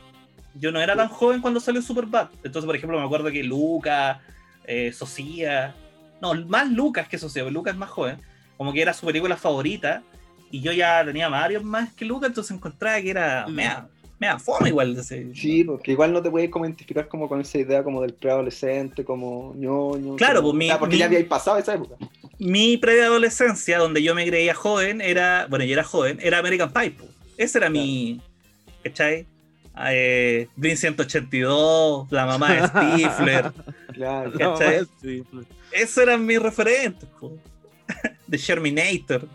Yo 0.58 0.72
no 0.72 0.80
era 0.80 0.96
tan 0.96 1.08
joven 1.08 1.40
cuando 1.40 1.60
salió 1.60 1.82
Superbad. 1.82 2.28
Entonces, 2.44 2.66
por 2.66 2.76
ejemplo, 2.76 2.98
me 2.98 3.04
acuerdo 3.04 3.30
que 3.30 3.42
Lucas, 3.42 4.18
eh, 4.64 4.92
Socia, 4.92 5.74
no, 6.20 6.34
más 6.46 6.70
Lucas 6.70 7.08
que 7.08 7.18
Socia, 7.18 7.42
porque 7.42 7.54
Lucas 7.54 7.74
es 7.74 7.78
más 7.78 7.90
joven, 7.90 8.18
como 8.56 8.72
que 8.72 8.80
era 8.82 8.92
su 8.94 9.04
película 9.06 9.36
favorita, 9.36 10.02
y 10.50 10.60
yo 10.60 10.72
ya 10.72 11.04
tenía 11.04 11.28
varios 11.28 11.62
más 11.62 11.92
que 11.92 12.04
Lucas, 12.04 12.28
entonces 12.28 12.56
encontraba 12.56 13.00
que 13.00 13.10
era 13.10 13.46
Mm. 13.46 13.52
mea, 13.54 13.88
mea 14.18 14.38
fome 14.38 14.70
igual. 14.70 14.94
de 14.94 15.00
ese- 15.02 15.34
sí, 15.34 15.62
porque 15.64 15.92
igual 15.92 16.12
no 16.12 16.22
te 16.22 16.30
puedes 16.30 16.48
como 16.50 16.64
identificar 16.64 17.06
como 17.08 17.28
con 17.28 17.40
esa 17.40 17.58
idea 17.58 17.82
como 17.84 18.00
del 18.00 18.14
preadolescente, 18.14 19.04
como 19.04 19.52
ñoño. 19.56 20.16
Claro, 20.16 20.40
como- 20.40 20.52
pues, 20.52 20.58
mi- 20.58 20.70
Ah, 20.70 20.78
porque 20.78 20.94
mi- 20.94 21.00
ya 21.00 21.06
habíais 21.06 21.26
pasado 21.26 21.58
esa 21.58 21.74
época. 21.74 21.96
Mi 22.38 22.76
preadolescencia, 22.78 23.78
donde 23.78 24.02
yo 24.02 24.14
me 24.14 24.26
creía 24.26 24.54
joven, 24.54 25.00
era, 25.00 25.46
bueno, 25.50 25.64
yo 25.66 25.72
era 25.74 25.84
joven, 25.84 26.18
era 26.22 26.38
American 26.38 26.72
Pie. 26.72 26.92
po. 26.92 27.04
Ese 27.36 27.58
era 27.58 27.68
mi, 27.68 28.20
¿cachai? 28.82 29.26
Eh, 29.88 30.48
Blink 30.56 30.76
182, 30.76 32.06
la 32.10 32.26
mamá 32.26 32.52
de 32.52 32.66
Stifler. 32.68 33.52
Claro. 33.96 34.30
¿Cachai? 34.32 34.84
pues. 35.00 35.46
Esos 35.72 35.98
eran 36.02 36.26
mis 36.26 36.40
referentes. 36.40 37.08
De 38.26 38.36
Sherminator. 38.36 39.26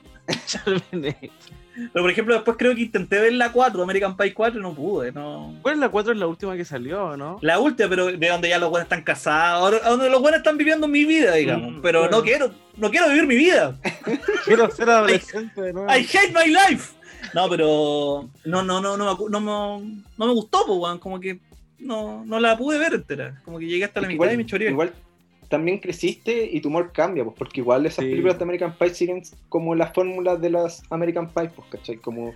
Pero 1.93 2.03
por 2.03 2.11
ejemplo, 2.11 2.35
después 2.35 2.57
creo 2.59 2.75
que 2.75 2.81
intenté 2.81 3.19
ver 3.19 3.33
la 3.33 3.51
4, 3.51 3.81
American 3.81 4.15
Pie 4.15 4.33
4, 4.35 4.59
y 4.59 4.61
no 4.61 4.75
pude. 4.75 5.11
No. 5.13 5.55
¿Cuál 5.63 5.75
es 5.75 5.79
la 5.79 5.89
4? 5.89 6.13
Es 6.13 6.19
la 6.19 6.27
última 6.27 6.55
que 6.55 6.63
salió, 6.65 7.17
¿no? 7.17 7.39
La 7.41 7.59
última, 7.59 7.89
pero 7.89 8.07
de 8.11 8.27
donde 8.29 8.49
ya 8.49 8.59
los 8.59 8.69
buenos 8.69 8.85
están 8.85 9.01
casados, 9.03 9.61
ahora- 9.63 9.89
donde 9.89 10.09
los 10.09 10.21
buenos 10.21 10.39
están 10.39 10.57
viviendo 10.57 10.87
mi 10.87 11.05
vida, 11.05 11.33
digamos. 11.33 11.71
Mm, 11.77 11.81
pero 11.81 12.07
no 12.09 12.21
quiero, 12.21 12.51
no 12.77 12.91
quiero 12.91 13.07
vivir 13.07 13.25
mi 13.25 13.35
vida. 13.37 13.75
Quiero 14.45 14.69
ser 14.69 14.89
adolescente 14.89 15.59
de 15.61 15.73
nuevo. 15.73 15.89
I 15.91 16.01
hate 16.05 16.33
my 16.33 16.51
life. 16.51 16.93
No, 17.34 17.49
pero 17.49 18.30
no, 18.45 18.63
no, 18.63 18.82
no, 18.82 18.97
no, 18.97 19.05
me, 19.05 19.11
acu- 19.11 19.30
no, 19.30 19.39
me, 19.39 20.03
no 20.17 20.26
me 20.28 20.34
gustó, 20.34 20.65
pues, 20.65 20.80
weón. 20.80 20.99
Como 20.99 21.19
que 21.19 21.39
no, 21.80 22.24
no 22.26 22.39
la 22.39 22.57
pude 22.57 22.78
ver 22.78 22.93
entera. 22.93 23.41
Como 23.45 23.59
que 23.59 23.65
llegué 23.67 23.86
hasta 23.86 24.01
la 24.01 24.07
Porque 24.07 24.17
mitad 24.17 24.32
y 24.34 24.38
me 24.38 24.45
choreé. 24.45 24.69
igual 24.72 24.93
también 25.49 25.80
creciste 25.80 26.49
y 26.51 26.61
tu 26.61 26.69
humor 26.69 26.91
cambia, 26.93 27.24
pues, 27.26 27.36
porque 27.38 27.59
igual 27.59 27.86
esas 27.86 28.05
Sí. 28.05 28.11
películas 28.11 28.38
de 28.38 28.43
American 28.43 28.74
Pie 28.78 28.93
siguen 28.93 29.22
como 29.49 29.76
las 29.76 29.93
fórmulas 29.93 30.39
de 30.39 30.49
las 30.49 30.82
American 30.89 31.28
Pie, 31.30 31.49
pues, 31.55 31.67
¿cachai? 31.69 31.97
Como, 31.97 32.34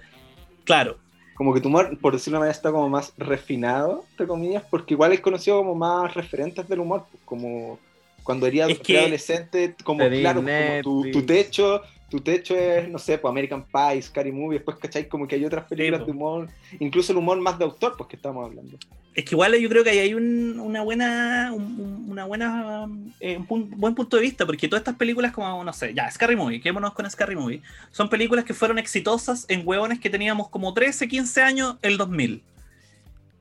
Claro. 0.66 0.98
como 1.36 1.54
que 1.54 1.62
tu 1.62 1.70
humor, 1.70 1.98
por 2.00 2.12
decirlo 2.14 2.36
de 2.36 2.38
una 2.38 2.40
manera, 2.48 2.56
está 2.58 2.72
como 2.72 2.90
más 2.90 3.14
refinado, 3.18 4.04
entre 4.12 4.28
comillas, 4.28 4.64
porque 4.70 4.96
igual 4.96 5.14
es 5.14 5.22
conocido 5.22 5.58
como 5.60 5.76
más 5.76 6.14
referentes 6.14 6.68
del 6.68 6.80
humor, 6.82 7.06
pues, 7.10 7.24
como 7.24 7.80
cuando 8.24 8.48
eras 8.48 8.70
Es 8.72 8.80
que- 8.80 9.00
adolescente, 9.00 9.76
como 9.84 10.00
claro, 10.10 10.42
como 10.84 11.04
tu 11.12 11.22
techo, 11.26 11.82
tu 12.10 12.20
techo 12.20 12.56
es, 12.56 12.88
no 12.90 13.00
sé, 13.00 13.18
pues 13.18 13.30
American 13.32 13.64
Pie, 13.66 14.02
Scary 14.02 14.32
Movie, 14.32 14.58
después, 14.60 14.78
¿cachai? 14.78 15.08
Como 15.08 15.28
que 15.28 15.36
hay 15.36 15.46
otras 15.46 15.66
películas 15.66 16.06
de 16.06 16.12
humor, 16.12 16.50
incluso 16.80 17.12
el 17.12 17.18
humor 17.18 17.40
más 17.42 17.58
de 17.58 17.66
autor, 17.66 17.96
pues 17.98 18.10
que 18.10 18.16
estamos 18.16 18.46
hablando. 18.46 18.78
Es 19.16 19.24
que 19.24 19.34
igual 19.34 19.58
yo 19.58 19.70
creo 19.70 19.84
que 19.84 19.90
ahí 19.92 20.00
hay 20.00 20.14
un- 20.14 20.60
una 20.60 20.82
buena, 20.84 21.52
un, 21.54 21.64
un- 21.64 22.12
una 22.12 22.26
buena, 22.26 22.86
eh, 23.22 23.40
un 23.48 23.70
buen 23.72 23.96
punto 23.96 24.18
de 24.18 24.24
vista, 24.24 24.46
porque 24.46 24.68
todas 24.68 24.82
estas 24.82 24.96
películas 24.96 25.32
como, 25.32 25.64
no 25.64 25.72
sé, 25.74 25.94
ya, 25.94 26.10
Scary 26.12 26.36
Movie, 26.36 26.60
quedémonos 26.60 26.94
con 26.94 27.10
Scary 27.10 27.36
Movie, 27.36 27.62
son 27.92 28.10
películas 28.10 28.44
que 28.46 28.54
fueron 28.54 28.78
exitosas 28.78 29.46
en 29.48 29.64
hueones 29.66 30.00
que 30.00 30.10
teníamos 30.10 30.50
como 30.50 30.74
13, 30.74 31.08
15 31.08 31.42
años 31.42 31.78
el 31.82 31.98
2000. 31.98 32.44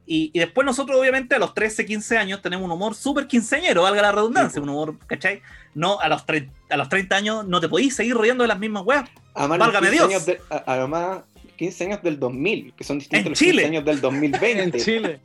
Y, 0.06 0.30
y 0.34 0.38
después 0.38 0.66
nosotros, 0.66 0.98
obviamente, 1.00 1.34
a 1.34 1.38
los 1.38 1.54
13, 1.54 1.86
15 1.86 2.18
años 2.18 2.42
tenemos 2.42 2.64
un 2.66 2.72
humor 2.72 2.94
súper 2.94 3.26
quinceañero, 3.26 3.82
valga 3.82 4.02
la 4.02 4.12
redundancia, 4.12 4.54
Sí, 4.56 4.60
un 4.60 4.68
humor, 4.68 4.96
¿cachai? 5.06 5.40
No, 5.74 5.98
a 5.98 6.08
los, 6.08 6.26
tre- 6.26 6.50
a 6.70 6.76
los 6.76 6.88
30 6.90 7.16
años 7.16 7.46
no 7.46 7.58
te 7.60 7.68
podís 7.68 7.94
seguir 7.96 8.16
riendo 8.18 8.44
de 8.44 8.48
las 8.48 8.58
mismas 8.58 8.84
weas. 8.84 9.08
Además, 9.34 9.58
Válgame 9.60 9.88
15 9.90 10.08
Dios. 10.08 10.26
de- 10.26 10.40
a- 10.50 10.62
además, 10.66 11.18
15 11.56 11.84
años 11.84 12.02
del 12.02 12.18
2000, 12.20 12.74
que 12.76 12.84
son 12.84 12.98
distintos 12.98 13.20
En 13.22 13.26
a 13.26 13.30
los 13.30 13.38
Chile. 13.38 13.62
15 13.62 13.66
años 13.66 13.84
del 13.86 14.00
2020. 14.02 14.62
En 14.78 14.84
Chile. 14.84 15.20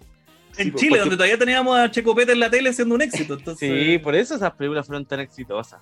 Sí, 0.53 0.61
En 0.63 0.73
Chile, 0.75 0.89
porque- 0.91 0.99
donde 1.01 1.15
todavía 1.17 1.38
teníamos 1.38 1.77
a 1.77 1.91
Checopete 1.91 2.32
en 2.32 2.39
la 2.39 2.49
tele 2.49 2.71
siendo 2.73 2.95
un 2.95 3.01
éxito. 3.01 3.34
Entonces, 3.34 3.69
Sí, 3.86 3.97
por 3.99 4.15
eso 4.15 4.36
esas 4.36 4.51
películas 4.53 4.88
fueron 4.88 5.05
tan 5.05 5.19
exitosas. 5.19 5.80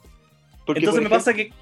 porque, 0.65 0.79
entonces 0.79 1.01
por 1.03 1.09
me 1.09 1.15
pasa 1.15 1.33
que... 1.33 1.53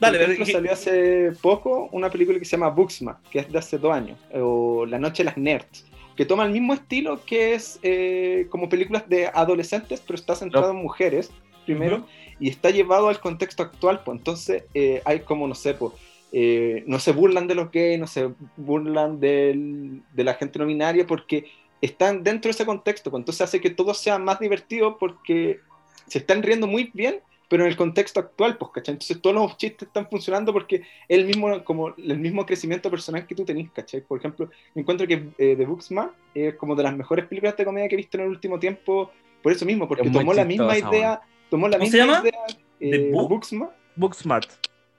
Dale, 0.00 0.18
por 0.18 0.24
ejemplo, 0.24 0.44
que- 0.46 0.52
salió 0.52 0.72
hace 0.72 1.32
poco 1.40 1.88
una 1.92 2.10
película 2.10 2.38
que 2.38 2.44
se 2.44 2.52
llama 2.56 2.68
Booksma, 2.70 3.18
que 3.30 3.38
es 3.40 3.52
de 3.52 3.58
hace 3.58 3.78
dos 3.78 3.92
años, 3.94 4.18
o 4.34 4.84
La 4.86 4.98
Noche 4.98 5.22
de 5.22 5.24
las 5.26 5.36
Nerds, 5.38 5.84
que 6.16 6.24
toma 6.24 6.44
el 6.46 6.52
mismo 6.52 6.72
estilo 6.74 7.20
que 7.24 7.54
es 7.54 7.78
eh, 7.82 8.46
como 8.50 8.68
películas 8.68 9.08
de 9.08 9.26
adolescentes, 9.26 10.02
pero 10.06 10.16
está 10.16 10.34
centrado 10.34 10.70
en 10.70 10.76
mujeres 10.78 11.30
primero, 11.64 12.06
y 12.38 12.48
está 12.48 12.70
llevado 12.70 13.08
al 13.08 13.20
contexto 13.20 13.62
actual, 13.62 14.02
pues. 14.04 14.18
Entonces 14.18 14.64
eh, 14.74 15.02
hay 15.04 15.20
como, 15.20 15.46
no 15.48 15.54
sé, 15.54 15.74
pues, 15.74 15.92
eh, 16.32 16.84
no 16.86 16.98
se 16.98 17.12
burlan 17.12 17.46
de 17.48 17.54
los 17.54 17.70
gays, 17.70 17.98
no 17.98 18.06
se 18.06 18.30
burlan 18.56 19.20
del- 19.20 20.02
de 20.12 20.24
la 20.24 20.34
gente 20.34 20.58
no 20.58 20.66
binaria, 20.66 21.06
porque 21.06 21.46
están 21.80 22.22
dentro 22.22 22.48
de 22.48 22.52
ese 22.52 22.66
contexto, 22.66 23.10
pues. 23.10 23.20
Entonces 23.20 23.42
hace 23.42 23.60
que 23.60 23.70
todo 23.70 23.94
sea 23.94 24.18
más 24.18 24.38
divertido 24.38 24.96
porque 24.98 25.60
se 26.06 26.18
están 26.18 26.42
riendo 26.42 26.66
muy 26.66 26.90
bien, 26.94 27.20
pero 27.48 27.62
en 27.64 27.70
el 27.70 27.76
contexto 27.76 28.20
actual, 28.20 28.56
pues, 28.58 28.70
¿cachai? 28.74 28.94
Entonces 28.94 29.20
todos 29.20 29.34
los 29.36 29.56
chistes 29.56 29.86
están 29.88 30.08
funcionando 30.08 30.52
porque 30.52 30.76
es 30.76 31.18
el 31.18 31.26
mismo, 31.26 31.62
como 31.64 31.94
el 31.96 32.18
mismo 32.18 32.44
crecimiento 32.44 32.90
personal 32.90 33.26
que 33.26 33.34
tú 33.34 33.44
tenés, 33.44 33.70
¿cachai? 33.70 34.00
Por 34.00 34.18
ejemplo, 34.18 34.50
me 34.74 34.82
encuentro 34.82 35.06
que 35.06 35.28
eh, 35.38 35.54
The 35.56 35.64
Booksman 35.66 36.10
es 36.34 36.54
como 36.56 36.74
de 36.74 36.82
las 36.82 36.96
mejores 36.96 37.26
películas 37.26 37.56
de 37.56 37.64
comedia 37.64 37.88
que 37.88 37.94
he 37.94 37.98
visto 37.98 38.16
en 38.18 38.24
el 38.24 38.30
último 38.30 38.58
tiempo, 38.58 39.10
por 39.42 39.52
eso 39.52 39.64
mismo, 39.64 39.86
porque 39.86 40.08
Es 40.08 40.12
tomó 40.12 40.32
la 40.34 40.44
misma 40.44 40.76
idea, 40.76 41.20
tomó 41.50 41.68
la 41.68 41.78
¿Cómo 41.78 41.90
se 41.90 41.96
misma 41.98 42.14
llama? 42.16 42.28
idea, 42.28 42.40
¿The 42.80 43.08
eh, 43.08 43.10
Book? 43.12 43.28
Booksman, 43.28 43.70
Booksmart. 43.94 44.50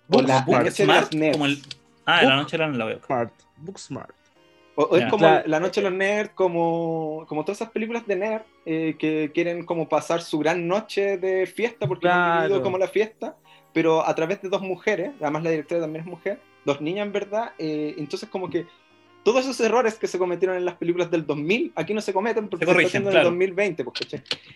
la, 0.09 0.21
la 0.21 0.41
Book 0.41 1.31
como 1.33 1.45
el... 1.45 1.61
Ah, 2.05 2.21
Book- 2.21 2.29
la 2.29 2.35
noche 2.37 2.55
era 2.55 2.65
en 2.65 2.77
la 2.77 2.85
veo. 2.85 2.99
Smart. 3.05 3.33
Booksmart. 3.57 4.15
O, 4.79 4.83
o 4.83 4.95
es 4.97 5.05
como 5.09 5.25
La- 5.25 5.43
La 5.47 5.59
Noche 5.59 5.81
de 5.81 5.89
los 5.89 5.97
Nerds, 5.97 6.31
como, 6.35 7.25
como 7.27 7.43
todas 7.43 7.57
esas 7.59 7.71
películas 7.71 8.05
de 8.05 8.15
nerd 8.15 8.41
eh, 8.65 8.95
que 8.99 9.31
quieren 9.33 9.65
como 9.65 9.89
pasar 9.89 10.21
su 10.21 10.37
gran 10.37 10.67
noche 10.67 11.17
de 11.17 11.47
fiesta 11.47 11.87
porque 11.87 12.07
no 12.07 12.13
han 12.13 12.21
Claro. 12.21 12.41
vivido 12.43 12.61
como 12.61 12.77
la 12.77 12.87
fiesta, 12.87 13.35
pero 13.73 14.05
a 14.07 14.13
través 14.13 14.39
de 14.41 14.49
dos 14.49 14.61
mujeres, 14.61 15.11
además 15.19 15.43
la 15.43 15.49
directora 15.49 15.81
también 15.81 16.01
es 16.05 16.07
mujer, 16.07 16.39
dos 16.63 16.79
niñas 16.79 17.07
en 17.07 17.11
verdad, 17.11 17.53
eh, 17.57 17.95
entonces 17.97 18.29
como 18.29 18.49
que 18.51 18.67
todos 19.23 19.41
esos 19.45 19.59
errores 19.61 19.95
que 19.95 20.05
se 20.07 20.17
cometieron 20.19 20.55
en 20.57 20.63
las 20.63 20.75
películas 20.75 21.09
del 21.11 21.25
2000, 21.25 21.73
aquí 21.75 21.93
no 21.93 21.99
se 21.99 22.13
cometen 22.13 22.47
porque 22.47 22.65
Se 22.65 22.69
se, 22.69 22.73
corrigen, 22.73 22.85
está 22.87 22.97
haciendo 22.99 23.09
claro. 23.11 23.27
en 23.29 23.33
el 23.41 23.49
2020, 23.49 23.83
pues. 23.83 23.99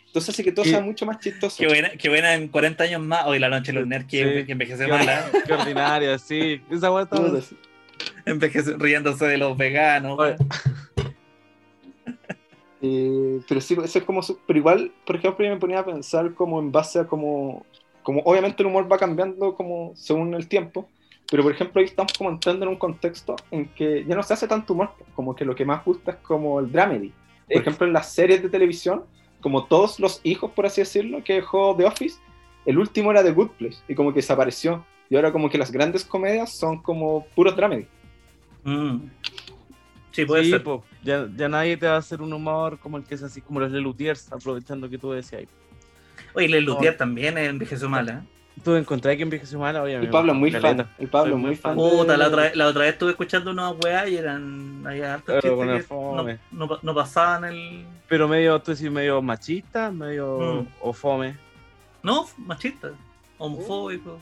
Entonces 0.05 0.29
hace 0.33 0.43
que 0.43 0.51
todo 0.53 0.63
sea 0.65 0.79
mucho 0.81 1.05
más 1.05 1.17
chistoso. 1.19 1.57
Qué 1.59 1.67
buena, 1.67 1.89
qué 1.97 2.07
buena 2.09 2.35
en 2.35 2.47
40 2.47 2.83
años 2.85 3.01
más. 3.01 3.25
Hoy 3.25 3.39
la 3.39 3.49
noche 3.49 3.73
de 3.73 3.79
los 3.79 3.87
nerds 3.87 4.05
que, 4.07 4.39
Sí. 4.41 4.45
que 4.45 4.51
envejece 4.53 4.85
Qué, 4.85 4.91
mala. 4.91 5.25
qué 5.45 5.53
ordinaria, 5.53 6.17
sí. 6.19 6.61
Esa 6.71 6.89
Puta, 6.89 7.41
sí. 7.41 7.57
Envejece 8.25 8.75
riéndose 8.77 9.25
de 9.25 9.37
los 9.37 9.57
veganos. 9.57 10.19
Eh, 12.81 13.39
pero 13.47 13.61
sí, 13.61 13.75
eso 13.83 13.99
es 13.99 14.05
como. 14.05 14.21
su- 14.23 14.39
Pero 14.45 14.59
igual, 14.59 14.91
por 15.05 15.15
ejemplo, 15.15 15.45
yo 15.45 15.51
me 15.51 15.59
ponía 15.59 15.79
a 15.79 15.85
pensar 15.85 16.33
como 16.33 16.59
en 16.59 16.71
base 16.71 16.99
a 16.99 17.07
como. 17.07 17.65
Como 18.03 18.21
obviamente 18.21 18.63
el 18.63 18.67
humor 18.67 18.91
va 18.91 18.97
cambiando 18.97 19.53
como 19.55 19.91
según 19.95 20.33
el 20.33 20.47
tiempo. 20.47 20.89
Pero 21.29 21.43
por 21.43 21.51
ejemplo, 21.53 21.79
hoy 21.79 21.85
estamos 21.85 22.13
como 22.13 22.29
entrando 22.31 22.65
en 22.65 22.69
un 22.71 22.77
contexto 22.77 23.35
en 23.51 23.69
que 23.73 24.03
ya 24.05 24.15
no 24.15 24.23
se 24.23 24.33
hace 24.33 24.47
tanto 24.47 24.73
humor. 24.73 24.91
Como 25.15 25.35
que 25.35 25.45
lo 25.45 25.55
que 25.55 25.65
más 25.65 25.85
gusta 25.85 26.11
es 26.11 26.17
como 26.17 26.59
el 26.59 26.71
dramedy. 26.71 27.13
Por 27.51 27.61
ejemplo, 27.61 27.85
en 27.87 27.93
las 27.93 28.11
series 28.13 28.41
de 28.41 28.49
televisión, 28.49 29.05
como 29.39 29.65
todos 29.67 29.99
los 29.99 30.19
hijos, 30.23 30.51
por 30.51 30.65
así 30.65 30.81
decirlo, 30.81 31.23
que 31.23 31.33
dejó 31.35 31.75
The 31.77 31.85
Office, 31.85 32.19
el 32.65 32.77
último 32.79 33.11
era 33.11 33.23
The 33.23 33.31
Good 33.31 33.51
Place. 33.51 33.77
Y 33.87 33.95
como 33.95 34.11
que 34.11 34.17
desapareció. 34.17 34.85
Y 35.09 35.15
ahora 35.15 35.31
como 35.31 35.49
que 35.49 35.57
las 35.57 35.71
grandes 35.71 36.03
comedias 36.05 36.51
son 36.57 36.81
como 36.81 37.25
puros 37.35 37.55
dramedy. 37.55 37.87
Mm. 38.63 38.97
Sí, 40.11 40.25
puede 40.25 40.43
sí, 40.43 40.49
ser. 40.51 40.63
po, 40.63 40.83
ya, 41.03 41.27
ya 41.35 41.47
nadie 41.47 41.77
te 41.77 41.87
va 41.87 41.95
a 41.95 41.97
hacer 41.99 42.21
un 42.21 42.33
humor 42.33 42.77
como 42.79 42.97
el 42.97 43.03
que 43.05 43.15
es 43.15 43.23
así, 43.23 43.39
como 43.41 43.59
los 43.61 43.71
Lelutiers, 43.71 44.31
aprovechando 44.31 44.89
que 44.89 44.97
tú 44.97 45.11
decías. 45.11 45.43
Oye, 46.33 46.49
Le 46.49 46.61
Luthier 46.61 46.97
también 46.97 47.37
envejeció 47.37 47.89
mala. 47.89 48.23
Tú 48.63 48.75
encontrás 48.75 49.15
que 49.15 49.23
envejeció 49.23 49.57
mal, 49.57 49.75
obviamente. 49.77 50.09
Y 50.09 50.11
Pablo 50.11 50.33
muy 50.33 50.51
fan. 50.51 50.85
El 50.99 51.07
Pablo 51.07 51.37
muy 51.37 51.47
muy 51.47 51.55
fan. 51.55 51.75
de- 51.77 51.81
Puta, 51.89 52.17
la 52.17 52.27
otra, 52.27 52.43
vez- 52.43 52.55
la 52.55 52.67
otra 52.67 52.81
vez 52.81 52.93
estuve 52.93 53.11
escuchando 53.11 53.51
unas 53.51 53.73
weas 53.83 54.09
y 54.09 54.17
eran. 54.17 54.83
Había 54.85 55.13
hartos 55.15 55.39
Pero 55.41 55.55
con 55.55 55.69
el 55.69 55.77
no, 55.77 55.83
fome. 55.83 56.39
no, 56.51 56.69
no 56.81 56.93
pasaban 56.93 57.45
el. 57.45 57.85
Pero 58.09 58.27
medio, 58.27 58.59
tú 58.61 58.71
decís, 58.71 58.91
medio 58.91 59.21
machista, 59.21 59.89
medio 59.91 60.37
Mm. 60.61 60.67
o 60.81 60.93
fome. 60.93 61.37
No, 62.03 62.27
machista. 62.37 62.91
Homofóbico. 63.37 64.19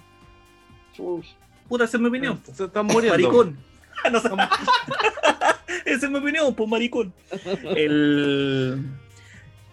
Uy. 1.00 1.26
Puta, 1.68 1.84
esa 1.86 1.98
es 1.98 2.02
mi 2.02 2.08
opinión. 2.10 2.40
Se 2.54 2.66
están 2.66 2.86
muriendo. 2.86 3.12
Maricón. 3.18 3.58
No 4.12 4.20
sé. 4.20 4.30
Esa 5.86 6.06
es 6.06 6.12
mi 6.12 6.18
opinión, 6.20 6.54
pues 6.56 6.70
maricón. 6.70 7.14
El... 7.76 8.84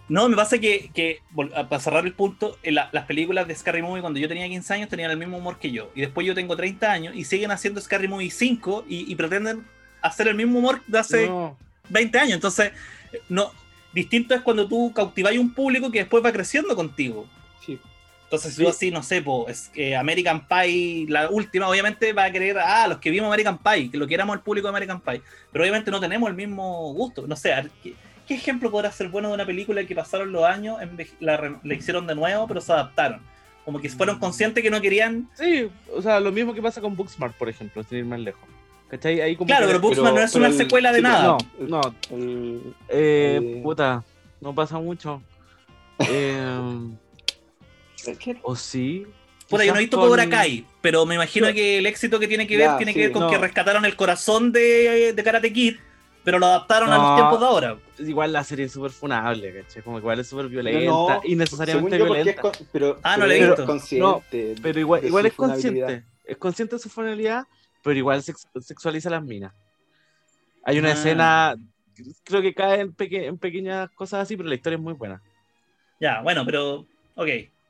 No, 0.08 0.28
me 0.28 0.36
pasa 0.36 0.58
que, 0.58 0.90
que 0.94 1.20
vol- 1.34 1.52
a- 1.56 1.68
para 1.68 1.80
cerrar 1.82 2.06
el 2.06 2.12
punto, 2.12 2.56
en 2.62 2.76
la- 2.76 2.88
las 2.92 3.06
películas 3.06 3.48
de 3.48 3.54
Scary 3.54 3.82
Movie 3.82 4.00
cuando 4.02 4.20
yo 4.20 4.28
tenía 4.28 4.46
15 4.48 4.74
años 4.74 4.88
tenían 4.88 5.10
el 5.10 5.16
mismo 5.16 5.36
humor 5.38 5.58
que 5.58 5.70
yo. 5.72 5.90
Y 5.96 6.00
después 6.02 6.26
yo 6.26 6.34
tengo 6.34 6.56
30 6.56 6.90
años 6.92 7.16
y 7.16 7.24
siguen 7.24 7.50
haciendo 7.50 7.80
Scary 7.80 8.06
Movie 8.06 8.30
5 8.30 8.84
y, 8.88 9.10
y 9.10 9.14
pretenden 9.16 9.64
hacer 10.02 10.28
el 10.28 10.36
mismo 10.36 10.58
humor 10.60 10.80
de 10.86 10.98
hace 10.98 11.26
No, 11.26 11.56
20 11.88 12.18
años. 12.20 12.34
Entonces, 12.34 12.70
no, 13.28 13.50
distinto 13.92 14.34
es 14.34 14.42
cuando 14.42 14.68
tú 14.68 14.92
cautiváis 14.94 15.40
un 15.40 15.52
público 15.52 15.90
que 15.90 15.98
después 16.00 16.24
va 16.24 16.32
creciendo 16.32 16.76
contigo. 16.76 17.26
Sí. 17.64 17.78
Entonces, 18.26 18.52
si 18.54 18.58
Sí. 18.58 18.62
tú 18.64 18.68
así, 18.68 18.90
no 18.90 19.02
sé, 19.04 19.22
po, 19.22 19.46
es 19.48 19.68
que 19.68 19.94
American 19.96 20.46
Pie, 20.48 21.06
la 21.08 21.30
última, 21.30 21.68
obviamente 21.68 22.12
va 22.12 22.24
a 22.24 22.32
querer, 22.32 22.58
ah, 22.58 22.88
los 22.88 22.98
que 22.98 23.10
vimos 23.10 23.28
American 23.28 23.58
Pie, 23.58 23.88
que 23.90 23.96
lo 23.98 24.06
queramos 24.08 24.34
el 24.36 24.42
público 24.42 24.66
de 24.66 24.70
American 24.70 25.00
Pie. 25.00 25.22
Pero 25.52 25.62
obviamente 25.62 25.90
no 25.92 26.00
tenemos 26.00 26.28
el 26.28 26.34
mismo 26.34 26.92
gusto. 26.92 27.24
No 27.28 27.36
sé, 27.36 27.54
¿qué, 27.84 27.94
qué 28.26 28.34
ejemplo 28.34 28.68
podrá 28.70 28.90
ser 28.90 29.08
bueno 29.10 29.28
de 29.28 29.34
una 29.34 29.46
película 29.46 29.84
que 29.84 29.94
pasaron 29.94 30.32
los 30.32 30.42
años, 30.44 30.78
la, 31.20 31.58
la 31.62 31.74
hicieron 31.74 32.06
de 32.08 32.16
nuevo, 32.16 32.48
pero 32.48 32.60
se 32.60 32.72
adaptaron? 32.72 33.20
Como 33.64 33.80
que 33.80 33.88
fueron 33.90 34.18
conscientes 34.18 34.62
que 34.62 34.70
no 34.70 34.80
querían. 34.80 35.28
Sí, 35.34 35.68
o 35.94 36.02
sea, 36.02 36.18
lo 36.20 36.30
mismo 36.32 36.52
que 36.52 36.62
pasa 36.62 36.80
con 36.80 36.96
Booksmart, 36.96 37.34
por 37.36 37.48
ejemplo, 37.48 37.82
sin 37.84 37.98
ir 37.98 38.04
más 38.04 38.18
lejos. 38.20 38.42
¿Cachai? 38.88 39.20
Ahí 39.20 39.34
como 39.36 39.46
Claro, 39.48 39.66
que- 39.66 39.72
pero 39.72 39.80
Booksman 39.80 40.14
no 40.14 40.20
es 40.20 40.34
una 40.34 40.46
el- 40.48 40.54
secuela 40.56 40.90
de 40.92 40.98
sí, 40.98 41.02
nada. 41.02 41.36
No, 41.60 41.80
no, 41.80 41.94
el- 42.10 42.74
eh, 42.88 43.40
Eh. 43.42 43.60
puta, 43.62 44.02
no 44.40 44.52
pasa 44.54 44.78
mucho. 44.78 45.20
Eh, 46.08 46.46
¿qué? 48.14 48.38
o 48.42 48.54
sí. 48.56 49.06
Puta, 49.48 49.64
yo 49.64 49.72
no 49.72 49.78
he 49.78 49.82
visto 49.82 49.96
con- 49.98 50.08
Cobra 50.08 50.28
Kai, 50.28 50.66
pero 50.80 51.06
me 51.06 51.14
imagino 51.14 51.48
Yo- 51.48 51.54
que 51.54 51.78
el 51.78 51.86
éxito 51.86 52.18
que 52.18 52.26
tiene 52.28 52.46
que 52.46 52.56
ver 52.56 52.66
Ya, 52.66 52.76
tiene 52.76 52.92
sí. 52.92 52.98
que 52.98 53.04
ver 53.06 53.12
con 53.12 53.22
No. 53.22 53.30
que 53.30 53.38
rescataron 53.38 53.84
el 53.84 53.94
corazón 53.96 54.50
de, 54.50 55.12
de 55.14 55.22
Karate 55.24 55.52
Kid, 55.52 55.76
pero 56.24 56.40
lo 56.40 56.46
adaptaron 56.46 56.90
a 56.92 56.98
los 56.98 57.14
tiempos 57.16 57.38
de 57.40 57.46
ahora. 57.46 57.78
Igual 58.00 58.32
la 58.32 58.42
serie 58.42 58.64
es 58.64 58.72
súper 58.72 58.90
funable, 58.90 59.62
¿cachai? 59.62 59.82
Como 59.84 59.96
que 59.98 60.00
igual 60.00 60.18
es 60.18 60.26
súper 60.26 60.46
Pero 60.48 60.62
violenta, 60.62 60.90
no, 60.90 61.20
innecesariamente 61.24 61.96
violenta. 61.96 62.42
con- 62.42 62.52
pero, 62.72 62.98
Ah, 63.04 63.16
no 63.16 63.22
pero 63.22 63.26
la 63.28 63.34
he 63.34 63.46
visto. 63.46 63.66
consciente 63.66 64.54
Pero 64.60 64.80
igual, 64.80 65.26
es 65.26 65.32
consciente. 65.34 66.02
Es 66.24 66.36
consciente 66.38 66.74
de 66.74 66.82
su 66.82 66.88
funabilidad, 66.88 67.44
pero 67.84 67.96
igual 67.96 68.20
sex- 68.24 68.48
sexualiza 68.60 69.08
las 69.10 69.22
minas. 69.22 69.52
Hay 70.64 70.80
una 70.80 70.88
Ah. 70.88 70.92
escena, 70.94 71.56
creo 72.24 72.42
que 72.42 72.52
cae 72.52 72.80
en, 72.80 72.92
peque- 72.92 73.26
en 73.26 73.38
pequeñas 73.38 73.88
cosas 73.92 74.22
así, 74.22 74.36
pero 74.36 74.48
la 74.48 74.56
historia 74.56 74.74
es 74.76 74.82
muy 74.82 74.94
buena. 74.94 75.22
Ya, 76.00 76.20
bueno, 76.22 76.44
pero. 76.44 76.84
Ok. 77.14 77.28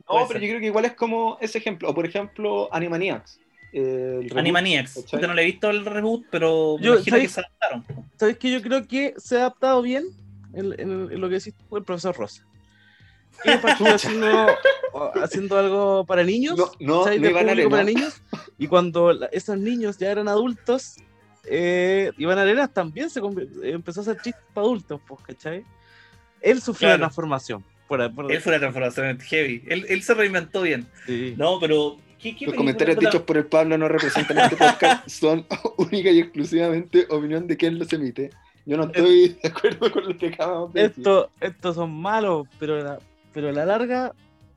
No, 0.08 0.14
puede 0.14 0.26
pero 0.28 0.40
ser. 0.40 0.42
yo 0.42 0.48
creo 0.52 0.60
que 0.60 0.66
igual 0.66 0.84
es 0.84 0.94
como 0.94 1.38
ese 1.40 1.58
ejemplo. 1.58 1.90
O 1.90 1.94
por 1.94 2.06
ejemplo, 2.06 2.68
Animaniacs. 2.72 3.40
el 3.72 4.22
reboot, 4.22 4.38
Animaniacs. 4.38 5.04
Yo 5.06 5.18
no 5.26 5.34
le 5.34 5.42
he 5.42 5.44
visto 5.46 5.68
el 5.70 5.84
reboot, 5.84 6.26
pero 6.30 6.76
me 6.78 6.84
Yo, 6.84 6.94
imagino 6.94 7.18
que 7.18 7.28
se 7.28 7.40
adaptaron. 7.40 7.84
¿Sabes 8.18 8.38
qué? 8.38 8.50
Yo 8.52 8.62
creo 8.62 8.86
que 8.86 9.14
se 9.18 9.36
ha 9.36 9.40
adaptado 9.40 9.82
bien 9.82 10.04
en, 10.54 10.72
en- 10.80 11.10
en 11.12 11.20
lo 11.20 11.28
que 11.28 11.34
decís 11.34 11.54
tú, 11.68 11.76
el 11.76 11.84
profesor 11.84 12.16
Rosa. 12.16 12.42
Que 13.42 13.50
haciendo, 13.94 14.46
haciendo 15.22 15.58
algo 15.58 16.06
para 16.06 16.22
niños, 16.24 16.56
No, 16.56 16.70
no, 16.80 17.04
¿sabes? 17.04 17.20
no 17.20 17.28
Iván 17.30 17.46
público 17.46 17.70
para 17.70 17.84
niños. 17.84 18.22
Y 18.58 18.66
cuando 18.68 19.12
la- 19.12 19.26
esos 19.26 19.58
niños 19.58 19.98
ya 19.98 20.10
eran 20.10 20.28
adultos, 20.28 20.94
eh, 21.44 22.12
Iván 22.16 22.38
Arenas 22.38 22.72
también 22.72 23.10
se 23.10 23.20
empezó 23.62 24.00
a 24.00 24.02
hacer 24.02 24.16
chistes 24.22 24.42
para 24.54 24.64
adultos, 24.66 25.00
pues, 25.06 25.20
¿cachai? 25.22 25.64
Él 26.40 26.60
sufrió 26.62 26.88
Claro. 26.88 26.94
una 26.96 27.06
transformación. 27.08 27.64
Por, 27.88 28.14
por- 28.14 28.32
Él 28.32 28.40
fue 28.40 28.52
una 28.52 28.58
transformación 28.60 29.18
heavy. 29.20 29.62
Él, 29.68 29.86
él 29.88 30.02
se 30.02 30.14
reinventó 30.14 30.62
bien. 30.62 30.86
sí. 31.06 31.34
No, 31.36 31.58
pero 31.60 31.96
¿Qué, 32.18 32.34
qué 32.34 32.46
Los 32.46 32.54
comentarios 32.54 32.98
dichos 32.98 33.22
por 33.22 33.36
el 33.36 33.44
Pablo 33.44 33.76
no 33.76 33.88
representan 33.88 34.38
este 34.38 34.56
podcast, 34.56 35.06
son 35.08 35.46
única 35.76 36.10
y 36.10 36.20
exclusivamente 36.20 37.06
opinión 37.10 37.46
de 37.46 37.56
quien 37.56 37.78
los 37.78 37.92
emite. 37.92 38.30
Yo 38.64 38.76
no 38.78 38.84
estoy 38.84 39.36
de 39.42 39.48
acuerdo 39.48 39.92
con 39.92 40.08
lo 40.08 40.16
que 40.16 40.28
acabamos 40.28 40.72
de 40.72 40.80
decir. 40.88 40.98
Esto, 40.98 41.30
estos 41.40 41.74
son 41.76 41.92
malos, 41.94 42.48
pero, 42.58 42.82
la- 42.82 42.98
pero 43.32 43.50
a 43.50 43.52
la 43.52 43.66
larga 43.66 44.12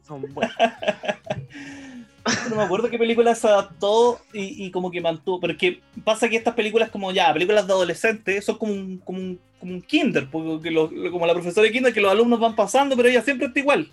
son 0.08 0.22
buenos. 0.34 0.56
No 2.50 2.56
me 2.56 2.64
acuerdo 2.64 2.90
qué 2.90 2.98
película 2.98 3.34
se 3.36 3.48
adaptó 3.48 4.20
y, 4.34 4.66
y 4.66 4.72
como 4.72 4.90
que 4.92 5.02
mantuvo. 5.02 5.40
Pero 5.40 5.58
que 5.58 5.82
pasa 6.04 6.30
que 6.30 6.36
estas 6.38 6.54
películas, 6.56 6.90
como 6.90 7.12
ya, 7.12 7.32
películas 7.34 7.66
de 7.68 7.74
adolescentes, 7.74 8.46
son 8.46 8.58
como 8.58 8.74
un, 8.74 8.98
como 9.00 9.18
un, 9.20 9.40
como 9.60 9.74
un 9.74 9.82
kinder, 9.82 10.28
porque 10.32 10.72
lo- 10.72 10.90
como 11.12 11.26
la 11.28 11.34
profesora 11.34 11.66
de 11.68 11.72
kinder, 11.74 11.94
que 11.94 12.02
los 12.02 12.12
alumnos 12.12 12.40
van 12.40 12.56
pasando, 12.56 12.96
pero 12.96 13.10
ella 13.10 13.22
siempre 13.22 13.48
está 13.48 13.60
igual. 13.60 13.90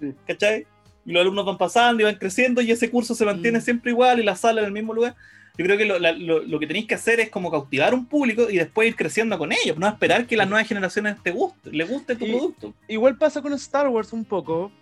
Sí. 0.00 0.12
¿Cachai? 0.26 0.66
Y 1.06 1.12
los 1.12 1.20
alumnos 1.20 1.44
van 1.44 1.58
pasando 1.58 2.00
y 2.02 2.04
van 2.04 2.16
creciendo 2.16 2.60
y 2.62 2.70
ese 2.70 2.90
curso 2.90 3.14
se 3.14 3.24
mantiene 3.24 3.58
Mm. 3.58 3.62
siempre 3.62 3.90
igual 3.90 4.20
y 4.20 4.22
la 4.24 4.36
sala 4.36 4.60
en 4.62 4.66
el 4.66 4.72
mismo 4.72 4.94
lugar. 4.94 5.14
Yo 5.56 5.64
creo 5.66 5.78
que 5.78 5.84
lo, 5.84 5.98
la- 6.00 6.10
lo- 6.12 6.40
lo 6.42 6.58
que 6.58 6.66
tenéis 6.66 6.86
que 6.86 6.94
hacer 6.96 7.20
es 7.20 7.30
como 7.30 7.48
cautivar 7.50 7.94
un 7.94 8.06
público 8.06 8.50
y 8.50 8.56
después 8.56 8.88
ir 8.88 8.96
creciendo 8.96 9.38
con 9.38 9.52
ellos, 9.52 9.76
no 9.78 9.86
esperar 9.86 10.26
que 10.26 10.36
las 10.36 10.48
nuevas 10.48 10.66
generaciones 10.66 11.16
te 11.22 11.30
guste, 11.30 11.70
le 11.70 11.84
guste 11.84 12.16
tu 12.16 12.24
Y- 12.26 12.30
producto. 12.30 12.74
Igual 12.88 13.16
pasa 13.18 13.40
con 13.40 13.52
Star 13.52 13.86
Wars 13.88 14.12
un 14.12 14.24
poco. 14.24 14.72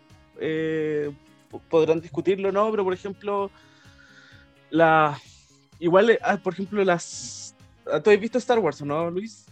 eh, 0.40 1.10
podrán 1.68 2.00
discutirlo 2.00 2.48
o 2.48 2.52
no, 2.52 2.70
pero 2.70 2.84
por 2.84 2.94
ejemplo, 2.94 3.50
la. 4.70 5.18
Igual, 5.78 6.10
eh, 6.10 6.18
ah, 6.22 6.36
por 6.36 6.52
ejemplo, 6.54 6.84
las. 6.84 7.54
ah, 7.90 8.00
¿Tú 8.00 8.10
has 8.10 8.20
visto 8.20 8.38
Star 8.38 8.58
Wars 8.58 8.80
o 8.82 8.84
no, 8.84 9.10
Luis? 9.10 9.46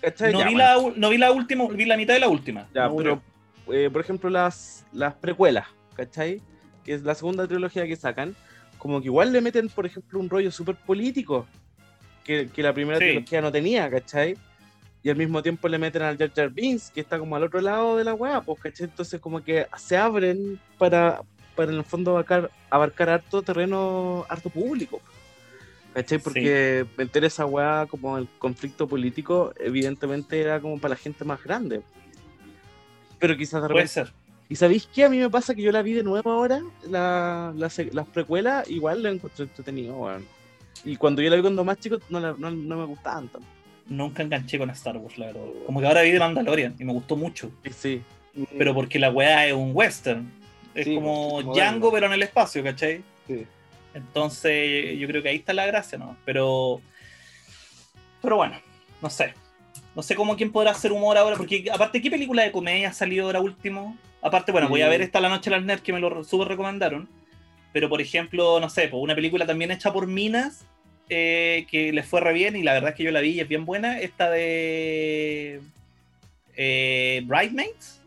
¿Cachai? 0.00 0.32
No 0.32 0.40
Ya, 0.40 0.46
vi, 0.48 0.54
bueno. 0.54 0.88
la, 0.88 0.92
no 0.96 1.10
vi 1.10 1.18
la 1.18 1.30
última, 1.32 1.68
vi 1.68 1.84
la 1.84 1.96
mitad 1.96 2.14
de 2.14 2.20
la 2.20 2.28
última. 2.28 2.66
Ya, 2.74 2.90
pero, 2.94 3.20
eh, 3.72 3.88
por 3.92 4.00
ejemplo, 4.00 4.30
las, 4.30 4.84
las 4.92 5.14
precuelas, 5.14 5.66
¿cachai? 5.94 6.40
Que 6.84 6.94
es 6.94 7.02
la 7.02 7.14
segunda 7.14 7.46
trilogía 7.46 7.86
que 7.86 7.96
sacan, 7.96 8.34
como 8.78 9.00
que 9.00 9.06
igual 9.06 9.30
le 9.32 9.40
meten, 9.42 9.68
por 9.68 9.84
ejemplo, 9.86 10.18
un 10.18 10.30
rollo 10.30 10.50
súper 10.50 10.76
político 10.76 11.46
que, 12.24 12.48
que 12.48 12.62
la 12.62 12.72
primera 12.72 12.98
Sí. 12.98 13.04
trilogía 13.04 13.42
no 13.42 13.52
tenía, 13.52 13.90
¿cachai? 13.90 14.36
Y 15.02 15.08
al 15.10 15.16
mismo 15.16 15.42
tiempo 15.42 15.66
le 15.68 15.78
meten 15.78 16.02
al 16.02 16.18
Jar 16.18 16.30
Jar 16.34 16.50
Binks, 16.50 16.90
que 16.90 17.00
está 17.00 17.18
como 17.18 17.34
al 17.36 17.42
otro 17.44 17.60
lado 17.60 17.96
de 17.96 18.04
la 18.04 18.12
weá, 18.14 18.42
pues, 18.42 18.60
¿cachai? 18.60 18.86
Entonces 18.86 19.18
como 19.20 19.42
que 19.42 19.66
se 19.78 19.96
abren 19.96 20.60
para, 20.76 21.22
para 21.56 21.72
en 21.72 21.78
el 21.78 21.84
fondo 21.84 22.10
abarcar, 22.10 22.50
abarcar 22.68 23.08
harto 23.08 23.40
terreno, 23.42 24.26
harto 24.28 24.50
público. 24.50 25.00
¿Cachai? 25.94 26.18
Porque 26.18 26.86
me 26.98 27.04
interesa 27.04 27.46
weá 27.46 27.86
como 27.88 28.18
el 28.18 28.28
conflicto 28.38 28.86
político, 28.86 29.52
evidentemente 29.58 30.38
era 30.40 30.60
como 30.60 30.78
para 30.78 30.90
la 30.90 30.96
gente 30.96 31.24
más 31.24 31.42
grande. 31.42 31.80
Pero 33.18 33.36
quizás 33.36 33.62
de 33.62 33.68
Puede 33.68 33.84
repente 33.86 33.92
ser. 34.10 34.12
¿Y 34.48 34.56
sabéis 34.56 34.86
qué? 34.92 35.04
A 35.04 35.08
mí 35.08 35.18
me 35.18 35.30
pasa 35.30 35.54
que 35.54 35.62
yo 35.62 35.72
la 35.72 35.82
vi 35.82 35.92
de 35.92 36.02
nuevo 36.02 36.30
ahora, 36.30 36.60
la, 36.88 37.54
las 37.56 38.06
precuelas, 38.12 38.68
igual 38.68 39.02
la 39.02 39.10
encontré 39.10 39.44
entretenido, 39.44 39.94
weón. 39.96 40.26
Y 40.84 40.96
cuando 40.96 41.22
yo 41.22 41.30
la 41.30 41.36
vi 41.36 41.42
cuando 41.42 41.64
más 41.64 41.78
chico, 41.78 41.98
no, 42.08 42.18
la- 42.20 42.34
no, 42.36 42.50
no 42.50 42.76
me 42.76 42.84
gustaban 42.84 43.28
tanto. 43.28 43.46
Nunca 43.90 44.22
enganché 44.22 44.56
con 44.58 44.70
Star 44.70 44.96
Wars, 44.96 45.18
la 45.18 45.26
verdad. 45.26 45.42
Como 45.66 45.80
que 45.80 45.86
ahora 45.86 46.00
vi 46.02 46.12
de 46.12 46.18
Mandalorian 46.18 46.76
y 46.78 46.84
me 46.84 46.92
gustó 46.92 47.16
mucho. 47.16 47.50
Sí, 47.76 48.02
Pero 48.56 48.72
porque 48.72 48.98
la 48.98 49.10
weá 49.10 49.46
es 49.48 49.52
un 49.52 49.72
western. 49.74 50.30
Es 50.74 50.84
Sí, 50.86 50.94
como 50.94 51.30
moderno. 51.42 51.52
Django, 51.54 51.92
pero 51.92 52.06
en 52.06 52.12
el 52.12 52.22
espacio, 52.22 52.62
¿cachai? 52.62 53.02
Sí. 53.26 53.44
Entonces, 53.92 54.96
yo 54.98 55.08
creo 55.08 55.22
que 55.22 55.28
ahí 55.30 55.36
está 55.36 55.52
la 55.52 55.66
gracia, 55.66 55.98
¿no? 55.98 56.16
Pero. 56.24 56.80
Pero 58.22 58.36
bueno, 58.36 58.56
no 59.02 59.10
sé. 59.10 59.34
No 59.96 60.02
sé 60.02 60.14
cómo 60.14 60.36
quién 60.36 60.52
podrá 60.52 60.70
hacer 60.70 60.92
humor 60.92 61.18
ahora, 61.18 61.36
porque 61.36 61.64
aparte, 61.72 62.00
¿qué 62.00 62.10
película 62.10 62.44
de 62.44 62.52
comedia 62.52 62.90
ha 62.90 62.92
salido 62.92 63.26
ahora 63.26 63.40
último? 63.40 63.96
Aparte, 64.22 64.52
bueno, 64.52 64.68
voy 64.68 64.82
a 64.82 64.84
Sí. 64.86 64.90
ver 64.90 65.02
esta 65.02 65.20
La 65.20 65.28
Noche 65.28 65.50
de 65.50 65.56
las 65.56 65.64
Nerds 65.64 65.82
que 65.82 65.92
me 65.92 65.98
lo 65.98 66.22
súper 66.22 66.46
recomendaron. 66.48 67.08
Pero, 67.72 67.88
por 67.88 68.00
ejemplo, 68.00 68.60
no 68.60 68.68
sé, 68.70 68.86
pues 68.88 69.02
una 69.02 69.14
película 69.16 69.46
también 69.46 69.72
hecha 69.72 69.92
por 69.92 70.06
Minas, 70.06 70.64
eh, 71.10 71.66
que 71.70 71.92
les 71.92 72.06
fue 72.06 72.20
re 72.20 72.32
bien, 72.32 72.56
y 72.56 72.62
la 72.62 72.72
verdad 72.72 72.90
es 72.90 72.96
que 72.96 73.02
yo 73.04 73.10
la 73.10 73.20
vi 73.20 73.30
y 73.32 73.40
es 73.40 73.48
bien 73.48 73.64
buena. 73.66 74.00
Esta 74.00 74.30
de. 74.30 75.60
Eh, 76.56 77.22
Bridesmaids. 77.24 78.00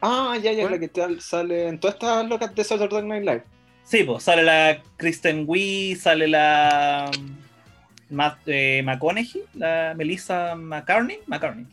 Ah, 0.00 0.36
ya, 0.42 0.52
ya, 0.52 0.62
¿Cuál? 0.68 0.80
la 0.80 0.88
que 0.88 1.20
sale 1.20 1.68
en 1.68 1.78
todas 1.78 1.94
estas 1.94 2.26
locas 2.28 2.54
de 2.54 2.64
Saturday 2.64 3.02
Night 3.02 3.24
Live. 3.24 3.42
Sí, 3.84 4.02
pues 4.04 4.22
sale 4.24 4.42
la 4.42 4.82
Kristen 4.96 5.44
Wiig, 5.46 5.96
sale 5.96 6.26
la 6.28 7.10
mm, 7.16 8.14
Ma- 8.14 8.38
eh, 8.46 8.82
McConaughey, 8.84 9.42
la 9.54 9.94
Melissa 9.96 10.54
McCartney, 10.56 11.18
McCartney. 11.26 11.66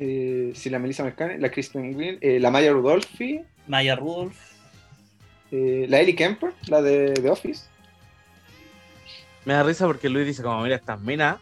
Eh, 0.00 0.52
sí, 0.54 0.70
la 0.70 0.78
Melissa 0.78 1.02
McCann, 1.04 1.40
la 1.40 1.50
Kristen 1.50 1.94
Wiig, 1.96 2.18
eh, 2.20 2.38
la 2.38 2.50
Maya 2.50 2.72
Rudolphi, 2.72 3.40
Maya 3.66 3.96
Rudolph. 3.96 4.36
eh, 5.50 5.86
la 5.88 6.00
Ellie 6.00 6.14
Kemper, 6.14 6.52
la 6.68 6.80
de 6.82 7.12
The 7.14 7.30
Office. 7.30 7.64
Me 9.48 9.54
da 9.54 9.62
risa 9.62 9.86
porque 9.86 10.10
Luis 10.10 10.26
dice 10.26 10.42
como, 10.42 10.60
mira, 10.62 10.76
estas 10.76 11.00
minas 11.00 11.38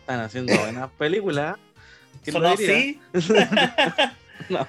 están 0.00 0.20
haciendo 0.20 0.54
buenas 0.60 0.88
películas. 0.96 1.56
¿Quién 2.24 2.32
Sonó 2.32 2.48
lo 2.50 2.56
diría? 2.56 2.74
así. 2.74 2.98
no, 4.48 4.66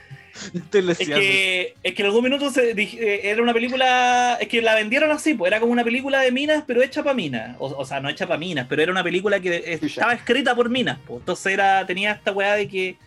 estoy 0.53 0.91
Es 0.91 0.97
que, 0.97 1.75
es 1.83 1.93
que 1.93 2.01
en 2.01 2.05
algún 2.05 2.23
minuto 2.25 2.49
se 2.49 2.75
dij- 2.75 2.97
eh, 2.99 3.21
era 3.29 3.41
una 3.41 3.53
película. 3.53 4.37
Es 4.41 4.49
que 4.49 4.61
la 4.61 4.75
vendieron 4.75 5.09
así, 5.09 5.33
pues 5.35 5.49
era 5.49 5.61
como 5.61 5.71
una 5.71 5.85
película 5.85 6.19
de 6.19 6.33
minas, 6.33 6.65
pero 6.67 6.81
hecha 6.83 7.01
para 7.01 7.13
minas. 7.13 7.55
O, 7.59 7.67
o 7.67 7.85
sea, 7.85 8.01
no 8.01 8.09
hecha 8.09 8.27
para 8.27 8.37
minas, 8.37 8.65
pero 8.67 8.81
era 8.81 8.91
una 8.91 9.03
película 9.03 9.39
que 9.39 9.79
estaba 9.81 10.11
escrita 10.13 10.53
por 10.53 10.69
minas. 10.69 10.97
Pues. 11.07 11.19
Entonces 11.21 11.53
era, 11.53 11.85
tenía 11.85 12.11
esta 12.11 12.33
weá 12.33 12.55
de 12.55 12.67
que 12.67 12.97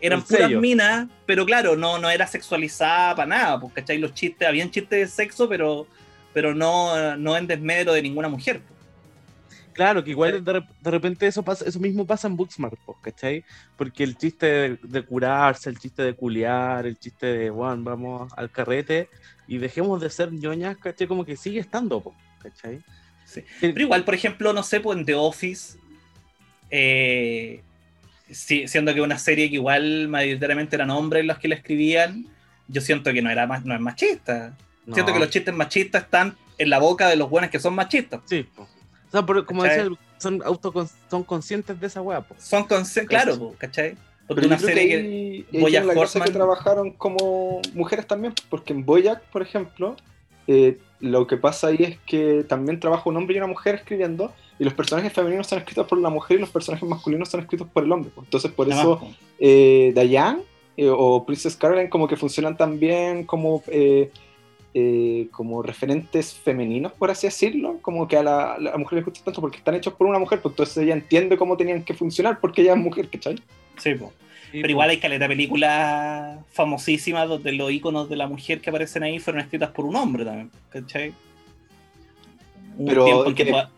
eran 0.00 0.22
puras 0.22 0.50
minas, 0.52 1.08
pero 1.26 1.44
claro, 1.44 1.74
no, 1.76 1.98
no 1.98 2.08
era 2.08 2.26
sexualizada 2.28 3.16
para 3.16 3.26
nada. 3.26 3.60
Pues, 3.60 3.72
¿cachai? 3.74 3.98
Los 3.98 4.14
chistes, 4.14 4.46
habían 4.46 4.70
chistes 4.70 4.96
de 5.00 5.08
sexo, 5.08 5.48
pero, 5.48 5.88
pero 6.32 6.54
no, 6.54 7.16
no 7.16 7.36
en 7.36 7.48
desmedro 7.48 7.92
de 7.94 8.02
ninguna 8.02 8.28
mujer. 8.28 8.60
pues. 8.60 8.73
Claro, 9.74 10.02
que 10.04 10.10
igual 10.10 10.44
de, 10.44 10.52
rep- 10.52 10.68
de 10.80 10.90
repente 10.90 11.26
eso 11.26 11.42
pasa, 11.42 11.64
eso 11.66 11.80
mismo 11.80 12.06
pasa 12.06 12.28
en 12.28 12.36
Booksmart, 12.36 12.78
pues, 12.86 12.96
¿cachai? 13.02 13.44
Porque 13.76 14.04
el 14.04 14.16
chiste 14.16 14.46
de, 14.46 14.78
de 14.82 15.02
curarse, 15.02 15.68
el 15.68 15.78
chiste 15.78 16.02
de 16.02 16.14
culiar, 16.14 16.86
el 16.86 16.96
chiste 16.98 17.26
de, 17.26 17.50
bueno, 17.50 17.82
vamos 17.82 18.32
al 18.36 18.50
carrete 18.50 19.08
y 19.48 19.58
dejemos 19.58 20.00
de 20.00 20.08
ser 20.10 20.32
ñoñas, 20.32 20.76
¿cachai? 20.78 21.06
Como 21.08 21.24
que 21.24 21.36
sigue 21.36 21.58
estando, 21.60 22.00
pues, 22.00 22.16
¿cachai? 22.40 22.80
Sí. 23.26 23.42
Pero 23.60 23.80
igual, 23.80 24.04
por 24.04 24.14
ejemplo, 24.14 24.52
no 24.52 24.62
sé, 24.62 24.80
pues 24.80 24.96
en 24.96 25.04
The 25.04 25.14
Office, 25.16 25.76
eh, 26.70 27.62
sí, 28.30 28.68
siendo 28.68 28.94
que 28.94 29.00
una 29.00 29.18
serie 29.18 29.48
que 29.48 29.56
igual 29.56 30.08
mayoritariamente 30.08 30.76
eran 30.76 30.90
hombres 30.90 31.24
los 31.24 31.38
que 31.38 31.48
la 31.48 31.56
escribían, 31.56 32.26
yo 32.68 32.80
siento 32.80 33.12
que 33.12 33.22
no 33.22 33.30
era 33.30 33.46
más, 33.46 33.64
no 33.64 33.74
es 33.74 33.80
machista. 33.80 34.56
no, 34.86 34.94
Siento 34.94 35.12
que 35.12 35.18
los 35.18 35.30
chistes 35.30 35.54
machistas 35.54 36.04
están 36.04 36.36
en 36.58 36.70
la 36.70 36.78
boca 36.78 37.08
de 37.08 37.16
los 37.16 37.28
buenos 37.28 37.50
que 37.50 37.58
son 37.58 37.74
machistas. 37.74 38.20
Sí, 38.26 38.44
po. 38.44 38.68
O 39.14 39.16
sea, 39.18 39.26
pero 39.26 39.46
como 39.46 39.62
¿Cachai? 39.62 39.84
decía, 39.84 39.96
son 40.18 40.42
autocon 40.44 40.88
son 41.08 41.22
conscientes 41.22 41.78
de 41.78 41.86
esa 41.86 42.02
weá, 42.02 42.20
pues. 42.20 42.42
Son 42.42 42.66
consci- 42.66 43.06
claro, 43.06 43.38
po, 43.38 43.54
¿cachai? 43.56 43.94
Porque 44.26 44.42
Pero 44.42 44.46
una 44.48 44.58
serie 44.58 44.88
que 44.88 45.46
que... 45.52 45.64
tiene 45.66 45.86
la 45.86 45.94
Horseman- 45.94 46.24
que 46.24 46.32
trabajaron 46.32 46.90
como 46.92 47.60
mujeres 47.74 48.06
también, 48.08 48.34
porque 48.50 48.72
en 48.72 48.84
Boyac, 48.84 49.22
por 49.30 49.42
ejemplo, 49.42 49.94
eh, 50.48 50.78
lo 50.98 51.26
que 51.28 51.36
pasa 51.36 51.68
ahí 51.68 51.76
es 51.78 51.98
que 52.06 52.42
también 52.48 52.80
trabaja 52.80 53.08
un 53.08 53.16
hombre 53.16 53.36
y 53.36 53.38
una 53.38 53.46
mujer 53.46 53.76
escribiendo, 53.76 54.32
y 54.58 54.64
los 54.64 54.74
personajes 54.74 55.12
femeninos 55.12 55.46
son 55.46 55.58
escritos 55.60 55.86
por 55.86 55.98
la 55.98 56.08
mujer 56.10 56.38
y 56.38 56.40
los 56.40 56.50
personajes 56.50 56.88
masculinos 56.88 57.28
son 57.28 57.40
escritos 57.40 57.68
por 57.72 57.84
el 57.84 57.92
hombre. 57.92 58.10
pues. 58.14 58.24
Entonces, 58.26 58.50
por 58.50 58.66
Además, 58.66 58.84
eso 58.84 58.98
po, 59.00 59.14
eh, 59.38 59.92
Diane 59.94 60.42
eh, 60.76 60.88
o 60.90 61.24
Princess 61.24 61.54
Caroline 61.54 61.88
como 61.88 62.08
que 62.08 62.16
funcionan 62.16 62.56
también 62.56 63.24
como, 63.24 63.62
eh, 63.68 64.10
eh, 64.74 65.28
como 65.30 65.62
referentes 65.62 66.34
femeninos, 66.34 66.92
por 66.92 67.10
así 67.10 67.26
decirlo, 67.28 67.78
como 67.80 68.08
que 68.08 68.16
a 68.16 68.22
la, 68.24 68.54
a 68.54 68.58
la 68.58 68.76
mujer 68.76 68.98
le 68.98 69.04
gusta 69.04 69.24
tanto 69.24 69.40
porque 69.40 69.58
están 69.58 69.74
hechos 69.76 69.94
por 69.94 70.06
una 70.08 70.18
mujer, 70.18 70.40
pues 70.42 70.52
entonces 70.52 70.76
ella 70.78 70.94
entiende 70.94 71.36
cómo 71.36 71.56
tenían 71.56 71.84
que 71.84 71.94
funcionar 71.94 72.40
porque 72.40 72.62
ella 72.62 72.72
es 72.72 72.78
mujer, 72.78 73.08
¿cachai? 73.08 73.36
sí, 73.78 73.94
po. 73.94 74.12
Sí, 74.52 74.60
Pero 74.60 74.70
igual 74.70 74.90
hay 74.90 74.98
caleta 75.00 75.24
de 75.24 75.28
películas 75.30 76.38
famosísimas 76.52 77.28
donde 77.28 77.50
los 77.52 77.72
iconos 77.72 78.08
de 78.08 78.14
la 78.14 78.28
mujer 78.28 78.60
que 78.60 78.70
aparecen 78.70 79.02
ahí 79.02 79.18
fueron 79.18 79.40
escritas 79.42 79.70
por 79.70 79.84
un 79.84 79.96
hombre 79.96 80.24
también, 80.24 80.50
¿cachai? 80.70 81.12
Un 82.76 82.86
Pero 82.86 83.34
que 83.34 83.44
toda- 83.46 83.70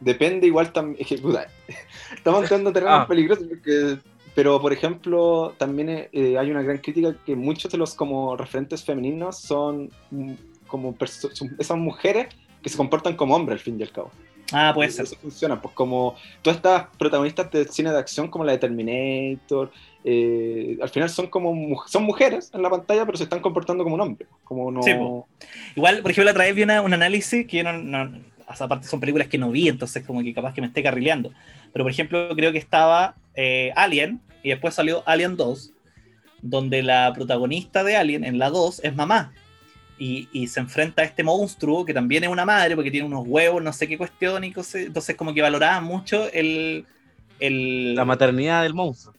Depende 0.00 0.46
igual 0.46 0.72
también. 0.72 0.96
Es 1.00 1.06
que, 1.06 1.18
puta, 1.18 1.46
estamos 2.16 2.42
entrando 2.42 2.70
en 2.70 2.74
terrenos 2.74 3.00
Ah. 3.02 3.06
peligrosos 3.06 3.46
porque- 3.46 3.98
Pero, 4.34 4.60
por 4.60 4.72
ejemplo, 4.72 5.54
también 5.58 6.08
eh, 6.12 6.36
hay 6.38 6.50
una 6.50 6.62
gran 6.62 6.78
crítica 6.78 7.14
que 7.26 7.36
muchos 7.36 7.70
de 7.70 7.78
los 7.78 7.94
como 7.94 8.36
referentes 8.36 8.82
femeninos 8.84 9.38
son 9.38 9.90
mm, 10.10 10.32
como 10.66 10.96
esas 11.58 11.76
mujeres 11.78 12.28
que 12.62 12.68
se 12.70 12.76
comportan 12.76 13.14
como 13.16 13.34
hombres 13.36 13.58
al 13.58 13.64
fin 13.64 13.78
y 13.78 13.82
al 13.82 13.90
cabo. 13.92 14.10
Ah, 14.54 14.72
puede 14.74 14.90
ser. 14.90 15.04
Eso 15.04 15.16
funciona, 15.16 15.60
pues 15.60 15.74
como 15.74 16.14
todas 16.42 16.56
estas 16.58 16.86
protagonistas 16.98 17.50
de 17.50 17.66
cine 17.68 17.90
de 17.90 17.98
acción 17.98 18.28
como 18.28 18.44
la 18.44 18.52
de 18.52 18.58
Terminator, 18.58 19.70
eh, 20.04 20.78
al 20.82 20.88
final 20.90 21.08
son 21.08 21.28
como 21.28 21.54
son 21.86 22.02
mujeres 22.04 22.50
en 22.52 22.62
la 22.62 22.68
pantalla, 22.70 23.06
pero 23.06 23.16
se 23.16 23.24
están 23.24 23.40
comportando 23.40 23.82
como 23.84 23.94
un 23.96 24.00
hombre. 24.02 24.26
Como 24.44 24.70
no... 24.70 24.82
Sí, 24.82 24.92
po. 24.94 25.26
Igual, 25.76 26.02
por 26.02 26.10
ejemplo, 26.10 26.24
la 26.26 26.30
otra 26.32 26.44
vez 26.44 26.54
vi 26.54 26.62
una- 26.64 26.82
un 26.82 26.92
análisis 26.92 27.46
que 27.46 27.58
yo 27.58 27.64
no, 27.64 27.72
no- 27.74 28.18
aparte 28.46 28.86
son 28.86 29.00
películas 29.00 29.28
que 29.28 29.38
no 29.38 29.50
vi, 29.50 29.68
entonces 29.68 30.04
como 30.04 30.22
que 30.22 30.34
capaz 30.34 30.52
que 30.52 30.60
me 30.60 30.66
esté 30.66 30.82
carrileando. 30.82 31.32
Pero 31.72 31.84
por 31.84 31.90
ejemplo, 31.92 32.28
creo 32.36 32.52
que 32.52 32.58
estaba 32.58 33.14
eh, 33.34 33.72
Alien 33.76 34.20
y 34.42 34.50
después 34.50 34.74
salió 34.74 35.02
Alien 35.06 35.36
2, 35.36 35.72
donde 36.42 36.82
la 36.82 37.12
protagonista 37.14 37.84
de 37.84 37.96
Alien 37.96 38.24
en 38.24 38.38
la 38.38 38.50
2 38.50 38.80
es 38.84 38.94
mamá. 38.94 39.32
y, 39.98 40.28
y 40.32 40.48
se 40.48 40.58
enfrenta 40.60 41.02
a 41.02 41.04
este 41.04 41.22
monstruo 41.22 41.84
que 41.84 41.94
también 41.94 42.24
es 42.24 42.30
una 42.30 42.44
madre 42.44 42.74
porque 42.74 42.90
tiene 42.90 43.06
unos 43.06 43.24
huevos, 43.26 43.62
no 43.62 43.72
sé 43.72 43.86
qué 43.86 43.96
cuestión, 43.96 44.42
y 44.42 44.52
cosas. 44.52 44.82
entonces 44.82 45.14
como 45.16 45.32
que 45.32 45.42
valoraban 45.42 45.84
mucho 45.84 46.28
el, 46.32 46.84
el... 47.38 47.94
La 47.94 48.04
maternidad 48.04 48.62
del 48.64 48.74
monstruo. 48.74 49.14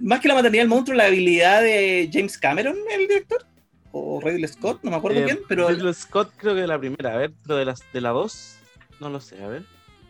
Más 0.00 0.20
que 0.20 0.28
la 0.28 0.34
maternidad 0.34 0.62
del 0.62 0.68
monstruo, 0.68 0.96
la 0.96 1.04
habilidad 1.06 1.62
de 1.62 2.10
James 2.12 2.36
Cameron, 2.36 2.76
el 2.92 3.00
director, 3.08 3.46
o 3.92 4.20
Ridley 4.20 4.48
Scott, 4.48 4.80
no 4.82 4.90
me 4.90 4.96
acuerdo 4.96 5.20
Eh, 5.20 5.24
quién, 5.24 5.38
pero... 5.48 5.68
Ridley 5.68 5.94
Scott 5.94 6.30
creo 6.36 6.54
que 6.54 6.60
de 6.62 6.66
la 6.66 6.78
primera, 6.78 7.14
a 7.14 7.16
ver, 7.16 7.32
pero 7.42 7.56
de, 7.58 7.64
las, 7.64 7.80
de 7.92 8.00
la 8.02 8.10
dos, 8.10 8.58
no 9.00 9.08
lo 9.08 9.20
sé, 9.20 9.42
a 9.42 9.48
ver. 9.48 9.62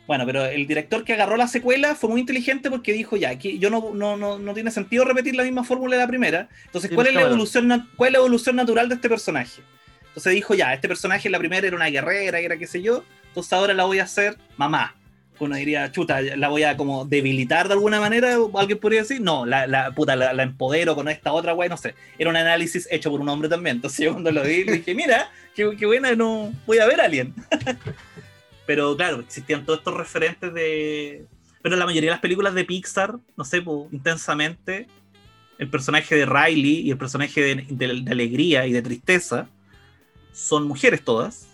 Bueno, 0.07 0.25
pero 0.25 0.45
el 0.45 0.67
director 0.67 1.05
que 1.05 1.15
agarró 1.15 1.37
la 1.37 1.49
secuela 1.49 1.95
fue 1.97 2.11
muy 2.11 2.21
inteligente 2.21 2.71
porque 2.71 2.93
dijo, 2.93 3.17
ya, 3.17 3.31
aquí 3.31 3.59
yo 3.59 3.71
no, 3.71 3.91
no, 3.93 4.17
no, 4.17 4.39
no 4.39 4.55
tiene 4.55 4.71
sentido 4.71 5.05
repetir 5.05 5.35
la 5.35 5.43
misma 5.43 5.65
fórmula 5.65 5.97
de 5.97 6.03
la 6.03 6.09
primera. 6.09 6.49
Entonces, 6.67 6.91
¿cuál 6.95 7.09
es, 7.09 7.15
la 7.15 7.23
evolución, 7.23 7.89
¿cuál 7.97 8.09
es 8.09 8.13
la 8.13 8.19
evolución 8.19 8.57
natural 8.57 8.89
de 8.89 8.95
este 8.95 9.09
personaje? 9.09 9.63
Entonces 10.09 10.33
dijo, 10.33 10.55
ya, 10.55 10.73
este 10.73 10.89
personaje 10.89 11.29
en 11.29 11.33
la 11.33 11.39
primera 11.39 11.67
era 11.67 11.77
una 11.77 11.87
guerrera, 11.87 12.39
era 12.39 12.57
qué 12.57 12.67
sé 12.67 12.81
yo, 12.81 13.05
entonces 13.29 13.53
ahora 13.53 13.75
la 13.75 13.85
voy 13.85 13.99
a 13.99 14.05
hacer 14.05 14.39
mamá. 14.57 14.95
Uno 15.39 15.57
diría, 15.57 15.93
chuta, 15.93 16.23
la 16.23 16.49
voy 16.49 16.63
a 16.63 16.79
como 16.79 17.05
debilitar 17.05 17.69
de 17.69 17.75
alguna 17.75 18.01
manera, 18.01 18.39
alguien 18.55 18.79
podría 18.79 19.03
decir, 19.03 19.21
no, 19.21 19.45
la, 19.45 19.67
la 19.67 19.91
puta, 19.91 20.17
la, 20.17 20.33
la 20.33 20.43
empodero 20.43 20.95
con 20.95 21.09
esta 21.09 21.33
otra 21.33 21.53
wey, 21.53 21.69
no 21.69 21.77
sé. 21.77 21.95
Era 22.17 22.31
un 22.31 22.37
análisis 22.37 22.89
hecho 22.91 23.11
por 23.11 23.21
un 23.21 23.29
hombre 23.29 23.51
también. 23.51 23.77
Entonces 23.77 24.07
yo 24.07 24.13
cuando 24.13 24.31
lo 24.31 24.43
vi 24.43 24.63
dije, 24.63 24.95
mira, 24.95 25.31
qué, 25.55 25.69
qué 25.79 25.85
buena, 25.85 26.15
no 26.15 26.51
voy 26.67 26.79
a 26.79 26.87
ver 26.87 27.01
a 27.01 27.05
alguien. 27.05 27.35
Pero 28.67 28.97
claro, 28.97 29.21
existían 29.21 29.65
todos 29.65 29.79
estos 29.81 29.95
referentes 29.95 30.53
de. 30.53 31.27
Pero 31.63 31.77
la 31.77 31.87
mayoría 31.87 32.11
de 32.11 32.15
las 32.15 32.21
películas 32.21 32.55
de 32.55 32.65
Pixar, 32.65 33.17
no 33.37 33.45
sé, 33.45 33.63
po, 33.63 33.89
intensamente, 33.93 34.87
el 35.59 35.69
personaje 35.69 36.15
de 36.15 36.27
Riley 36.27 36.81
y 36.81 36.91
el 36.91 36.99
personaje 36.99 37.41
de, 37.41 37.55
de- 37.69 38.01
de 38.03 38.11
alegría 38.11 38.67
y 38.67 38.73
de 38.73 38.83
tristeza 38.83 39.49
son 40.33 40.67
mujeres 40.69 41.03
todas. 41.03 41.49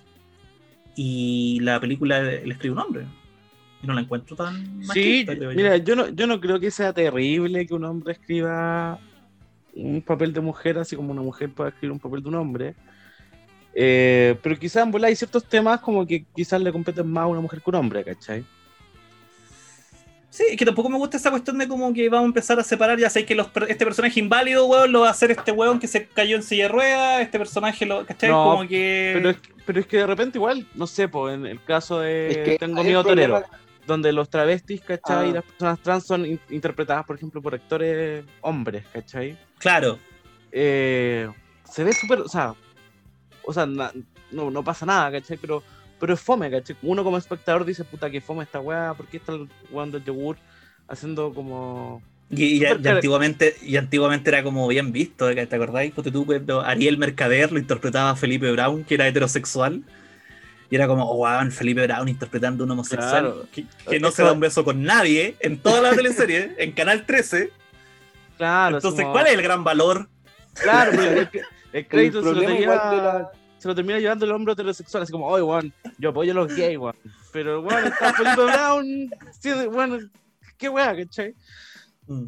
Y 0.95 1.59
la 1.63 1.81
película 1.81 2.23
le 2.23 2.51
escribe 2.53 2.75
un 2.75 2.81
hombre. 2.81 3.07
Y 3.83 3.87
no 3.87 3.95
la 3.95 4.03
encuentro 4.03 4.37
tan 4.37 4.55
Sí, 4.83 5.25
machista, 5.25 5.35
mira, 5.55 5.77
yo 5.79 5.97
no, 5.97 6.09
yo 6.09 6.27
no 6.27 6.41
creo 6.41 6.61
que 6.61 6.71
sea 6.71 6.93
terrible 6.93 7.67
que 7.67 7.75
un 7.75 7.85
hombre 7.85 8.13
escriba 8.13 8.99
un 9.75 10.03
papel 10.03 10.33
de 10.33 10.41
mujer, 10.41 10.79
así 10.79 10.95
como 10.95 11.11
una 11.13 11.23
mujer 11.23 11.51
pueda 11.51 11.71
escribir 11.71 11.93
un 11.93 11.99
papel 11.99 12.23
de 12.23 12.29
un 12.29 12.35
hombre. 12.37 12.75
Eh, 13.75 14.37
pero 14.43 14.59
quizás 14.59 14.83
en 14.85 14.91
bola 14.91 15.07
hay 15.09 15.17
ciertos 15.17 15.45
temas 15.49 15.81
como 15.81 16.07
que 16.07 16.25
quizás 16.35 16.61
le 16.61 16.73
competen 16.73 17.07
más 17.11 17.25
a 17.25 17.27
una 17.29 17.41
mujer 17.41 17.61
que 17.61 17.65
a 17.67 17.71
un 17.71 17.75
hombre, 17.77 18.05
¿cachai? 18.05 18.45
Sí, 20.31 20.45
es 20.51 20.57
que 20.57 20.65
tampoco 20.65 20.89
me 20.89 20.97
gusta 20.97 21.19
esa 21.19 21.31
cuestión 21.31 21.59
de 21.59 21.69
como 21.69 21.93
que 21.93 22.09
vamos 22.09 22.25
a 22.25 22.29
empezar 22.29 22.59
a 22.59 22.65
separar, 22.65 22.99
ya 22.99 23.11
sé 23.11 23.27
que 23.27 23.35
los, 23.35 23.49
este 23.69 23.85
personaje 23.85 24.19
inválido, 24.19 24.65
weón, 24.67 24.91
lo 24.91 25.01
va 25.01 25.09
a 25.09 25.11
hacer 25.11 25.31
este 25.31 25.53
weón 25.53 25.79
que 25.79 25.87
se 25.87 26.07
cayó 26.07 26.37
en 26.37 26.43
silla 26.43 26.65
de 26.65 26.69
ruedas, 26.71 27.21
este 27.21 27.39
personaje 27.39 27.85
lo, 27.85 28.07
¿cachai? 28.07 28.31
No, 28.31 28.45
como 28.45 28.67
que... 28.67 29.11
Pero 29.15 29.31
es, 29.31 29.37
que- 29.37 29.53
pero 29.67 29.81
es 29.81 29.87
que 29.87 29.97
de 29.99 30.07
repente 30.07 30.39
igual, 30.39 30.67
no 30.75 30.87
sé, 30.87 31.07
pues 31.09 31.35
en 31.35 31.47
el 31.47 31.63
caso 31.63 32.01
de 32.01 32.31
Es 32.31 32.39
que 32.39 32.59
Tengo 32.59 32.83
miedo 32.83 33.05
torero, 33.05 33.43
donde 33.87 34.11
los 34.13 34.31
travestis, 34.31 34.81
¿cachai? 34.81 35.27
Ah. 35.27 35.27
Y 35.29 35.33
las 35.33 35.45
personas 35.45 35.79
trans 35.81 36.05
son 36.07 36.25
in- 36.25 36.41
interpretadas, 36.49 37.05
por 37.05 37.17
ejemplo, 37.17 37.43
por 37.43 37.55
actores 37.55 38.25
hombres, 38.41 38.85
¿cachai? 38.93 39.39
Claro, 39.59 39.99
eh, 40.51 41.29
se 41.71 41.85
ve 41.85 41.93
súper, 41.93 42.21
o 42.21 42.29
sea, 42.29 42.55
o 43.45 43.53
sea, 43.53 43.67
na- 43.67 43.93
no, 44.31 44.51
no 44.51 44.63
pasa 44.65 44.87
nada, 44.87 45.11
¿cachai? 45.13 45.37
Pero, 45.37 45.63
pero 46.01 46.15
es 46.15 46.21
fome, 46.21 46.51
¿cachai? 46.51 46.77
Uno 46.83 47.05
como 47.05 47.19
espectador 47.19 47.65
dice, 47.65 47.85
puta, 47.85 48.11
que 48.11 48.21
fome 48.21 48.45
esta 48.45 48.61
weá, 48.61 48.95
¿por 48.95 49.07
qué 49.07 49.19
está 49.19 49.33
el 49.33 49.49
weón 49.71 49.91
del 49.93 50.05
yogur 50.05 50.37
haciendo 50.89 51.33
como... 51.33 52.03
Y, 52.31 52.65
antiguamente, 52.65 53.57
y 53.63 53.77
antiguamente 53.77 54.31
era 54.31 54.43
como 54.43 54.67
bien 54.67 54.91
visto, 54.91 55.29
¿eh? 55.29 55.47
¿te 55.47 55.55
acordáis? 55.57 55.93
Porque 55.93 56.11
tú 56.11 56.25
cuando 56.25 56.63
Ariel 56.63 56.97
Mercader 56.97 57.53
lo 57.53 57.59
interpretaba 57.59 58.17
Felipe 58.17 58.51
Brown, 58.53 58.85
que 58.85 58.95
era 58.95 59.07
heterosexual. 59.07 59.83
Y 60.71 60.77
era 60.77 60.87
como, 60.87 61.05
oh, 61.11 61.17
wow, 61.19 61.51
Felipe 61.51 61.87
Brown 61.87 62.09
interpretando 62.09 62.63
a 62.63 62.67
un 62.67 62.71
homosexual 62.71 63.11
Claro. 63.11 63.47
que, 63.53 63.67
que 63.87 64.01
no 64.01 64.09
Eso- 64.09 64.17
se 64.17 64.23
da 64.23 64.33
un 64.33 64.41
beso 64.41 64.65
con 64.65 64.83
nadie 64.83 65.37
en 65.41 65.59
toda 65.59 65.83
la 65.83 65.95
teleserie, 65.95 66.55
en 66.57 66.73
Canal 66.73 67.05
13. 67.05 67.51
Claro, 68.39 68.77
Entonces, 68.77 69.03
como- 69.03 69.13
¿cuál 69.13 69.27
es 69.27 69.35
el 69.35 69.43
gran 69.43 69.63
valor? 69.63 70.09
Claro, 70.55 70.93
pero 70.95 71.03
el, 71.21 71.29
el 71.73 71.87
crédito 71.89 72.23
se 72.23 72.33
lo, 72.33 72.41
termina, 72.41 72.61
igual 72.61 72.91
de 72.91 72.97
la- 72.97 73.33
se 73.59 73.69
lo 73.69 73.75
termina 73.75 73.99
llevando 73.99 74.25
el 74.25 74.33
hombre 74.33 74.53
heterosexual, 74.55 75.03
así 75.05 75.13
como, 75.13 75.27
oye, 75.29 75.43
weón, 75.43 75.73
yo 75.99 76.11
apoyo 76.11 76.33
a 76.33 76.35
los 76.35 76.49
gays, 76.57 76.79
weón. 76.79 76.97
Pero, 77.33 77.61
weón, 77.61 77.85
está 77.87 78.13
Felipe 78.15 78.45
Brown, 78.45 79.11
sí, 79.41 79.51
weón, 79.53 80.11
qué 80.59 80.69
weá, 80.69 80.97
¿cachai? 80.97 81.35
Mm. 82.07 82.27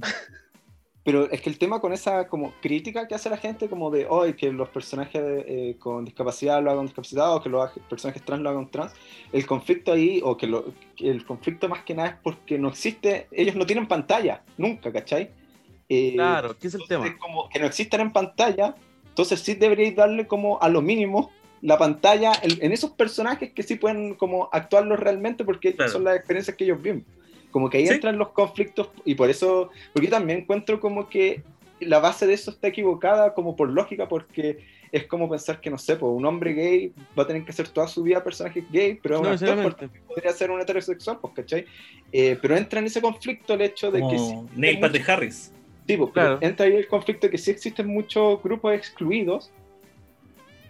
Pero 1.06 1.30
es 1.30 1.42
que 1.42 1.50
el 1.50 1.58
tema 1.58 1.80
con 1.82 1.92
esa 1.92 2.26
como 2.28 2.54
crítica 2.62 3.06
que 3.06 3.14
hace 3.14 3.28
la 3.28 3.36
gente, 3.36 3.68
como 3.68 3.90
de 3.90 4.06
hoy 4.08 4.32
que 4.32 4.50
los 4.50 4.70
personajes 4.70 5.20
eh, 5.22 5.76
con 5.78 6.02
discapacidad 6.06 6.62
lo 6.62 6.70
hagan 6.70 6.86
discapacitados, 6.86 7.42
que 7.42 7.50
los 7.50 7.70
personajes 7.90 8.24
trans 8.24 8.40
lo 8.42 8.48
hagan 8.48 8.70
trans, 8.70 8.92
el 9.30 9.44
conflicto 9.44 9.92
ahí, 9.92 10.22
o 10.24 10.34
que, 10.38 10.46
lo- 10.46 10.64
que 10.96 11.10
el 11.10 11.26
conflicto 11.26 11.68
más 11.68 11.82
que 11.84 11.94
nada 11.94 12.08
es 12.08 12.14
porque 12.22 12.58
no 12.58 12.68
existe, 12.68 13.28
ellos 13.32 13.54
no 13.54 13.66
tienen 13.66 13.86
pantalla, 13.86 14.42
nunca, 14.56 14.90
¿cachai? 14.90 15.30
Eh, 15.90 16.12
Claro, 16.14 16.56
¿qué 16.58 16.68
es 16.68 16.74
el 16.74 16.86
tema? 16.88 17.14
como 17.18 17.50
que 17.50 17.58
no 17.58 17.66
existen 17.66 18.00
en 18.00 18.10
pantalla, 18.10 18.74
entonces 19.14 19.40
sí 19.40 19.54
deberíais 19.54 19.94
darle 19.94 20.26
como 20.26 20.60
a 20.60 20.68
lo 20.68 20.82
mínimo 20.82 21.30
la 21.62 21.78
pantalla 21.78 22.32
en, 22.42 22.62
en 22.62 22.72
esos 22.72 22.90
personajes 22.90 23.52
que 23.52 23.62
sí 23.62 23.76
pueden 23.76 24.14
como 24.16 24.48
actuarlos 24.52 24.98
realmente 24.98 25.44
porque 25.44 25.74
Claro. 25.74 25.92
son 25.92 26.04
las 26.04 26.16
experiencias 26.16 26.56
que 26.56 26.64
ellos 26.64 26.82
viven. 26.82 27.04
Como 27.52 27.70
que 27.70 27.78
ahí 27.78 27.86
Sí. 27.86 27.94
entran 27.94 28.18
los 28.18 28.30
conflictos 28.30 28.88
y 29.04 29.14
por 29.14 29.30
eso, 29.30 29.70
porque 29.92 30.08
yo 30.08 30.10
también 30.10 30.40
encuentro 30.40 30.80
como 30.80 31.08
que 31.08 31.42
la 31.80 32.00
base 32.00 32.26
de 32.26 32.34
eso 32.34 32.50
está 32.50 32.68
equivocada 32.68 33.32
como 33.34 33.54
por 33.56 33.70
lógica 33.70 34.08
porque 34.08 34.58
es 34.92 35.06
como 35.06 35.28
pensar 35.30 35.60
que, 35.60 35.70
no 35.70 35.78
sé, 35.78 35.96
pues, 35.96 36.12
un 36.12 36.24
hombre 36.26 36.52
gay 36.52 36.92
va 37.18 37.22
a 37.22 37.26
tener 37.26 37.44
que 37.44 37.50
hacer 37.50 37.68
toda 37.68 37.88
su 37.88 38.02
vida 38.02 38.22
personajes 38.22 38.64
gay, 38.70 38.98
pero 39.02 39.20
No, 39.22 39.30
actor 39.30 39.90
podría 40.06 40.32
ser 40.32 40.50
un 40.50 40.60
heterosexual, 40.60 41.18
pues, 41.20 41.34
¿cachai? 41.34 41.64
Eh, 42.12 42.36
pero 42.42 42.56
entra 42.56 42.78
en 42.80 42.86
ese 42.86 43.00
conflicto 43.00 43.54
el 43.54 43.62
hecho 43.62 43.90
de 43.90 44.00
que... 44.00 44.18
sí 44.18 44.34
Como 44.34 44.48
Neil 44.54 44.78
Patrick 44.80 45.08
Harris. 45.08 45.52
Sí, 45.86 45.96
pues, 45.96 46.10
Claro. 46.12 46.38
pero 46.40 46.50
entra 46.50 46.66
ahí 46.66 46.74
el 46.76 46.88
conflicto 46.88 47.26
de 47.26 47.30
que 47.32 47.38
sí 47.38 47.50
existen 47.50 47.86
muchos 47.86 48.42
grupos 48.42 48.74
excluidos 48.74 49.50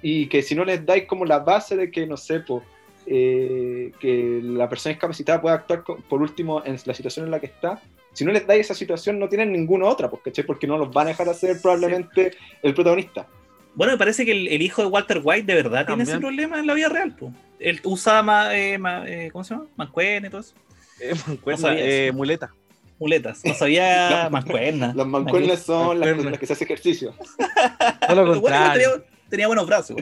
y 0.02 0.26
que 0.26 0.42
si 0.42 0.54
no 0.54 0.64
les 0.64 0.84
dais 0.84 1.06
como 1.06 1.24
la 1.24 1.38
base 1.38 1.76
de 1.76 1.90
que, 1.90 2.06
no 2.06 2.16
sé, 2.16 2.40
pues, 2.40 2.62
eh, 3.06 3.92
que 4.00 4.40
la 4.42 4.68
persona 4.68 4.92
discapacitada 4.94 5.40
pueda 5.40 5.54
actuar 5.56 5.84
por 5.84 6.20
último 6.22 6.62
en 6.64 6.76
la 6.84 6.94
situación 6.94 7.26
en 7.26 7.30
la 7.30 7.40
que 7.40 7.46
está, 7.46 7.80
si 8.12 8.24
no 8.24 8.32
les 8.32 8.46
dais 8.46 8.60
esa 8.66 8.74
situación 8.74 9.18
no 9.18 9.28
tienen 9.28 9.52
ninguna 9.52 9.86
otra, 9.86 10.08
pues, 10.10 10.22
¿cachai? 10.22 10.44
Porque 10.44 10.66
no 10.66 10.78
los 10.78 10.92
van 10.92 11.06
a 11.06 11.10
dejar 11.10 11.28
hacer 11.28 11.60
probablemente 11.60 12.32
el 12.62 12.74
protagonista. 12.74 13.26
Bueno, 13.74 13.92
me 13.94 13.98
parece 13.98 14.24
que 14.24 14.32
el, 14.32 14.48
el 14.48 14.62
hijo 14.62 14.82
de 14.82 14.88
Walter 14.88 15.20
White 15.22 15.46
de 15.46 15.54
verdad 15.54 15.84
tiene 15.86 16.04
ese 16.04 16.18
problema 16.18 16.58
en 16.60 16.66
la 16.66 16.74
vida 16.74 16.88
real. 16.88 17.14
po. 17.16 17.32
Él 17.58 17.80
usa, 17.84 18.22
ma- 18.22 18.56
eh, 18.56 18.78
ma- 18.78 19.04
eh, 19.08 19.30
¿cómo 19.32 19.42
se 19.42 19.54
llama? 19.54 19.66
Mancuerna 19.76 20.28
y 20.28 20.30
todo 20.30 20.40
eso. 20.42 20.54
Eh, 21.00 21.14
sabía 21.56 21.84
eh, 22.06 22.12
muleta. 22.12 22.52
Muletas. 22.98 23.40
No 23.44 23.54
sabía 23.54 24.24
No. 24.24 24.30
mancuerna. 24.30 24.92
Las 24.94 25.06
mancuernas 25.06 25.62
son 25.62 25.98
las, 26.00 26.16
las 26.16 26.38
que 26.38 26.46
se 26.46 26.52
hace 26.52 26.64
ejercicio. 26.64 27.14
Todo 28.08 28.16
lo 28.24 28.40
Bueno, 28.40 28.42
contrario, 28.42 28.90
tenía, 28.92 29.06
tenía 29.30 29.46
buenos 29.48 29.66
brazos. 29.66 29.96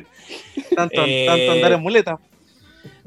tanto, 0.76 1.02
Eh, 1.06 1.24
tanto 1.26 1.52
andar 1.52 1.72
en 1.72 1.80
muleta. 1.80 2.18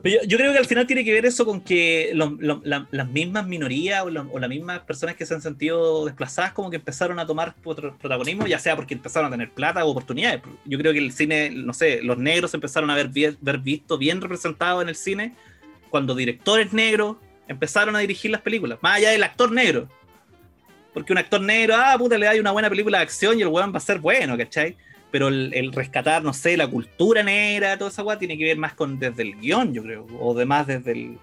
Pero 0.01 0.21
yo, 0.21 0.27
yo 0.27 0.37
creo 0.37 0.51
que 0.51 0.59
al 0.59 0.65
final 0.65 0.85
tiene 0.85 1.03
que 1.03 1.11
ver 1.13 1.25
eso 1.25 1.45
con 1.45 1.61
que 1.61 2.11
lo- 2.13 2.35
lo- 2.39 2.61
la- 2.63 2.87
las 2.91 3.07
mismas 3.09 3.47
minorías 3.47 4.03
o, 4.03 4.09
lo- 4.11 4.29
o 4.31 4.37
las 4.39 4.49
mismas 4.49 4.81
personas 4.81 5.15
que 5.15 5.25
se 5.25 5.33
han 5.33 5.41
sentido 5.41 6.05
desplazadas 6.05 6.51
como 6.53 6.69
que 6.69 6.75
empezaron 6.75 7.17
a 7.19 7.25
tomar 7.25 7.55
prot- 7.63 7.97
protagonismo, 7.97 8.45
ya 8.45 8.59
sea 8.59 8.75
porque 8.75 8.93
empezaron 8.93 9.27
a 9.29 9.31
tener 9.31 9.51
plata 9.51 9.83
o 9.83 9.89
oportunidades. 9.89 10.41
Yo 10.65 10.77
creo 10.77 10.93
que 10.93 10.99
el 10.99 11.11
cine, 11.11 11.49
no 11.49 11.73
sé, 11.73 12.01
los 12.03 12.19
negros 12.19 12.53
empezaron 12.53 12.89
a 12.91 12.95
ver, 12.95 13.07
bien- 13.09 13.37
ver 13.41 13.57
visto 13.57 13.97
bien 13.97 14.21
representados 14.21 14.83
en 14.83 14.89
el 14.89 14.95
cine 14.95 15.33
cuando 15.89 16.13
directores 16.13 16.71
negros 16.71 17.17
empezaron 17.47 17.95
a 17.95 17.99
dirigir 17.99 18.31
las 18.31 18.41
películas, 18.41 18.79
más 18.81 18.97
allá 18.97 19.11
del 19.11 19.23
actor 19.23 19.51
negro. 19.51 19.87
Porque 20.93 21.11
un 21.11 21.17
actor 21.19 21.41
negro, 21.41 21.75
ah, 21.77 21.95
puta, 21.97 22.17
le 22.17 22.25
da 22.25 22.39
una 22.39 22.51
buena 22.51 22.69
película 22.69 22.99
de 22.99 23.03
acción 23.03 23.37
y 23.37 23.41
el 23.41 23.49
weón 23.49 23.73
va 23.73 23.77
a 23.77 23.81
ser 23.81 23.99
bueno, 23.99 24.37
¿cachai? 24.37 24.77
Pero 25.11 25.27
el, 25.27 25.53
el 25.53 25.71
rescatar, 25.73 26.23
no 26.23 26.33
sé, 26.33 26.55
la 26.57 26.67
cultura 26.67 27.21
negra, 27.23 27.77
toda 27.77 27.89
esa 27.89 28.03
weá, 28.03 28.17
tiene 28.17 28.37
que 28.37 28.45
ver 28.45 28.57
más 28.57 28.73
con 28.73 28.97
desde 28.97 29.23
el 29.23 29.35
guion, 29.39 29.73
yo 29.73 29.83
creo. 29.83 30.05
O 30.19 30.33
además 30.35 30.67
desde 30.67 30.91
el. 30.93 31.17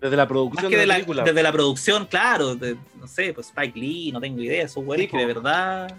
Desde 0.00 0.16
la 0.16 0.22
Más 0.22 0.28
producción 0.28 0.70
que 0.70 0.76
de 0.76 0.80
de 0.80 0.86
la 0.86 0.94
la, 0.94 0.98
película. 0.98 1.22
desde 1.24 1.42
la 1.42 1.52
producción, 1.52 2.06
claro. 2.06 2.54
de- 2.54 2.76
no 2.98 3.06
sé, 3.06 3.34
pues 3.34 3.48
Spike 3.48 3.78
Lee, 3.78 4.10
no 4.12 4.20
tengo 4.20 4.40
idea. 4.40 4.64
Esos 4.64 4.82
weones 4.84 5.06
Sí, 5.06 5.10
que 5.12 5.18
de 5.18 5.26
verdad. 5.26 5.94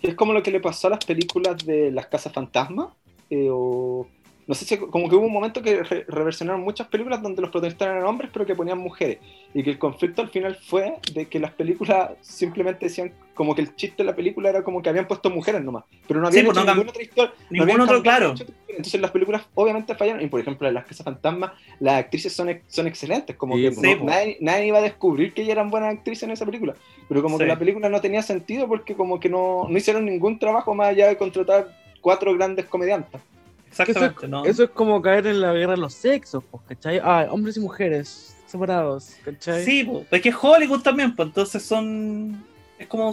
Es 0.00 0.14
como 0.14 0.32
lo 0.32 0.42
que 0.42 0.50
le 0.50 0.60
pasó 0.60 0.86
a 0.86 0.90
las 0.90 1.04
películas 1.04 1.64
de 1.66 1.90
las 1.90 2.06
casas 2.06 2.32
fantasma. 2.32 2.94
eh, 3.28 3.48
o 3.50 4.08
no 4.46 4.54
sé 4.54 4.64
si 4.64 4.76
como 4.76 5.08
que 5.08 5.16
hubo 5.16 5.26
un 5.26 5.32
momento 5.32 5.60
que 5.60 5.82
re- 5.82 6.04
reversionaron 6.06 6.60
muchas 6.62 6.86
películas 6.86 7.20
donde 7.20 7.42
los 7.42 7.50
protagonistas 7.50 7.88
eran 7.88 8.04
hombres 8.04 8.30
pero 8.32 8.46
que 8.46 8.54
ponían 8.54 8.78
mujeres 8.78 9.18
y 9.52 9.62
que 9.64 9.70
el 9.70 9.78
conflicto 9.78 10.22
al 10.22 10.28
final 10.28 10.54
fue 10.56 10.94
de 11.12 11.26
que 11.26 11.40
las 11.40 11.50
películas 11.52 12.10
simplemente 12.20 12.86
decían 12.86 13.12
como 13.34 13.54
que 13.54 13.62
el 13.62 13.74
chiste 13.74 14.02
de 14.02 14.04
la 14.10 14.14
película 14.16 14.48
era 14.50 14.62
como 14.62 14.80
que 14.82 14.88
habían 14.88 15.08
puesto 15.08 15.30
mujeres 15.30 15.62
nomás 15.64 15.84
pero 16.06 16.20
no 16.20 16.30
Sí, 16.30 16.38
habían 16.38 16.54
pues, 16.54 16.64
no 16.64 16.72
ninguna 16.74 16.90
otra 16.90 17.02
historia 17.02 17.32
no 17.36 17.44
Ningún 17.50 17.62
habían 17.70 17.80
otro, 17.80 18.02
claro. 18.02 18.34
entonces 18.68 19.00
las 19.00 19.10
películas 19.10 19.42
obviamente 19.54 19.94
fallaron 19.96 20.22
y 20.22 20.26
por 20.28 20.40
ejemplo 20.40 20.68
en 20.68 20.74
las 20.74 20.84
casas 20.86 21.04
fantasma 21.04 21.54
las 21.80 21.94
actrices 21.98 22.32
son, 22.32 22.48
ex- 22.50 22.64
son 22.68 22.86
excelentes 22.86 23.34
como 23.36 23.56
Sí, 23.56 23.62
que 23.62 23.70
no- 23.70 23.80
Sí, 23.80 23.96
nadie, 24.04 24.36
nadie 24.40 24.66
iba 24.68 24.78
a 24.78 24.82
descubrir 24.82 25.34
que 25.34 25.42
ellas 25.42 25.52
eran 25.52 25.70
buenas 25.70 25.92
actrices 25.92 26.22
en 26.22 26.30
esa 26.30 26.46
película 26.46 26.74
pero 27.08 27.20
como 27.22 27.36
que 27.38 27.44
Sí. 27.44 27.48
la 27.48 27.58
película 27.58 27.88
no 27.88 28.00
tenía 28.00 28.22
sentido 28.22 28.68
porque 28.68 28.94
como 28.94 29.18
que 29.18 29.28
no, 29.28 29.66
no 29.68 29.76
hicieron 29.76 30.04
ningún 30.04 30.38
trabajo 30.38 30.74
más 30.74 30.88
allá 30.88 31.08
de 31.08 31.16
contratar 31.16 31.68
cuatro 32.00 32.32
grandes 32.34 32.66
comediantes. 32.66 33.20
Exactamente, 33.68 34.28
¿no? 34.28 34.44
Eso 34.44 34.64
es 34.64 34.70
como 34.70 35.00
caer 35.02 35.26
en 35.26 35.40
la 35.40 35.52
guerra 35.52 35.72
de 35.72 35.78
los 35.78 35.94
sexos, 35.94 36.42
pues, 36.50 36.62
¿cachai? 36.68 37.00
Ah, 37.02 37.26
hombres 37.30 37.56
y 37.56 37.60
mujeres 37.60 38.36
separados, 38.46 39.16
¿cachai? 39.24 39.64
Sí, 39.64 39.84
pues, 39.84 40.06
es 40.10 40.22
que 40.22 40.28
es 40.30 40.36
Hollywood 40.40 40.82
también, 40.82 41.14
pues 41.14 41.28
entonces 41.28 41.62
son. 41.62 42.44
Es 42.78 42.86
como. 42.86 43.04
No 43.06 43.12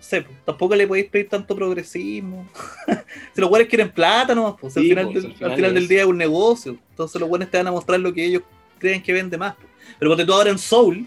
sé, 0.00 0.22
pues, 0.22 0.36
tampoco 0.44 0.74
le 0.74 0.86
podéis 0.86 1.08
pedir 1.08 1.28
tanto 1.28 1.54
progresismo. 1.54 2.48
si 3.34 3.40
los 3.40 3.50
buenos 3.50 3.68
quieren 3.68 3.90
plata, 3.90 4.34
no, 4.34 4.56
pues, 4.56 4.76
al, 4.76 4.82
final, 4.82 5.10
pues, 5.12 5.22
del, 5.22 5.24
al 5.24 5.32
al 5.32 5.36
final 5.36 5.56
final 5.56 5.74
del 5.74 5.88
día 5.88 6.00
es 6.00 6.06
un 6.06 6.18
negocio. 6.18 6.76
Entonces 6.90 7.20
los 7.20 7.28
buenos 7.28 7.50
te 7.50 7.58
van 7.58 7.68
a 7.68 7.72
mostrar 7.72 8.00
lo 8.00 8.12
que 8.12 8.24
ellos 8.24 8.42
creen 8.78 9.02
que 9.02 9.12
vende 9.12 9.38
más. 9.38 9.54
pues. 9.54 9.68
Pero 9.98 10.10
porque 10.10 10.24
tú 10.24 10.32
ahora 10.32 10.50
en 10.50 10.58
Soul, 10.58 11.06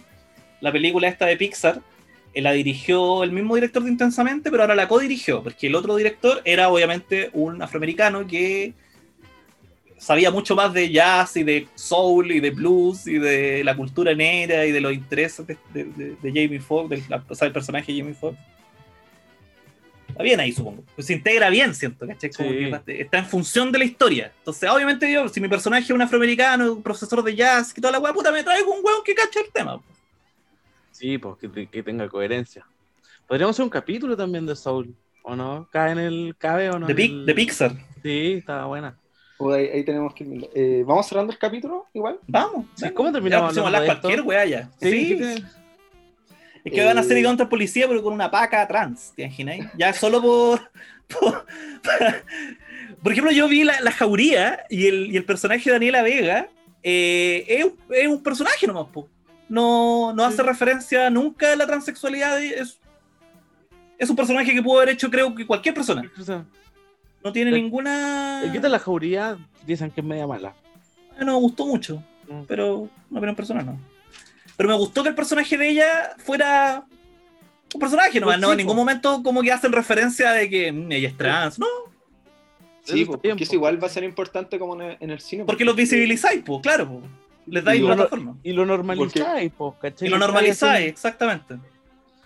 la 0.62 0.72
película 0.72 1.08
esta 1.08 1.26
de 1.26 1.36
Pixar, 1.36 1.82
la 2.42 2.52
dirigió 2.52 3.24
el 3.24 3.32
mismo 3.32 3.56
director 3.56 3.84
de 3.84 3.90
Intensamente, 3.90 4.52
pero 4.52 4.64
ahora 4.64 4.76
la 4.76 4.88
co-dirigió, 4.88 5.42
porque 5.44 5.68
el 5.68 5.76
otro 5.76 5.96
director 5.96 6.42
era 6.46 6.70
obviamente 6.70 7.30
un 7.34 7.62
afroamericano 7.62 8.28
que 8.28 8.74
sabía 9.98 10.30
mucho 10.32 10.56
más 10.56 10.74
de 10.74 10.92
jazz 10.92 11.36
y 11.38 11.44
de 11.44 11.68
soul 11.76 12.32
y 12.32 12.40
de 12.40 12.52
blues 12.52 13.08
y 13.08 13.18
de 13.18 13.64
la 13.64 13.76
cultura 13.76 14.14
negra 14.14 14.66
y 14.66 14.72
de 14.72 14.82
los 14.82 14.94
intereses 14.94 15.48
de, 15.48 15.58
de- 15.74 15.86
de- 15.86 16.16
de 16.22 16.30
Jamie 16.30 16.60
Foxx, 16.60 16.90
del, 16.90 17.04
o 17.30 17.36
sea, 17.36 17.48
el 17.48 17.54
personaje 17.54 17.92
de 17.92 18.00
Jamie 18.00 18.14
Foxx. 18.14 18.38
Está 20.10 20.24
bien 20.24 20.40
ahí, 20.40 20.52
supongo. 20.52 20.84
Pues 20.96 21.08
se 21.08 21.14
integra 21.14 21.50
bien, 21.50 21.74
siento, 21.76 22.08
¿cachai? 22.08 22.30
Como 22.32 22.50
Sí. 22.50 22.56
que 22.56 22.70
está- 22.70 22.92
está 22.92 23.18
en 23.18 23.26
función 23.26 23.72
de 23.72 23.80
la 23.80 23.86
historia. 23.86 24.32
Entonces, 24.40 24.70
obviamente, 24.70 25.12
yo, 25.12 25.28
si 25.28 25.42
mi 25.42 25.48
personaje 25.48 25.84
es 25.86 25.90
un 25.92 26.02
afroamericano, 26.02 26.74
un 26.74 26.84
profesor 26.84 27.22
de 27.24 27.36
jazz, 27.36 27.74
y 27.76 27.82
toda 27.82 27.92
la 27.92 28.00
weá, 28.00 28.14
puta, 28.14 28.32
me 28.32 28.44
traigo 28.44 28.74
un 28.74 28.86
weón 28.86 29.04
que 29.04 29.14
cacha 29.16 29.40
el 29.42 29.52
tema. 29.52 29.82
Sí, 30.96 31.18
pues 31.18 31.38
que, 31.38 31.50
te- 31.50 31.68
que 31.68 31.84
tenga 31.84 32.08
coherencia. 32.08 32.66
Podríamos 33.28 33.56
hacer 33.56 33.64
un 33.64 33.70
capítulo 33.70 34.16
también 34.16 34.46
de 34.46 34.56
Soul, 34.56 34.96
¿o 35.24 35.36
no? 35.36 35.68
¿Cabe 35.72 35.92
en 35.92 36.00
el 36.00 36.36
cabe 36.38 36.70
o 36.70 36.80
no? 36.80 36.88
De, 36.88 36.94
el- 37.06 37.34
Pixar. 37.36 37.74
Sí, 38.02 38.36
estaba 38.40 38.66
buena. 38.68 38.98
O 39.38 39.52
ahí, 39.52 39.68
ahí 39.68 39.84
tenemos 39.84 40.14
que. 40.14 40.24
eh, 40.56 40.84
¿Vamos 40.88 41.06
cerrando 41.08 41.34
el 41.34 41.38
capítulo 41.40 41.86
igual? 41.94 42.20
Vamos. 42.28 42.66
Sí. 42.76 42.90
¿cómo 42.92 43.12
terminamos 43.12 43.54
Ya 43.54 43.64
de 43.70 43.86
cualquier 43.86 44.22
weá 44.22 44.46
ya. 44.46 44.70
Sí, 44.80 44.90
Sí, 44.92 45.08
¿qué 45.10 45.16
te- 45.16 45.44
Es 46.70 46.74
que 46.74 46.86
van 46.86 46.98
a 46.98 47.02
hacer 47.02 47.18
Eh, 47.18 47.24
contra 47.24 47.44
el 47.44 47.50
policía, 47.50 47.88
pero 47.88 48.02
con 48.02 48.14
una 48.14 48.32
paca 48.32 48.66
trans, 48.68 49.12
¿te 49.16 49.24
imagináis? 49.24 49.66
Ya 49.78 49.92
solo 49.94 50.22
por. 50.22 50.62
Por, 51.08 51.46
por 53.04 53.12
ejemplo, 53.12 53.32
yo 53.32 53.48
vi 53.48 53.64
la, 53.64 53.80
la 53.82 53.92
jauría 53.92 54.66
y 54.72 54.88
el, 54.88 55.12
y 55.14 55.18
el 55.18 55.24
personaje 55.24 55.64
de 55.70 55.74
Daniela 55.74 56.02
Vega 56.02 56.48
eh, 56.82 57.46
es, 57.48 57.66
un- 57.66 57.78
es 57.92 58.08
un 58.08 58.24
personaje 58.24 58.66
nomás, 58.66 58.88
po. 58.88 59.08
No, 59.48 60.14
no 60.14 60.24
hace 60.26 60.38
Sí. 60.38 60.44
referencia 60.44 61.10
nunca 61.10 61.52
a 61.52 61.56
la 61.56 61.68
transexualidad. 61.68 62.42
Es, 62.42 62.80
es 63.98 64.10
un 64.10 64.16
personaje 64.16 64.54
que 64.54 64.62
pudo 64.62 64.78
haber 64.78 64.90
hecho, 64.90 65.10
creo 65.12 65.34
que 65.36 65.46
cualquier 65.46 65.74
persona. 65.76 66.04
No 67.24 67.32
tiene 67.32 67.52
ninguna. 67.52 68.44
¿Qué 68.52 68.60
tal 68.60 68.72
la 68.72 68.80
jauría? 68.80 69.38
Dicen 69.66 69.90
que 69.92 70.02
es 70.02 70.06
media 70.08 70.28
mala. 70.28 70.54
No 71.20 71.26
me 71.26 71.34
gustó 71.34 71.66
mucho, 71.66 72.04
Mm. 72.28 72.42
pero 72.48 72.90
una 73.10 73.20
opinión 73.20 73.36
personal 73.36 73.66
no. 73.66 73.80
Pero 74.58 74.70
me 74.70 74.76
gustó 74.76 75.04
que 75.04 75.10
el 75.10 75.16
personaje 75.16 75.58
de 75.58 75.70
ella 75.70 76.16
fuera 76.18 76.86
un 77.74 77.80
personaje 77.80 78.20
nomás, 78.20 78.36
Pues 78.36 78.42
no 78.42 78.48
sí, 78.48 78.52
en 78.54 78.58
ningún 78.58 78.76
po. 78.76 78.82
momento 78.82 79.22
como 79.24 79.42
que 79.42 79.52
hacen 79.52 79.72
referencia 79.72 80.32
de 80.32 80.50
que 80.50 80.72
mm, 80.72 80.92
ella 80.92 81.08
es 81.10 81.18
trans, 81.18 81.60
no, 81.60 81.66
Sí, 82.84 83.04
pues, 83.06 83.20
porque 83.22 83.44
eso 83.44 83.52
po. 83.52 83.56
igual 83.56 83.82
va 83.84 83.88
a 83.88 83.90
ser 83.90 84.04
importante 84.04 84.60
como 84.60 84.76
en 84.76 84.82
el, 84.92 84.98
en 85.00 85.10
el 85.10 85.20
cine. 85.20 85.44
porque 85.46 85.66
los 85.66 85.76
visibilizáis, 85.76 86.42
pues, 86.46 86.62
claro, 86.62 86.88
po. 86.88 87.02
Les 87.48 87.64
dais 87.64 87.80
Y 87.80 87.82
lo- 87.82 87.88
plataforma. 87.96 88.36
Y 88.44 88.54
lo 88.54 88.66
normalizáis, 88.66 89.52
pues, 89.58 89.74
¿cachai? 89.82 90.08
Y 90.08 90.12
lo 90.12 90.18
normalizáis, 90.18 90.88
exactamente. 90.88 91.56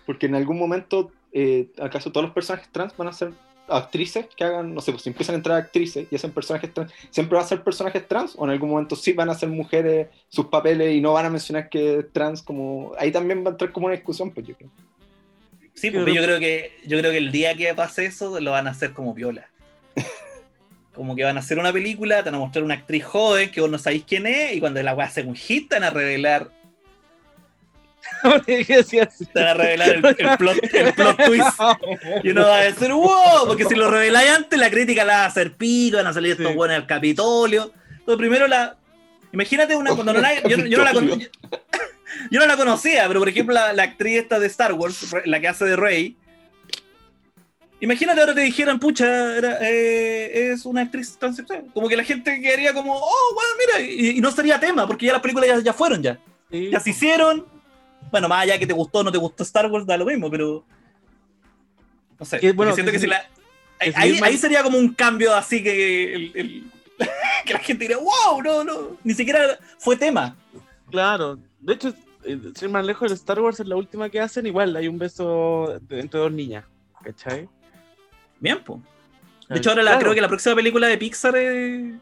Porque 0.06 0.26
en 0.28 0.36
algún 0.36 0.58
momento, 0.58 1.12
eh, 1.32 1.70
¿acaso 1.82 2.12
todos 2.12 2.26
los 2.26 2.34
personajes 2.34 2.70
trans 2.72 2.96
van 2.98 3.08
a 3.10 3.14
ser 3.14 3.32
actrices 3.68 4.26
que 4.36 4.44
hagan, 4.44 4.74
no 4.74 4.82
sé, 4.82 4.92
pues 4.92 5.04
si 5.04 5.10
empiezan 5.10 5.36
a 5.36 5.38
entrar 5.38 5.58
actrices 5.58 6.08
y 6.10 6.16
hacen 6.16 6.32
personajes 6.32 6.74
trans, 6.74 6.92
¿siempre 7.12 7.36
van 7.36 7.46
a 7.46 7.48
ser 7.48 7.62
personajes 7.64 8.08
trans? 8.08 8.34
¿O 8.36 8.46
en 8.46 8.50
algún 8.52 8.70
momento 8.72 8.96
sí 8.96 9.14
van 9.14 9.30
a 9.30 9.36
ser 9.36 9.48
mujeres 9.50 10.08
sus 10.28 10.48
papeles 10.48 10.96
y 10.96 11.02
no 11.02 11.14
van 11.14 11.28
a 11.28 11.30
mencionar 11.30 11.70
que 11.70 12.00
es 12.00 12.12
trans? 12.12 12.42
como 12.42 12.94
Ahí 12.98 13.12
también 13.12 13.44
va 13.44 13.50
a 13.50 13.52
entrar 13.52 13.72
como 13.72 13.86
una 13.86 13.96
discusión, 13.96 14.32
pues 14.32 14.48
yo 14.48 14.56
creo. 14.56 14.70
Sí, 15.76 15.92
porque 15.92 16.14
yo 16.16 16.24
creo- 16.24 16.38
creo 16.38 16.40
que 16.40 16.72
yo 16.88 16.98
creo 17.00 17.12
que 17.12 17.18
el 17.20 17.32
día 17.32 17.56
que 17.56 17.72
pase 17.76 18.06
eso 18.08 18.40
lo 18.40 18.52
van 18.52 18.66
a 18.68 18.72
hacer 18.72 18.94
como 18.94 19.14
viola. 19.14 19.48
Como 21.00 21.16
que 21.16 21.24
van 21.24 21.38
a 21.38 21.40
hacer 21.40 21.58
una 21.58 21.72
película, 21.72 22.18
te 22.18 22.24
van 22.30 22.36
a 22.36 22.40
mostrar 22.40 22.64
una 22.66 22.74
actriz 22.74 23.06
joven 23.06 23.50
que 23.52 23.62
vos 23.62 23.70
no 23.72 23.78
sabéis 23.78 24.04
quién 24.06 24.28
es, 24.28 24.54
y 24.54 24.60
cuando 24.60 24.84
la 24.84 24.94
weá 24.94 25.08
hace 25.08 25.22
un 25.24 25.34
hit, 25.36 25.70
te 25.70 25.76
van 25.76 25.86
a 25.86 25.90
revelar 25.92 26.50
te 28.46 28.66
van 29.36 29.48
a 29.48 29.54
revelar 29.54 29.90
el, 29.90 30.06
el 30.06 30.38
plot, 30.38 30.58
el 30.74 30.94
plot 30.96 31.26
twist. 31.26 31.60
Y 32.24 32.30
uno 32.32 32.42
va 32.42 32.58
a 32.58 32.64
decir, 32.64 32.92
wow, 32.92 33.46
porque 33.48 33.66
si 33.66 33.76
lo 33.76 33.90
reveláis 33.90 34.30
antes, 34.32 34.60
la 34.60 34.70
crítica 34.70 35.06
la 35.06 35.14
va 35.20 35.24
a 35.24 35.28
hacer 35.28 35.54
pico, 35.54 35.98
van 35.98 36.08
a 36.08 36.14
salir 36.14 36.32
estos 36.34 36.48
Sí. 36.48 36.54
buenos 36.54 36.76
al 36.78 36.88
Capitolio. 36.88 37.72
Entonces, 38.00 38.18
primero 38.18 38.48
la. 38.48 38.76
Imagínate 39.32 39.76
una. 39.76 39.92
Cuando 39.94 40.14
no 40.14 40.20
la- 40.22 40.42
yo, 40.44 40.58
yo 40.58 40.78
no 40.80 40.84
la 40.84 40.94
con- 40.94 41.08
Capitolio. 41.08 41.30
yo 42.32 42.40
no 42.40 42.46
la 42.46 42.58
conocía, 42.58 43.08
pero 43.08 43.20
por 43.20 43.30
ejemplo, 43.30 43.54
la, 43.54 43.72
la 43.74 43.84
actriz 43.84 44.18
esta 44.20 44.40
de 44.40 44.48
Star 44.48 44.74
Wars, 44.74 45.16
la 45.26 45.40
que 45.40 45.48
hace 45.48 45.66
de 45.66 45.76
Rey. 45.76 46.18
Imagínate 47.82 48.20
ahora 48.20 48.36
te 48.36 48.42
dijeran, 48.42 48.78
pucha, 48.80 49.38
era, 49.38 49.58
eh, 49.62 50.52
es 50.52 50.66
una 50.66 50.82
actriz 50.82 51.18
transexual. 51.18 51.66
Como 51.74 51.88
que 51.88 51.96
la 51.96 52.04
gente 52.04 52.42
quedaría 52.42 52.74
como, 52.74 52.94
oh, 52.98 53.34
bueno, 53.34 53.50
mira, 53.58 53.90
y, 53.90 54.18
y 54.18 54.22
no 54.22 54.32
sería 54.32 54.60
tema, 54.60 54.86
porque 54.86 55.06
ya 55.06 55.14
las 55.14 55.22
películas 55.22 55.48
ya, 55.50 55.60
ya 55.62 55.74
fueron 55.74 56.02
ya. 56.04 56.20
Sí, 56.52 56.70
Ya 56.72 56.80
se 56.80 56.90
hicieron. 56.90 57.46
Bueno, 58.12 58.28
más 58.28 58.44
allá 58.44 58.58
que 58.60 58.68
te 58.68 58.74
gustó 58.74 59.00
o 59.00 59.04
no 59.04 59.12
te 59.12 59.18
gustó 59.18 59.44
Star 59.44 59.68
Wars, 59.68 59.86
da 59.86 59.96
lo 59.98 60.06
mismo, 60.06 60.30
pero. 60.30 60.66
No 62.20 62.26
sé. 62.26 62.40
Que, 62.40 62.52
bueno, 62.52 62.74
siento 62.74 62.92
que 62.92 62.98
que, 62.98 63.02
si 63.02 63.08
la. 63.08 63.24
que 63.80 63.92
si 63.94 64.24
Ahí, 64.24 64.38
sería 64.38 64.64
como 64.64 64.78
un 64.78 64.94
cambio 64.94 65.34
así 65.36 65.64
que. 65.64 66.14
el- 66.16 66.32
el- 66.36 66.64
que 67.46 67.54
la 67.54 67.60
gente 67.60 67.86
diría, 67.86 67.98
wow, 67.98 68.42
no, 68.44 68.64
no. 68.66 68.98
Ni 69.06 69.14
siquiera 69.14 69.58
fue 69.78 69.96
tema. 69.96 70.36
Claro. 70.92 71.40
De 71.62 71.74
hecho, 71.76 71.94
eh, 72.26 72.38
sin 72.56 72.72
más 72.72 72.86
lejos, 72.86 73.10
el 73.10 73.16
Star 73.18 73.40
Wars 73.40 73.60
es 73.62 73.68
la 73.68 73.78
última 73.78 74.10
que 74.10 74.20
hacen. 74.20 74.46
Igual 74.48 74.76
hay 74.76 74.88
un 74.90 74.98
beso 74.98 75.80
entre 75.90 76.20
dos 76.20 76.32
niñas. 76.32 76.66
¿Cachai? 77.02 77.48
Bien, 78.40 78.64
pues. 78.64 78.80
De 79.50 79.58
hecho, 79.58 79.70
ahora 79.72 79.84
la- 79.84 79.92
Claro. 79.92 80.04
creo 80.04 80.16
que 80.16 80.22
la 80.22 80.28
próxima 80.28 80.56
película 80.56 80.88
de 80.88 80.98
Pixar 80.98 81.34
eh, 81.36 81.94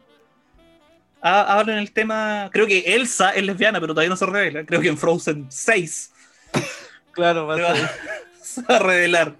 ha- 1.22 1.58
habla 1.58 1.72
en 1.74 1.78
el 1.78 1.92
tema. 1.92 2.50
Creo 2.52 2.66
que 2.66 2.80
Elsa 2.94 3.30
es 3.30 3.42
lesbiana, 3.44 3.80
pero 3.80 3.94
todavía 3.94 4.10
no 4.10 4.16
se 4.16 4.26
revela. 4.26 4.64
Creo 4.66 4.80
que 4.80 4.88
en 4.88 4.98
Frozen 4.98 5.46
6 5.48 6.12
Claro, 7.12 7.46
va 7.46 7.56
se 7.56 7.62
a 7.64 7.90
se 8.42 8.62
va 8.62 8.76
a 8.76 8.78
revelar. 8.80 9.34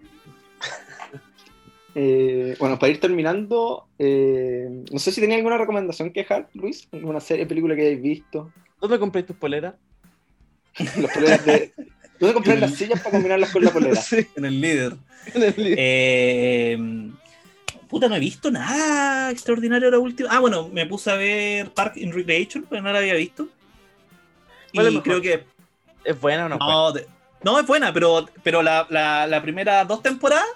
Eh, 1.94 2.56
bueno, 2.60 2.78
para 2.78 2.92
ir 2.92 3.00
terminando, 3.00 3.88
eh, 3.98 4.68
no 4.92 4.98
sé 4.98 5.10
si 5.10 5.20
tenía 5.20 5.36
alguna 5.36 5.58
recomendación 5.58 6.12
que 6.12 6.20
dejar, 6.20 6.48
Luis, 6.54 6.86
alguna 6.92 7.18
serie, 7.20 7.46
película 7.46 7.74
que 7.74 7.82
hayáis 7.82 8.02
visto. 8.02 8.52
¿Dónde 8.80 8.98
compré 8.98 9.22
tus 9.24 9.36
poleras? 9.36 9.74
Las 10.78 11.12
poleras 11.12 11.44
de... 11.44 11.72
¿Dónde 12.18 12.34
comprar 12.34 12.58
las 12.58 12.74
sillas 12.74 13.00
para 13.00 13.12
combinarlas 13.12 13.50
con 13.50 13.64
la 13.64 13.70
polera? 13.72 14.00
Sí, 14.00 14.26
En 14.36 14.44
el 14.44 14.60
líder. 14.60 14.94
en 15.34 15.42
el 15.42 15.54
libro. 15.56 15.76
Eh, 15.78 16.78
puta, 17.88 18.08
no 18.08 18.16
he 18.16 18.20
visto 18.20 18.50
nada 18.50 19.30
extraordinario 19.30 19.90
la 19.90 19.98
última. 19.98 20.28
Ah, 20.32 20.40
bueno, 20.40 20.68
me 20.68 20.86
puse 20.86 21.10
a 21.10 21.14
ver 21.14 21.70
Park 21.72 21.96
in 21.96 22.12
Recreation, 22.12 22.66
pero 22.68 22.82
no 22.82 22.92
la 22.92 22.98
había 22.98 23.14
visto. 23.14 23.48
¿Cuál 24.74 24.86
es 24.88 24.92
Y 24.94 25.00
creo 25.00 25.20
que. 25.20 25.44
¿Es 26.04 26.20
buena 26.20 26.46
o 26.46 26.48
no? 26.48 26.58
No, 26.58 26.92
de- 26.92 27.06
no, 27.42 27.58
es 27.58 27.66
buena, 27.66 27.92
pero, 27.92 28.28
pero 28.42 28.62
la, 28.62 28.86
la, 28.90 29.26
la 29.26 29.40
primera 29.42 29.84
dos 29.84 30.02
temporadas 30.02 30.46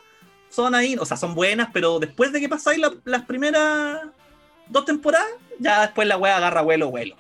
son 0.51 0.75
ahí, 0.75 0.97
o 0.99 1.05
sea, 1.07 1.17
son 1.17 1.35
buenas, 1.35 1.69
pero 1.73 1.99
después 2.01 2.33
de 2.33 2.41
que 2.41 2.49
pasáis 2.49 2.79
la- 2.79 2.93
las 3.05 3.23
primeras 3.25 4.01
dos 4.69 4.85
temporadas, 4.85 5.29
ya 5.59 5.83
después 5.83 6.09
la 6.09 6.17
wea 6.17 6.37
agarra 6.37 6.63
vuelo, 6.63 6.91
vuelo. 6.91 7.17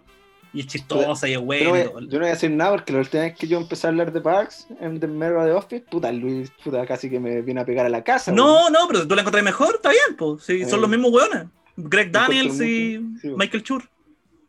Y 0.54 0.60
es 0.60 0.66
chistosa 0.66 1.26
y 1.28 1.32
es 1.32 1.36
Yo 1.36 1.40
no, 1.40 1.46
buena. 1.46 1.70
voy, 1.70 1.80
y 1.80 1.84
todo. 1.84 2.00
yo 2.00 2.06
no 2.12 2.18
voy 2.18 2.26
a 2.26 2.30
decir 2.34 2.50
nada 2.50 2.72
porque 2.72 2.92
la 2.92 2.98
última 2.98 3.22
vez 3.22 3.36
que 3.36 3.46
yo 3.48 3.58
empecé 3.58 3.86
a 3.86 3.90
hablar 3.90 4.12
de 4.12 4.20
Parks 4.20 4.66
en 4.80 5.00
The 5.00 5.06
Mirror 5.06 5.44
de 5.46 5.52
Office, 5.52 5.84
puta, 5.90 6.12
Luis, 6.12 6.50
puta, 6.62 6.84
casi 6.86 7.08
que 7.08 7.18
me 7.18 7.40
viene 7.40 7.60
a 7.60 7.64
pegar 7.64 7.86
a 7.86 7.88
la 7.88 8.04
casa. 8.04 8.30
No, 8.32 8.68
no, 8.68 8.80
pero 8.86 9.06
tú 9.08 9.14
la 9.14 9.22
encontrás 9.22 9.42
mejor, 9.44 9.76
está 9.76 9.88
bien, 9.90 10.16
pues. 10.18 10.42
Sí, 10.44 10.62
Eh. 10.62 10.66
son 10.66 10.80
los 10.82 10.90
mismos 10.90 11.10
weones. 11.12 11.46
Greg 11.76 12.12
Daniels 12.12 12.54
y 12.60 12.98
sí, 13.20 13.28
Michael 13.36 13.62
Chur. 13.62 13.88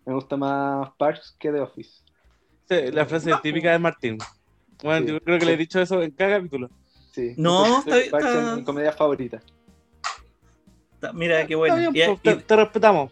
Me 0.05 0.13
gusta 0.13 0.35
más 0.35 0.89
Parks 0.97 1.35
que 1.39 1.51
The 1.51 1.61
Office. 1.61 1.91
Sí, 2.69 2.91
la 2.91 3.05
frase 3.05 3.29
No. 3.29 3.39
típica 3.39 3.71
de 3.71 3.79
Martín. 3.79 4.17
Bueno, 4.83 5.05
Sí. 5.07 5.13
yo 5.13 5.21
creo 5.21 5.39
que 5.39 5.45
le 5.45 5.53
he 5.53 5.57
dicho 5.57 5.79
eso 5.79 6.01
en 6.01 6.11
cada 6.11 6.37
capítulo. 6.37 6.69
Sí. 7.13 7.33
No, 7.37 7.79
está- 7.79 7.91
Parks 8.11 8.27
está- 8.27 8.51
es 8.51 8.57
mi 8.57 8.63
comedia 8.65 8.91
favorita. 8.91 9.41
Mira, 11.13 11.45
qué 11.45 11.55
bueno. 11.55 11.75
Está 11.77 11.91
bien, 11.91 12.11
Y- 12.11 12.15
pues, 12.21 12.35
y- 12.35 12.37
te, 12.39 12.43
te 12.43 12.55
respetamos. 12.55 13.11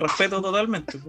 Te 0.00 0.06
respeto 0.06 0.40
totalmente. 0.42 0.98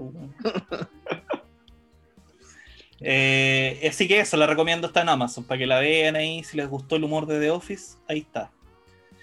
Eh, 3.02 3.88
así 3.90 4.10
que 4.10 4.20
eso, 4.20 4.36
la 4.36 4.45
recomiendo, 4.45 4.88
está 4.88 5.02
en 5.02 5.07
Amazon, 5.10 5.45
para 5.45 5.57
que 5.60 5.66
la 5.66 5.80
vean 5.80 6.18
ahí, 6.18 6.44
si 6.44 6.57
les 6.57 6.68
gustó 6.68 6.98
el 6.98 7.06
humor 7.06 7.26
de 7.28 7.40
The 7.40 7.49
Office, 7.52 7.98
ahí 8.10 8.20
está. 8.20 8.52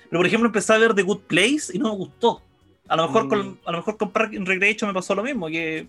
Pero 0.09 0.18
por 0.20 0.26
ejemplo, 0.26 0.47
empecé 0.47 0.72
a 0.72 0.78
ver 0.78 0.94
The 0.94 1.02
Good 1.02 1.20
Place 1.26 1.74
y 1.74 1.78
no 1.78 1.90
me 1.90 1.97
gustó. 1.97 2.40
A 2.88 2.97
lo 2.97 3.06
mejor, 3.06 3.26
Mm. 3.26 3.28
con, 3.28 3.60
a 3.66 3.72
lo 3.72 3.78
mejor 3.78 3.97
con 3.98 4.10
Park 4.12 4.32
and 4.34 4.48
Recreation 4.48 4.88
me 4.88 4.94
pasó 4.94 5.14
lo 5.14 5.22
mismo, 5.22 5.48
que 5.48 5.86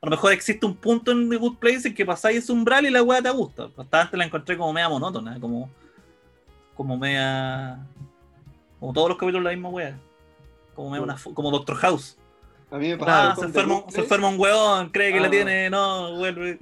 a 0.00 0.06
lo 0.06 0.10
mejor 0.10 0.32
existe 0.32 0.64
un 0.64 0.74
punto 0.74 1.12
en 1.12 1.28
The 1.28 1.36
Good 1.36 1.56
Place 1.58 1.88
en 1.88 1.94
que 1.94 2.06
pasáis 2.06 2.38
ese 2.38 2.52
umbral 2.52 2.86
y 2.86 2.90
la 2.90 3.02
weá 3.02 3.20
te 3.20 3.28
gusta. 3.30 3.68
Hasta 3.76 4.00
antes 4.00 4.16
la 4.18 4.24
encontré 4.24 4.56
como 4.56 4.72
media 4.72 4.88
monótona, 4.88 5.38
como, 5.38 5.68
como 6.74 6.96
media... 6.96 7.78
Como 8.80 8.92
todos 8.94 9.08
los 9.10 9.18
capítulos 9.18 9.44
la 9.44 9.50
misma 9.50 9.68
weá. 9.68 9.98
Como, 10.74 10.90
medio 10.90 11.02
una 11.02 11.18
fu- 11.18 11.34
como 11.34 11.50
Doctor 11.50 11.76
House. 11.76 12.16
A 12.70 12.78
mí 12.78 12.88
me 12.88 12.94
Ah, 12.94 12.96
pasó 13.34 13.42
se 13.42 13.46
enferma, 13.46 13.84
se 13.88 14.14
un 14.14 14.40
huevón, 14.40 14.90
cree 14.90 15.12
que 15.12 15.20
la 15.20 15.28
Ah. 15.28 15.30
tiene, 15.30 15.70
no, 15.70 16.16
vuelve. 16.16 16.58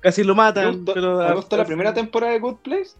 Casi 0.00 0.22
lo 0.22 0.34
Me 0.34 0.42
matan, 0.42 0.76
gustó, 0.76 0.94
pero... 0.94 1.18
me 1.18 1.34
gustó 1.34 1.56
la 1.56 1.64
primera 1.64 1.92
temporada 1.92 2.32
de 2.32 2.38
Good 2.38 2.56
Place, 2.58 2.92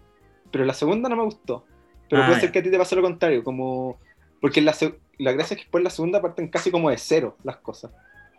pero 0.51 0.65
la 0.65 0.74
segunda 0.74 1.09
no 1.09 1.16
me 1.16 1.23
gustó. 1.23 1.65
Pero 2.09 2.23
Ah, 2.23 2.27
puede 2.27 2.40
ser 2.40 2.53
que 2.53 2.59
a 2.59 2.62
ti 2.62 2.70
te 2.70 2.78
pase 2.78 2.97
lo 2.97 3.03
contrario, 3.03 3.44
como... 3.44 3.98
Porque 4.40 4.61
la, 4.61 4.74
la 5.19 5.32
gracia 5.32 5.55
es 5.55 5.59
que 5.61 5.65
después 5.65 5.81
en 5.81 5.85
la 5.85 5.90
segunda 5.90 6.20
parten 6.20 6.48
casi 6.48 6.70
como 6.70 6.90
de 6.90 6.98
cero 6.98 7.36
las 7.44 7.57
cosas. 7.59 7.90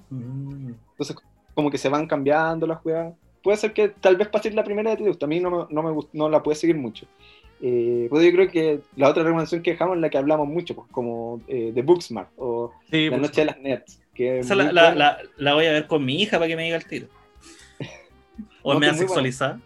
Mm. 0.09 0.71
Entonces, 0.91 1.15
como 1.53 1.71
que 1.71 1.77
se 1.77 1.89
van 1.89 2.07
cambiando 2.07 2.67
las 2.67 2.79
jugadas. 2.79 3.13
Puede 3.41 3.57
ser 3.57 3.73
que 3.73 3.89
tal 3.89 4.15
vez 4.17 4.27
pase 4.27 4.51
la 4.51 4.63
primera 4.63 4.91
de 4.91 4.97
ti 4.97 5.03
te 5.03 5.09
gusta. 5.09 5.25
A 5.25 5.29
mí 5.29 5.39
no, 5.39 5.49
me, 5.49 5.65
no, 5.69 5.83
me 5.83 6.01
no 6.13 6.29
la 6.29 6.43
pude 6.43 6.55
seguir 6.55 6.75
mucho. 6.75 7.07
Eh, 7.61 8.07
pues 8.09 8.23
yo 8.25 8.31
creo 8.31 8.49
que 8.51 8.79
la 8.95 9.09
otra 9.09 9.23
recomendación 9.23 9.61
que 9.63 9.71
dejamos 9.71 9.95
es 9.95 10.01
la 10.01 10.09
que 10.09 10.17
hablamos 10.17 10.47
mucho, 10.47 10.75
pues, 10.75 10.87
como 10.91 11.41
eh, 11.47 11.71
The 11.73 11.81
Booksmart 11.81 12.29
o 12.37 12.71
Sí, 12.91 13.09
La 13.09 13.17
Noche 13.17 13.41
de 13.41 13.45
las 13.45 13.59
Nerds. 13.59 13.99
Que 14.13 14.41
muy 14.43 14.49
la, 14.55 14.55
la, 14.55 14.63
buena. 14.89 14.95
la, 14.95 15.17
la 15.37 15.53
voy 15.53 15.65
a 15.65 15.71
ver 15.71 15.87
con 15.87 16.03
mi 16.05 16.21
hija 16.21 16.37
para 16.37 16.47
que 16.47 16.55
me 16.55 16.63
diga 16.63 16.77
el 16.77 16.85
tiro. 16.85 17.07
O 18.63 18.73
No, 18.73 18.79
me 18.79 18.89
muy 18.91 18.97
sexualizada. 18.99 19.59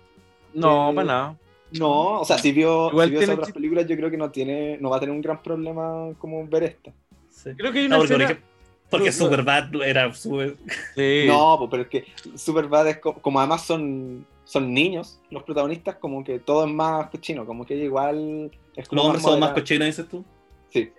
No, 0.53 0.91
Eh, 0.91 0.95
para 0.95 1.07
nada. 1.07 1.38
No, 1.72 2.19
o 2.22 2.26
sea, 2.26 2.38
si 2.38 2.51
vio, 2.51 2.89
Igual 2.89 3.07
si 3.07 3.11
vio 3.11 3.19
esas 3.22 3.27
tiene 3.30 3.39
otras 3.41 3.53
películas, 3.53 3.88
yo 3.88 3.95
creo 3.95 4.11
que 4.11 4.18
no 4.18 4.30
tiene, 4.30 4.77
no 4.81 4.89
va 4.89 4.97
a 4.97 4.99
tener 4.99 5.15
un 5.15 5.22
gran 5.22 5.41
problema 5.41 6.09
como 6.19 6.45
ver 6.47 6.63
esta. 6.63 6.91
Sí. 7.30 7.51
Creo 7.55 7.72
que 7.72 7.80
hay 7.80 7.88
No, 7.88 7.95
una 7.95 7.97
porque, 7.99 8.13
por 8.13 8.22
escena... 8.22 8.23
ejemplo, 8.26 8.47
porque 8.89 9.05
No, 9.05 9.11
no. 9.11 9.18
Superbad 9.18 9.81
era 9.88 10.13
super. 10.13 10.55
Sí. 10.95 11.23
No, 11.27 11.55
pues, 11.59 11.69
pero 11.72 11.84
es 11.84 11.89
que 11.89 12.05
Superbad 12.38 12.88
es 12.89 12.97
co- 12.97 13.13
como, 13.15 13.39
además 13.39 13.63
son, 13.65 14.26
son 14.51 14.73
niños 14.73 15.17
los 15.29 15.43
protagonistas, 15.43 15.95
como 15.95 16.25
que 16.25 16.37
todo 16.39 16.65
es 16.65 16.73
más 16.73 17.09
cochino, 17.09 17.45
como 17.45 17.65
que 17.65 17.75
igual 17.75 18.51
es 18.75 18.89
como 18.89 18.99
Los 18.99 19.05
hombres 19.05 19.23
son 19.23 19.39
más 19.39 19.53
cochinos, 19.53 19.85
dices 19.85 20.09
tú. 20.09 20.25
Sí. 20.69 20.91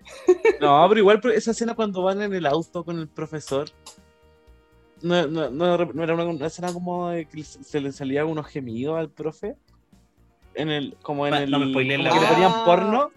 No, 0.59 0.87
pero 0.89 1.01
igual 1.01 1.21
pero 1.21 1.35
esa 1.35 1.51
escena 1.51 1.75
cuando 1.75 2.03
van 2.03 2.23
en 2.23 2.33
el 2.33 2.47
auto 2.47 2.83
con 2.83 2.99
el 2.99 3.09
profesor. 3.09 3.69
No, 5.03 5.27
no, 5.27 5.51
no, 5.51 5.77
no 5.77 6.03
era 6.03 6.15
una, 6.15 6.25
una 6.25 6.47
escena 6.47 6.73
como 6.73 7.11
de 7.11 7.27
que 7.27 7.43
se 7.45 7.81
le 7.81 7.93
salía 7.93 8.25
unos 8.25 8.47
gemidos 8.47 8.99
al 8.99 9.11
profe. 9.11 9.57
En 10.55 10.71
el, 10.71 10.97
como 11.03 11.27
en 11.27 11.35
el. 11.35 11.51
no 11.51 11.59
me 11.59 11.73
como 11.73 11.81
la 11.81 12.11
que 12.11 12.21
le 12.21 12.27
ponían 12.27 12.65
porno. 12.65 13.11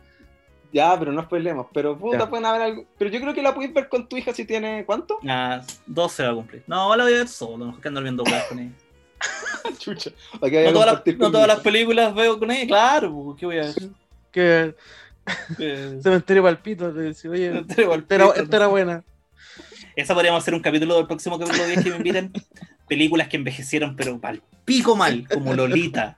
Ya, 0.74 1.00
pero 1.00 1.14
no 1.14 1.24
spoilemos. 1.24 1.68
Pero 1.74 1.98
puta, 1.98 2.30
pueden 2.30 2.46
haber 2.46 2.62
algo. 2.62 2.86
Pero 2.98 3.10
yo 3.10 3.22
creo 3.22 3.34
que 3.34 3.42
la 3.42 3.54
puedes 3.56 3.74
ver 3.74 3.88
con 3.88 4.10
tu 4.10 4.18
hija 4.18 4.34
si 4.34 4.44
tiene. 4.44 4.84
¿Cuánto? 4.86 5.18
Ah, 5.26 5.62
12 5.86 6.24
va 6.24 6.32
a 6.32 6.36
cumplir. 6.36 6.64
No, 6.68 6.94
la 6.94 7.06
voy 7.06 7.14
a 7.14 7.18
ver 7.18 7.28
solo, 7.30 7.68
no 7.68 7.80
que 7.80 7.88
andar 7.88 8.04
viendo 8.04 8.24
con 8.24 8.60
ella. 8.60 8.74
Chucha. 9.80 10.12
¿Para 10.40 10.52
qué 10.52 10.58
voy 10.58 10.68
a 10.68 10.72
No 10.72 10.80
todas, 10.80 11.06
las, 11.06 11.18
no 11.18 11.32
todas 11.32 11.60
películas 11.60 12.14
veo 12.14 12.40
con 12.40 12.52
ella, 12.52 12.68
claro, 12.68 13.36
¿qué 13.40 13.46
voy 13.46 13.58
a 13.60 13.70
hacer? 13.70 13.90
Que 14.32 14.76
cementerio 16.02 16.44
palpito. 16.44 16.92
Le 16.92 17.02
decía, 17.02 17.32
oye, 17.32 17.48
Cementerio 17.48 17.94
esta 17.96 18.16
era, 18.16 18.26
Palpito. 18.26 18.44
esta 18.44 18.58
era 18.58 18.68
buena. 18.68 19.04
Esa 19.96 20.14
podríamos 20.14 20.44
hacer 20.44 20.54
un 20.54 20.62
capítulo 20.62 20.98
del 20.98 21.08
próximo 21.08 21.40
capítulo 21.40 21.66
10 21.66 21.84
que 21.84 21.90
me 21.90 21.98
inviten. 21.98 22.34
Películas 22.88 23.28
que 23.28 23.38
envejecieron, 23.38 23.96
pero 23.96 24.20
mal 24.20 24.42
pico 24.66 24.96
mal, 24.96 25.28
como 25.32 25.54
Lolita. 25.54 26.18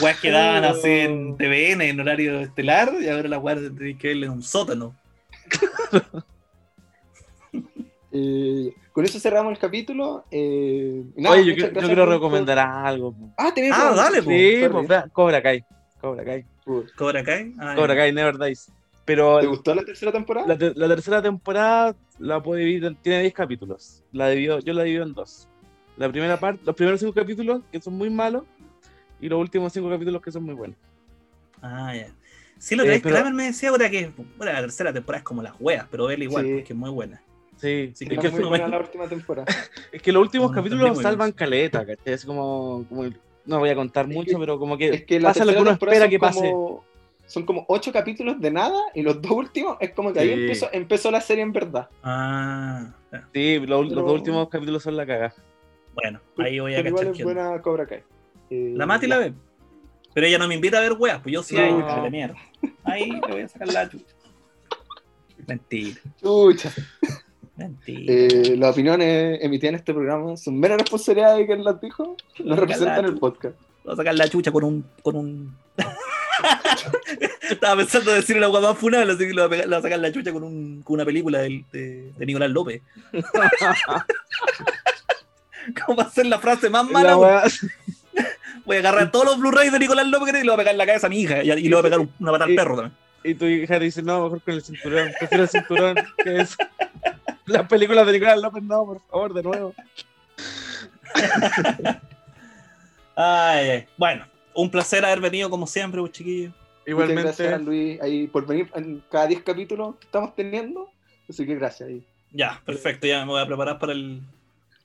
Weas 0.00 0.20
que 0.20 0.30
daban 0.30 0.64
así 0.64 0.88
en 0.88 1.36
TVN 1.36 1.82
en 1.82 2.00
horario 2.00 2.40
estelar, 2.40 2.92
y 3.00 3.08
ahora 3.08 3.28
las 3.28 3.42
weas 3.42 3.58
tienen 3.58 3.98
que 3.98 4.08
verle 4.08 4.26
en 4.26 4.32
un 4.32 4.42
sótano. 4.42 4.94
Eh, 8.10 8.72
con 8.98 9.04
eso 9.04 9.20
cerramos 9.20 9.52
el 9.52 9.58
capítulo. 9.58 10.24
Eh, 10.28 11.04
nada, 11.14 11.36
oye, 11.36 11.44
yo, 11.44 11.54
quiero- 11.54 11.80
yo 11.80 11.86
quiero 11.86 12.04
por- 12.04 12.14
recomendar 12.14 12.58
algo. 12.58 13.14
Ah, 13.36 13.52
tenés 13.54 13.70
Ah, 13.72 13.92
dale, 13.94 14.24
po. 14.24 14.28
Sí, 14.30 14.62
pues, 14.72 14.88
vea, 14.88 15.06
Cobra 15.12 15.40
Kai. 15.40 15.64
Cobra 16.00 16.24
Kai. 16.24 16.44
Cobra 16.96 17.22
Kai. 17.22 17.54
Ah, 17.60 17.74
Cobra. 17.76 17.94
Kai 17.94 18.12
Never 18.12 18.36
Dies. 18.36 18.72
Pero 19.04 19.38
¿Te 19.38 19.46
gustó 19.46 19.72
la 19.72 19.84
tercera 19.84 20.10
temporada? 20.10 20.48
la, 20.48 20.58
te- 20.58 20.74
la 20.74 20.88
tercera 20.88 21.22
temporada 21.22 21.94
la 22.18 22.42
puedo 22.42 22.58
dividir, 22.58 22.96
tiene 23.00 23.20
10 23.20 23.32
capítulos. 23.34 24.02
La 24.10 24.28
divido, 24.30 24.58
yo 24.58 24.72
la 24.72 24.82
divido 24.82 25.04
en 25.04 25.14
dos. 25.14 25.46
La 25.96 26.08
primera 26.10 26.36
parte, 26.40 26.60
los 26.64 26.74
primeros 26.74 26.98
5 26.98 27.12
capítulos 27.14 27.62
que 27.70 27.80
son 27.80 27.94
muy 27.94 28.10
malos 28.10 28.42
y 29.20 29.28
los 29.28 29.38
últimos 29.40 29.72
5 29.72 29.88
capítulos 29.88 30.20
que 30.22 30.32
son 30.32 30.42
muy 30.42 30.54
buenos. 30.54 30.76
Ah, 31.62 31.94
ya. 31.94 32.08
Sí, 32.58 32.74
lo 32.74 32.82
Eh, 32.82 32.94
que 32.94 33.00
pero- 33.00 33.14
Kramer 33.14 33.32
me 33.32 33.44
decía 33.44 33.68
ahora 33.70 33.88
que 33.88 34.10
bueno, 34.36 34.52
la 34.52 34.60
tercera 34.60 34.92
temporada 34.92 35.18
es 35.20 35.24
como 35.24 35.40
las 35.44 35.54
weas, 35.60 35.86
pero 35.88 36.06
verla 36.06 36.24
igual, 36.24 36.44
Sí. 36.44 36.52
porque 36.54 36.72
es 36.72 36.78
muy 36.78 36.90
buena. 36.90 37.22
Sí, 37.58 37.90
Sí, 37.94 38.04
es, 38.04 38.08
que 38.08 38.14
Era 38.14 38.22
que, 38.22 38.28
muy 38.30 38.40
fue- 38.40 38.48
buena 38.48 38.68
la 38.68 38.78
última 38.78 39.08
temporada. 39.08 39.46
es 39.92 40.00
que 40.02 40.12
los 40.12 40.22
últimos 40.22 40.50
No, 40.50 40.56
no 40.56 40.62
capítulos 40.62 41.02
salvan 41.02 41.32
caleta, 41.32 41.84
¿cachai? 41.84 42.14
Es 42.14 42.24
como, 42.24 42.84
como- 42.88 43.04
no 43.46 43.58
voy 43.58 43.70
a 43.70 43.74
contar 43.74 44.06
Es 44.08 44.14
mucho, 44.14 44.30
que- 44.32 44.38
pero 44.38 44.58
como 44.58 44.76
que, 44.78 44.88
Es 44.90 45.04
que 45.04 45.18
la 45.20 45.28
pasa 45.30 45.44
lo 45.44 45.52
que 45.52 45.58
uno 45.60 45.70
espera 45.72 46.08
que 46.08 46.18
pase. 46.18 46.50
como- 46.50 46.84
Son 47.26 47.44
como 47.44 47.66
ocho 47.68 47.92
capítulos 47.92 48.40
de 48.40 48.50
nada 48.50 48.80
y 48.94 49.02
los 49.02 49.20
dos 49.20 49.32
últimos 49.32 49.76
es 49.80 49.90
como 49.92 50.14
que 50.14 50.20
ahí 50.20 50.30
empezó, 50.30 50.68
empezó 50.72 51.10
la 51.10 51.20
serie 51.20 51.42
en 51.42 51.52
verdad. 51.52 51.88
Ah. 52.02 52.94
Sí, 53.34 53.58
lo- 53.60 53.82
los 53.82 53.94
dos 53.94 54.12
últimos 54.12 54.48
capítulos 54.48 54.82
son 54.82 54.96
la 54.96 55.04
caga. 55.06 55.34
bueno, 55.94 56.20
ahí 56.38 56.58
voy 56.60 56.74
a 56.74 56.76
Pero 56.78 56.88
igual 56.88 57.06
es 57.08 57.22
buena 57.24 57.60
Cobra 57.60 57.86
Kai. 57.86 58.02
Eh, 58.50 58.72
La 58.76 58.86
Mati 58.86 59.06
la 59.06 59.18
ve. 59.18 59.34
Pero 60.14 60.26
ella 60.26 60.38
no 60.38 60.48
me 60.48 60.54
invita 60.54 60.78
a 60.78 60.80
ver 60.80 60.92
weas, 60.94 61.20
pues 61.20 61.32
yo 61.34 61.42
sí 61.42 61.54
No. 61.54 61.62
ahí, 61.62 62.02
de 62.02 62.10
mierda. 62.10 62.34
Ahí 62.84 63.10
le 63.10 63.20
voy 63.32 63.40
a 63.42 63.48
sacar 63.48 63.68
la 63.72 63.88
chucha. 63.90 64.14
Mentira, 65.46 66.00
Chucha. 66.20 66.72
Mentira. 67.58 68.12
Eh, 68.12 68.56
las 68.56 68.72
opiniones 68.72 69.38
emitidas 69.42 69.70
en 69.70 69.74
este 69.76 69.92
programa 69.92 70.36
son 70.36 70.58
mera 70.58 70.76
responsabilidad 70.76 71.36
de 71.36 71.46
quien 71.46 71.64
las 71.64 71.80
dijo. 71.80 72.16
No 72.44 72.56
representan 72.56 73.04
el 73.04 73.18
podcast. 73.18 73.56
Voy 73.84 73.92
a 73.92 73.96
sacar 73.96 74.14
la 74.14 74.28
chucha 74.28 74.50
con 74.52 74.64
un. 74.64 74.84
Con 75.02 75.16
un... 75.16 75.56
Estaba 77.50 77.76
pensando 77.76 78.12
decir 78.12 78.36
una 78.36 78.48
hueá 78.48 78.60
más 78.60 78.78
funable, 78.78 79.12
así 79.12 79.26
que 79.26 79.32
le 79.34 79.46
voy 79.46 79.58
a, 79.58 79.80
sacar 79.82 79.98
la 79.98 80.12
chucha 80.12 80.32
con, 80.32 80.42
un, 80.44 80.82
con 80.82 80.94
una 80.94 81.04
película 81.04 81.38
del- 81.40 81.64
de, 81.72 82.12
de 82.16 82.26
Nicolás 82.26 82.50
López. 82.50 82.82
¿Cómo 85.86 85.98
va 85.98 86.04
a 86.04 86.10
ser 86.10 86.26
la 86.26 86.38
frase 86.38 86.70
más 86.70 86.88
mala? 86.88 87.14
Voy 88.64 88.76
a 88.76 88.80
agarrar 88.80 89.10
todos 89.10 89.24
los 89.24 89.38
Blu-rays 89.38 89.72
de 89.72 89.78
Nicolás 89.78 90.06
López 90.08 90.34
y 90.34 90.38
le 90.38 90.42
voy 90.44 90.52
a 90.54 90.56
pegar 90.58 90.72
en 90.74 90.78
la 90.78 90.86
cabeza 90.86 91.06
a 91.06 91.10
mi 91.10 91.20
hija 91.20 91.42
y, 91.42 91.50
y 91.50 91.62
le 91.62 91.70
voy 91.70 91.78
a 91.80 91.82
pegar 91.82 92.00
un- 92.00 92.12
una 92.20 92.32
patada 92.32 92.50
al 92.50 92.54
perro 92.56 92.76
también. 92.76 92.96
y 93.24 93.34
tu 93.34 93.46
hija 93.46 93.78
dice, 93.78 94.02
no, 94.02 94.24
mejor 94.24 94.42
con 94.42 94.54
el 94.54 94.62
cinturón. 94.62 95.10
Prefiero 95.18 95.44
el 95.44 95.48
cinturón 95.48 95.96
que 96.22 96.36
es. 96.42 96.56
Las 97.48 97.66
películas 97.68 98.06
de 98.06 98.12
Nicolás 98.12 98.40
López, 98.40 98.62
no, 98.62 98.84
por 98.86 99.00
favor, 99.08 99.34
de 99.34 99.42
nuevo. 99.42 99.74
Ay, 103.20 103.68
ay. 103.70 103.86
Bueno, 103.96 104.26
un 104.54 104.70
placer 104.70 105.04
haber 105.04 105.20
venido 105.20 105.50
como 105.50 105.66
siempre, 105.66 106.00
pues, 106.00 106.12
chiquillos. 106.12 106.52
Muchas 106.86 107.08
gracias, 107.10 107.40
Igualmente, 107.40 107.64
Luis, 107.64 108.00
ahí 108.00 108.26
por 108.28 108.46
venir 108.46 108.70
en 108.74 109.02
cada 109.10 109.26
10 109.26 109.42
capítulos 109.42 109.96
que 109.96 110.04
estamos 110.06 110.34
teniendo. 110.36 110.88
Así 111.28 111.44
que 111.44 111.56
gracias. 111.56 111.88
Ahí. 111.88 112.06
Ya, 112.32 112.62
perfecto, 112.64 113.06
ya 113.06 113.24
me 113.24 113.32
voy 113.32 113.42
a 113.42 113.46
preparar 113.46 113.78
para 113.78 113.92
el, 113.92 114.22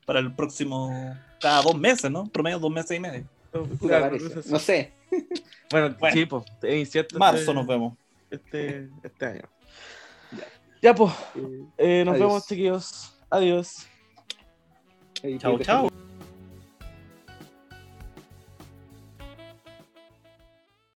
para 0.06 0.20
el 0.20 0.34
próximo. 0.34 1.16
Cada 1.40 1.62
dos 1.62 1.78
meses, 1.78 2.10
¿no? 2.10 2.26
Promedio 2.26 2.58
dos 2.60 2.72
meses 2.72 2.98
y 2.98 3.00
medio. 3.00 3.24
Claro. 3.80 4.18
No 4.48 4.60
sé. 4.60 4.94
Bueno, 5.72 5.96
Bueno. 6.00 6.14
sí, 6.16 6.26
pues, 6.28 6.44
es 6.62 6.76
incierto. 6.76 7.18
Marzo 7.18 7.40
este- 7.40 7.54
nos 7.56 7.66
vemos. 7.66 7.94
Este, 8.30 8.90
este 9.02 9.26
año. 9.26 9.42
Ya. 10.84 10.94
Pues, 10.94 11.14
Eh, 11.36 11.42
eh, 11.78 12.04
nos 12.06 12.16
Adiós. 12.16 12.28
vemos, 12.28 12.46
chiquillos. 12.46 13.14
Adiós. 13.32 13.88
Chao, 15.40 15.58
chao. 15.60 15.88